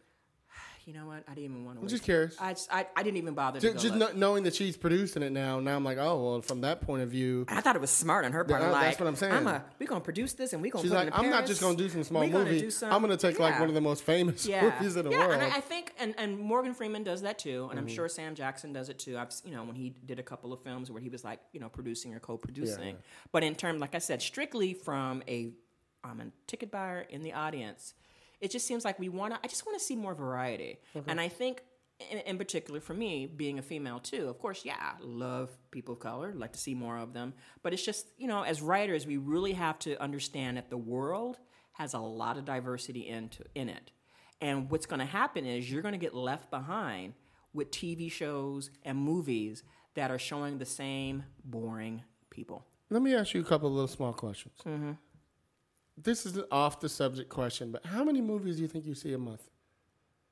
You 0.90 0.96
know 0.96 1.06
what? 1.06 1.24
I 1.28 1.36
didn't 1.36 1.52
even 1.52 1.66
want 1.66 1.78
to. 1.78 1.84
I'm 1.84 1.88
just 1.88 2.02
curious. 2.02 2.36
I, 2.42 2.54
just, 2.54 2.74
I 2.74 2.88
I 2.98 3.04
didn't 3.04 3.18
even 3.18 3.36
bother 3.36 3.60
to 3.60 3.74
Just, 3.74 3.86
just 3.86 3.94
look. 3.96 4.16
knowing 4.16 4.42
that 4.46 4.56
she's 4.56 4.76
producing 4.76 5.22
it 5.22 5.32
now, 5.32 5.60
now 5.60 5.76
I'm 5.76 5.84
like, 5.84 6.00
oh 6.00 6.24
well, 6.24 6.42
from 6.42 6.62
that 6.62 6.82
point 6.82 7.04
of 7.04 7.10
view, 7.10 7.46
I 7.48 7.62
thought 7.62 7.76
it 7.76 7.80
was 7.82 7.92
smart 7.92 8.26
on 8.26 8.32
her 8.32 8.44
part. 8.44 8.60
Yeah, 8.64 8.72
like, 8.72 8.82
that's 8.86 9.00
what 9.00 9.06
I'm 9.08 9.16
saying. 9.16 9.34
I'm 9.34 9.46
a, 9.46 9.64
we're 9.78 9.86
gonna 9.86 10.02
produce 10.02 10.34
this 10.34 10.52
and 10.54 10.64
we're 10.64 10.72
gonna. 10.72 10.82
she's 10.82 10.92
like, 10.92 11.10
I'm 11.16 11.30
not 11.30 11.46
just 11.46 11.62
gonna 11.62 11.78
do 11.78 11.90
some 11.90 12.04
small 12.04 12.28
gonna 12.28 12.44
movie. 12.46 12.72
some- 12.72 12.92
I'm 12.92 13.02
gonna 13.02 13.18
take 13.18 13.38
like 13.38 13.60
one 13.60 13.70
of 13.70 13.76
the 13.76 13.82
most 13.82 14.02
famous 14.04 14.48
yeah. 14.48 14.64
movies 14.64 14.96
in 14.96 15.06
the 15.06 15.12
yeah, 15.12 15.20
world. 15.20 15.34
and 15.34 15.44
I, 15.44 15.58
I 15.58 15.62
think, 15.62 15.94
and, 16.00 16.16
and 16.18 16.40
Morgan 16.40 16.74
Freeman 16.74 17.04
does 17.04 17.22
that 17.22 17.38
too, 17.38 17.68
and 17.70 17.78
I'm 17.80 17.86
Mm-hmm. 17.86 17.94
sure 17.96 18.10
Sam 18.10 18.34
Jackson 18.34 18.74
does 18.74 18.90
it 18.90 18.98
too. 18.98 19.16
I've, 19.16 19.30
you 19.46 19.52
know, 19.52 19.64
when 19.64 19.76
he 19.76 19.94
did 20.08 20.18
a 20.18 20.24
couple 20.24 20.54
of 20.54 20.64
films 20.64 20.90
where 20.90 21.02
he 21.04 21.10
was 21.10 21.24
like, 21.24 21.40
you 21.54 21.60
know, 21.60 21.70
producing 21.70 22.16
or 22.16 22.20
co-producing. 22.20 22.80
Yeah, 22.84 22.90
yeah. 22.94 23.30
But 23.32 23.44
in 23.44 23.54
terms, 23.54 23.80
like 23.80 23.94
I 23.94 24.00
said, 24.00 24.24
strictly 24.24 24.74
from 24.74 25.22
a, 25.28 25.52
I'm 26.04 26.20
a 26.20 26.26
ticket 26.48 26.72
buyer 26.72 27.06
in 27.10 27.22
the 27.22 27.34
audience, 27.34 27.94
it 28.42 28.52
just 28.52 28.66
seems 28.68 28.86
like 28.86 29.00
we 29.00 29.10
want 29.10 29.34
to. 29.34 29.40
I 29.44 29.48
just 29.48 29.66
want 29.66 29.78
to 29.78 29.84
see 29.84 29.96
more 29.96 30.16
variety, 30.16 30.80
and 31.08 31.20
I 31.20 31.28
think. 31.28 31.64
In, 32.12 32.20
in 32.20 32.38
particular, 32.38 32.80
for 32.80 32.94
me, 32.94 33.26
being 33.26 33.60
a 33.60 33.62
female 33.62 34.00
too, 34.00 34.30
of 34.30 34.40
course, 34.40 34.64
yeah, 34.64 34.94
love 35.02 35.50
people 35.70 35.96
of 35.96 36.00
color, 36.00 36.32
like 36.34 36.54
to 36.54 36.58
see 36.58 36.74
more 36.74 36.98
of 36.98 37.12
them. 37.12 37.34
But 37.62 37.74
it's 37.74 37.84
just, 37.84 38.08
you 38.18 38.26
know, 38.26 38.44
as 38.44 38.62
writers, 38.62 39.06
we 39.06 39.18
really 39.18 39.52
have 39.52 39.78
to 39.80 40.02
understand 40.02 40.56
that 40.56 40.70
the 40.70 40.78
world 40.78 41.40
has 41.74 41.94
a 41.94 42.00
lot 42.00 42.38
of 42.38 42.46
diversity 42.46 43.06
into 43.06 43.44
in 43.54 43.68
it. 43.68 43.92
And 44.40 44.70
what's 44.70 44.86
going 44.86 45.00
to 45.00 45.06
happen 45.06 45.46
is 45.46 45.70
you're 45.70 45.82
going 45.82 45.94
to 45.94 45.98
get 46.00 46.14
left 46.14 46.50
behind 46.50 47.16
with 47.54 47.72
TV 47.72 48.12
shows 48.12 48.70
and 48.84 48.98
movies 48.98 49.64
that 49.96 50.12
are 50.12 50.20
showing 50.20 50.58
the 50.58 50.66
same 50.66 51.24
boring 51.44 52.04
people. 52.30 52.66
Let 52.90 53.02
me 53.02 53.14
ask 53.14 53.34
you 53.34 53.42
a 53.42 53.46
couple 53.46 53.68
of 53.68 53.74
little 53.74 53.88
small 53.88 54.14
questions. 54.14 54.56
Mm-hmm. 54.66 54.92
This 56.02 56.26
is 56.26 56.38
an 56.38 56.46
off 56.52 56.80
the 56.80 56.88
subject 56.90 57.30
question, 57.30 57.72
but 57.72 57.86
how 57.86 58.04
many 58.04 58.22
movies 58.22 58.56
do 58.58 58.62
you 58.62 58.68
think 58.68 58.86
you 58.86 58.96
see 58.96 59.14
a 59.14 59.18
month? 59.18 59.50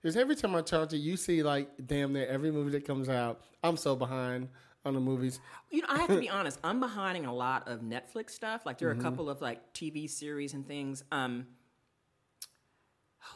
Because 0.01 0.15
every 0.15 0.35
time 0.35 0.55
I 0.55 0.61
talk 0.61 0.89
to 0.89 0.97
you, 0.97 1.11
you 1.11 1.17
see 1.17 1.43
like 1.43 1.69
damn 1.85 2.13
near 2.13 2.27
every 2.27 2.51
movie 2.51 2.71
that 2.71 2.85
comes 2.85 3.09
out. 3.09 3.41
I'm 3.63 3.75
so 3.75 3.95
behind 3.95 4.47
on 4.85 4.93
the 4.93 4.99
movies. 4.99 5.39
You 5.69 5.81
know, 5.81 5.87
I 5.89 5.97
have 5.97 6.07
to 6.09 6.19
be 6.19 6.29
honest. 6.39 6.59
I'm 6.63 6.79
behind 6.79 7.17
in 7.17 7.25
a 7.25 7.33
lot 7.33 7.67
of 7.67 7.81
Netflix 7.81 8.29
stuff. 8.31 8.65
Like 8.65 8.77
there 8.77 8.89
are 8.89 8.93
Mm-hmm. 8.93 9.01
a 9.01 9.03
couple 9.03 9.29
of 9.29 9.41
like 9.41 9.73
TV 9.73 10.09
series 10.09 10.53
and 10.53 10.65
things. 10.65 11.03
Um, 11.11 11.47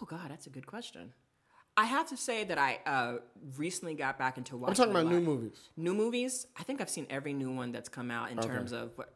oh 0.01 0.05
God, 0.05 0.29
that's 0.29 0.47
a 0.47 0.49
good 0.51 0.67
question. 0.67 1.13
I 1.75 1.85
have 1.85 2.07
to 2.09 2.17
say 2.17 2.43
that 2.45 2.57
I 2.57 2.79
uh, 2.85 3.17
recently 3.57 3.95
got 3.95 4.17
back 4.19 4.37
into 4.37 4.55
watching. 4.57 4.71
I'm 4.71 4.75
talking 4.75 4.91
about 4.91 5.11
new 5.11 5.21
movies. 5.21 5.57
New 5.75 5.93
movies. 5.93 6.45
I 6.57 6.63
think 6.63 6.79
I've 6.81 6.89
seen 6.89 7.07
every 7.09 7.33
new 7.33 7.51
one 7.51 7.71
that's 7.71 7.89
come 7.89 8.11
out 8.11 8.29
in 8.31 8.37
terms 8.37 8.71
of. 8.71 8.91
What, 8.97 9.13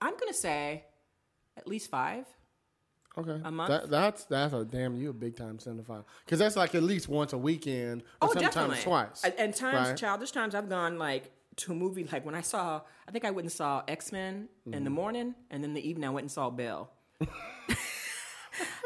I'm 0.00 0.16
gonna 0.18 0.32
say, 0.32 0.84
at 1.60 1.68
least 1.68 1.90
five. 1.90 2.24
Okay, 3.18 3.40
A 3.44 3.50
month? 3.50 3.68
That, 3.68 3.90
that's 3.90 4.24
that's 4.26 4.54
a 4.54 4.64
damn 4.64 4.96
you 4.96 5.10
a 5.10 5.12
big 5.12 5.36
time 5.36 5.58
cinephile 5.58 6.04
because 6.24 6.38
that's 6.38 6.56
like 6.56 6.74
at 6.76 6.82
least 6.84 7.08
once 7.08 7.32
a 7.32 7.38
weekend 7.38 8.02
or 8.22 8.28
Oh, 8.28 8.32
sometimes 8.32 8.54
definitely. 8.54 8.82
twice. 8.84 9.24
And, 9.24 9.34
and 9.36 9.54
times, 9.54 9.88
right? 9.88 9.96
childish 9.96 10.30
times, 10.30 10.54
I've 10.54 10.68
gone 10.68 10.96
like 10.98 11.30
to 11.56 11.72
a 11.72 11.74
movie. 11.74 12.04
Like 12.10 12.24
when 12.24 12.36
I 12.36 12.40
saw, 12.40 12.82
I 13.08 13.10
think 13.10 13.24
I 13.24 13.32
went 13.32 13.44
and 13.46 13.52
saw 13.52 13.82
X 13.88 14.12
Men 14.12 14.48
in 14.66 14.72
Mm-hmm. 14.72 14.84
the 14.84 14.90
morning, 14.90 15.34
and 15.50 15.62
then 15.62 15.74
the 15.74 15.86
evening 15.86 16.06
I 16.08 16.10
went 16.12 16.24
and 16.24 16.30
saw 16.30 16.50
Belle. 16.50 16.88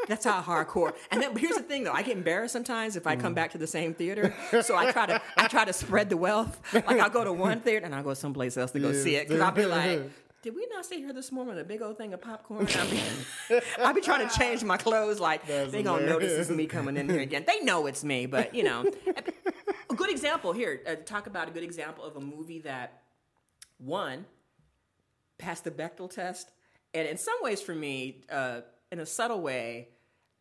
That's 0.07 0.23
how 0.25 0.41
hardcore. 0.41 0.93
And 1.11 1.21
then 1.21 1.35
here's 1.35 1.55
the 1.55 1.63
thing, 1.63 1.83
though. 1.83 1.91
I 1.91 2.03
get 2.03 2.15
embarrassed 2.15 2.53
sometimes 2.53 2.95
if 2.95 3.07
I 3.07 3.15
Mm. 3.15 3.19
come 3.21 3.33
back 3.33 3.51
to 3.51 3.57
the 3.57 3.65
same 3.67 3.93
theater. 3.95 4.33
So 4.61 4.75
I 4.77 4.91
try 4.91 5.05
to 5.07 5.21
I 5.37 5.47
try 5.47 5.65
to 5.65 5.73
spread 5.73 6.09
the 6.09 6.17
wealth. 6.17 6.59
Like 6.73 6.99
I'll 6.99 7.09
go 7.09 7.23
to 7.23 7.33
one 7.33 7.59
theater 7.59 7.85
and 7.85 7.93
I'll 7.95 8.03
go 8.03 8.13
someplace 8.13 8.55
else 8.57 8.71
to 8.71 8.79
go 8.79 8.89
Yeah. 8.91 9.01
see 9.03 9.15
it 9.15 9.27
because 9.27 9.41
I'll 9.41 9.51
be 9.51 9.65
like. 9.65 10.01
Did 10.45 10.53
we 10.55 10.67
not 10.71 10.85
sit 10.85 10.99
here 10.99 11.11
this 11.11 11.31
morning 11.31 11.55
with 11.55 11.65
a 11.65 11.67
big 11.67 11.81
old 11.81 11.97
thing 11.97 12.13
of 12.13 12.21
popcorn? 12.21 12.67
I'll 12.75 12.87
be, 12.91 13.01
I'll 13.79 13.93
be 13.95 14.01
trying 14.01 14.29
to 14.29 14.37
change 14.37 14.63
my 14.63 14.77
clothes. 14.77 15.19
Like 15.19 15.47
That's 15.47 15.71
they 15.71 15.81
gonna 15.81 16.05
notice 16.05 16.29
hilarious. 16.29 16.49
it's 16.49 16.55
me 16.55 16.67
coming 16.67 16.97
in 16.97 17.09
here 17.09 17.21
again. 17.21 17.45
They 17.47 17.61
know 17.61 17.87
it's 17.87 18.03
me, 18.03 18.27
but 18.27 18.53
you 18.53 18.61
know, 18.61 18.85
a 19.89 19.95
good 19.95 20.11
example 20.11 20.53
here. 20.53 20.81
Uh, 20.87 20.97
talk 21.03 21.25
about 21.25 21.47
a 21.47 21.51
good 21.51 21.63
example 21.63 22.03
of 22.03 22.15
a 22.15 22.19
movie 22.21 22.59
that 22.59 23.01
one 23.79 24.23
passed 25.39 25.63
the 25.63 25.71
Bechdel 25.71 26.11
test, 26.11 26.51
and 26.93 27.07
in 27.07 27.17
some 27.17 27.37
ways, 27.41 27.59
for 27.59 27.73
me, 27.73 28.21
uh, 28.31 28.61
in 28.91 28.99
a 28.99 29.05
subtle 29.07 29.41
way, 29.41 29.87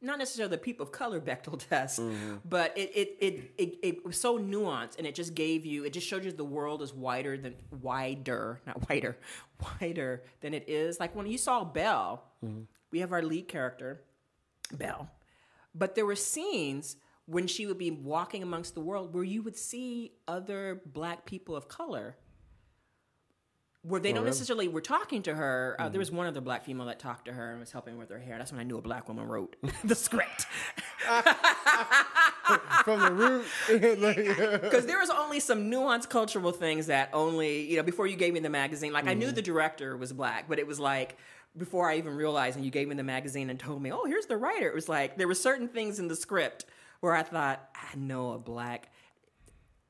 not 0.04 0.18
necessarily 0.18 0.50
the 0.50 0.58
people 0.58 0.84
of 0.84 0.92
color 0.92 1.20
Bechdel 1.20 1.58
test, 1.68 2.00
mm-hmm. 2.00 2.36
but 2.44 2.76
it 2.76 2.90
it, 2.94 3.16
it 3.20 3.50
it 3.58 3.78
it 3.82 4.04
was 4.04 4.20
so 4.20 4.38
nuanced 4.38 4.98
and 4.98 5.06
it 5.06 5.14
just 5.14 5.34
gave 5.34 5.64
you 5.64 5.84
it 5.84 5.92
just 5.92 6.06
showed 6.06 6.24
you 6.24 6.32
the 6.32 6.44
world 6.44 6.82
is 6.82 6.92
wider 6.92 7.36
than 7.36 7.54
wider, 7.80 8.60
not 8.66 8.88
wider, 8.88 9.16
wider 9.80 10.22
than 10.40 10.54
it 10.54 10.68
is. 10.68 11.00
Like 11.00 11.14
when 11.16 11.26
you 11.26 11.38
saw 11.38 11.64
Belle, 11.64 12.24
mm-hmm. 12.44 12.62
we 12.90 13.00
have 13.00 13.12
our 13.12 13.22
lead 13.22 13.48
character, 13.48 14.02
Belle, 14.72 15.10
but 15.74 15.94
there 15.94 16.06
were 16.06 16.16
scenes 16.16 16.96
when 17.26 17.46
she 17.46 17.66
would 17.66 17.78
be 17.78 17.90
walking 17.90 18.42
amongst 18.42 18.74
the 18.74 18.80
world 18.80 19.14
where 19.14 19.24
you 19.24 19.42
would 19.42 19.56
see 19.56 20.12
other 20.28 20.82
black 20.84 21.24
people 21.24 21.56
of 21.56 21.68
color 21.68 22.16
where 23.86 24.00
they 24.00 24.12
don't 24.12 24.24
necessarily 24.24 24.66
were 24.66 24.80
talking 24.80 25.22
to 25.22 25.34
her. 25.34 25.76
Uh, 25.78 25.88
there 25.90 25.98
was 25.98 26.10
one 26.10 26.26
other 26.26 26.40
black 26.40 26.64
female 26.64 26.86
that 26.86 26.98
talked 26.98 27.26
to 27.26 27.32
her 27.32 27.50
and 27.50 27.60
was 27.60 27.70
helping 27.70 27.98
with 27.98 28.08
her 28.10 28.18
hair. 28.18 28.38
That's 28.38 28.50
when 28.50 28.60
I 28.60 28.64
knew 28.64 28.78
a 28.78 28.82
black 28.82 29.08
woman 29.08 29.26
wrote 29.28 29.56
the 29.84 29.94
script 29.94 30.46
From 32.84 33.00
the 33.00 33.12
root. 33.12 33.44
Because 34.62 34.86
there 34.86 34.98
was 34.98 35.10
only 35.10 35.40
some 35.40 35.70
nuanced 35.70 36.08
cultural 36.08 36.52
things 36.52 36.86
that 36.86 37.10
only 37.12 37.62
you 37.70 37.76
know 37.76 37.82
before 37.82 38.06
you 38.06 38.16
gave 38.16 38.32
me 38.34 38.40
the 38.40 38.50
magazine. 38.50 38.92
Like 38.92 39.06
I 39.06 39.14
knew 39.14 39.26
Mm-hmm. 39.26 39.34
the 39.34 39.42
director 39.42 39.96
was 39.96 40.12
black, 40.12 40.48
but 40.48 40.58
it 40.58 40.66
was 40.66 40.78
like. 40.80 41.16
Before 41.56 41.88
I 41.88 41.98
even 41.98 42.16
realized, 42.16 42.56
and 42.56 42.64
you 42.64 42.72
gave 42.72 42.88
me 42.88 42.96
the 42.96 43.04
magazine 43.04 43.48
and 43.48 43.60
told 43.60 43.80
me, 43.80 43.92
"Oh, 43.92 44.06
here's 44.06 44.26
the 44.26 44.36
writer." 44.36 44.66
It 44.66 44.74
was 44.74 44.88
like 44.88 45.16
there 45.16 45.28
were 45.28 45.36
certain 45.36 45.68
things 45.68 46.00
in 46.00 46.08
the 46.08 46.16
script 46.16 46.64
where 46.98 47.14
I 47.14 47.22
thought, 47.22 47.68
"I 47.76 47.94
know 47.96 48.32
a 48.32 48.38
black." 48.40 48.88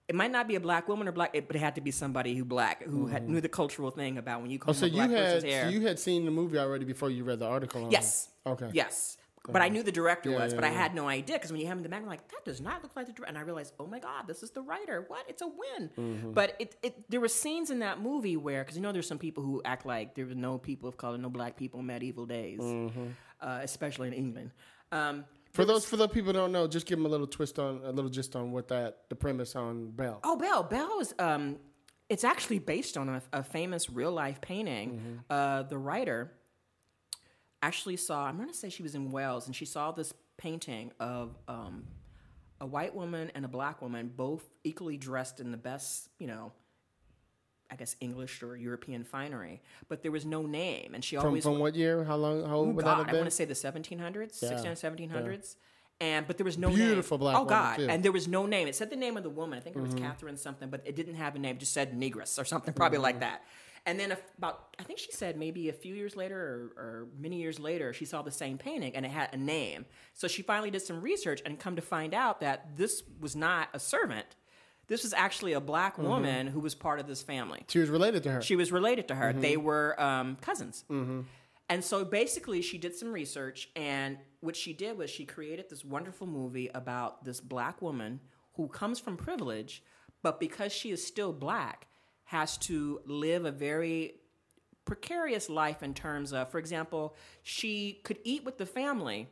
It 0.07 0.15
might 0.15 0.31
not 0.31 0.47
be 0.49 0.55
a 0.55 0.61
black 0.61 0.87
woman 0.89 1.09
or 1.09 1.13
black, 1.13 1.33
but 1.33 1.57
it 1.57 1.59
had 1.61 1.77
to 1.77 1.81
be 1.81 1.91
somebody 1.91 2.35
who 2.35 2.45
black 2.45 2.83
who 2.85 3.07
had, 3.07 3.27
knew 3.29 3.41
the 3.41 3.49
cultural 3.49 3.91
thing 3.91 4.19
about 4.19 4.43
when 4.43 4.51
you 4.51 4.59
comb 4.59 4.75
Mm-hmm. 4.75 4.81
so 4.81 4.87
a 4.87 4.89
you 4.91 4.95
black 4.97 5.11
had 5.11 5.19
person's 5.25 5.45
hair. 5.45 5.63
so 5.65 5.69
you 5.71 5.81
had 5.87 5.99
seen 5.99 6.25
the 6.27 6.31
movie 6.31 6.59
already 6.59 6.85
before 6.85 7.11
you 7.11 7.25
read 7.25 7.39
the 7.39 7.47
article. 7.47 7.83
On 7.83 7.87
it. 7.89 7.93
Yes. 7.93 8.29
It. 8.45 8.49
Okay. 8.51 8.71
Yes. 8.73 9.17
But 9.47 9.61
I 9.61 9.69
knew 9.69 9.83
the 9.83 9.93
director 9.93 10.31
Yeah, 10.31 10.39
was, 10.39 10.53
yeah, 10.55 10.57
but 10.61 10.65
I 10.65 10.71
had 10.71 10.95
no 10.95 11.07
idea 11.07 11.37
because 11.37 11.53
when 11.53 11.61
you 11.61 11.67
have 11.67 11.73
him 11.75 11.81
in 11.81 11.83
the 11.83 11.89
back, 11.91 12.01
I'm 12.01 12.09
like, 12.09 12.27
that 12.29 12.45
does 12.47 12.63
not 12.63 12.83
look 12.83 12.97
like 12.97 13.05
the 13.07 13.13
director. 13.13 13.29
And 13.29 13.37
I 13.37 13.43
realized, 13.43 13.75
oh 13.79 13.87
my 13.87 13.99
god, 13.99 14.27
this 14.27 14.43
is 14.43 14.51
the 14.53 14.63
writer. 14.63 15.05
What? 15.07 15.25
It's 15.29 15.43
a 15.43 15.47
win. 15.47 15.91
Mm-hmm. 15.99 16.33
But 16.33 16.57
it, 16.59 16.77
it, 16.83 17.11
there 17.11 17.21
were 17.21 17.29
scenes 17.29 17.71
in 17.71 17.81
that 17.81 18.01
movie 18.01 18.39
where, 18.39 18.63
because 18.63 18.75
you 18.77 18.83
know, 18.83 18.91
there's 18.91 19.07
some 19.07 19.19
people 19.19 19.43
who 19.43 19.61
act 19.67 19.85
like 19.85 20.15
there 20.15 20.25
were 20.25 20.35
no 20.35 20.57
people 20.57 20.89
of 20.89 20.97
color, 20.97 21.19
no 21.19 21.29
black 21.29 21.57
people 21.59 21.81
in 21.81 21.87
medieval 21.87 22.25
days, 22.25 22.61
Mm-hmm. 22.61 23.07
uh, 23.43 23.59
especially 23.63 24.09
in 24.09 24.15
England. 24.15 24.51
Um, 24.93 25.25
For 25.55 25.65
those 25.65 25.85
for 25.85 25.97
the 25.97 26.09
people 26.09 26.33
who 26.33 26.39
don't 26.39 26.53
know, 26.53 26.67
just 26.67 26.85
give 26.85 26.99
them 26.99 27.07
a 27.07 27.09
little 27.09 27.29
twist 27.29 27.61
on 27.61 27.81
a 27.85 27.93
little 27.93 28.11
gist 28.11 28.35
on 28.35 28.51
what 28.51 28.69
that 28.69 29.09
the 29.09 29.15
premise 29.15 29.55
on 29.55 29.93
Belle. 29.93 30.19
Oh, 30.25 30.37
Belle. 30.37 30.65
Belle 30.65 31.01
is. 31.01 31.15
Um, 31.19 31.57
it's 32.09 32.25
actually 32.25 32.59
based 32.59 32.97
on 32.97 33.09
a, 33.09 33.23
a 33.33 33.43
famous 33.45 33.89
real 33.89 34.11
life 34.11 34.41
painting. 34.41 34.91
Mm-hmm. 34.91 35.15
Uh, 35.31 35.63
the 35.63 35.79
writer 35.79 36.33
actually 37.63 37.97
saw. 37.97 38.27
I'm 38.27 38.37
going 38.37 38.49
to 38.49 38.55
say 38.55 38.69
she 38.69 38.83
was 38.83 38.97
in 38.97 39.13
Wales, 39.13 39.47
and 39.47 39.55
she 39.55 39.65
saw 39.65 39.93
this 39.93 40.13
painting 40.37 40.91
of 40.99 41.39
um, 41.47 41.85
a 42.61 42.67
white 42.67 42.95
woman 42.95 43.31
and 43.37 43.45
a 43.45 43.49
black 43.49 43.81
woman, 43.81 44.11
both 44.15 44.43
equally 44.65 44.97
dressed 44.97 45.39
in 45.39 45.53
the 45.53 45.57
best, 45.57 46.09
you 46.19 46.27
know. 46.27 46.53
I 47.71 47.77
guess 47.77 47.97
English 48.01 48.43
or 48.43 48.57
European 48.57 49.05
finery, 49.05 49.63
but 49.89 50.03
there 50.03 50.13
was 50.13 50.25
no 50.25 50.43
name, 50.43 50.95
and 50.95 51.03
she 51.03 51.17
From 51.17 51.27
always 51.27 51.45
from 51.45 51.59
what 51.59 51.75
year? 51.75 52.05
How 52.05 52.17
long? 52.17 52.45
How 52.47 52.57
old 52.57 52.77
would 52.77 52.85
that 52.85 52.97
God, 52.97 53.07
have 53.07 53.15
I 53.15 53.19
want 53.19 53.27
to 53.27 53.31
say 53.31 53.45
the 53.45 53.55
1700s, 53.55 54.43
Yeah. 54.43 54.51
1600s, 54.51 54.81
1700s. 55.11 55.57
And 56.01 56.27
but 56.27 56.37
there 56.39 56.45
was 56.45 56.59
no 56.59 56.69
Beautiful 56.71 57.19
name. 57.19 57.21
black 57.23 57.37
Oh 57.37 57.45
God! 57.45 57.77
too. 57.77 57.83
Mm-hmm. 57.83 57.91
And 57.91 58.03
there 58.03 58.13
was 58.13 58.27
no 58.27 58.47
name. 58.47 58.67
It 58.67 58.75
said 58.75 58.91
the 58.91 58.97
name 58.97 59.17
of 59.17 59.23
the 59.23 59.31
woman. 59.31 59.59
I 59.59 59.63
think 59.63 59.77
it 59.77 59.83
was 59.83 59.95
Catherine 59.95 60.37
something, 60.37 60.69
but 60.69 60.83
it 60.85 60.97
didn't 60.97 61.15
have 61.15 61.37
a 61.37 61.39
name. 61.39 61.57
It 61.57 61.61
just 61.61 61.73
said 61.73 61.99
Negress 61.99 62.39
or 62.39 62.45
something, 62.45 62.75
probably 62.75 62.99
like 62.99 63.21
that. 63.21 63.43
And 63.87 64.01
then 64.01 64.17
about, 64.39 64.75
I 64.79 64.83
think 64.83 64.99
she 64.99 65.13
said 65.13 65.37
maybe 65.37 65.69
a 65.69 65.73
few 65.73 65.95
years 65.95 66.17
later 66.17 66.73
or, 66.77 66.83
or 66.83 67.09
many 67.19 67.37
years 67.37 67.61
later, 67.61 67.93
she 67.93 68.07
saw 68.07 68.23
the 68.23 68.31
same 68.31 68.57
painting 68.57 68.97
and 68.97 69.05
it 69.05 69.11
had 69.11 69.29
a 69.35 69.37
name. 69.37 69.85
So 70.15 70.27
she 70.27 70.41
finally 70.41 70.71
did 70.71 70.81
some 70.81 71.03
research 71.03 71.43
and 71.45 71.59
come 71.61 71.77
to 71.77 71.83
find 71.83 72.15
out 72.15 72.41
that 72.41 72.77
this 72.77 73.03
was 73.21 73.37
not 73.37 73.69
a 73.75 73.79
servant. 73.79 74.27
This 74.87 75.03
was 75.03 75.13
actually 75.13 75.53
a 75.55 75.61
black 75.61 75.95
Mm-hmm. 75.97 76.09
woman 76.09 76.47
who 76.47 76.61
was 76.61 76.75
part 76.75 77.01
of 77.01 77.07
this 77.07 77.23
family. 77.23 77.65
She 77.69 77.79
was 77.79 77.89
related 77.91 78.23
to 78.25 78.33
her. 78.33 78.43
She 78.43 78.57
was 78.57 78.71
related 78.73 79.09
to 79.09 79.15
her. 79.15 79.33
They 79.33 79.57
were 79.57 80.01
um, 80.01 80.37
cousins. 80.41 80.85
And 81.71 81.83
so 81.83 82.05
basically, 82.05 82.61
she 82.61 82.77
did 82.77 82.95
some 82.95 83.11
research, 83.13 83.71
and 83.75 84.19
what 84.41 84.55
she 84.55 84.75
did 84.75 84.99
was 84.99 85.09
she 85.09 85.25
created 85.25 85.71
this 85.71 85.83
wonderful 85.85 86.27
movie 86.27 86.69
about 86.75 87.25
this 87.25 87.41
black 87.41 87.81
woman 87.81 88.21
who 88.57 88.69
comes 88.69 89.01
from 89.01 89.17
privilege, 89.17 89.83
but 90.23 90.39
because 90.39 90.73
she 90.73 90.91
is 90.91 91.05
still 91.07 91.33
black, 91.33 91.87
has 92.25 92.59
to 92.59 93.01
live 93.07 93.47
a 93.47 93.51
very 93.51 94.17
precarious 94.85 95.49
life 95.49 95.83
in 95.83 95.95
terms 95.95 96.33
of, 96.35 96.51
for 96.51 96.59
example, 96.59 97.15
she 97.43 98.01
could 98.05 98.19
eat 98.25 98.45
with 98.45 98.59
the 98.59 98.67
family. 98.67 99.29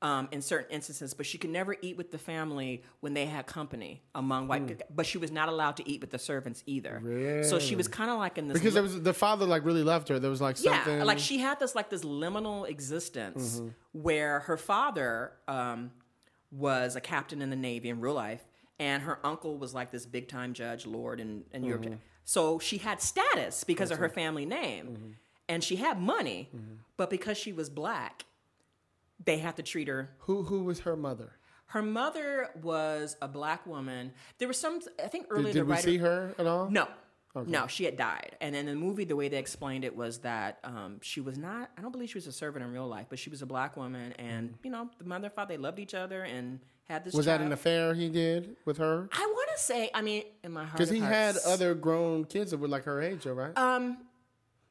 Um, 0.00 0.28
in 0.30 0.42
certain 0.42 0.70
instances, 0.70 1.12
but 1.12 1.26
she 1.26 1.38
could 1.38 1.50
never 1.50 1.74
eat 1.82 1.96
with 1.96 2.12
the 2.12 2.18
family 2.18 2.84
when 3.00 3.14
they 3.14 3.26
had 3.26 3.46
company 3.48 4.00
among 4.14 4.46
white. 4.46 4.80
But 4.94 5.06
she 5.06 5.18
was 5.18 5.32
not 5.32 5.48
allowed 5.48 5.76
to 5.78 5.88
eat 5.90 6.00
with 6.00 6.10
the 6.10 6.20
servants 6.20 6.62
either. 6.66 7.42
So 7.42 7.58
she 7.58 7.74
was 7.74 7.88
kind 7.88 8.08
of 8.08 8.16
like 8.16 8.38
in 8.38 8.46
this 8.46 8.54
because 8.58 8.74
li- 8.74 8.74
there 8.74 8.82
was 8.84 9.02
the 9.02 9.12
father 9.12 9.44
like 9.44 9.64
really 9.64 9.82
loved 9.82 10.06
her. 10.10 10.20
There 10.20 10.30
was 10.30 10.40
like 10.40 10.56
something. 10.56 10.98
yeah, 10.98 11.02
like 11.02 11.18
she 11.18 11.38
had 11.38 11.58
this 11.58 11.74
like 11.74 11.90
this 11.90 12.04
liminal 12.04 12.68
existence 12.68 13.56
Mm-hmm. 13.58 13.68
where 13.92 14.38
her 14.40 14.56
father 14.56 15.32
um, 15.48 15.90
was 16.52 16.94
a 16.94 17.00
captain 17.00 17.42
in 17.42 17.50
the 17.50 17.56
navy 17.56 17.88
in 17.88 18.00
real 18.00 18.14
life, 18.14 18.44
and 18.78 19.02
her 19.02 19.18
uncle 19.24 19.58
was 19.58 19.74
like 19.74 19.90
this 19.90 20.06
big 20.06 20.28
time 20.28 20.52
judge, 20.54 20.86
lord 20.86 21.18
and 21.20 21.42
in 21.52 21.64
Europe. 21.64 21.82
Mm-hmm. 21.86 21.94
So 22.24 22.60
she 22.60 22.78
had 22.78 23.02
status 23.02 23.64
because 23.64 23.90
of 23.90 23.98
her 23.98 24.08
family 24.08 24.46
name, 24.46 24.86
Mm-hmm. 24.86 25.10
and 25.48 25.64
she 25.64 25.74
had 25.74 26.00
money, 26.00 26.50
but 26.96 27.10
because 27.10 27.36
she 27.36 27.52
was 27.52 27.68
black, 27.68 28.24
they 29.24 29.38
had 29.38 29.56
to 29.56 29.62
treat 29.62 29.88
her 29.88 30.10
who 30.20 30.42
who 30.42 30.64
was 30.64 30.80
her 30.80 30.96
mother? 30.96 31.32
her 31.68 31.82
mother 31.82 32.48
was 32.62 33.16
a 33.20 33.28
black 33.28 33.66
woman. 33.66 34.12
There 34.38 34.48
was 34.48 34.58
some, 34.58 34.80
I 35.02 35.08
think, 35.08 35.26
earlier 35.28 35.48
Did, 35.48 35.54
the 35.54 35.58
did 35.58 35.66
we 35.66 35.72
writer. 35.72 35.82
see 35.82 35.98
her 35.98 36.34
at 36.38 36.46
all? 36.46 36.70
No. 36.70 36.88
No, 37.46 37.66
she 37.66 37.84
had 37.84 37.96
died. 37.96 38.36
And 38.40 38.56
in 38.56 38.66
the 38.66 38.74
movie, 38.74 39.04
the 39.04 39.14
way 39.14 39.28
they 39.28 39.38
explained 39.38 39.84
it 39.84 39.94
was 39.94 40.18
that 40.20 40.58
um, 40.64 40.98
she 41.02 41.20
was 41.20 41.38
not, 41.38 41.70
I 41.76 41.82
don't 41.82 41.92
believe 41.92 42.08
she 42.08 42.16
was 42.16 42.26
a 42.26 42.32
servant 42.32 42.64
in 42.64 42.72
real 42.72 42.88
life, 42.88 43.06
but 43.10 43.18
she 43.18 43.30
was 43.30 43.42
a 43.42 43.46
black 43.46 43.76
woman. 43.76 44.12
And, 44.18 44.54
you 44.64 44.70
know, 44.70 44.88
the 44.98 45.04
mother 45.04 45.26
and 45.26 45.34
father, 45.34 45.54
they 45.54 45.58
loved 45.58 45.78
each 45.78 45.94
other 45.94 46.22
and 46.22 46.58
had 46.88 47.04
this 47.04 47.14
Was 47.14 47.26
that 47.26 47.40
an 47.40 47.52
affair 47.52 47.94
he 47.94 48.08
did 48.08 48.56
with 48.64 48.78
her? 48.78 49.08
I 49.12 49.26
want 49.26 49.50
to 49.56 49.62
say, 49.62 49.90
I 49.94 50.02
mean, 50.02 50.24
in 50.42 50.52
my 50.52 50.64
heart. 50.64 50.78
Because 50.78 50.90
he 50.90 51.00
had 51.00 51.36
other 51.46 51.74
grown 51.74 52.24
kids 52.24 52.50
that 52.50 52.58
were 52.58 52.66
like 52.66 52.84
her 52.84 53.00
age, 53.00 53.26
right? 53.26 53.56
Um, 53.56 53.98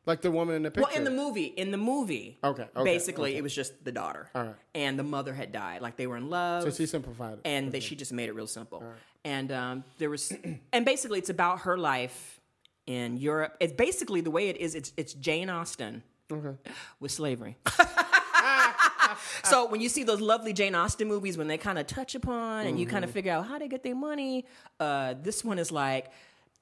like 0.07 0.21
the 0.21 0.31
woman 0.31 0.55
in 0.55 0.63
the 0.63 0.71
picture. 0.71 0.87
well, 0.89 0.97
in 0.97 1.03
the 1.03 1.11
movie, 1.11 1.43
in 1.45 1.71
the 1.71 1.77
movie, 1.77 2.37
Okay, 2.43 2.63
okay, 2.75 2.83
basically, 2.83 3.31
okay. 3.31 3.37
it 3.37 3.43
was 3.43 3.53
just 3.53 3.83
the 3.83 3.91
daughter. 3.91 4.29
All 4.33 4.43
right. 4.43 4.55
And 4.73 4.97
the 4.97 5.03
mother 5.03 5.33
had 5.33 5.51
died. 5.51 5.81
Like 5.81 5.97
they 5.97 6.07
were 6.07 6.17
in 6.17 6.29
love. 6.29 6.63
so 6.63 6.71
she 6.71 6.85
simplified 6.85 7.33
it. 7.33 7.39
and 7.45 7.71
they, 7.71 7.81
she 7.81 7.95
just 7.95 8.13
made 8.13 8.29
it 8.29 8.33
real 8.35 8.47
simple. 8.47 8.83
And 9.25 9.51
um, 9.51 9.83
there 9.97 10.09
was, 10.09 10.33
and 10.73 10.85
basically, 10.85 11.19
it's 11.19 11.29
about 11.29 11.61
her 11.61 11.77
life 11.77 12.39
in 12.87 13.17
Europe. 13.17 13.57
It's 13.59 13.73
basically 13.73 14.21
the 14.21 14.31
way 14.31 14.47
it 14.49 14.57
is. 14.57 14.73
It's 14.73 14.93
it's 14.97 15.13
Jane 15.13 15.49
Austen 15.49 16.01
okay. 16.31 16.55
with 16.99 17.11
slavery. 17.11 17.57
so 19.43 19.67
when 19.67 19.81
you 19.81 19.89
see 19.89 20.03
those 20.03 20.21
lovely 20.21 20.53
Jane 20.53 20.75
Austen 20.75 21.07
movies, 21.07 21.37
when 21.37 21.47
they 21.47 21.57
kind 21.57 21.77
of 21.77 21.87
touch 21.87 22.15
upon 22.15 22.65
and 22.65 22.79
you 22.79 22.85
kind 22.85 23.03
of 23.03 23.11
figure 23.11 23.31
out 23.33 23.45
how 23.47 23.59
they 23.59 23.67
get 23.67 23.83
their 23.83 23.95
money, 23.95 24.45
uh, 24.79 25.15
this 25.21 25.43
one 25.43 25.59
is 25.59 25.71
like 25.71 26.11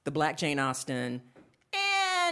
the 0.04 0.10
Black 0.10 0.36
Jane 0.36 0.58
Austen. 0.58 1.22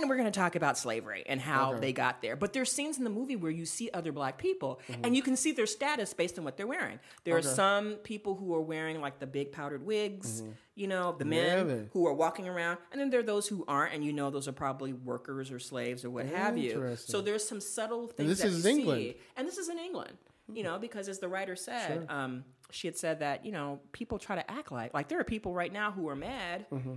And 0.02 0.08
we're 0.10 0.16
going 0.16 0.30
to 0.30 0.38
talk 0.38 0.56
about 0.56 0.76
slavery 0.76 1.22
and 1.26 1.40
how 1.40 1.74
they 1.78 1.92
got 1.92 2.20
there. 2.20 2.36
But 2.36 2.52
there's 2.52 2.70
scenes 2.70 2.98
in 2.98 3.04
the 3.04 3.10
movie 3.10 3.36
where 3.36 3.50
you 3.50 3.64
see 3.64 3.90
other 3.94 4.12
black 4.12 4.38
people 4.38 4.80
and 5.02 5.14
you 5.16 5.22
can 5.22 5.36
see 5.36 5.52
their 5.52 5.66
status 5.66 6.12
based 6.12 6.38
on 6.38 6.44
what 6.44 6.56
they're 6.56 6.66
wearing. 6.66 6.98
There 7.24 7.36
are 7.36 7.42
some 7.42 7.94
people 8.02 8.34
who 8.34 8.54
are 8.54 8.60
wearing 8.60 9.00
like 9.00 9.18
the 9.18 9.26
big 9.26 9.52
powdered 9.52 9.84
wigs, 9.86 10.42
you 10.74 10.86
know, 10.88 11.14
the 11.16 11.24
men 11.24 11.66
Really? 11.66 11.88
who 11.92 12.06
are 12.06 12.12
walking 12.14 12.48
around. 12.48 12.78
And 12.92 13.00
then 13.00 13.10
there 13.10 13.20
are 13.20 13.24
those 13.24 13.46
who 13.46 13.64
aren't, 13.68 13.94
and 13.94 14.04
you 14.04 14.12
know, 14.12 14.30
those 14.30 14.48
are 14.48 14.52
probably 14.52 14.92
workers 14.92 15.50
or 15.52 15.58
slaves 15.58 16.04
or 16.04 16.10
what 16.10 16.26
have 16.26 16.58
you. 16.58 16.96
So 16.96 17.20
there's 17.20 17.46
some 17.46 17.60
subtle 17.60 18.08
things 18.08 18.30
this 18.30 18.38
that 18.40 18.48
is 18.48 18.66
England. 18.66 19.00
see. 19.00 19.16
And 19.36 19.46
this 19.46 19.58
is 19.58 19.68
in 19.68 19.78
England, 19.78 20.12
you 20.52 20.64
know, 20.64 20.78
because 20.78 21.08
as 21.08 21.20
the 21.20 21.28
writer 21.28 21.54
said, 21.56 22.06
um, 22.08 22.44
she 22.70 22.88
had 22.88 22.96
said 22.96 23.20
that, 23.20 23.46
you 23.46 23.52
know, 23.52 23.78
people 23.92 24.18
try 24.18 24.34
to 24.34 24.50
act 24.50 24.72
like, 24.72 24.92
like 24.92 25.08
there 25.08 25.20
are 25.20 25.24
people 25.24 25.54
right 25.54 25.72
now 25.72 25.92
who 25.92 26.08
are 26.08 26.16
mad. 26.16 26.66
Mm-hmm. 26.72 26.94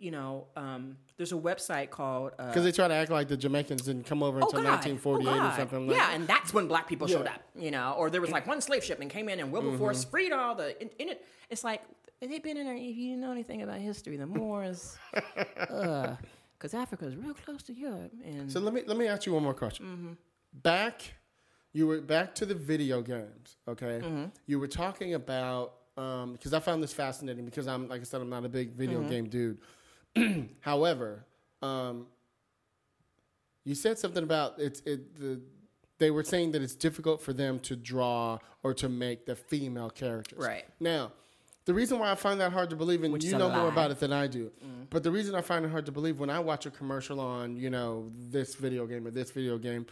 You 0.00 0.12
know, 0.12 0.46
um, 0.56 0.96
there's 1.16 1.32
a 1.32 1.36
website 1.36 1.90
called. 1.90 2.30
Uh, 2.38 2.46
Because 2.48 2.62
they 2.64 2.70
try 2.72 2.86
to 2.86 2.94
act 2.94 3.10
like 3.10 3.26
the 3.26 3.36
Jamaicans 3.36 3.82
didn't 3.82 4.04
come 4.06 4.22
over 4.22 4.38
until 4.38 4.62
1948 4.62 5.28
Oh, 5.28 5.46
or 5.48 5.52
something 5.56 5.86
like 5.88 5.96
Yeah, 5.96 6.12
and 6.12 6.26
that's 6.28 6.54
when 6.54 6.68
black 6.68 6.86
people 6.88 7.08
showed 7.08 7.26
up, 7.26 7.40
you 7.56 7.70
know, 7.72 7.94
or 7.98 8.08
there 8.08 8.20
was 8.20 8.30
like 8.30 8.46
one 8.46 8.60
slave 8.60 8.84
shipment 8.84 9.10
came 9.10 9.28
in 9.28 9.40
and 9.40 9.50
Wilberforce 9.50 10.02
Mm-hmm. 10.02 10.10
freed 10.10 10.32
all 10.32 10.54
the 10.54 10.80
in, 10.80 10.88
in 11.00 11.08
it. 11.08 11.24
It's 11.50 11.64
like 11.64 11.82
they've 12.20 12.42
been 12.42 12.56
in 12.56 12.66
there. 12.66 12.76
If 12.76 12.96
you 12.96 13.08
didn't 13.10 13.20
know 13.22 13.32
anything 13.32 13.62
about 13.62 13.78
history, 13.80 14.16
the 14.16 14.26
Moors, 14.26 14.96
because 15.66 16.74
Africa 16.74 17.06
is 17.06 17.16
real 17.16 17.34
close 17.34 17.62
to 17.64 17.72
Europe, 17.72 18.12
and 18.24 18.50
So 18.50 18.60
let 18.60 18.72
me 18.74 18.82
let 18.86 18.96
me 18.96 19.06
ask 19.08 19.26
you 19.26 19.32
one 19.34 19.42
more 19.42 19.54
question. 19.54 19.86
Mm-hmm. 19.86 20.12
Back, 20.62 21.02
you 21.72 21.86
were 21.86 22.00
back 22.00 22.34
to 22.36 22.46
the 22.46 22.54
video 22.54 23.02
games. 23.02 23.56
Okay, 23.66 24.00
Mm-hmm. 24.02 24.24
you 24.46 24.58
were 24.60 24.68
talking 24.68 25.14
about 25.14 25.74
because 25.96 26.52
I 26.54 26.60
found 26.60 26.80
this 26.82 26.92
fascinating 26.92 27.44
because 27.44 27.66
I'm 27.66 27.88
like 27.88 28.00
I 28.00 28.04
said 28.04 28.20
I'm 28.20 28.30
not 28.30 28.44
a 28.44 28.48
big 28.48 28.72
video 28.74 29.00
Mm-hmm. 29.00 29.08
game 29.08 29.28
dude. 29.28 29.58
However, 30.60 31.24
um, 31.62 32.06
you 33.64 33.74
said 33.74 33.98
something 33.98 34.22
about 34.22 34.54
it's 34.58 34.80
it 34.80 35.18
the 35.18 35.40
they 35.98 36.10
were 36.10 36.22
saying 36.22 36.52
that 36.52 36.62
it's 36.62 36.74
difficult 36.74 37.20
for 37.20 37.32
them 37.32 37.58
to 37.60 37.76
draw 37.76 38.38
or 38.62 38.72
to 38.74 38.88
make 38.88 39.26
the 39.26 39.34
female 39.34 39.90
characters. 39.90 40.38
Right. 40.38 40.64
Now, 40.78 41.12
the 41.64 41.74
reason 41.74 41.98
why 41.98 42.10
I 42.10 42.14
find 42.14 42.40
that 42.40 42.52
hard 42.52 42.70
to 42.70 42.76
believe, 42.76 43.02
and 43.02 43.12
Which 43.12 43.24
you 43.24 43.36
know 43.36 43.50
more 43.50 43.68
about 43.68 43.90
it 43.90 44.00
than 44.00 44.12
I 44.12 44.26
do, 44.26 44.50
but 44.90 45.02
the 45.02 45.10
reason 45.10 45.34
I 45.34 45.42
find 45.42 45.64
it 45.64 45.70
hard 45.70 45.86
to 45.86 45.92
believe 45.92 46.18
when 46.18 46.30
I 46.30 46.38
watch 46.38 46.66
a 46.66 46.70
commercial 46.70 47.20
on, 47.20 47.56
you 47.56 47.68
know, 47.68 48.10
this 48.16 48.54
video 48.54 48.86
game 48.86 49.06
or 49.06 49.10
this 49.10 49.30
video 49.30 49.58
game, 49.58 49.84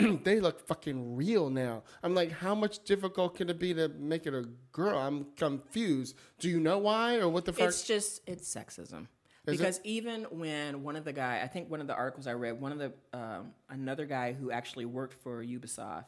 they 0.24 0.40
look 0.40 0.66
fucking 0.66 1.14
real 1.14 1.50
now. 1.50 1.82
I'm 2.02 2.14
like, 2.14 2.32
how 2.32 2.54
much 2.54 2.82
difficult 2.84 3.36
can 3.36 3.48
it 3.48 3.58
be 3.58 3.74
to 3.74 3.88
make 3.88 4.26
it 4.26 4.34
a 4.34 4.48
girl? 4.72 4.98
I'm 4.98 5.26
confused. 5.36 6.16
Do 6.38 6.48
you 6.48 6.58
know 6.58 6.78
why 6.78 7.18
or 7.18 7.28
what 7.28 7.44
the 7.44 7.52
fuck? 7.52 7.68
It's 7.68 7.84
just 7.84 8.22
it's 8.26 8.52
sexism. 8.52 9.06
Is 9.52 9.58
because 9.58 9.80
even 9.84 10.22
when 10.30 10.82
one 10.82 10.96
of 10.96 11.04
the 11.04 11.12
guy, 11.12 11.40
I 11.42 11.46
think 11.48 11.70
one 11.70 11.80
of 11.80 11.86
the 11.86 11.94
articles 11.94 12.26
I 12.26 12.32
read, 12.32 12.60
one 12.60 12.72
of 12.72 12.78
the 12.78 12.92
um, 13.12 13.52
another 13.68 14.06
guy 14.06 14.32
who 14.32 14.50
actually 14.50 14.84
worked 14.84 15.14
for 15.22 15.44
Ubisoft, 15.44 16.04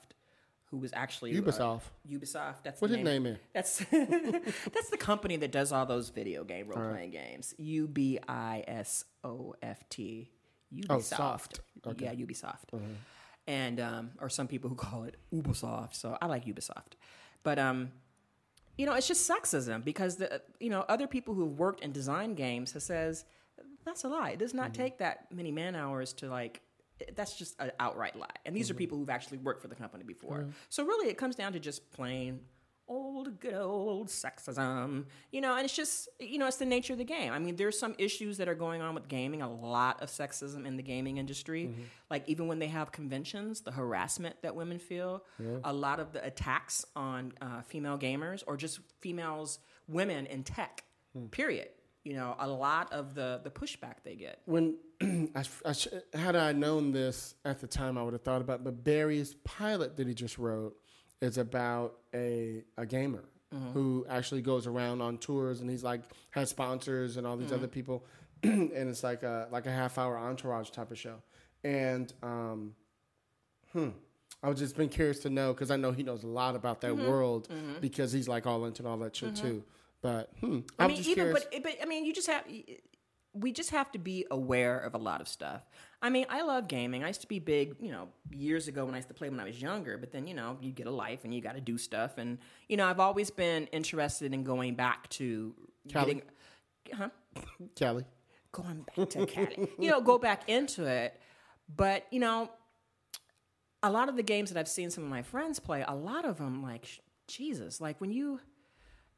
who 0.67 0.79
was 0.79 0.91
actually 0.95 1.37
uh, 1.37 1.41
Ubisoft. 1.41 1.83
Ubisoft. 2.11 2.63
That's 2.65 2.81
What 2.81 2.91
his 2.91 3.01
name 3.01 3.27
is? 3.27 3.39
That's 3.53 3.79
that's 3.91 4.91
the 4.91 4.97
company 4.99 5.37
that 5.37 5.53
does 5.53 5.71
all 5.73 5.87
those 5.87 6.09
video 6.09 6.45
game 6.45 6.69
role 6.69 6.91
playing 6.91 7.11
games. 7.11 7.55
U 7.59 7.87
B 7.87 8.19
I 8.27 8.65
S 8.67 9.05
O 9.23 9.55
F 9.63 9.89
T. 9.91 10.31
Ubisoft. 10.75 10.87
Oh, 10.89 11.01
soft. 11.01 11.61
Okay. 11.87 12.05
Yeah, 12.07 12.15
Ubisoft. 12.15 12.81
And 13.47 13.81
um, 13.81 14.11
or 14.21 14.29
some 14.29 14.47
people 14.47 14.71
who 14.71 14.77
call 14.77 15.05
it 15.05 15.17
Ubisoft. 15.33 15.95
So 15.95 16.17
I 16.23 16.27
like 16.27 16.47
Ubisoft, 16.47 16.95
but 17.43 17.59
um, 17.59 17.91
you 18.77 18.87
know, 18.87 18.95
it's 18.95 19.09
just 19.09 19.29
sexism 19.29 19.85
because 19.85 20.17
the 20.17 20.43
you 20.61 20.71
know 20.71 20.85
other 20.89 21.07
people 21.07 21.35
who've 21.35 21.59
worked 21.59 21.81
in 21.81 21.93
design 21.93 22.35
games 22.35 22.73
has 22.73 22.85
says 22.85 23.25
that's 23.85 24.05
a 24.05 24.09
lie. 24.09 24.31
It 24.31 24.39
does 24.39 24.55
not 24.55 24.73
mm-hmm. 24.73 24.83
take 24.83 24.99
that 24.99 25.27
many 25.33 25.51
man 25.51 25.75
hours 25.75 26.13
to 26.15 26.29
like. 26.29 26.61
Eh, 27.01 27.07
that's 27.15 27.37
just 27.37 27.57
an 27.61 27.73
outright 27.81 28.17
lie. 28.17 28.29
And 28.47 28.57
these 28.57 28.71
are 28.71 28.75
mm-hmm. 28.75 28.79
people 28.79 28.99
who've 28.99 29.11
actually 29.11 29.39
worked 29.39 29.61
for 29.61 29.69
the 29.69 29.75
company 29.75 30.05
before. 30.05 30.39
Mm-hmm. 30.39 30.51
So 30.69 30.85
really, 30.85 31.09
it 31.09 31.19
comes 31.19 31.37
down 31.37 31.53
to 31.53 31.61
just 31.61 31.91
plain 31.93 32.41
old, 32.89 33.41
good 33.41 33.55
old 33.55 34.09
sexism. 34.09 35.07
You 35.31 35.41
know, 35.41 35.55
and 35.57 35.65
it's 35.65 35.75
just 35.75 36.09
you 36.21 36.39
know, 36.39 36.47
it's 36.47 36.57
the 36.57 36.65
nature 36.67 36.93
of 36.93 36.99
the 36.99 37.05
game. 37.05 37.33
I 37.33 37.39
mean, 37.39 37.57
there's 37.57 37.79
some 37.79 37.95
issues 37.99 38.39
that 38.39 38.49
are 38.49 38.55
going 38.55 38.83
on 38.83 38.95
with 38.95 39.09
gaming. 39.09 39.43
A 39.43 39.53
lot 39.53 40.03
of 40.03 40.09
sexism 40.11 40.67
in 40.67 40.77
the 40.77 40.83
gaming 40.83 41.19
industry. 41.19 41.71
Like 42.11 42.29
even 42.29 42.47
when 42.49 42.59
they 42.59 42.67
have 42.69 42.93
conventions, 42.93 43.61
the 43.63 43.73
harassment 43.73 44.37
that 44.43 44.55
women 44.55 44.79
feel, 44.79 45.25
a 45.65 45.73
lot 45.73 46.01
of 46.01 46.13
the 46.13 46.25
attacks 46.25 46.85
on 46.97 47.33
uh, 47.41 47.63
female 47.63 47.99
gamers 47.99 48.43
or 48.47 48.57
just 48.57 48.81
females, 49.01 49.59
women 49.89 50.27
in 50.27 50.43
tech. 50.45 50.85
Period. 51.31 51.69
You 52.05 52.15
know, 52.15 52.35
a 52.39 52.49
lot 52.49 52.93
of 52.93 53.15
the 53.15 53.41
the 53.45 53.51
pushback 53.51 54.03
they 54.03 54.17
get. 54.17 54.41
when 54.47 54.77
I, 55.37 55.45
I 55.65 55.73
sh- 55.73 55.87
had 56.15 56.35
I 56.35 56.51
known 56.53 56.91
this 56.91 57.35
at 57.45 57.61
the 57.61 57.69
time, 57.69 57.97
I 57.97 58.03
would 58.03 58.13
have 58.13 58.23
thought 58.23 58.41
about. 58.41 58.61
it. 58.61 58.65
But 58.65 58.83
Barry's 58.83 59.35
pilot 59.45 59.97
that 59.99 60.09
he 60.09 60.15
just 60.15 60.37
wrote 60.37 60.77
is 61.23 61.39
about 61.39 61.95
a 62.15 62.63
a 62.77 62.85
gamer 62.85 63.25
who 63.75 64.07
actually 64.09 64.41
goes 64.41 64.67
around 64.67 65.03
on 65.03 65.19
tours 65.19 65.61
and 65.61 65.69
he's 65.69 65.85
like 65.85 66.01
has 66.31 66.49
sponsors 66.49 67.19
and 67.19 67.27
all 67.27 67.37
these 67.37 67.53
other 67.53 67.69
people, 67.69 68.03
and 68.43 68.73
it's 68.73 69.03
like 69.03 69.23
a 69.23 69.47
like 69.51 69.67
a 69.67 69.71
half 69.71 69.99
hour 69.99 70.17
entourage 70.17 70.71
type 70.71 70.91
of 70.91 70.99
show. 70.99 71.17
And 71.63 72.11
um, 72.23 72.75
hmm, 73.73 73.91
I 74.43 74.49
was 74.49 74.59
just 74.59 74.75
been 74.75 74.89
curious 74.89 75.19
to 75.21 75.31
know 75.31 75.53
because 75.53 75.71
I 75.71 75.77
know 75.77 75.93
he 75.93 76.03
knows 76.03 76.25
a 76.25 76.29
lot 76.29 76.57
about 76.57 76.81
that 76.81 76.97
world 76.97 77.49
because 77.83 78.11
he's 78.11 78.27
like 78.27 78.47
all 78.47 78.65
into 78.65 78.87
all 78.87 78.97
that 78.99 79.15
shit 79.15 79.37
too. 79.37 79.63
But 80.01 80.31
hmm, 80.41 80.61
I 80.79 80.87
mean, 80.89 80.97
just 80.97 81.11
even 81.11 81.25
curious. 81.27 81.45
but 81.53 81.63
but 81.63 81.77
I 81.83 81.85
mean, 81.85 82.07
you 82.07 82.15
just 82.15 82.29
have 82.29 82.45
we 83.35 83.53
just 83.53 83.71
have 83.71 83.93
to 83.93 83.99
be 83.99 84.27
aware 84.31 84.79
of 84.79 84.95
a 84.95 84.99
lot 84.99 85.21
of 85.21 85.29
stuff. 85.29 85.63
I 86.03 86.11
mean, 86.11 86.27
I 86.29 86.43
love 86.43 86.67
gaming. 86.67 87.05
I 87.05 87.07
used 87.07 87.21
to 87.21 87.29
be 87.29 87.39
big, 87.39 87.77
you 87.81 87.93
know, 87.93 88.09
years 88.33 88.67
ago 88.67 88.85
when 88.85 88.95
I 88.95 88.99
used 88.99 89.09
to 89.09 89.15
play 89.15 89.29
when 89.29 89.39
I 89.39 89.45
was 89.45 89.63
younger. 89.63 89.97
But 89.97 90.11
then, 90.11 90.27
you 90.27 90.35
know, 90.35 90.59
you 90.61 90.73
get 90.73 90.89
a 90.89 90.91
life 90.91 91.21
and 91.23 91.33
you 91.33 91.41
got 91.41 91.55
to 91.55 91.61
do 91.61 91.79
stuff. 91.79 92.19
And 92.19 92.39
you 92.69 92.77
know, 92.77 92.87
I've 92.87 92.99
always 92.99 93.31
been 93.31 93.67
interested 93.69 94.35
in 94.35 94.43
going 94.43 94.75
back 94.75 95.09
to 95.11 95.55
Cali. 95.89 96.15
getting, 96.15 96.23
huh? 96.93 97.09
Callie. 97.79 98.05
going 98.51 98.85
back 98.97 99.09
to 99.11 99.27
Cali. 99.27 99.69
you 99.79 99.91
know, 99.91 100.01
go 100.01 100.19
back 100.19 100.49
into 100.49 100.85
it. 100.85 101.21
But, 101.75 102.07
you 102.11 102.19
know, 102.19 102.51
a 103.83 103.91
lot 103.91 104.09
of 104.09 104.17
the 104.17 104.23
games 104.23 104.51
that 104.51 104.59
I've 104.59 104.69
seen 104.69 104.91
some 104.91 105.05
of 105.05 105.11
my 105.11 105.23
friends 105.23 105.59
play, 105.59 105.85
a 105.87 105.95
lot 105.95 106.25
of 106.25 106.39
them, 106.39 106.63
like, 106.63 107.01
Jesus, 107.29 107.81
like 107.81 108.01
when 108.01 108.13
you, 108.13 108.41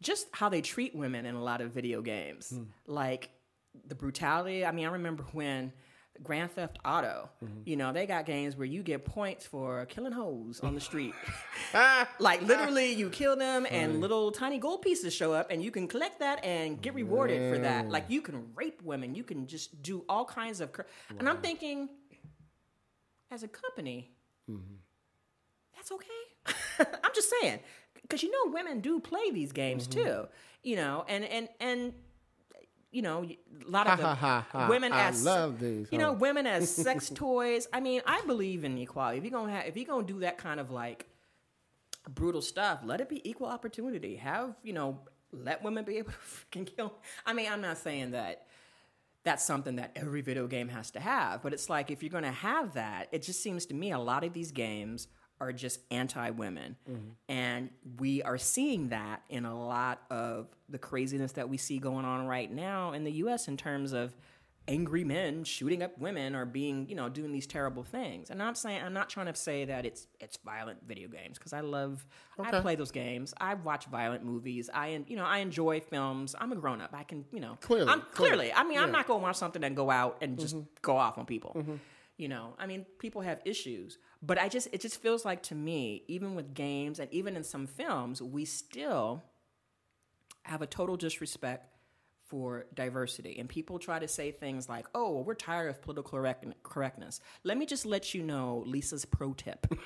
just 0.00 0.28
how 0.32 0.48
they 0.48 0.60
treat 0.60 0.94
women 0.94 1.26
in 1.26 1.34
a 1.34 1.42
lot 1.42 1.60
of 1.60 1.72
video 1.72 2.02
games, 2.02 2.50
hmm. 2.50 2.64
like 2.86 3.30
the 3.86 3.94
brutality. 3.94 4.64
I 4.64 4.70
mean, 4.72 4.86
I 4.86 4.90
remember 4.92 5.24
when 5.32 5.72
Grand 6.22 6.50
Theft 6.52 6.78
Auto, 6.84 7.28
mm-hmm. 7.42 7.60
you 7.64 7.76
know, 7.76 7.92
they 7.92 8.06
got 8.06 8.24
games 8.24 8.56
where 8.56 8.66
you 8.66 8.82
get 8.82 9.04
points 9.04 9.44
for 9.46 9.84
killing 9.86 10.12
hoes 10.12 10.60
on 10.60 10.74
the 10.74 10.80
street. 10.80 11.14
like 12.20 12.40
literally, 12.42 12.92
you 12.92 13.10
kill 13.10 13.36
them, 13.36 13.66
and 13.68 14.00
little 14.00 14.30
tiny 14.30 14.58
gold 14.58 14.82
pieces 14.82 15.12
show 15.12 15.32
up, 15.32 15.50
and 15.50 15.62
you 15.62 15.70
can 15.70 15.88
collect 15.88 16.20
that 16.20 16.44
and 16.44 16.80
get 16.80 16.94
rewarded 16.94 17.52
for 17.52 17.58
that. 17.60 17.88
Like 17.88 18.04
you 18.08 18.22
can 18.22 18.44
rape 18.54 18.80
women, 18.82 19.14
you 19.14 19.24
can 19.24 19.46
just 19.46 19.82
do 19.82 20.04
all 20.08 20.24
kinds 20.24 20.60
of. 20.60 20.72
Cr- 20.72 20.82
And 21.18 21.28
I'm 21.28 21.38
thinking, 21.38 21.88
as 23.30 23.42
a 23.42 23.48
company, 23.48 24.12
mm-hmm. 24.48 24.74
that's 25.74 25.90
okay. 25.90 26.86
I'm 27.02 27.12
just 27.14 27.32
saying, 27.40 27.58
because 28.02 28.22
you 28.22 28.30
know, 28.30 28.52
women 28.52 28.80
do 28.80 29.00
play 29.00 29.30
these 29.32 29.52
games 29.52 29.88
mm-hmm. 29.88 30.04
too. 30.04 30.28
You 30.62 30.76
know, 30.76 31.04
and 31.08 31.24
and 31.24 31.48
and. 31.60 31.92
You 32.94 33.02
know, 33.02 33.24
a 33.24 33.36
lot 33.66 33.88
of 33.88 33.98
the 33.98 34.04
Ha, 34.04 34.14
ha, 34.14 34.46
ha, 34.48 34.68
women 34.68 34.92
I 34.92 35.08
as 35.08 35.24
love 35.24 35.58
these, 35.58 35.88
You 35.90 35.98
know, 35.98 36.12
women 36.12 36.46
as 36.46 36.70
sex 36.86 37.10
toys. 37.12 37.66
I 37.72 37.80
mean, 37.80 38.02
I 38.06 38.22
believe 38.24 38.62
in 38.62 38.78
equality. 38.78 39.18
If 39.18 39.24
you're 39.24 39.32
gonna 39.32 39.52
have, 39.52 39.66
if 39.66 39.76
you're 39.76 39.86
gonna 39.86 40.06
do 40.06 40.20
that 40.20 40.38
kind 40.38 40.60
of 40.60 40.70
like 40.70 41.08
brutal 42.08 42.40
stuff, 42.40 42.80
let 42.84 43.00
it 43.00 43.08
be 43.08 43.28
equal 43.28 43.48
opportunity. 43.48 44.14
Have 44.16 44.54
you 44.62 44.72
know, 44.72 45.00
let 45.32 45.64
women 45.64 45.84
be 45.84 45.96
able 45.96 46.12
to 46.12 46.18
freaking 46.18 46.66
kill. 46.76 46.94
I 47.26 47.32
mean, 47.32 47.50
I'm 47.50 47.60
not 47.60 47.78
saying 47.78 48.12
that 48.12 48.46
that's 49.24 49.42
something 49.42 49.76
that 49.76 49.90
every 49.96 50.20
video 50.20 50.46
game 50.46 50.68
has 50.68 50.92
to 50.92 51.00
have, 51.00 51.42
but 51.42 51.52
it's 51.52 51.68
like 51.68 51.90
if 51.90 52.02
you're 52.02 52.10
gonna 52.10 52.30
have 52.30 52.74
that, 52.74 53.08
it 53.10 53.22
just 53.22 53.42
seems 53.42 53.66
to 53.66 53.74
me 53.74 53.90
a 53.90 53.98
lot 53.98 54.22
of 54.22 54.32
these 54.32 54.52
games 54.52 55.08
are 55.44 55.52
just 55.52 55.80
anti-women, 55.90 56.76
mm-hmm. 56.90 57.08
and 57.28 57.70
we 57.98 58.22
are 58.22 58.38
seeing 58.38 58.88
that 58.88 59.22
in 59.28 59.44
a 59.44 59.66
lot 59.66 60.02
of 60.10 60.48
the 60.68 60.78
craziness 60.78 61.32
that 61.32 61.48
we 61.48 61.56
see 61.56 61.78
going 61.78 62.04
on 62.04 62.26
right 62.26 62.50
now 62.50 62.92
in 62.92 63.04
the 63.04 63.12
U.S. 63.12 63.48
in 63.48 63.56
terms 63.56 63.92
of 63.92 64.14
angry 64.66 65.04
men 65.04 65.44
shooting 65.44 65.82
up 65.82 65.98
women 65.98 66.34
or 66.34 66.44
being, 66.44 66.88
you 66.88 66.94
know, 66.94 67.08
doing 67.08 67.32
these 67.32 67.46
terrible 67.46 67.82
things. 67.82 68.30
And 68.30 68.42
I'm 68.42 68.54
saying 68.54 68.82
I'm 68.82 68.94
not 68.94 69.10
trying 69.10 69.26
to 69.26 69.34
say 69.34 69.66
that 69.66 69.84
it's 69.84 70.06
it's 70.20 70.38
violent 70.44 70.78
video 70.86 71.08
games 71.08 71.38
because 71.38 71.52
I 71.52 71.60
love 71.60 72.06
I 72.38 72.60
play 72.60 72.74
those 72.74 72.90
games. 72.90 73.34
I 73.38 73.54
watch 73.54 73.86
violent 73.86 74.24
movies. 74.24 74.70
I 74.72 75.04
you 75.06 75.16
know 75.16 75.24
I 75.24 75.38
enjoy 75.38 75.80
films. 75.80 76.34
I'm 76.38 76.52
a 76.52 76.56
grown 76.56 76.80
up. 76.80 76.94
I 76.94 77.02
can 77.02 77.24
you 77.32 77.40
know 77.40 77.58
Clearly, 77.60 77.90
I'm 77.90 78.00
clearly. 78.12 78.36
clearly. 78.36 78.52
I 78.54 78.64
mean 78.64 78.78
I'm 78.78 78.92
not 78.92 79.06
going 79.06 79.20
to 79.20 79.24
watch 79.24 79.36
something 79.36 79.62
and 79.62 79.76
go 79.76 79.90
out 79.90 80.18
and 80.22 80.38
just 80.38 80.56
mm-hmm. 80.56 80.66
go 80.82 80.96
off 80.96 81.18
on 81.18 81.26
people. 81.26 81.52
Mm-hmm. 81.56 81.74
You 82.16 82.28
know, 82.28 82.54
I 82.58 82.66
mean, 82.66 82.86
people 83.00 83.22
have 83.22 83.40
issues, 83.44 83.98
but 84.22 84.38
I 84.38 84.48
just 84.48 84.68
it 84.72 84.80
just 84.80 85.02
feels 85.02 85.24
like 85.24 85.42
to 85.44 85.54
me, 85.54 86.04
even 86.06 86.34
with 86.36 86.54
games 86.54 87.00
and 87.00 87.12
even 87.12 87.36
in 87.36 87.42
some 87.42 87.66
films, 87.66 88.22
we 88.22 88.44
still 88.44 89.24
have 90.42 90.62
a 90.62 90.66
total 90.66 90.96
disrespect 90.96 91.74
for 92.26 92.66
diversity. 92.72 93.36
And 93.38 93.48
people 93.48 93.78
try 93.78 93.98
to 93.98 94.08
say 94.08 94.30
things 94.30 94.68
like, 94.68 94.86
oh, 94.94 95.10
well, 95.10 95.24
we're 95.24 95.34
tired 95.34 95.68
of 95.68 95.82
political 95.82 96.18
correct- 96.18 96.46
correctness. 96.62 97.20
Let 97.42 97.58
me 97.58 97.66
just 97.66 97.84
let 97.84 98.14
you 98.14 98.22
know 98.22 98.62
Lisa's 98.66 99.04
pro 99.04 99.34
tip. 99.34 99.66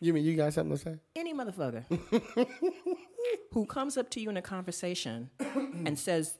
You 0.00 0.12
mean 0.12 0.24
you 0.24 0.36
got 0.36 0.52
something 0.52 0.76
to 0.76 0.82
say? 0.82 0.96
Any 1.16 1.32
motherfucker 1.32 1.84
who 3.52 3.64
comes 3.66 3.96
up 3.96 4.10
to 4.10 4.20
you 4.20 4.28
in 4.28 4.36
a 4.36 4.42
conversation 4.42 5.30
and 5.86 5.98
says, 5.98 6.36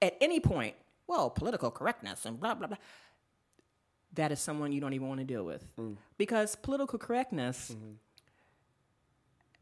at 0.00 0.16
any 0.20 0.40
point, 0.40 0.74
well, 1.06 1.28
political 1.28 1.70
correctness 1.70 2.24
and 2.24 2.40
blah, 2.40 2.54
blah, 2.54 2.68
blah, 2.68 2.78
that 4.14 4.32
is 4.32 4.40
someone 4.40 4.72
you 4.72 4.80
don't 4.80 4.92
even 4.92 5.08
want 5.08 5.20
to 5.20 5.26
deal 5.26 5.44
with. 5.44 5.64
Mm. 5.76 5.96
Because 6.18 6.56
political 6.56 6.98
correctness, 6.98 7.74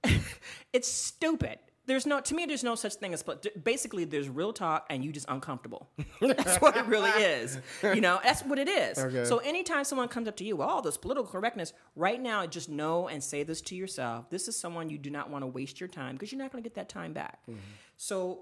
mm-hmm. 0.05 0.19
it's 0.73 0.91
stupid. 0.91 1.59
There's 1.87 2.05
no, 2.05 2.21
to 2.21 2.35
me, 2.35 2.45
there's 2.45 2.63
no 2.63 2.75
such 2.75 2.97
thing 2.97 3.15
as, 3.15 3.25
basically, 3.65 4.05
there's 4.05 4.29
real 4.29 4.53
talk 4.53 4.85
and 4.91 5.03
you 5.03 5.11
just 5.11 5.25
uncomfortable. 5.27 5.89
That's 6.21 6.59
what 6.59 6.77
it 6.77 6.85
really 6.85 7.09
is. 7.11 7.59
You 7.83 8.03
know, 8.03 8.21
that's 8.23 8.43
what 8.43 8.59
it 8.59 8.69
is. 8.69 8.99
Okay. 8.99 9.25
So 9.25 9.39
anytime 9.39 9.85
someone 9.85 10.09
comes 10.09 10.29
up 10.29 10.37
to 10.37 10.45
you, 10.45 10.59
oh, 10.61 10.83
this 10.83 10.99
political 10.99 11.27
correctness, 11.27 11.73
right 11.97 12.21
now, 12.21 12.45
just 12.45 12.69
know 12.69 13.09
and 13.09 13.25
say 13.25 13.43
this 13.43 13.63
to 13.63 13.75
yourself. 13.75 14.29
This 14.29 14.49
is 14.49 14.57
someone 14.61 14.91
you 14.91 14.99
do 14.99 15.09
not 15.09 15.31
want 15.31 15.45
to 15.45 15.47
waste 15.47 15.81
your 15.81 15.89
time 15.89 16.17
because 16.17 16.31
you're 16.31 16.41
not 16.41 16.53
going 16.53 16.63
to 16.63 16.69
get 16.69 16.75
that 16.75 16.91
time 16.91 17.15
back. 17.15 17.39
Mm-hmm. 17.49 17.59
So 17.97 18.41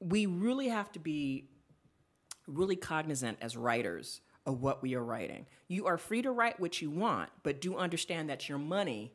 we 0.00 0.24
really 0.24 0.68
have 0.68 0.90
to 0.92 0.98
be 0.98 1.50
really 2.46 2.76
cognizant 2.76 3.36
as 3.42 3.54
writers 3.54 4.22
of 4.46 4.62
what 4.62 4.82
we 4.82 4.94
are 4.94 5.04
writing. 5.04 5.46
You 5.68 5.86
are 5.86 5.98
free 5.98 6.22
to 6.22 6.30
write 6.30 6.60
what 6.60 6.80
you 6.80 6.88
want, 6.88 7.30
but 7.42 7.60
do 7.60 7.76
understand 7.76 8.30
that 8.30 8.48
your 8.48 8.58
money 8.58 9.12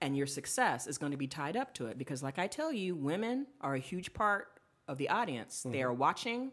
and 0.00 0.16
your 0.16 0.26
success 0.26 0.86
is 0.86 0.98
going 0.98 1.12
to 1.12 1.18
be 1.18 1.28
tied 1.28 1.56
up 1.56 1.72
to 1.74 1.86
it 1.86 1.96
because 1.98 2.22
like 2.22 2.38
I 2.38 2.48
tell 2.48 2.72
you, 2.72 2.96
women 2.96 3.46
are 3.60 3.74
a 3.74 3.78
huge 3.78 4.12
part 4.12 4.48
of 4.88 4.98
the 4.98 5.08
audience. 5.08 5.62
They 5.62 5.78
mm-hmm. 5.78 5.88
are 5.88 5.92
watching, 5.92 6.52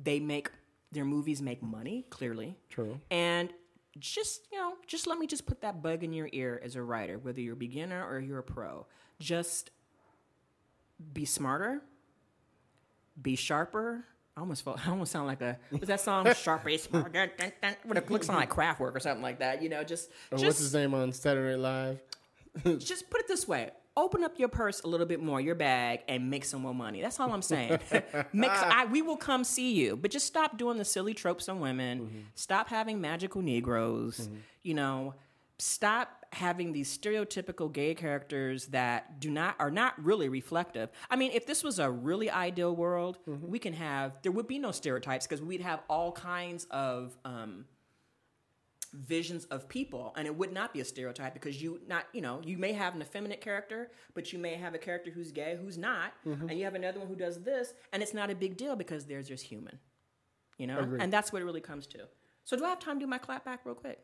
they 0.00 0.20
make 0.20 0.50
their 0.92 1.04
movies 1.04 1.40
make 1.40 1.62
money, 1.62 2.04
clearly. 2.10 2.56
True. 2.68 3.00
And 3.10 3.50
just, 3.98 4.46
you 4.52 4.58
know, 4.58 4.74
just 4.86 5.06
let 5.06 5.18
me 5.18 5.26
just 5.26 5.46
put 5.46 5.62
that 5.62 5.82
bug 5.82 6.04
in 6.04 6.12
your 6.12 6.28
ear 6.32 6.60
as 6.62 6.76
a 6.76 6.82
writer, 6.82 7.18
whether 7.18 7.40
you're 7.40 7.54
a 7.54 7.56
beginner 7.56 8.06
or 8.06 8.20
you're 8.20 8.38
a 8.38 8.42
pro. 8.42 8.86
Just 9.18 9.70
be 11.12 11.24
smarter, 11.24 11.80
be 13.20 13.36
sharper. 13.36 14.04
I 14.36 14.40
almost 14.40 14.64
felt, 14.64 14.78
I 14.86 14.90
almost 14.90 15.12
sound 15.12 15.26
like 15.26 15.40
a 15.40 15.58
was 15.70 15.88
that 15.88 16.00
song 16.00 16.32
sharper, 16.36 16.68
is 16.68 16.82
smarter, 16.82 17.08
dun, 17.08 17.30
dun, 17.38 17.52
dun, 17.62 17.76
but 17.86 17.96
it 17.96 18.10
looks 18.10 18.28
like 18.28 18.50
Kraftwerk 18.50 18.94
or 18.94 19.00
something 19.00 19.22
like 19.22 19.38
that. 19.38 19.62
You 19.62 19.68
know, 19.68 19.82
just 19.82 20.10
oh, 20.30 20.36
Or 20.36 20.38
just 20.38 20.46
what's 20.46 20.58
his 20.58 20.74
name 20.74 20.94
on 20.94 21.12
Saturday 21.12 21.56
Night 21.60 21.98
Live? 22.64 22.78
just 22.78 23.10
put 23.10 23.20
it 23.20 23.28
this 23.28 23.46
way 23.46 23.70
open 23.98 24.22
up 24.22 24.38
your 24.38 24.48
purse 24.48 24.82
a 24.82 24.86
little 24.86 25.06
bit 25.06 25.22
more 25.22 25.40
your 25.40 25.54
bag 25.54 26.00
and 26.06 26.30
make 26.30 26.44
some 26.44 26.60
more 26.60 26.74
money. 26.74 27.00
That's 27.00 27.18
all 27.18 27.32
i'm 27.32 27.42
saying. 27.42 27.78
Make, 28.32 28.50
I, 28.50 28.84
we 28.84 29.00
will 29.00 29.16
come 29.16 29.42
see 29.42 29.72
you 29.72 29.96
but 29.96 30.10
just 30.10 30.26
stop 30.26 30.58
doing 30.58 30.76
the 30.76 30.84
silly 30.84 31.14
tropes 31.14 31.48
on 31.48 31.60
women. 31.60 32.00
Mm-hmm. 32.00 32.18
Stop 32.34 32.68
having 32.68 33.00
magical 33.00 33.40
negroes 33.42 34.20
mm-hmm. 34.20 34.36
you 34.62 34.74
know. 34.74 35.14
Stop 35.58 36.25
having 36.36 36.72
these 36.72 36.96
stereotypical 36.96 37.72
gay 37.72 37.94
characters 37.94 38.66
that 38.66 39.20
do 39.20 39.30
not 39.30 39.56
are 39.58 39.70
not 39.70 39.92
really 40.04 40.28
reflective. 40.28 40.90
I 41.10 41.16
mean 41.16 41.30
if 41.32 41.46
this 41.46 41.64
was 41.64 41.78
a 41.78 41.90
really 41.90 42.30
ideal 42.30 42.76
world 42.76 43.18
we 43.26 43.58
can 43.58 43.72
have 43.72 44.18
there 44.22 44.32
would 44.32 44.46
be 44.46 44.58
no 44.58 44.70
stereotypes 44.70 45.26
because 45.26 45.42
we'd 45.42 45.62
have 45.62 45.80
all 45.88 46.12
kinds 46.12 46.66
of 46.70 47.16
um, 47.24 47.64
visions 48.92 49.44
of 49.46 49.68
people 49.68 50.12
and 50.16 50.26
it 50.26 50.34
would 50.36 50.52
not 50.52 50.72
be 50.72 50.80
a 50.80 50.84
stereotype 50.84 51.34
because 51.34 51.60
you 51.62 51.80
not 51.86 52.04
you 52.12 52.20
know 52.20 52.40
you 52.44 52.56
may 52.56 52.72
have 52.72 52.94
an 52.94 53.02
effeminate 53.02 53.40
character 53.40 53.90
but 54.14 54.32
you 54.32 54.38
may 54.38 54.54
have 54.54 54.74
a 54.74 54.78
character 54.78 55.10
who's 55.10 55.30
gay 55.32 55.56
who's 55.60 55.76
not 55.76 56.12
Mm-hmm. 56.26 56.48
and 56.48 56.58
you 56.58 56.64
have 56.64 56.74
another 56.74 56.98
one 57.00 57.08
who 57.08 57.16
does 57.16 57.42
this 57.42 57.74
and 57.92 58.02
it's 58.02 58.14
not 58.14 58.30
a 58.30 58.34
big 58.34 58.56
deal 58.56 58.74
because 58.76 59.04
they're 59.06 59.22
just 59.22 59.44
human 59.44 59.78
you 60.58 60.66
know? 60.66 60.78
And 60.98 61.12
that's 61.12 61.32
what 61.34 61.42
it 61.42 61.44
really 61.44 61.60
comes 61.60 61.86
to. 61.88 61.98
So 62.44 62.56
do 62.56 62.64
i 62.64 62.70
have 62.70 62.78
time 62.78 62.98
to 62.98 63.04
do 63.04 63.10
my 63.16 63.18
clap 63.18 63.44
back 63.44 63.60
real 63.64 63.74
quick 63.74 63.98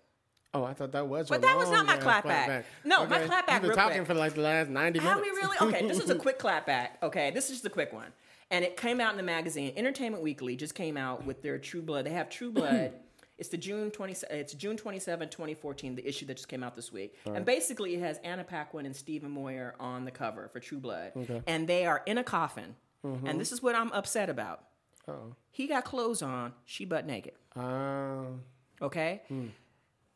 Oh, 0.55 0.65
I 0.65 0.75
thought 0.75 0.93
that 0.93 1.09
was. 1.09 1.29
But 1.29 1.43
that 1.43 1.57
was 1.57 1.71
not 1.71 1.87
my 1.87 1.93
long-ass 1.95 2.03
clap 2.03 2.25
back. 2.25 2.67
No, 2.85 3.07
my 3.07 3.21
clap 3.21 3.47
back 3.47 3.63
You've 3.63 3.71
been 3.71 3.79
talking 3.79 3.99
quick. 3.99 4.07
for 4.09 4.15
like 4.15 4.35
the 4.35 4.43
last 4.43 4.69
ninety 4.69 4.99
minutes. 5.01 5.19
Are 5.19 5.23
we 5.23 5.31
really? 5.31 5.57
Okay, 5.61 5.87
this 5.89 5.99
is 5.99 6.11
a 6.11 6.15
quick 6.27 6.39
clap 6.39 6.67
back. 6.67 6.99
Okay, 7.03 7.31
this 7.31 7.47
is 7.47 7.53
just 7.57 7.65
a 7.67 7.71
quick 7.71 7.93
one. 7.93 8.13
And 8.51 8.65
it 8.65 8.77
came 8.77 9.01
out 9.01 9.13
in 9.13 9.17
the 9.17 9.23
magazine. 9.23 9.73
Entertainment 9.77 10.23
Weekly 10.23 10.57
just 10.57 10.75
came 10.75 10.99
out 10.99 11.25
with 11.25 11.41
their 11.43 11.57
True 11.59 11.81
Blood. 11.81 12.05
They 12.05 12.11
have 12.11 12.29
True 12.29 12.51
Blood. 12.53 12.93
It's 13.39 13.49
the 13.49 13.57
June 13.57 13.91
20, 13.91 14.15
it's 14.31 14.53
June 14.53 14.77
27, 14.77 15.29
2014, 15.31 15.97
the 15.97 16.07
issue 16.07 16.27
that 16.27 16.37
just 16.37 16.49
came 16.49 16.63
out 16.63 16.77
this 16.77 16.93
week. 16.93 17.15
And 17.25 17.45
basically 17.45 17.95
it 17.95 18.01
has 18.01 18.19
Anna 18.23 18.45
Paquin 18.45 18.87
and 18.87 18.95
Stephen 18.95 19.31
Moyer 19.33 19.75
on 19.81 20.05
the 20.05 20.13
cover 20.13 20.49
for 20.53 20.61
True 20.61 20.79
Blood. 20.79 21.13
And 21.47 21.67
they 21.67 21.87
are 21.87 22.03
in 22.07 22.19
a 22.19 22.25
coffin. 22.25 22.77
And 23.03 23.41
this 23.41 23.51
is 23.51 23.63
what 23.63 23.75
I'm 23.75 23.91
upset 23.93 24.29
about. 24.29 24.65
Oh. 25.09 25.35
He 25.51 25.67
got 25.67 25.85
clothes 25.85 26.23
on, 26.23 26.53
she 26.67 26.85
butt 26.85 27.05
naked. 27.07 27.33
Um, 27.57 28.43
Okay? 28.81 29.23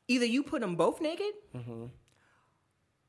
Either 0.08 0.24
you 0.26 0.42
put 0.42 0.60
them 0.60 0.76
both 0.76 1.00
naked, 1.00 1.32
Mm-hmm. 1.54 1.84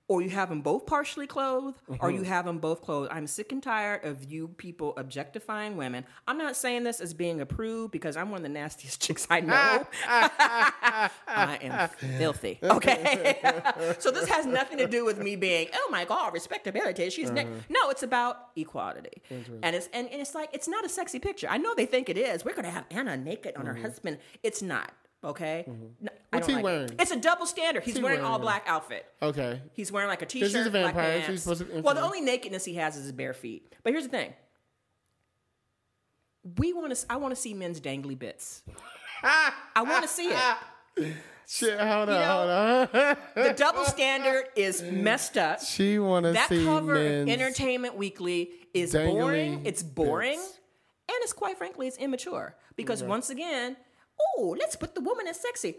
or 0.09 0.21
you 0.21 0.29
have 0.29 0.47
them 0.49 0.61
both 0.61 0.85
partially 0.85 1.27
clothed, 1.27 1.77
or 1.87 1.95
Mm-hmm. 1.97 2.15
you 2.17 2.23
have 2.23 2.45
them 2.45 2.59
both 2.59 2.81
clothed. 2.81 3.11
I'm 3.11 3.27
sick 3.27 3.51
and 3.51 3.61
tired 3.61 4.05
of 4.05 4.23
you 4.31 4.47
people 4.47 4.93
objectifying 4.97 5.75
women. 5.77 6.05
I'm 6.27 6.37
not 6.37 6.55
saying 6.55 6.83
this 6.85 7.01
as 7.01 7.13
being 7.13 7.41
approved 7.41 7.91
because 7.91 8.15
I'm 8.15 8.29
one 8.31 8.37
of 8.37 8.43
the 8.43 8.49
nastiest 8.49 9.01
chicks 9.05 9.27
I 9.29 9.41
know. 9.41 9.85
I 10.07 11.59
am 11.61 11.89
filthy. 12.17 12.59
Okay? 12.77 13.37
so 13.99 14.09
this 14.11 14.27
has 14.29 14.45
nothing 14.45 14.77
to 14.77 14.87
do 14.87 15.03
with 15.05 15.17
me 15.19 15.35
being, 15.35 15.67
oh 15.73 15.89
my 15.91 16.05
God, 16.05 16.33
respectability. 16.33 17.09
She's 17.09 17.29
na-" 17.31 17.41
Uh-huh. 17.41 17.51
no, 17.69 17.89
it's 17.89 18.03
about 18.03 18.49
equality. 18.55 19.21
And 19.61 19.75
it's 19.75 19.89
and, 19.93 20.07
and 20.09 20.21
it's 20.21 20.33
like 20.35 20.49
it's 20.53 20.67
not 20.67 20.85
a 20.85 20.89
sexy 20.89 21.19
picture. 21.19 21.47
I 21.49 21.57
know 21.57 21.75
they 21.75 21.85
think 21.85 22.09
it 22.09 22.17
is. 22.17 22.45
We're 22.45 22.55
gonna 22.55 22.71
have 22.71 22.85
Anna 22.91 23.17
naked 23.17 23.55
on 23.55 23.65
her 23.65 23.75
husband. 23.75 24.17
It's 24.43 24.61
not. 24.61 24.91
Okay. 25.23 25.65
Mm-hmm. 25.67 26.07
What's 26.31 26.47
he 26.47 26.53
like 26.55 26.65
it. 26.65 26.95
It's 26.99 27.11
a 27.11 27.15
double 27.19 27.45
standard. 27.45 27.83
He's 27.83 27.97
he 27.97 28.03
wearing 28.03 28.19
wearing 28.19 28.31
all 28.31 28.37
black 28.39 28.63
outfit. 28.67 29.05
okay. 29.21 29.61
He's 29.73 29.91
wearing 29.91 30.07
like 30.09 30.21
a 30.21 30.25
t-shirt, 30.25 30.67
a 30.67 30.69
black 30.69 30.93
vampire, 30.93 31.23
so 31.23 31.31
he's 31.31 31.41
supposed 31.43 31.67
to 31.71 31.81
well, 31.81 31.95
the 31.95 32.01
only 32.03 32.21
nakedness 32.21 32.63
he 32.65 32.75
has 32.75 32.95
is 32.95 33.03
his 33.03 33.11
bare 33.11 33.33
feet. 33.33 33.73
But 33.83 33.93
here's 33.93 34.03
the 34.03 34.09
thing: 34.09 34.33
we 36.57 36.73
want 36.73 36.95
to. 36.95 37.05
I 37.09 37.17
want 37.17 37.35
to 37.35 37.41
see 37.41 37.53
men's 37.53 37.81
dangly 37.81 38.17
bits. 38.17 38.63
I 39.23 39.81
want 39.81 40.03
to 40.03 40.07
see 40.07 40.29
it. 40.29 41.13
Shit, 41.49 41.79
hold 41.79 42.09
on, 42.09 42.15
You 42.15 42.19
know- 42.21 42.87
hold 42.91 43.05
on. 43.05 43.17
The 43.47 43.53
double 43.55 43.85
standard 43.85 44.45
is 44.57 44.81
messed 44.81 45.37
up. 45.37 45.61
she 45.61 45.97
want 45.97 46.25
to 46.25 46.33
see 46.33 46.57
That 46.57 46.65
cover 46.65 46.95
of 46.95 47.29
Entertainment 47.29 47.95
Weekly 47.95 48.51
is 48.73 48.91
boring. 48.91 49.61
It's 49.65 49.81
boring, 49.81 50.39
bits. 50.39 50.59
and 51.09 51.17
it's 51.21 51.31
quite 51.31 51.57
frankly, 51.57 51.87
it's 51.87 51.97
immature. 51.97 52.55
Because 52.75 53.01
once 53.01 53.29
again, 53.29 53.77
oh, 54.19 54.55
let's 54.59 54.75
put 54.75 54.95
the 54.95 55.01
woman 55.01 55.27
as 55.27 55.39
sexy. 55.39 55.77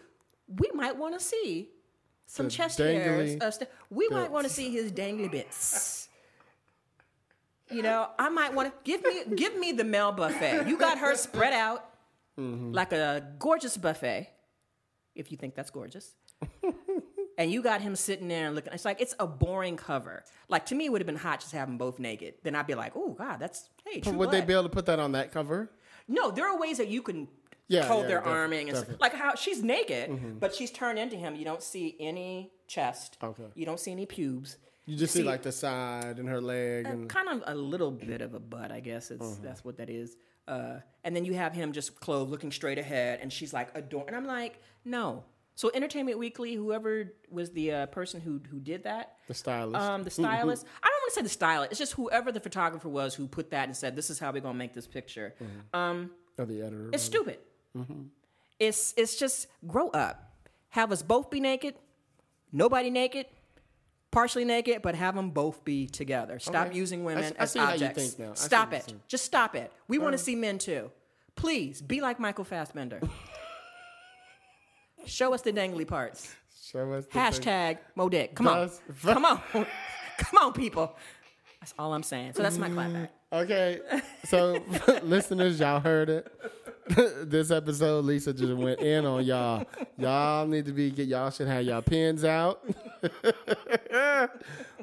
We 0.49 0.71
might 0.75 0.97
want 0.97 1.19
to 1.19 1.25
see 1.25 1.69
some 2.27 2.47
The 2.47 2.53
chest 2.53 2.79
hairs. 2.79 3.37
Of 3.41 3.55
st- 3.55 3.71
we 3.91 4.09
might 4.09 4.31
want 4.31 4.47
to 4.47 4.53
see 4.53 4.71
his 4.71 4.93
dangly 4.93 5.31
bits. 5.31 6.09
You 7.71 7.83
know, 7.83 8.09
I 8.19 8.31
might 8.31 8.55
want 8.55 8.69
to 8.73 8.75
give 8.91 9.03
me 9.05 9.37
give 9.37 9.57
me 9.59 9.73
the 9.73 9.85
male 9.85 10.13
buffet. 10.13 10.67
You 10.69 10.79
got 10.79 10.99
her 10.99 11.15
spread 11.15 11.53
out 11.53 11.85
Mm-hmm. 12.39 12.71
like 12.73 12.93
a 12.93 13.27
gorgeous 13.41 13.77
buffet, 13.77 14.31
if 15.17 15.33
you 15.33 15.37
think 15.37 15.57
that's 15.57 15.71
gorgeous. 15.71 16.13
and 17.37 17.51
you 17.51 17.63
got 17.65 17.81
him 17.81 17.97
sitting 17.97 18.29
there 18.29 18.47
and 18.47 18.55
looking. 18.55 18.73
It's 18.73 18.85
like 18.85 19.01
it's 19.01 19.13
a 19.19 19.27
boring 19.27 19.77
cover. 19.77 20.23
Like 20.49 20.67
to 20.67 20.77
me, 20.77 20.85
it 20.87 20.93
would 20.93 21.01
have 21.01 21.07
been 21.07 21.17
hot 21.17 21.41
just 21.41 21.51
to 21.51 21.57
have 21.59 21.67
them 21.67 21.79
both 21.79 21.99
naked. 21.99 22.35
Then 22.45 22.55
I'd 22.55 22.69
be 22.69 22.77
like, 22.77 22.93
oh 22.95 23.11
God, 23.11 23.39
that's 23.41 23.69
hey. 23.85 24.03
Would 24.13 24.31
they 24.31 24.41
be 24.41 24.53
able 24.53 24.63
to 24.63 24.69
put 24.69 24.87
that 24.87 25.01
on 25.01 25.13
that 25.13 25.33
cover? 25.33 25.69
No, 26.07 26.31
there 26.31 26.47
are 26.49 26.57
ways 26.57 26.79
that 26.79 26.87
you 26.87 27.03
can 27.03 27.27
Yeah, 27.69 27.85
hold 27.87 28.03
yeah, 28.03 28.09
their 28.09 28.19
defi- 28.21 28.31
arming 28.31 28.69
and 28.71 28.79
stuff. 28.79 28.89
Mm-hmm. 28.91 29.01
like 29.03 29.15
how 29.15 29.35
she's 29.35 29.63
naked, 29.63 30.41
but 30.41 30.55
she's 30.55 30.71
turned 30.71 30.99
into 30.99 31.17
him. 31.17 31.37
You 31.37 31.45
don't 31.45 31.63
see 31.63 31.97
any 32.01 32.51
chest. 32.67 33.19
Okay. 33.23 33.45
You 33.55 33.67
don't 33.67 33.79
see 33.81 33.93
any 33.93 34.07
pubes. 34.07 34.57
You 34.87 34.97
just 34.97 35.13
see, 35.13 35.23
like 35.23 35.43
the 35.43 35.53
side 35.53 36.19
and 36.19 36.27
her 36.31 36.41
leg 36.41 36.87
and 36.87 37.11
kind 37.11 37.29
of 37.29 37.43
a 37.47 37.55
little 37.55 37.91
bit 37.91 38.23
of 38.23 38.33
a 38.33 38.41
butt, 38.41 38.73
I 38.73 38.81
guess. 38.81 39.11
It's 39.11 39.25
Mm-hmm. 39.25 39.45
that's 39.45 39.63
what 39.65 39.77
that 39.77 39.91
is. 39.91 40.17
Uh, 40.47 40.81
and 41.05 41.15
then 41.15 41.27
you 41.27 41.35
have 41.35 41.53
him 41.53 41.73
just 41.73 42.01
clothed, 42.01 42.31
looking 42.31 42.51
straight 42.51 42.79
ahead, 42.79 43.19
and 43.21 43.31
she's 43.31 43.53
like 43.53 43.69
adorn. 43.77 44.05
And 44.09 44.17
I'm 44.17 44.25
like, 44.27 44.63
no. 44.87 45.25
So 45.57 45.71
Entertainment 45.75 46.19
Weekly, 46.19 46.55
whoever 46.55 47.13
was 47.31 47.51
the 47.51 47.73
uh, 47.73 47.87
person 47.87 48.21
who 48.23 48.41
who 48.51 48.61
did 48.61 48.85
that, 48.85 49.17
the 49.27 49.35
stylist. 49.35 49.85
um, 49.87 50.05
the 50.05 50.11
stylist. 50.11 50.65
I 50.83 50.87
don't 50.87 51.01
want 51.03 51.11
to 51.11 51.15
say 51.17 51.23
the 51.23 51.29
stylist. 51.29 51.73
It's 51.73 51.79
just 51.81 51.93
whoever 51.95 52.33
the 52.33 52.41
photographer 52.41 52.89
was 52.89 53.15
who 53.15 53.27
put 53.29 53.51
that 53.51 53.65
and 53.69 53.77
said, 53.77 53.95
"This 53.95 54.09
is 54.09 54.19
how 54.19 54.33
we're 54.33 54.41
gonna 54.41 54.57
make 54.57 54.73
this 54.73 54.87
picture." 54.87 55.35
Um, 55.75 56.13
or 56.39 56.47
the 56.47 56.63
editor. 56.63 56.91
it's 56.95 57.03
stupid. 57.03 57.41
Mm-hmm. 57.79 58.03
It's 58.59 58.95
it's 58.97 59.17
just 59.17 59.47
grow 59.67 59.89
up. 59.91 60.33
Have 60.71 60.93
us 60.93 61.03
both 61.03 61.31
be 61.31 61.41
naked, 61.41 61.75
nobody 62.53 62.91
naked, 62.91 63.27
partially 64.11 64.45
naked, 64.45 64.83
but 64.83 64.95
have 64.95 65.15
them 65.15 65.31
both 65.31 65.65
be 65.65 65.87
together. 65.87 66.39
Stop 66.39 66.69
Okay. 66.69 66.77
using 66.77 67.03
I 67.03 67.05
women 67.05 67.33
as 67.39 67.53
see 67.53 67.59
how 67.59 67.75
you 67.75 67.87
objects. 67.87 68.17
I 68.21 68.35
Stop 68.35 68.73
it. 68.73 68.93
Just 69.07 69.25
stop 69.25 69.55
it. 69.55 69.73
We 69.87 69.99
want 69.99 70.13
to 70.13 70.19
see 70.19 70.35
men 70.35 70.59
too. 70.59 70.91
Please 71.37 71.81
be 71.81 72.01
like 72.01 72.19
Michael 72.19 72.45
Fassbender. 72.45 73.01
Show 75.07 75.33
us 75.33 75.43
the 75.43 75.53
dangly 75.53 75.87
parts. 75.87 76.35
Show 76.71 76.93
us 76.93 77.07
the. 77.07 77.13
Hashtag 77.13 77.79
Mo 77.95 78.09
Dick. 78.09 78.35
Come 78.35 78.49
on. 78.49 78.71
Come 79.03 79.25
on. 79.25 79.41
Come 80.19 80.39
on, 80.43 80.53
people. 80.53 80.97
That's 81.61 81.73
all 81.79 81.95
I'm 81.95 82.03
saying. 82.03 82.33
So 82.35 82.43
that's 82.43 82.59
my 82.59 82.69
clapback. 82.69 83.09
Mm, 83.33 83.43
okay, 83.45 83.81
so 84.25 84.59
listeners, 85.03 85.61
y'all 85.61 85.81
heard 85.81 86.09
it. 86.09 86.27
this 87.23 87.51
episode, 87.51 88.05
Lisa 88.05 88.33
just 88.33 88.53
went 88.55 88.81
in 88.81 89.05
on 89.05 89.25
y'all. 89.25 89.67
Y'all 89.97 90.47
need 90.47 90.65
to 90.67 90.73
be 90.73 90.91
get 90.91 91.07
y'all 91.09 91.31
should 91.31 91.49
have 91.49 91.65
y'all 91.65 91.83
pens 91.83 92.25
out. 92.25 92.65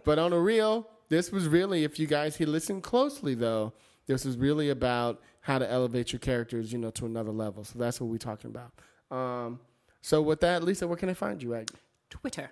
but 0.03 0.19
on 0.19 0.32
the 0.32 0.38
real, 0.38 0.88
this 1.10 1.32
was 1.32 1.48
really, 1.48 1.84
if 1.84 1.99
you 1.99 2.07
guys 2.07 2.36
he 2.36 2.45
listened 2.45 2.84
closely 2.84 3.34
though, 3.34 3.73
this 4.07 4.26
was 4.26 4.38
really 4.38 4.69
about 4.69 5.22
how 5.41 5.57
to 5.57 5.69
elevate 5.69 6.11
your 6.11 6.19
characters, 6.19 6.72
you 6.72 6.77
know, 6.77 6.91
to 6.91 7.06
another 7.06 7.32
level. 7.32 7.64
So 7.64 7.80
that's 7.80 7.99
what 7.99 8.10
we're 8.10 8.18
talking 8.18 8.52
about. 8.52 8.72
Um, 9.15 9.60
so 10.02 10.22
with 10.22 10.41
that, 10.41 10.64
Lisa, 10.64 10.88
where 10.88 10.98
can 10.98 11.10
I 11.10 11.14
find 11.14 11.41
you 11.41 11.56
at? 11.56 11.72
Twitter. 12.10 12.52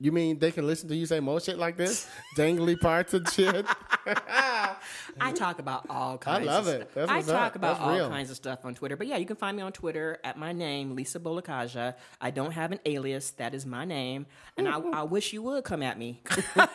You 0.00 0.10
mean 0.10 0.40
they 0.40 0.50
can 0.50 0.66
listen 0.66 0.88
to 0.88 0.96
you 0.96 1.06
say 1.06 1.20
more 1.20 1.40
shit 1.40 1.56
like 1.56 1.76
this, 1.76 2.08
dangly 2.36 2.78
parts 2.78 3.14
and 3.14 3.28
shit? 3.30 3.64
I 4.06 5.32
talk 5.34 5.60
about 5.60 5.86
all 5.88 6.18
kinds. 6.18 6.48
I 6.48 6.50
love 6.52 6.66
of 6.66 6.74
it. 6.74 6.90
Stuff. 6.90 6.94
That's 7.08 7.10
I 7.12 7.22
talk 7.22 7.46
up. 7.50 7.56
about 7.56 7.74
That's 7.78 7.80
all 7.88 7.94
real. 7.94 8.08
kinds 8.08 8.30
of 8.30 8.36
stuff 8.36 8.64
on 8.64 8.74
Twitter. 8.74 8.96
But 8.96 9.06
yeah, 9.06 9.16
you 9.18 9.24
can 9.24 9.36
find 9.36 9.56
me 9.56 9.62
on 9.62 9.72
Twitter 9.72 10.18
at 10.24 10.36
my 10.36 10.52
name, 10.52 10.96
Lisa 10.96 11.20
Bolekaja. 11.20 11.94
I 12.20 12.30
don't 12.32 12.50
have 12.50 12.72
an 12.72 12.80
alias. 12.84 13.30
That 13.32 13.54
is 13.54 13.64
my 13.64 13.84
name, 13.84 14.26
and 14.56 14.68
I, 14.68 14.78
I 14.80 15.02
wish 15.04 15.32
you 15.32 15.42
would 15.42 15.62
come 15.62 15.82
at 15.82 15.96
me. 15.96 16.20
like 16.56 16.68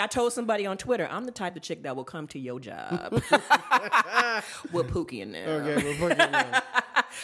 I 0.00 0.08
told 0.10 0.32
somebody 0.32 0.66
on 0.66 0.78
Twitter, 0.78 1.06
I'm 1.10 1.26
the 1.26 1.32
type 1.32 1.54
of 1.54 1.62
chick 1.62 1.84
that 1.84 1.94
will 1.94 2.04
come 2.04 2.26
to 2.28 2.38
your 2.40 2.58
job 2.58 3.12
with 4.72 4.88
Pookie 4.90 5.20
in 5.20 5.30
there 5.32 5.48
Okay, 5.48 5.84
we're 5.84 6.08
putting 6.08 6.20
it 6.20 6.62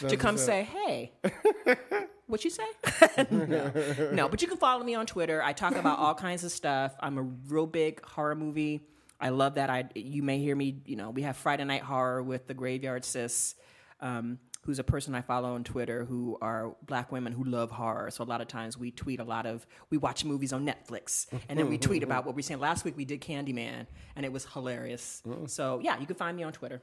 in. 0.03 0.09
to 0.09 0.17
come 0.17 0.39
say, 0.39 0.63
"Hey." 0.63 1.13
What 2.27 2.45
you 2.45 2.51
say? 2.51 2.65
no. 3.31 4.11
no, 4.13 4.29
but 4.29 4.43
you 4.43 4.49
can 4.49 4.57
follow 4.57 4.83
me 4.83 4.95
on 4.95 5.07
Twitter. 5.07 5.43
I 5.43 5.53
talk 5.53 5.77
about 5.77 5.99
all 5.99 6.15
kinds 6.27 6.43
of 6.45 6.51
stuff. 6.51 6.95
I'm 7.01 7.19
a 7.19 7.23
real 7.23 7.67
big 7.67 8.05
horror 8.05 8.35
movie. 8.35 8.81
I 9.21 9.29
love 9.31 9.55
that. 9.55 9.71
I 9.71 9.85
you 9.95 10.23
may 10.23 10.39
hear 10.39 10.57
me. 10.57 10.83
You 10.85 10.97
know, 10.97 11.11
we 11.11 11.23
have 11.23 11.37
Friday 11.37 11.65
Night 11.65 11.83
Horror 11.83 12.23
with 12.23 12.47
the 12.49 12.55
Graveyard 12.55 13.05
Sis. 13.05 13.55
Um, 14.01 14.39
who's 14.67 14.81
a 14.81 14.85
person 14.85 15.15
I 15.15 15.21
follow 15.21 15.55
on 15.55 15.63
Twitter 15.63 16.05
who 16.05 16.37
are 16.43 16.75
black 16.83 17.13
women 17.13 17.33
who 17.33 17.45
love 17.45 17.71
horror. 17.71 18.11
So 18.11 18.25
a 18.25 18.27
lot 18.27 18.41
of 18.41 18.49
times 18.49 18.77
we 18.77 18.91
tweet 18.91 19.21
a 19.21 19.25
lot 19.25 19.47
of 19.47 19.65
we 19.91 19.97
watch 19.97 20.25
movies 20.25 20.53
on 20.53 20.67
Netflix 20.67 21.27
and 21.49 21.57
then 21.57 21.69
we 21.69 21.79
tweet 21.79 22.03
about 22.03 22.27
what 22.27 22.35
we're 22.35 22.43
saying. 22.43 22.59
Last 22.59 22.85
week 22.85 22.97
we 22.97 23.05
did 23.05 23.21
Candyman 23.21 23.87
and 24.17 24.27
it 24.27 24.33
was 24.33 24.45
hilarious. 24.45 25.23
So 25.47 25.81
yeah, 25.83 26.01
you 26.01 26.07
can 26.07 26.17
find 26.17 26.37
me 26.37 26.43
on 26.43 26.53
Twitter. 26.53 26.83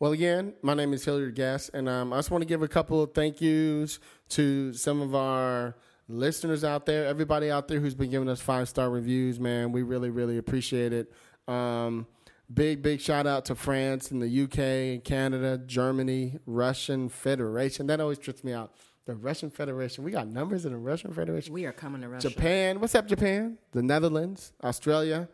Well, 0.00 0.12
again, 0.12 0.54
my 0.62 0.72
name 0.72 0.94
is 0.94 1.04
Hilliard 1.04 1.34
Guess, 1.34 1.68
and 1.74 1.86
um, 1.86 2.14
I 2.14 2.16
just 2.16 2.30
want 2.30 2.40
to 2.40 2.46
give 2.46 2.62
a 2.62 2.68
couple 2.68 3.02
of 3.02 3.12
thank 3.12 3.42
yous 3.42 3.98
to 4.30 4.72
some 4.72 5.02
of 5.02 5.14
our 5.14 5.76
listeners 6.08 6.64
out 6.64 6.86
there, 6.86 7.04
everybody 7.04 7.50
out 7.50 7.68
there 7.68 7.80
who's 7.80 7.94
been 7.94 8.10
giving 8.10 8.30
us 8.30 8.40
five 8.40 8.66
star 8.66 8.88
reviews, 8.88 9.38
man. 9.38 9.72
We 9.72 9.82
really, 9.82 10.08
really 10.08 10.38
appreciate 10.38 10.94
it. 10.94 11.12
Um, 11.46 12.06
big, 12.52 12.80
big 12.80 13.02
shout 13.02 13.26
out 13.26 13.44
to 13.44 13.54
France 13.54 14.10
and 14.10 14.22
the 14.22 14.44
UK, 14.44 15.04
Canada, 15.04 15.58
Germany, 15.58 16.38
Russian 16.46 17.10
Federation. 17.10 17.86
That 17.88 18.00
always 18.00 18.18
trips 18.18 18.42
me 18.42 18.54
out. 18.54 18.72
The 19.04 19.14
Russian 19.14 19.50
Federation. 19.50 20.02
We 20.02 20.12
got 20.12 20.28
numbers 20.28 20.64
in 20.64 20.72
the 20.72 20.78
Russian 20.78 21.12
Federation. 21.12 21.52
We 21.52 21.66
are 21.66 21.72
coming 21.72 22.00
to 22.00 22.08
Russia. 22.08 22.30
Japan. 22.30 22.80
What's 22.80 22.94
up, 22.94 23.06
Japan? 23.06 23.58
The 23.72 23.82
Netherlands, 23.82 24.54
Australia, 24.64 25.28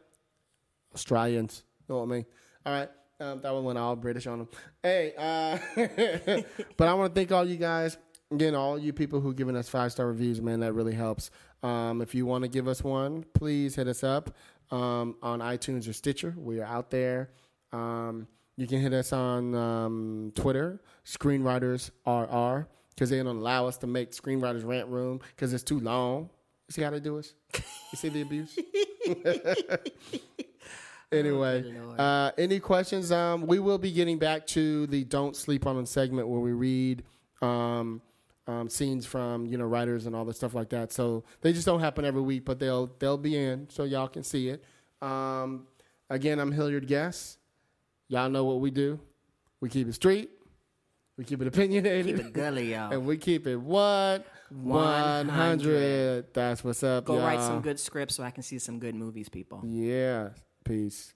Australians. 0.92 1.62
You 1.88 1.94
Know 1.94 2.00
what 2.00 2.06
I 2.06 2.16
mean? 2.16 2.26
All 2.64 2.72
right. 2.72 2.90
Um, 3.18 3.40
that 3.40 3.52
one 3.52 3.64
went 3.64 3.78
all 3.78 3.96
British 3.96 4.26
on 4.26 4.40
them. 4.40 4.48
Hey, 4.82 5.14
uh, 5.16 5.58
but 6.76 6.88
I 6.88 6.94
want 6.94 7.14
to 7.14 7.18
thank 7.18 7.32
all 7.32 7.46
you 7.46 7.56
guys. 7.56 7.96
Again, 8.30 8.54
all 8.54 8.78
you 8.78 8.92
people 8.92 9.20
who 9.20 9.32
giving 9.32 9.56
us 9.56 9.68
five 9.68 9.92
star 9.92 10.06
reviews, 10.08 10.42
man, 10.42 10.60
that 10.60 10.74
really 10.74 10.94
helps. 10.94 11.30
Um, 11.62 12.02
if 12.02 12.14
you 12.14 12.26
want 12.26 12.42
to 12.42 12.48
give 12.48 12.68
us 12.68 12.84
one, 12.84 13.24
please 13.34 13.74
hit 13.74 13.88
us 13.88 14.04
up 14.04 14.34
um, 14.70 15.16
on 15.22 15.40
iTunes 15.40 15.88
or 15.88 15.92
Stitcher. 15.92 16.34
We 16.36 16.60
are 16.60 16.66
out 16.66 16.90
there. 16.90 17.30
Um, 17.72 18.26
you 18.56 18.66
can 18.66 18.80
hit 18.80 18.92
us 18.92 19.12
on 19.12 19.54
um, 19.54 20.32
Twitter, 20.34 20.80
Screenwriters 21.04 21.90
RR, 22.06 22.68
because 22.90 23.10
they 23.10 23.18
don't 23.18 23.36
allow 23.36 23.66
us 23.66 23.78
to 23.78 23.86
make 23.86 24.12
Screenwriters 24.12 24.66
Rant 24.66 24.88
Room 24.88 25.20
because 25.34 25.54
it's 25.54 25.62
too 25.62 25.80
long. 25.80 26.28
You 26.68 26.72
see 26.72 26.82
how 26.82 26.90
they 26.90 27.00
do 27.00 27.18
us? 27.18 27.32
You 27.54 27.96
see 27.96 28.08
the 28.08 28.22
abuse? 28.22 28.58
anyway, 31.12 31.64
uh, 31.98 32.30
any 32.38 32.60
questions? 32.60 33.12
Um, 33.12 33.46
we 33.46 33.58
will 33.58 33.78
be 33.78 33.92
getting 33.92 34.18
back 34.18 34.46
to 34.48 34.86
the 34.88 35.04
"Don't 35.04 35.36
Sleep 35.36 35.66
on 35.66 35.76
Them" 35.76 35.86
segment 35.86 36.28
where 36.28 36.40
we 36.40 36.52
read 36.52 37.02
um, 37.42 38.00
um, 38.46 38.68
scenes 38.68 39.06
from 39.06 39.46
you 39.46 39.58
know 39.58 39.64
writers 39.64 40.06
and 40.06 40.14
all 40.14 40.24
the 40.24 40.34
stuff 40.34 40.54
like 40.54 40.68
that. 40.70 40.92
So 40.92 41.24
they 41.40 41.52
just 41.52 41.66
don't 41.66 41.80
happen 41.80 42.04
every 42.04 42.22
week, 42.22 42.44
but 42.44 42.58
they'll 42.58 42.90
they'll 42.98 43.18
be 43.18 43.36
in 43.36 43.68
so 43.70 43.84
y'all 43.84 44.08
can 44.08 44.22
see 44.22 44.48
it. 44.48 44.64
Um, 45.02 45.66
again, 46.10 46.38
I'm 46.38 46.52
Hilliard 46.52 46.86
Guess. 46.86 47.38
Y'all 48.08 48.30
know 48.30 48.44
what 48.44 48.60
we 48.60 48.70
do. 48.70 49.00
We 49.60 49.68
keep 49.68 49.88
it 49.88 49.94
street. 49.94 50.30
We 51.18 51.24
keep 51.24 51.40
it 51.40 51.48
opinionated. 51.48 52.16
Keep 52.16 52.26
it 52.26 52.32
gully, 52.32 52.70
y'all. 52.72 52.92
And 52.92 53.06
we 53.06 53.16
keep 53.16 53.46
it 53.46 53.56
what? 53.56 54.26
100. 54.50 55.26
100. 55.26 56.34
That's 56.34 56.62
what's 56.62 56.82
up, 56.84 57.06
Go 57.06 57.14
y'all. 57.14 57.24
write 57.26 57.40
some 57.40 57.62
good 57.62 57.80
scripts 57.80 58.14
so 58.14 58.22
I 58.22 58.30
can 58.30 58.42
see 58.42 58.58
some 58.58 58.78
good 58.78 58.94
movies, 58.94 59.28
people. 59.28 59.62
Yeah. 59.66 60.28
Peace. 60.66 61.14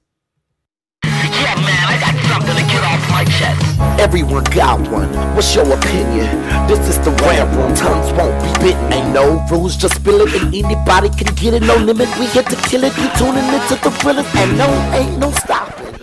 Yeah, 1.02 1.56
man, 1.58 1.82
I 1.90 1.98
got 1.98 2.14
something 2.30 2.54
to 2.54 2.62
get 2.70 2.84
off 2.86 3.02
my 3.10 3.24
chest. 3.24 3.58
Everyone 3.98 4.44
got 4.44 4.78
one. 4.92 5.10
What's 5.34 5.52
your 5.56 5.66
opinion? 5.74 6.30
This 6.68 6.78
is 6.86 6.98
the 7.00 7.10
rant 7.26 7.50
room. 7.56 7.74
Tongues 7.74 8.12
won't 8.12 8.38
be 8.44 8.52
bitten. 8.62 8.92
Ain't 8.92 9.12
no 9.12 9.44
rules, 9.50 9.76
just 9.76 9.96
spill 9.96 10.20
it, 10.20 10.40
and 10.40 10.54
anybody 10.54 11.08
can 11.08 11.34
get 11.34 11.54
it. 11.54 11.64
No 11.64 11.74
limit. 11.74 12.06
We 12.20 12.26
here 12.26 12.44
to 12.44 12.56
kill 12.68 12.84
it. 12.84 12.96
You 12.96 13.10
tuning 13.18 13.42
into 13.42 13.74
the 13.82 13.90
thrillers, 13.98 14.26
and 14.36 14.56
no, 14.56 14.68
ain't 14.94 15.18
no 15.18 15.32
stopping. 15.32 15.96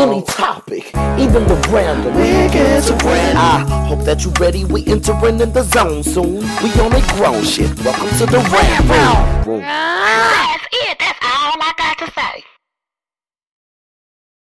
Any 0.00 0.22
topic, 0.22 0.86
even 1.20 1.44
the 1.44 1.60
random. 1.70 2.14
Niggas 2.14 2.88
random. 3.04 3.70
I 3.70 3.86
hope 3.86 4.04
that 4.06 4.24
you 4.24 4.32
ready. 4.40 4.64
We 4.64 4.86
entering 4.86 5.40
in 5.42 5.52
the 5.52 5.62
zone 5.62 6.04
soon. 6.04 6.40
We 6.62 6.72
on 6.80 6.94
a 6.94 7.04
grown 7.12 7.44
shit. 7.44 7.68
Welcome 7.84 8.16
to 8.16 8.24
the 8.24 8.38
rant 8.48 9.44
room. 9.44 9.60
That's 9.60 10.66
it. 10.72 10.98
That's 10.98 11.18
all 11.20 11.60
I 11.60 11.74
got 11.76 11.94